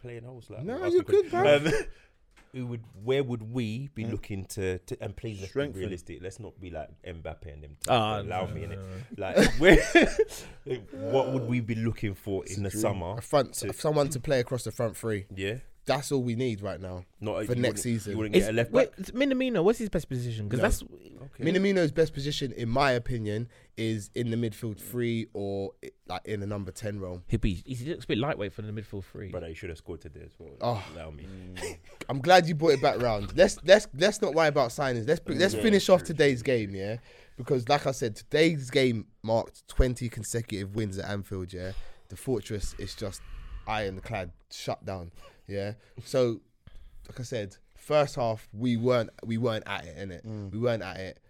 playing 0.00 0.24
host. 0.24 0.50
Like, 0.50 0.64
No, 0.64 0.78
good, 0.90 1.06
questions. 1.30 1.32
Um, 1.72 1.72
we 2.52 2.62
would. 2.62 2.82
Where 3.04 3.22
would 3.22 3.42
we 3.52 3.88
be 3.94 4.04
Mm. 4.04 4.10
looking 4.12 4.44
to, 4.46 4.78
to 4.78 4.96
and 5.02 5.16
please 5.16 5.40
let's 5.40 5.52
be 5.52 5.80
realistic. 5.80 6.18
Let's 6.22 6.40
not 6.40 6.60
be 6.60 6.70
like 6.70 6.88
Mbappe 7.06 7.52
and 7.52 7.62
them. 7.62 7.76
to 7.82 7.92
Ah, 7.92 8.20
allow 8.20 8.46
no, 8.46 8.54
me 8.54 8.64
in 8.64 8.70
no, 8.70 8.76
it. 8.78 9.18
Like, 9.18 9.52
where, 9.60 9.78
what 10.92 11.32
would 11.32 11.44
we 11.46 11.60
be 11.60 11.74
looking 11.74 12.14
for 12.14 12.44
in 12.46 12.62
the 12.62 12.70
dream. 12.70 12.80
summer? 12.80 13.14
A 13.18 13.22
front, 13.22 13.54
to- 13.54 13.72
someone 13.72 14.08
to 14.10 14.20
play 14.20 14.40
across 14.40 14.64
the 14.64 14.72
front 14.72 14.96
three. 14.96 15.26
Yeah, 15.34 15.56
That's 15.88 16.12
all 16.12 16.22
we 16.22 16.36
need 16.36 16.60
right 16.62 16.80
now. 16.80 17.04
not 17.20 17.36
uh, 17.36 17.44
For 17.44 17.54
you 17.54 17.62
next 17.62 17.82
season. 17.82 18.12
You 18.12 18.18
wouldn't 18.18 18.36
Is, 18.36 18.44
get 18.44 18.50
a 18.50 18.56
left 18.56 18.70
wait, 18.70 18.90
back. 18.90 18.98
it's 19.00 19.10
Minamino, 19.10 19.64
what's 19.64 19.78
his 19.80 19.88
best 19.88 20.08
position? 20.08 20.48
Because 20.48 20.58
No. 20.58 20.62
that's 20.62 20.82
Okay. 21.40 21.44
Minamino's 21.52 21.90
best 21.92 22.14
position, 22.14 22.52
in 22.52 22.68
my 22.68 22.92
opinion, 22.92 23.48
is 23.76 24.10
in 24.14 24.30
the 24.30 24.36
midfield 24.36 24.78
three 24.80 25.26
or 25.34 25.72
i- 25.84 25.90
like 26.08 26.24
in 26.26 26.40
the 26.40 26.46
number 26.46 26.70
ten 26.70 26.98
role. 27.00 27.22
he'd 27.26 27.40
be. 27.40 27.62
He 27.66 27.74
looks 27.86 28.04
a 28.04 28.08
bit 28.08 28.18
lightweight 28.18 28.52
for 28.52 28.62
the 28.62 28.72
midfield 28.72 29.04
three. 29.04 29.30
But 29.30 29.42
he 29.46 29.54
should 29.54 29.68
have 29.68 29.78
scored 29.78 30.00
today 30.00 30.20
as 30.24 30.32
well. 30.38 30.54
Oh. 30.60 30.84
Allow 30.94 31.10
me. 31.10 31.26
I'm 32.08 32.20
glad 32.20 32.46
you 32.46 32.54
brought 32.54 32.72
it 32.74 32.82
back 32.82 33.00
round. 33.02 33.36
Let's 33.36 33.58
let's 33.64 33.86
let's 33.96 34.22
not 34.22 34.34
worry 34.34 34.48
about 34.48 34.70
signings. 34.70 35.06
Let's 35.08 35.20
mm, 35.20 35.38
let's 35.38 35.54
Yeah, 35.54 35.62
finish 35.62 35.86
true, 35.86 35.94
off 35.96 36.04
today's 36.04 36.42
game, 36.42 36.74
yeah. 36.74 36.96
Because 37.36 37.68
like 37.68 37.86
I 37.86 37.92
said, 37.92 38.16
today's 38.16 38.68
game 38.70 39.06
marked 39.22 39.66
20 39.68 40.08
consecutive 40.08 40.74
wins 40.74 40.98
at 40.98 41.08
Anfield. 41.10 41.52
Yeah, 41.52 41.72
the 42.08 42.16
fortress 42.16 42.74
is 42.78 42.94
just 42.94 43.20
ironclad 43.68 44.32
shut 44.50 44.84
down. 44.84 45.12
Yeah, 45.46 45.74
so 46.04 46.40
like 47.08 47.20
I 47.20 47.22
said, 47.22 47.56
first 47.76 48.16
half 48.16 48.48
we 48.52 48.76
weren't 48.76 49.10
we 49.24 49.38
weren't 49.38 49.64
at 49.66 49.84
it 49.84 49.96
in 49.96 50.10
it. 50.10 50.26
Mm. 50.26 50.52
We 50.52 50.58
weren't 50.58 50.82
at 50.82 50.96
it. 50.98 51.20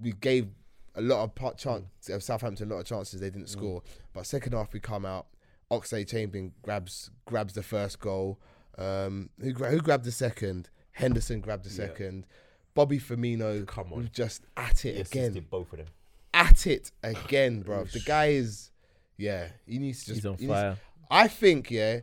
We 0.00 0.12
gave 0.12 0.48
a 0.94 1.00
lot 1.00 1.22
of 1.24 1.34
part 1.34 1.58
chance 1.58 1.84
of 2.08 2.16
uh, 2.16 2.20
Southampton 2.20 2.70
a 2.70 2.74
lot 2.74 2.80
of 2.80 2.86
chances 2.86 3.20
they 3.20 3.30
didn't 3.30 3.46
mm. 3.46 3.50
score. 3.50 3.82
But 4.12 4.26
second 4.26 4.52
half 4.52 4.72
we 4.72 4.80
come 4.80 5.06
out. 5.06 5.26
Oxlade 5.70 6.08
Chamberlain 6.08 6.52
grabs 6.62 7.10
grabs 7.26 7.54
the 7.54 7.62
first 7.62 8.00
goal. 8.00 8.40
Um, 8.78 9.30
who, 9.40 9.52
gra- 9.52 9.70
who 9.70 9.80
grabbed 9.80 10.04
the 10.04 10.12
second? 10.12 10.70
Henderson 10.92 11.40
grabbed 11.40 11.64
the 11.64 11.70
Yeah. 11.70 11.88
second. 11.88 12.26
Bobby 12.74 12.98
Firmino 12.98 13.66
Come 13.66 13.92
on. 13.92 13.98
was 14.00 14.08
just 14.10 14.42
at 14.56 14.84
it 14.84 14.94
He 14.94 15.00
again. 15.00 15.46
both 15.50 15.72
of 15.72 15.78
them. 15.78 15.88
At 16.32 16.66
it 16.66 16.92
again, 17.02 17.62
bro. 17.62 17.84
The 17.84 18.00
guy 18.00 18.26
is, 18.26 18.70
yeah, 19.16 19.48
he 19.66 19.78
needs 19.78 20.04
to 20.04 20.06
just. 20.06 20.18
He's 20.18 20.26
on 20.26 20.34
he 20.36 20.46
needs- 20.46 20.52
fire. 20.52 20.76
I 21.10 21.28
think, 21.28 21.70
yeah, 21.70 22.00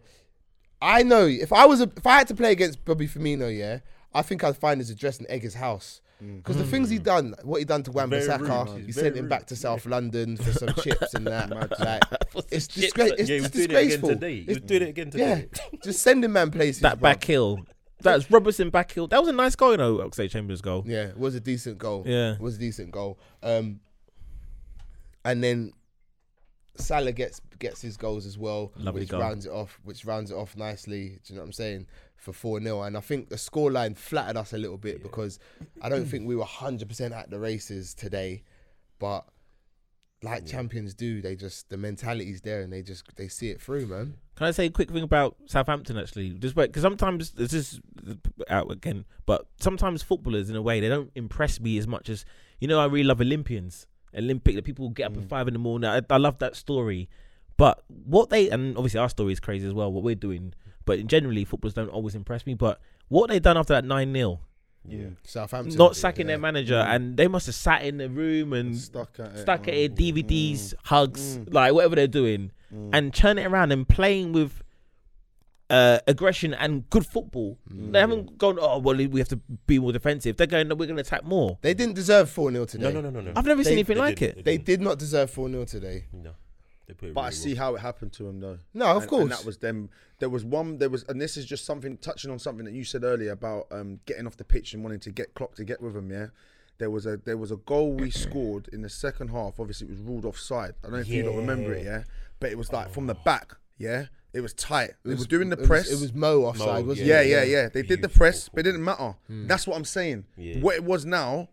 I 0.82 1.04
know 1.04 1.26
if 1.26 1.54
I 1.54 1.66
was 1.66 1.82
a, 1.82 1.92
if 1.96 2.06
I 2.06 2.18
had 2.18 2.28
to 2.30 2.36
play 2.36 2.52
against 2.52 2.84
Bobby 2.86 3.08
Firmino, 3.08 3.56
yeah, 3.56 3.80
I 4.14 4.22
think 4.22 4.44
I'd 4.44 4.58
find 4.58 4.80
his 4.80 4.90
address 4.90 5.20
in 5.20 5.30
Eggers' 5.30 5.56
house. 5.56 6.02
Because 6.22 6.56
the 6.58 6.64
things 6.64 6.90
he 6.90 6.98
done, 6.98 7.36
what 7.44 7.60
he 7.60 7.66
done 7.66 7.84
to 7.84 7.92
Wan 7.92 8.10
Very 8.10 8.24
Bissaka, 8.26 8.86
he 8.86 8.92
sent 8.94 9.18
him 9.18 9.28
back 9.28 9.48
to 9.48 9.56
South 9.56 9.86
London 9.86 10.38
for 10.38 10.52
some 10.54 10.74
chips 10.82 11.14
and 11.14 11.28
that. 11.28 11.50
like, 11.80 12.04
it's, 12.52 12.68
chips 12.68 12.94
disgra- 12.94 13.12
and- 13.12 13.20
it's 13.20 13.30
yeah, 13.30 13.36
he 13.36 13.42
was 13.42 13.52
doing 13.52 13.72
it 13.72 13.76
again 13.76 14.02
today. 14.02 14.40
He 14.42 14.48
was 14.48 14.62
doing 14.62 14.82
it 14.82 14.90
again 14.90 15.12
yeah, 15.14 15.36
today. 15.36 15.50
just 15.84 16.02
sending 16.02 16.32
man 16.32 16.52
places. 16.52 16.82
That 16.82 16.98
bruv. 17.00 17.02
back 17.02 17.24
heel. 17.24 17.60
That's 18.00 18.32
Robertson 18.32 18.70
back 18.70 18.92
heel. 18.92 19.08
That 19.08 19.20
was 19.20 19.30
a 19.30 19.34
nice 19.34 19.56
goal, 19.56 19.72
you 19.72 19.78
know, 19.78 19.98
Oxlade 19.98 20.30
Chambers 20.30 20.62
goal. 20.62 20.84
Yeah, 20.88 21.08
it 21.08 21.18
was 21.18 21.36
a 21.36 21.40
decent 21.40 21.78
goal. 21.80 22.04
Yeah. 22.06 22.34
It 22.34 22.40
was 22.40 22.56
a 22.56 22.60
decent 22.60 22.92
goal. 22.92 23.20
Um, 23.44 23.82
and 25.26 25.44
then 25.44 25.74
Salah 26.78 27.12
gets 27.12 27.42
gets 27.60 27.82
his 27.82 27.98
goals 27.98 28.26
as 28.26 28.38
well, 28.38 28.72
Lovely 28.78 29.02
which 29.02 29.10
goal. 29.10 29.22
rounds 29.22 29.46
it 29.46 29.52
off, 29.52 29.80
which 29.84 30.06
rounds 30.06 30.32
it 30.32 30.36
off 30.36 30.56
nicely. 30.58 31.20
Do 31.24 31.34
you 31.34 31.36
know 31.36 31.42
what 31.42 31.48
I'm 31.48 31.54
saying? 31.54 31.88
For 32.18 32.34
four 32.34 32.60
0 32.60 32.82
and 32.82 32.98
I 32.98 33.02
think 33.02 33.30
the 33.30 33.36
scoreline 33.36 33.96
flattered 33.96 34.38
us 34.38 34.54
a 34.54 34.58
little 34.58 34.78
bit 34.78 35.04
because 35.04 35.38
I 35.82 35.90
don't 35.90 36.06
think 36.06 36.28
we 36.28 36.36
were 36.36 36.46
hundred 36.46 36.88
percent 36.90 37.14
at 37.14 37.30
the 37.30 37.38
races 37.40 37.94
today, 37.94 38.44
but 38.98 39.26
like 40.24 40.46
champions 40.46 40.96
do, 40.96 41.22
they 41.22 41.36
just 41.36 41.70
the 41.70 41.78
mentality's 41.78 42.42
there 42.42 42.62
and 42.62 42.74
they 42.74 42.82
just 42.82 43.16
they 43.16 43.28
see 43.28 43.50
it 43.50 43.62
through, 43.62 43.86
man. 43.86 44.16
Can 44.36 44.48
I 44.48 44.52
say 44.52 44.66
a 44.66 44.70
quick 44.72 44.90
thing 44.90 45.04
about 45.04 45.36
Southampton 45.46 45.98
actually? 45.98 46.32
Just 46.32 46.56
wait, 46.56 46.68
because 46.68 46.82
sometimes 46.82 47.32
this 47.32 47.54
is 47.54 47.80
out 48.50 48.72
again, 48.72 49.06
but 49.26 49.46
sometimes 49.60 50.02
footballers, 50.02 50.50
in 50.50 50.56
a 50.56 50.62
way, 50.62 50.80
they 50.80 50.90
don't 50.90 51.12
impress 51.16 51.60
me 51.60 51.78
as 51.78 51.88
much 51.88 52.10
as 52.10 52.26
you 52.60 52.68
know. 52.68 52.80
I 52.80 52.86
really 52.86 53.04
love 53.04 53.22
Olympians, 53.22 53.88
Olympic. 54.18 54.56
The 54.56 54.62
people 54.62 54.88
who 54.88 54.94
get 54.94 55.08
up 55.12 55.18
at 55.18 55.24
mm. 55.24 55.30
five 55.30 55.48
in 55.48 55.54
the 55.54 55.60
morning. 55.60 55.90
I, 55.90 56.02
I 56.10 56.18
love 56.18 56.40
that 56.40 56.56
story. 56.56 57.10
But 57.58 57.84
what 57.88 58.30
they 58.30 58.50
and 58.50 58.76
obviously 58.78 59.00
our 59.00 59.10
story 59.10 59.34
is 59.34 59.40
crazy 59.40 59.68
as 59.68 59.74
well. 59.74 59.92
What 59.92 60.04
we're 60.04 60.16
doing, 60.16 60.54
but 60.86 61.06
generally 61.08 61.46
footballers 61.46 61.74
don't 61.74 61.90
always 61.90 62.16
impress 62.16 62.46
me. 62.46 62.54
But 62.54 62.80
what 63.08 63.30
they 63.30 63.40
done 63.40 63.58
after 63.58 63.74
that 63.74 63.86
nine 63.86 64.14
0 64.14 64.40
Yeah. 64.88 65.08
Southampton 65.24 65.78
not 65.78 65.96
sacking 65.96 66.26
yeah. 66.26 66.34
their 66.34 66.40
manager, 66.40 66.76
mm. 66.76 66.88
and 66.96 67.16
they 67.18 67.28
must 67.28 67.46
have 67.46 67.56
sat 67.56 67.84
in 67.84 67.98
the 67.98 68.10
room 68.10 68.52
and 68.54 68.76
Stuck 68.78 69.20
at 69.20 69.28
it. 69.28 69.38
stuck 69.40 69.62
at 69.68 69.74
man. 69.74 69.76
it, 69.78 69.96
DVDs, 69.96 70.54
Mm. 70.60 70.74
hugs, 70.86 71.38
mm. 71.38 71.54
like 71.54 71.74
whatever 71.74 71.96
they're 71.96 72.08
doing, 72.08 72.52
and 72.92 73.14
turn 73.14 73.38
it 73.38 73.46
around 73.46 73.72
and 73.72 73.88
playing 73.88 74.34
with 74.34 74.62
uh, 75.70 76.00
aggression 76.08 76.54
and 76.54 76.90
good 76.90 77.06
football. 77.06 77.58
They 77.70 78.00
haven't 78.00 78.38
gone, 78.38 78.58
oh, 78.60 78.80
well, 78.80 78.96
we 78.96 79.20
have 79.20 79.30
to 79.30 79.38
be 79.68 79.80
more 79.80 79.92
defensive. 79.92 80.38
They're 80.38 80.48
going, 80.48 80.68
no, 80.68 80.76
we're 80.76 80.86
going 80.86 80.98
to 80.98 81.02
attack 81.02 81.24
more. 81.24 81.58
They 81.62 81.74
didn't 81.74 81.96
deserve 81.96 82.30
four 82.30 82.52
0 82.52 82.66
today. 82.66 82.84
No, 82.84 83.02
no, 83.02 83.02
no, 83.02 83.10
no, 83.10 83.22
no. 83.22 83.34
I've 83.36 83.46
never 83.46 83.64
They- 83.64 83.70
seen 83.70 83.74
anything 83.74 83.98
like 83.98 84.22
it. 84.22 84.46
They 84.46 84.58
did 84.58 84.82
not 84.82 85.00
deserve 85.00 85.32
four 85.32 85.50
0 85.50 85.66
today. 85.66 86.06
No. 86.14 86.32
They 86.88 86.94
put 86.94 87.10
it 87.10 87.16
But 87.16 87.22
I 87.22 87.30
see 87.32 87.54
well. 87.56 87.64
how 87.64 87.76
it 87.76 87.80
happened 87.80 88.14
to 88.14 88.28
him 88.28 88.40
though. 88.42 88.60
No, 88.76 88.86
of 88.86 89.02
And- 89.04 89.10
course. 89.10 89.22
And 89.24 89.32
that 89.32 89.44
was 89.46 89.58
them. 89.58 89.90
There 90.20 90.30
was 90.30 90.46
one. 90.46 90.78
There 90.78 90.90
was, 90.90 91.04
and 91.10 91.20
this 91.20 91.36
is 91.36 91.46
just 91.46 91.66
something 91.66 91.98
touching 91.98 92.30
on 92.30 92.38
something 92.38 92.64
that 92.66 92.74
you 92.76 92.84
said 92.84 93.04
earlier 93.04 93.32
about 93.32 93.66
um, 93.72 94.00
getting 94.06 94.28
off 94.28 94.38
the 94.38 94.44
pitch 94.44 94.74
and 94.76 94.84
wanting 94.84 95.00
to 95.00 95.12
get 95.12 95.34
Klopp 95.34 95.56
to 95.56 95.64
get 95.64 95.82
with 95.82 95.96
him. 95.96 96.12
Yeah, 96.12 96.28
there 96.78 96.92
was 96.92 97.08
a 97.08 97.18
there 97.18 97.38
was 97.38 97.50
a 97.52 97.56
goal 97.58 97.94
we 97.94 98.12
scored 98.26 98.70
in 98.72 98.84
the 98.84 98.90
second 98.90 99.30
half. 99.30 99.60
Obviously, 99.60 99.88
it 99.88 99.90
was 99.92 100.00
ruled 100.00 100.26
offside. 100.26 100.76
I 100.84 100.88
don't 100.88 100.92
know 100.92 100.98
if 101.00 101.08
you 101.08 101.24
don't 101.24 101.38
remember 101.38 101.74
it. 101.74 101.86
Yeah, 101.86 102.04
but 102.40 102.52
it 102.52 102.58
was 102.58 102.72
like 102.72 102.92
from 102.92 103.08
the 103.08 103.16
back. 103.16 103.56
Yeah, 103.80 104.06
it 104.36 104.42
was 104.42 104.54
tight. 104.54 104.92
They 105.06 105.16
were 105.16 105.24
doing 105.24 105.50
the 105.50 105.56
it 105.56 105.60
was- 105.60 105.68
press. 105.68 105.92
It 105.92 106.02
was 106.02 106.14
Mo 106.14 106.44
offside, 106.44 106.84
Mo, 106.84 106.90
wasn't 106.90 107.08
yeah, 107.08 107.22
it? 107.22 107.30
yeah, 107.30 107.44
yeah. 107.44 107.70
They 107.70 107.84
did 107.84 108.02
the 108.02 108.10
press, 108.10 108.50
but 108.50 108.60
it 108.60 108.64
didn't 108.64 108.84
matter. 108.84 109.16
Hmm. 109.28 109.48
That's 109.48 109.66
what 109.66 109.78
I'm 109.78 109.86
saying. 109.86 110.26
Yeah. 110.36 110.60
What 110.60 110.76
it 110.76 110.84
was 110.84 111.06
now, 111.06 111.50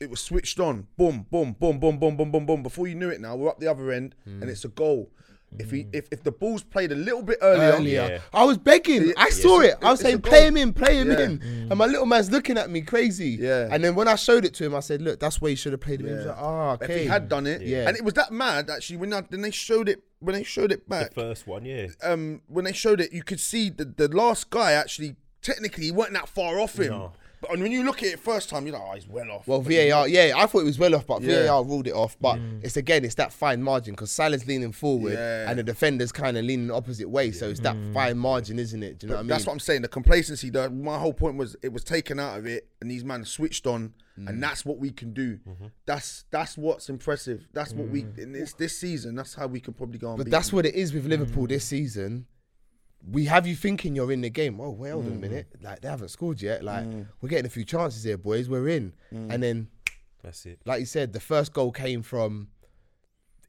it 0.00 0.08
was 0.08 0.20
switched 0.20 0.58
on. 0.58 0.88
Boom, 0.96 1.26
boom, 1.30 1.54
boom, 1.60 1.78
boom, 1.78 1.98
boom, 1.98 2.16
boom, 2.16 2.32
boom, 2.32 2.46
boom. 2.46 2.62
Before 2.62 2.86
you 2.86 2.94
knew 2.94 3.10
it, 3.10 3.20
now 3.20 3.36
we're 3.36 3.50
up 3.50 3.60
the 3.60 3.68
other 3.68 3.90
end, 3.92 4.14
and 4.24 4.42
hmm. 4.42 4.48
it's 4.48 4.64
a 4.64 4.68
goal. 4.68 5.10
If 5.58 5.70
he, 5.70 5.86
if, 5.92 6.08
if 6.10 6.22
the 6.22 6.32
ball's 6.32 6.62
played 6.62 6.92
a 6.92 6.94
little 6.94 7.22
bit 7.22 7.38
earlier, 7.42 7.72
earlier. 7.72 8.08
Yeah. 8.12 8.18
I 8.32 8.44
was 8.44 8.56
begging. 8.56 9.12
I 9.16 9.28
saw 9.30 9.60
it. 9.60 9.74
I 9.82 9.90
was 9.90 10.00
it's 10.00 10.08
a 10.08 10.10
saying, 10.10 10.18
goal. 10.20 10.30
play 10.30 10.46
him 10.46 10.56
in, 10.56 10.72
play 10.72 10.96
him 10.96 11.10
Yeah. 11.10 11.20
in. 11.20 11.42
And 11.70 11.76
my 11.76 11.86
little 11.86 12.06
man's 12.06 12.30
looking 12.30 12.56
at 12.56 12.70
me 12.70 12.80
crazy. 12.80 13.36
Yeah. 13.40 13.68
And 13.70 13.84
then 13.84 13.94
when 13.94 14.08
I 14.08 14.14
showed 14.14 14.44
it 14.44 14.54
to 14.54 14.64
him, 14.64 14.74
I 14.74 14.80
said, 14.80 15.02
look, 15.02 15.20
that's 15.20 15.40
where 15.40 15.50
you 15.50 15.56
should 15.56 15.72
have 15.72 15.80
played 15.82 16.00
him. 16.00 16.06
He 16.06 16.12
was 16.14 16.24
Yeah. 16.24 16.30
like, 16.32 16.40
ah, 16.40 16.72
if 16.74 16.82
okay. 16.84 17.02
he 17.02 17.06
had 17.06 17.28
done 17.28 17.46
it, 17.46 17.60
Yeah. 17.62 17.86
and 17.88 17.96
it 17.96 18.02
was 18.04 18.14
that 18.14 18.32
mad 18.32 18.70
actually 18.70 18.96
when 18.96 19.12
I, 19.12 19.20
then 19.28 19.42
they 19.42 19.50
showed 19.50 19.88
it 19.88 20.02
when 20.20 20.34
they 20.34 20.42
showed 20.44 20.72
it 20.72 20.84
The 20.84 20.90
back. 20.90 21.14
first 21.14 21.46
one, 21.46 21.64
yeah. 21.64 21.88
Um, 22.02 22.42
when 22.46 22.64
they 22.64 22.72
showed 22.72 23.00
it, 23.00 23.12
you 23.12 23.22
could 23.22 23.40
see 23.40 23.68
the 23.70 23.84
the 23.84 24.08
last 24.08 24.50
guy 24.50 24.72
actually 24.72 25.16
technically 25.42 25.84
he 25.84 25.90
wasn't 25.92 26.14
that 26.14 26.28
far 26.28 26.58
off 26.60 26.78
him. 26.78 26.90
No. 26.92 27.12
But 27.42 27.58
when 27.58 27.70
you 27.72 27.82
look 27.84 28.02
at 28.04 28.08
it 28.08 28.20
first 28.20 28.48
time, 28.48 28.66
you're 28.66 28.74
like, 28.78 28.88
oh, 28.88 28.94
he's 28.94 29.06
well 29.08 29.30
off. 29.32 29.46
Well, 29.48 29.60
But 29.60 29.72
VAR, 29.72 30.06
yeah, 30.08 30.32
I 30.36 30.46
thought 30.46 30.60
it 30.60 30.64
was 30.64 30.78
well 30.78 30.94
off, 30.94 31.06
but 31.06 31.20
Yeah. 31.22 31.46
VAR 31.46 31.64
ruled 31.64 31.86
it 31.88 31.92
off. 31.92 32.16
But 32.20 32.38
it's 32.62 32.76
again, 32.76 33.04
it's 33.04 33.16
that 33.16 33.32
fine 33.32 33.62
margin 33.62 33.92
because 33.94 34.10
Salah's 34.12 34.46
leaning 34.46 34.72
forward 34.72 35.14
Yeah. 35.14 35.50
and 35.50 35.58
the 35.58 35.62
defender's 35.64 36.12
kind 36.12 36.38
of 36.38 36.44
leaning 36.44 36.68
the 36.68 36.74
opposite 36.74 37.10
way. 37.10 37.32
So 37.32 37.48
it's 37.50 37.60
that 37.60 37.76
fine 37.92 38.16
margin, 38.16 38.58
isn't 38.58 38.82
it? 38.82 38.98
Do 39.00 39.06
you 39.06 39.08
know 39.10 39.16
what 39.16 39.20
I 39.20 39.22
mean? 39.24 39.28
That's 39.28 39.46
what 39.46 39.52
I'm 39.54 39.60
saying. 39.60 39.82
The 39.82 39.88
complacency. 39.88 40.48
The, 40.50 40.70
my 40.70 40.98
whole 40.98 41.12
point 41.12 41.36
was 41.36 41.56
it 41.62 41.72
was 41.72 41.84
taken 41.84 42.18
out 42.20 42.38
of 42.38 42.46
it, 42.46 42.68
and 42.80 42.90
these 42.90 43.04
man 43.04 43.24
switched 43.24 43.66
on, 43.66 43.92
Mm. 44.20 44.28
and 44.28 44.42
that's 44.42 44.62
what 44.66 44.76
we 44.78 44.90
can 44.90 45.14
do. 45.14 45.38
Mm-hmm. 45.38 45.66
That's 45.86 46.24
that's 46.30 46.58
what's 46.58 46.90
impressive. 46.90 47.46
That's 47.54 47.72
what 47.72 47.88
we 47.88 48.04
in 48.18 48.32
this 48.32 48.52
this 48.52 48.78
season. 48.78 49.14
That's 49.14 49.32
how 49.34 49.46
we 49.46 49.58
can 49.58 49.72
probably 49.72 49.98
go 49.98 50.10
on. 50.10 50.18
But 50.18 50.30
that's 50.30 50.52
what 50.52 50.66
it 50.66 50.74
is 50.74 50.92
with 50.92 51.06
Liverpool 51.06 51.46
this 51.46 51.64
season. 51.64 52.26
We 53.10 53.24
have 53.26 53.46
you 53.46 53.56
thinking 53.56 53.96
you're 53.96 54.12
in 54.12 54.20
the 54.20 54.30
game. 54.30 54.60
Oh, 54.60 54.70
wait, 54.70 54.90
hold 54.90 55.06
on 55.06 55.10
a 55.10 55.12
mm-hmm. 55.12 55.20
minute. 55.20 55.46
Like 55.62 55.80
they 55.80 55.88
haven't 55.88 56.08
scored 56.08 56.40
yet. 56.40 56.62
Like 56.62 56.84
mm. 56.84 57.06
we're 57.20 57.28
getting 57.28 57.46
a 57.46 57.50
few 57.50 57.64
chances 57.64 58.04
here, 58.04 58.16
boys. 58.16 58.48
We're 58.48 58.68
in. 58.68 58.92
Mm. 59.12 59.32
And 59.32 59.42
then, 59.42 59.68
That's 60.22 60.46
it. 60.46 60.60
like 60.64 60.80
you 60.80 60.86
said, 60.86 61.12
the 61.12 61.20
first 61.20 61.52
goal 61.52 61.72
came 61.72 62.02
from 62.02 62.48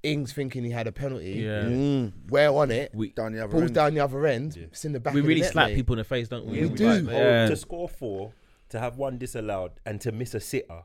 Ings 0.03 0.33
thinking 0.33 0.63
he 0.63 0.71
had 0.71 0.87
a 0.87 0.91
penalty. 0.91 1.33
Yeah. 1.33 1.63
Mm. 1.63 2.11
We're 2.27 2.49
on 2.49 2.71
it. 2.71 2.91
We, 2.93 3.09
down 3.11 3.31
the 3.31 3.39
other 3.43 3.51
Balls 3.51 3.63
end. 3.63 3.73
down 3.73 3.93
the 3.93 4.01
other 4.01 4.25
end. 4.25 4.57
It's 4.57 4.83
in 4.83 4.91
the 4.91 4.99
back. 4.99 5.13
we 5.13 5.21
of 5.21 5.25
the 5.25 5.29
really 5.29 5.41
net, 5.41 5.51
slap 5.51 5.69
mate. 5.69 5.75
people 5.75 5.93
in 5.93 5.99
the 5.99 6.03
face, 6.03 6.27
don't 6.27 6.45
we? 6.45 6.61
We 6.61 6.67
Like, 6.67 6.75
do. 6.75 7.07
yeah. 7.09 7.47
To 7.47 7.55
score 7.55 7.87
four, 7.87 8.33
to 8.69 8.79
have 8.79 8.97
one 8.97 9.17
disallowed, 9.17 9.71
and 9.85 10.01
to 10.01 10.11
miss 10.11 10.33
a 10.33 10.41
sitter 10.41 10.83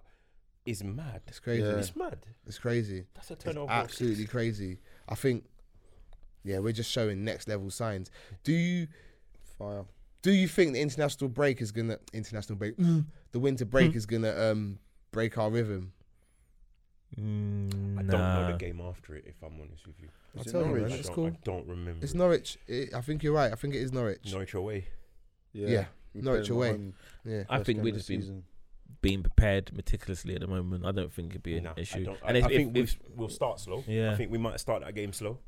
is 0.64 0.84
mad. 0.84 1.22
It's 1.26 1.40
crazy. 1.40 1.64
It's 1.64 1.96
mad. 1.96 2.18
It's 2.46 2.58
crazy. 2.58 3.06
That's 3.14 3.30
a 3.30 3.36
turnover. 3.36 3.72
absolutely 3.72 4.26
crazy. 4.26 4.78
I 5.08 5.14
think, 5.16 5.44
yeah, 6.44 6.58
we're 6.58 6.72
just 6.72 6.90
showing 6.90 7.24
next 7.24 7.48
level 7.48 7.70
signs. 7.70 8.10
Do 8.44 8.52
you 8.52 8.88
Fire. 9.58 9.84
do 10.22 10.30
you 10.32 10.46
think 10.48 10.72
the 10.74 10.80
international 10.80 11.28
break 11.30 11.60
is 11.60 11.72
gonna 11.72 11.98
international 12.12 12.56
break 12.56 12.76
the 13.32 13.38
winter 13.40 13.64
break 13.64 13.94
is 13.94 14.06
gonna 14.06 14.34
um 14.50 14.78
break 15.10 15.36
our 15.38 15.50
rhythm? 15.50 15.92
Mm, 17.18 17.98
I 17.98 18.02
don't 18.02 18.06
know 18.10 18.18
nah. 18.42 18.50
the 18.52 18.58
game 18.58 18.80
after 18.86 19.14
it, 19.14 19.24
if 19.26 19.42
I'm 19.42 19.58
honest 19.60 19.86
with 19.86 19.98
you. 20.00 20.08
I'll 20.36 20.44
tell 20.44 20.60
you, 20.60 20.66
Norwich? 20.66 20.82
man. 20.82 20.92
I 20.92 20.94
It's 20.96 21.06
don't, 21.08 21.14
cool. 21.14 21.26
I 21.28 21.38
don't 21.42 21.66
remember. 21.66 22.04
It's 22.04 22.12
it. 22.12 22.16
Norwich. 22.18 22.58
It, 22.66 22.94
I 22.94 23.00
think 23.00 23.22
you're 23.22 23.32
right. 23.32 23.50
I 23.50 23.54
think 23.54 23.74
it 23.74 23.78
is 23.80 23.92
Norwich. 23.92 24.30
Norwich 24.30 24.54
away. 24.54 24.86
Yeah, 25.54 25.86
We 26.14 26.20
Norwich 26.20 26.48
them 26.48 26.56
at 26.56 26.58
away. 26.58 26.68
home 26.70 26.94
Yeah. 27.24 27.42
I 27.48 27.56
first 27.56 27.66
think 27.66 27.78
game 27.78 27.84
we're 27.84 27.88
of 27.88 27.94
the 27.94 27.98
just 28.00 28.08
being, 28.08 28.20
season. 28.20 28.44
being 29.00 29.22
prepared 29.22 29.74
meticulously 29.74 30.34
at 30.34 30.42
the 30.42 30.46
moment. 30.46 30.84
I 30.84 30.92
don't 30.92 31.10
think 31.12 31.30
it'd 31.30 31.42
be 31.42 31.56
an 31.56 31.64
Nah, 31.64 31.72
I, 31.76 31.80
issue. 31.80 32.04
don't, 32.04 32.18
I, 32.22 32.28
and 32.28 32.36
if, 32.36 32.44
I 32.44 32.48
think 32.48 32.68
if, 32.68 32.74
we'll, 32.74 32.82
if- 32.84 32.98
we'll 33.16 33.28
start 33.30 33.58
slow. 33.58 33.82
Yeah. 33.88 34.12
I 34.12 34.14
think 34.16 34.30
we 34.30 34.38
might 34.38 34.60
start 34.60 34.82
that 34.82 34.94
game 34.94 35.12
slow. 35.14 35.38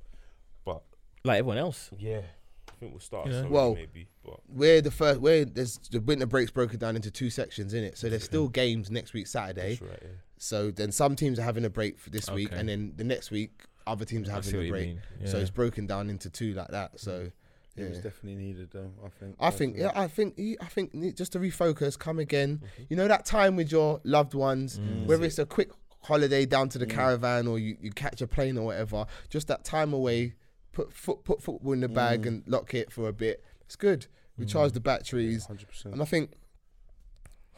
But 1.23 1.31
like 1.31 1.39
everyone 1.41 1.59
else, 1.59 1.91
yeah, 1.99 2.21
I 2.69 2.73
think 2.79 2.93
we'll 2.93 3.01
start 3.01 3.29
Yeah. 3.29 3.47
Well, 3.47 3.75
maybe. 3.75 4.09
But 4.25 4.41
We're 4.49 4.81
the 4.81 4.91
first. 4.91 5.21
We're 5.21 5.45
there's 5.45 5.79
the 5.91 6.01
winter 6.01 6.27
break's 6.27 6.51
broken 6.51 6.79
down 6.79 6.97
into 6.97 7.11
two 7.11 7.31
sections 7.31 7.75
in 7.75 7.85
it. 7.85 7.99
So 7.99 8.09
there's 8.09 8.25
still 8.25 8.49
games 8.49 8.91
next 8.91 9.13
week 9.13 9.27
Saturday. 9.27 9.77
that's 9.77 9.83
right, 9.83 9.99
yeah. 10.03 10.09
So 10.39 10.71
then 10.71 10.91
some 10.91 11.17
teams 11.17 11.39
are 11.39 11.43
having 11.43 11.65
a 11.65 11.71
break 11.71 11.99
for 11.99 12.11
this 12.11 12.31
week, 12.31 12.51
and 12.53 12.69
then 12.69 12.95
the 12.97 13.05
next 13.05 13.31
week 13.31 13.65
other 13.87 14.05
teams 14.05 14.29
are 14.29 14.33
having 14.33 14.55
a 14.55 14.71
break. 14.71 14.87
mean. 14.89 15.03
So 15.27 15.39
it's 15.39 15.51
broken 15.51 15.87
down 15.87 16.09
into 16.11 16.31
two 16.31 16.55
like 16.55 16.69
that. 16.69 16.99
So 17.01 17.13
mm. 17.13 17.33
It 17.77 17.89
was 17.89 17.99
definitely 17.99 18.37
needed 18.37 18.71
though. 18.73 18.91
I 19.05 19.09
think. 19.09 19.37
I 19.41 19.51
think, 19.51 19.77
yeah, 19.77 19.93
I 19.95 20.07
think, 20.07 20.39
I 20.61 20.67
think 20.67 21.17
just 21.17 21.33
to 21.33 21.39
refocus, 21.39 21.99
come 21.99 22.19
again. 22.19 22.59
Mm-hmm. 22.59 22.83
You 22.89 22.97
know 22.97 23.09
that 23.09 23.25
time 23.25 23.57
with 23.57 23.73
your 23.73 24.01
loved 24.05 24.35
ones, 24.35 24.81
whether 25.07 25.25
it's 25.25 25.39
a 25.39 25.47
quick 25.47 25.71
holiday 26.03 26.47
down 26.47 26.69
to 26.71 26.79
the 26.79 26.87
caravan 26.87 27.47
or 27.47 27.59
you, 27.59 27.77
you 27.81 27.91
catch 27.91 28.21
a 28.23 28.27
plane 28.27 28.57
or 28.59 28.65
whatever. 28.65 29.07
Just 29.29 29.49
that 29.49 29.65
time 29.65 29.93
away, 29.93 30.35
put 30.81 30.93
foot, 30.93 31.25
put 31.25 31.43
football 31.43 31.73
in 31.73 31.81
the 31.81 31.89
bag 31.89 32.23
mm. 32.23 32.29
and 32.29 32.43
lock 32.47 32.75
it 32.75 32.93
for 32.93 33.09
a 33.09 33.13
bit. 33.13 33.45
It's 33.63 33.77
good. 33.77 34.07
Recharge 34.39 34.71
mm. 34.71 34.75
the 34.75 34.81
batteries, 34.81 35.47
100%. 35.47 35.87
and 35.87 36.01
I 36.01 36.05
think 36.05 36.33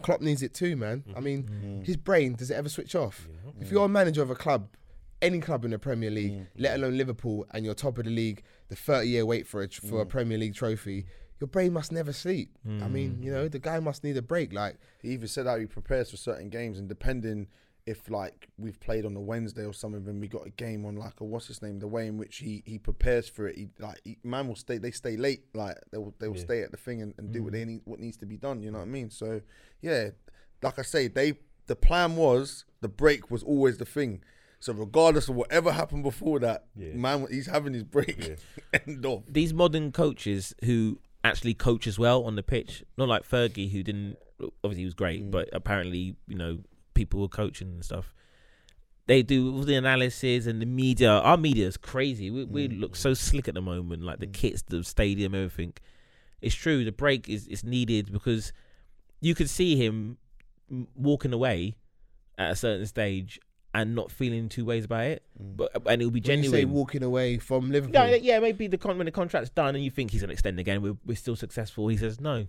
Klopp 0.03 0.21
needs 0.21 0.43
it 0.43 0.55
too, 0.55 0.77
man. 0.77 1.05
I 1.09 1.13
mm-hmm. 1.13 1.25
mean, 1.25 1.43
mm. 1.45 1.87
his 1.87 1.97
brain 1.97 2.35
does 2.35 2.51
it 2.51 2.55
ever 2.55 2.69
switch 2.69 2.95
off? 2.95 3.29
If 3.61 3.71
you're 3.71 3.85
a 3.85 3.89
manager 3.89 4.23
of 4.23 4.31
a 4.31 4.35
club, 4.35 4.69
any 5.21 5.39
club 5.39 5.65
in 5.65 5.71
the 5.71 5.79
Premier 5.79 6.11
League, 6.11 6.47
let 6.57 6.75
alone 6.75 6.97
Liverpool, 6.97 7.47
and 7.53 7.65
you're 7.65 7.75
top 7.75 7.99
of 7.99 8.05
the 8.05 8.11
league, 8.11 8.43
the 8.69 8.77
30 8.77 9.09
year 9.09 9.25
wait 9.25 9.47
for 9.47 9.63
a 9.63 9.69
for 9.69 10.01
a 10.01 10.07
Premier 10.07 10.39
League 10.39 10.55
trophy, 10.55 11.07
your 11.39 11.49
brain 11.49 11.73
must 11.73 11.93
never 11.93 12.13
sleep. 12.13 12.51
I 12.67 12.89
mean, 12.89 13.23
you 13.23 13.33
know, 13.33 13.49
the 13.49 13.59
guy 13.59 13.79
must 13.79 14.03
need 14.03 14.17
a 14.17 14.23
break. 14.23 14.53
Like, 14.53 14.79
He 15.01 15.11
even 15.11 15.29
said 15.29 15.47
how 15.47 15.59
he 15.59 15.67
prepares 15.67 16.11
for 16.11 16.17
certain 16.17 16.49
games, 16.49 16.79
and 16.79 16.89
depending 16.89 17.47
if 17.87 18.09
like 18.11 18.49
we've 18.59 18.79
played 18.79 19.05
on 19.05 19.17
a 19.17 19.21
Wednesday 19.21 19.65
or 19.65 19.73
something, 19.73 20.05
then 20.05 20.21
we 20.21 20.29
got 20.29 20.47
a 20.47 20.51
game 20.51 20.85
on 20.87 20.97
like 20.97 21.21
a 21.21 21.25
what's 21.25 21.49
his 21.49 21.63
name, 21.63 21.79
the 21.81 21.89
way 21.89 22.07
in 22.07 22.17
which 22.17 22.37
he 22.39 22.63
he 22.67 22.79
prepares 22.79 23.29
for 23.29 23.49
it. 23.49 23.57
He 23.57 23.69
like 23.79 24.01
he, 24.05 24.19
man 24.23 24.49
will 24.49 24.57
stay, 24.57 24.79
they 24.79 24.91
stay 24.93 25.17
late, 25.17 25.45
like 25.55 25.77
they 25.91 25.99
will 25.99 26.15
they 26.19 26.29
will 26.29 26.37
Yeah. 26.37 26.45
stay 26.45 26.63
at 26.63 26.71
the 26.71 26.77
thing 26.77 27.03
and, 27.03 27.15
and 27.19 27.33
do 27.33 27.43
what 27.43 27.53
they 27.53 27.63
mm. 27.65 27.67
need, 27.69 27.81
what 27.85 27.99
needs 27.99 28.17
to 28.19 28.27
be 28.27 28.37
done. 28.37 28.63
You 28.63 28.71
know 28.71 28.79
what 28.79 28.85
I 28.85 28.89
mean? 28.89 29.11
So 29.11 29.41
yeah, 29.81 30.11
like 30.63 30.79
I 30.79 30.83
say, 30.83 31.09
they 31.09 31.35
the 31.67 31.77
plan 31.77 32.17
was 32.17 32.65
the 32.81 32.89
break 32.89 33.31
was 33.31 33.43
always 33.43 33.79
the 33.79 33.85
thing. 33.85 34.23
So 34.61 34.73
regardless 34.73 35.29
of 35.29 35.35
whatever 35.35 35.73
happened 35.73 36.05
before 36.05 36.39
that, 36.41 36.67
Yeah. 36.77 36.95
man, 36.95 37.27
he's 37.31 37.47
having 37.47 37.75
his 37.75 37.83
break. 37.83 38.37
End 38.87 39.05
of. 39.05 39.25
these 39.29 39.53
modern 39.53 39.91
coaches 39.91 40.55
who 40.65 41.01
actually 41.25 41.55
coach 41.55 41.87
as 41.89 41.99
well 41.99 42.23
on 42.25 42.37
the 42.37 42.43
pitch, 42.45 42.85
not 42.97 43.09
like 43.09 43.29
Fergie 43.29 43.73
who 43.73 43.83
didn't. 43.83 44.17
Obviously, 44.63 44.83
he 44.83 44.85
was 44.85 44.95
great, 44.95 45.25
mm. 45.25 45.31
but 45.33 45.49
apparently, 45.53 46.15
you 46.29 46.37
know, 46.37 46.59
people 46.95 47.21
were 47.21 47.29
coaching 47.29 47.69
and 47.69 47.85
stuff. 47.85 48.15
They 49.07 49.23
do 49.23 49.53
all 49.53 49.63
the 49.63 49.75
analysis 49.75 50.47
and 50.47 50.63
the 50.63 50.67
media. 50.67 51.11
Our 51.11 51.37
media 51.37 51.67
is 51.67 51.77
crazy. 51.77 52.31
We, 52.31 52.45
we 52.45 52.69
mm. 52.69 52.81
look 52.81 52.95
so 52.95 53.15
slick 53.15 53.49
at 53.49 53.55
the 53.55 53.61
moment, 53.61 54.03
like 54.03 54.21
the 54.21 54.27
mm. 54.27 54.33
kits, 54.33 54.63
the 54.63 54.85
stadium, 54.85 55.35
everything. 55.35 55.75
It's 56.41 56.55
true. 56.55 56.85
The 56.85 56.93
break 56.93 57.29
is 57.29 57.47
is 57.49 57.65
needed 57.65 58.13
because 58.13 58.53
you 59.21 59.35
could 59.35 59.51
see 59.51 59.77
him 59.77 60.19
walking 60.95 61.33
away 61.33 61.77
at 62.39 62.53
a 62.53 62.57
certain 62.57 62.87
stage 62.87 63.41
and 63.75 63.95
not 63.95 64.11
feeling 64.11 64.49
two 64.49 64.65
ways 64.65 64.85
about 64.85 65.05
it. 65.05 65.23
Mm. 65.41 65.57
But 65.57 65.77
uh, 65.77 65.81
and 65.87 66.03
it'll 66.03 66.11
be 66.11 66.21
When 66.21 66.43
you 66.43 66.51
say 66.51 66.65
walking 66.65 67.03
away 67.03 67.39
from 67.39 67.71
Liverpool. 67.71 67.95
Yeah, 67.95 68.17
yeah, 68.17 68.39
maybe 68.39 68.67
the 68.67 68.79
con- 68.79 68.99
when 68.99 69.07
the 69.07 69.13
contract's 69.13 69.51
done 69.51 69.75
and 69.75 69.85
you 69.85 69.91
think 69.91 70.11
he's 70.11 70.21
gonna 70.21 70.33
extend 70.33 70.59
again, 70.59 70.83
we're, 70.83 70.97
we're 71.05 71.17
still 71.17 71.37
successful. 71.37 71.89
He 71.89 71.97
says, 71.97 72.21
"No, 72.21 72.47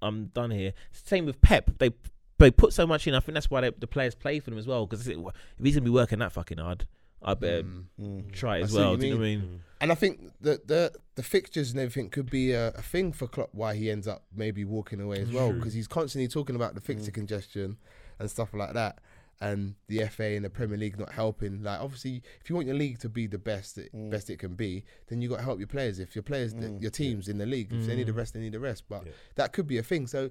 I'm 0.00 0.26
done 0.26 0.50
here." 0.50 0.72
Same 0.92 1.26
with 1.26 1.40
Pep. 1.40 1.70
They 1.78 1.90
they 2.38 2.50
put 2.50 2.72
so 2.72 2.86
much 2.86 3.06
in. 3.06 3.14
I 3.14 3.20
think 3.20 3.34
that's 3.34 3.50
why 3.50 3.62
they, 3.62 3.70
the 3.70 3.86
players 3.86 4.14
play 4.14 4.40
for 4.40 4.50
them 4.50 4.58
as 4.58 4.66
well. 4.66 4.86
Because 4.86 5.06
if 5.06 5.16
he's 5.62 5.74
gonna 5.74 5.84
be 5.84 5.90
working 5.90 6.18
that 6.18 6.32
fucking 6.32 6.58
hard, 6.58 6.86
I 7.22 7.34
better 7.34 7.62
mm. 7.62 7.84
mm. 8.00 8.32
try 8.32 8.58
it 8.58 8.64
as 8.64 8.72
see 8.72 8.78
well. 8.78 8.92
you 8.92 8.98
Do 8.98 9.06
you 9.06 9.14
know 9.14 9.18
what 9.18 9.24
I 9.24 9.28
mean. 9.28 9.40
mean? 9.40 9.60
And 9.80 9.92
I 9.92 9.94
think 9.94 10.20
the 10.40 10.60
the 10.64 10.92
the 11.14 11.22
fixtures 11.22 11.70
and 11.70 11.80
everything 11.80 12.10
could 12.10 12.30
be 12.30 12.52
a, 12.52 12.68
a 12.68 12.82
thing 12.82 13.12
for 13.12 13.26
Klopp 13.26 13.50
why 13.52 13.74
he 13.74 13.90
ends 13.90 14.06
up 14.06 14.24
maybe 14.34 14.64
walking 14.64 15.00
away 15.00 15.20
as 15.20 15.30
well 15.30 15.52
because 15.52 15.74
he's 15.74 15.88
constantly 15.88 16.28
talking 16.28 16.56
about 16.56 16.74
the 16.74 16.80
mm. 16.80 16.86
fixture 16.86 17.10
congestion 17.10 17.78
and 18.18 18.30
stuff 18.30 18.54
like 18.54 18.72
that, 18.72 18.98
and 19.40 19.74
the 19.88 20.06
FA 20.06 20.24
and 20.24 20.44
the 20.44 20.50
Premier 20.50 20.78
League 20.78 20.98
not 20.98 21.12
helping. 21.12 21.62
Like 21.62 21.80
obviously, 21.80 22.22
if 22.40 22.48
you 22.48 22.56
want 22.56 22.68
your 22.68 22.76
league 22.76 22.98
to 23.00 23.08
be 23.08 23.26
the 23.26 23.38
best 23.38 23.78
it, 23.78 23.94
mm. 23.94 24.10
best 24.10 24.30
it 24.30 24.38
can 24.38 24.54
be, 24.54 24.84
then 25.08 25.20
you 25.20 25.28
got 25.28 25.38
to 25.38 25.42
help 25.42 25.58
your 25.58 25.68
players. 25.68 25.98
If 25.98 26.14
your 26.14 26.22
players, 26.22 26.54
your 26.80 26.90
teams 26.90 27.28
in 27.28 27.38
the 27.38 27.46
league, 27.46 27.72
if 27.72 27.86
they 27.86 27.96
need 27.96 28.08
a 28.08 28.12
rest, 28.12 28.34
they 28.34 28.40
need 28.40 28.54
a 28.54 28.60
rest. 28.60 28.84
But 28.88 29.04
Yeah. 29.06 29.12
that 29.34 29.52
could 29.52 29.66
be 29.66 29.78
a 29.78 29.82
thing. 29.82 30.06
So. 30.06 30.30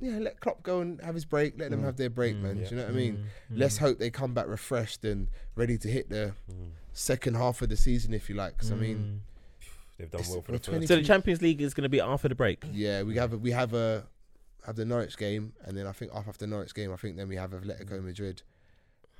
Yeah, 0.00 0.18
let 0.18 0.40
Klopp 0.40 0.62
go 0.62 0.80
and 0.80 1.00
have 1.02 1.14
his 1.14 1.24
break. 1.24 1.58
Let 1.58 1.70
them 1.70 1.80
mm. 1.82 1.84
have 1.84 1.96
their 1.96 2.10
break, 2.10 2.36
mm. 2.36 2.42
man. 2.42 2.56
Do 2.56 2.70
you 2.70 2.76
know 2.76 2.82
what 2.82 2.92
I 2.92 2.94
mean? 2.94 3.16
Mm. 3.52 3.58
Let's 3.58 3.78
hope 3.78 3.98
they 3.98 4.10
come 4.10 4.34
back 4.34 4.46
refreshed 4.48 5.04
and 5.04 5.28
ready 5.54 5.78
to 5.78 5.88
hit 5.88 6.08
the 6.10 6.32
second 6.92 7.34
half 7.36 7.62
of 7.62 7.68
the 7.68 7.76
season, 7.76 8.14
if 8.14 8.28
you 8.28 8.34
like. 8.34 8.58
'Cause 8.58 8.72
I 8.72 8.76
mean, 8.76 9.22
They've 9.98 10.10
done 10.10 10.22
well 10.28 10.42
for 10.42 10.52
the 10.52 10.58
first. 10.58 10.88
So 10.88 10.96
the 10.96 11.02
Champions 11.02 11.42
League 11.42 11.60
is 11.60 11.74
gonna 11.74 11.88
be 11.88 12.00
after 12.00 12.28
the 12.28 12.34
break. 12.34 12.64
yeah, 12.72 13.02
we 13.02 13.16
have 13.16 13.32
a, 13.32 13.38
we 13.38 13.50
have 13.52 13.74
a 13.74 14.06
have 14.66 14.76
the 14.76 14.84
Norwich 14.84 15.16
game, 15.16 15.52
and 15.64 15.76
then 15.76 15.86
I 15.86 15.92
think 15.92 16.12
after 16.14 16.32
the 16.32 16.46
Norwich 16.46 16.74
game, 16.74 16.92
I 16.92 16.96
think 16.96 17.16
then 17.16 17.28
we 17.28 17.36
have 17.36 17.50
Atletico 17.50 18.02
Madrid 18.02 18.42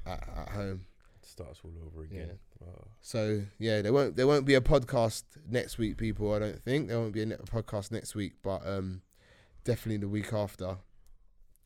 at, 0.06 0.22
at 0.36 0.48
home. 0.50 0.86
starts 1.22 1.60
all 1.64 1.72
over 1.86 2.04
again. 2.04 2.38
Oh. 2.64 2.84
So 3.00 3.42
yeah, 3.58 3.82
there 3.82 3.92
won't 3.92 4.16
there 4.16 4.26
won't 4.26 4.46
be 4.46 4.54
a 4.54 4.60
podcast 4.60 5.24
next 5.48 5.78
week, 5.78 5.96
people. 5.96 6.32
I 6.32 6.38
don't 6.38 6.62
think 6.62 6.88
there 6.88 6.98
won't 6.98 7.12
be 7.12 7.22
a 7.22 7.26
ne- 7.26 7.36
podcast 7.36 7.90
next 7.92 8.14
week, 8.14 8.34
but 8.42 8.66
um, 8.66 9.02
definitely 9.64 9.98
the 9.98 10.08
week 10.08 10.32
after. 10.32 10.76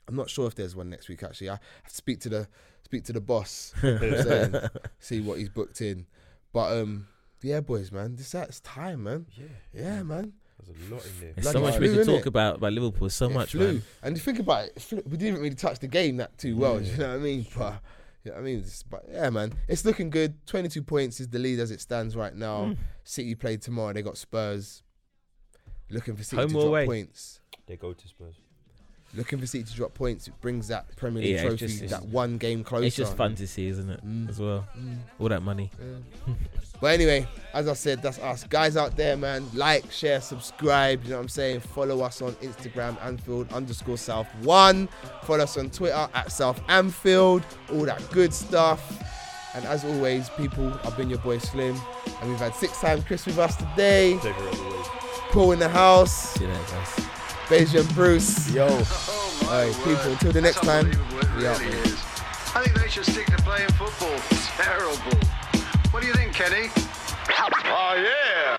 I'm 0.08 0.14
not 0.16 0.30
sure 0.30 0.46
if 0.46 0.54
there's 0.54 0.76
one 0.76 0.88
next 0.90 1.08
week. 1.08 1.22
Actually, 1.22 1.50
I 1.50 1.52
have 1.82 1.88
to 1.90 1.94
speak 1.94 2.20
to 2.20 2.28
the 2.28 2.48
speak 2.84 3.04
to 3.04 3.12
the 3.12 3.20
boss, 3.20 3.72
saying, 3.80 4.54
see 5.00 5.20
what 5.20 5.38
he's 5.38 5.48
booked 5.48 5.80
in. 5.80 6.06
But 6.52 6.78
um, 6.80 7.08
yeah, 7.42 7.60
boys, 7.60 7.90
man, 7.90 8.14
this 8.16 8.30
that's 8.32 8.60
time, 8.60 9.02
man. 9.02 9.26
yeah, 9.36 9.44
Yeah, 9.74 10.02
man. 10.04 10.32
there's 10.64 10.88
a 10.90 10.94
lot 10.94 11.04
in 11.04 11.12
there. 11.20 11.32
There's 11.34 11.50
so 11.50 11.60
much 11.60 11.76
flew, 11.76 11.88
we 11.90 11.96
could 11.96 12.06
innit? 12.06 12.16
talk 12.18 12.26
about 12.26 12.56
about 12.56 12.72
Liverpool. 12.72 13.10
So 13.10 13.26
It 13.26 13.32
much, 13.32 13.50
flew. 13.52 13.66
man. 13.74 13.82
And 14.02 14.16
you 14.16 14.20
think 14.22 14.38
about 14.38 14.66
it, 14.66 14.72
it 14.76 14.82
flew. 14.82 15.02
we 15.10 15.16
didn't 15.16 15.40
really 15.40 15.56
touch 15.56 15.80
the 15.80 15.88
game 15.88 16.18
that 16.18 16.38
too 16.38 16.56
well. 16.56 16.80
You 16.80 16.96
know 16.96 17.08
what 17.08 17.14
I 17.16 17.18
mean? 17.18 17.46
But 17.56 17.80
you 18.24 18.30
know 18.30 18.36
what 18.36 18.40
I 18.40 18.44
mean, 18.44 18.58
It's- 18.58 18.84
but 18.88 19.04
yeah, 19.10 19.30
man, 19.30 19.52
it's 19.68 19.84
looking 19.84 20.10
good. 20.10 20.46
Twenty-two 20.46 20.82
points 20.84 21.18
is 21.20 21.28
the 21.28 21.38
lead 21.40 21.58
as 21.58 21.72
it 21.72 21.80
stands 21.80 22.14
right 22.16 22.34
now. 22.34 22.66
Hmm. 22.66 22.72
City 23.02 23.34
play 23.34 23.56
tomorrow. 23.56 23.92
They 23.92 24.02
got 24.02 24.16
Spurs. 24.16 24.82
Looking 25.90 26.16
for 26.16 26.24
City 26.24 26.36
Home 26.42 26.48
to 26.48 26.54
drop 26.54 26.66
away? 26.66 26.86
points. 26.86 27.40
They 27.66 27.76
go 27.76 27.92
to 27.92 28.08
Spurs. 28.08 28.34
Looking 29.14 29.38
for 29.38 29.46
City 29.46 29.64
to 29.64 29.72
drop 29.74 29.94
points. 29.94 30.26
It 30.26 30.34
brings 30.40 30.68
that 30.68 30.94
Premier 30.96 31.22
League 31.22 31.30
Yeah, 31.36 31.42
it's 31.42 31.44
trophy 31.60 31.66
just- 31.68 31.82
it's- 31.82 31.90
that 32.00 32.08
one 32.08 32.38
game 32.38 32.64
closer. 32.64 32.84
It's 32.84 32.96
just 32.96 33.16
fun 33.16 33.34
to 33.36 33.46
see, 33.46 33.68
isn't 33.68 33.88
it? 33.88 34.04
Mm. 34.04 34.28
As 34.28 34.40
well, 34.40 34.66
all 35.18 35.28
that 35.28 35.42
money. 35.42 35.70
But 36.78 36.88
anyway, 36.88 37.26
as 37.54 37.68
I 37.68 37.72
said, 37.72 38.02
that's 38.02 38.18
us. 38.18 38.44
Guys 38.44 38.76
out 38.76 38.96
there, 38.98 39.16
man, 39.16 39.46
like, 39.54 39.90
share, 39.90 40.20
subscribe. 40.20 41.02
You 41.04 41.10
know 41.10 41.16
what 41.16 41.22
I'm 41.22 41.28
saying? 41.30 41.60
Follow 41.60 42.02
us 42.02 42.20
on 42.20 42.32
Instagram, 42.34 43.02
Anfield 43.02 43.50
underscore 43.50 43.96
South 43.96 44.26
One. 44.42 44.86
Follow 45.22 45.44
us 45.44 45.56
on 45.56 45.70
Twitter 45.70 46.06
at 46.12 46.30
South 46.30 46.60
Anfield. 46.68 47.46
All 47.72 47.86
that 47.86 48.02
good 48.10 48.34
stuff. 48.34 48.82
And 49.54 49.64
as 49.64 49.86
always, 49.86 50.28
people, 50.36 50.70
I've 50.84 50.98
been 50.98 51.08
your 51.08 51.20
boy 51.20 51.38
Slim. 51.38 51.80
And 52.20 52.28
we've 52.28 52.38
had 52.38 52.54
six 52.54 52.78
times 52.78 53.04
Chris 53.04 53.24
with 53.24 53.38
us 53.38 53.56
today. 53.56 54.18
Take 54.20 54.34
her 54.34 54.46
away. 54.46 54.82
Paul 55.30 55.52
in 55.52 55.58
the 55.58 55.70
house. 55.70 56.12
See 56.34 56.44
you 56.44 56.50
later, 56.50 56.62
guys. 56.72 57.06
Beja 57.46 57.80
and 57.80 57.94
Bruce. 57.94 58.50
Yo. 58.50 58.66
Oh 58.68 59.38
my 59.42 59.48
Alright, 59.48 59.76
word. 59.76 59.84
people, 59.96 60.12
until 60.12 60.32
the 60.32 60.40
next 60.40 60.62
time, 60.62 60.86
unbelievable, 60.86 61.18
it 61.18 61.36
we 61.36 61.42
really 61.44 61.78
is. 61.82 62.02
I 62.54 62.62
think 62.64 62.80
they 62.80 62.88
should 62.88 63.04
stick 63.06 63.26
to 63.26 63.36
playing 63.42 63.68
football. 63.70 64.18
Terrible. 64.56 65.18
What 65.92 66.00
do 66.00 66.08
you 66.08 66.14
think, 66.14 66.32
Kenny? 66.32 66.70
Oh, 67.68 67.94
yeah. 67.94 68.55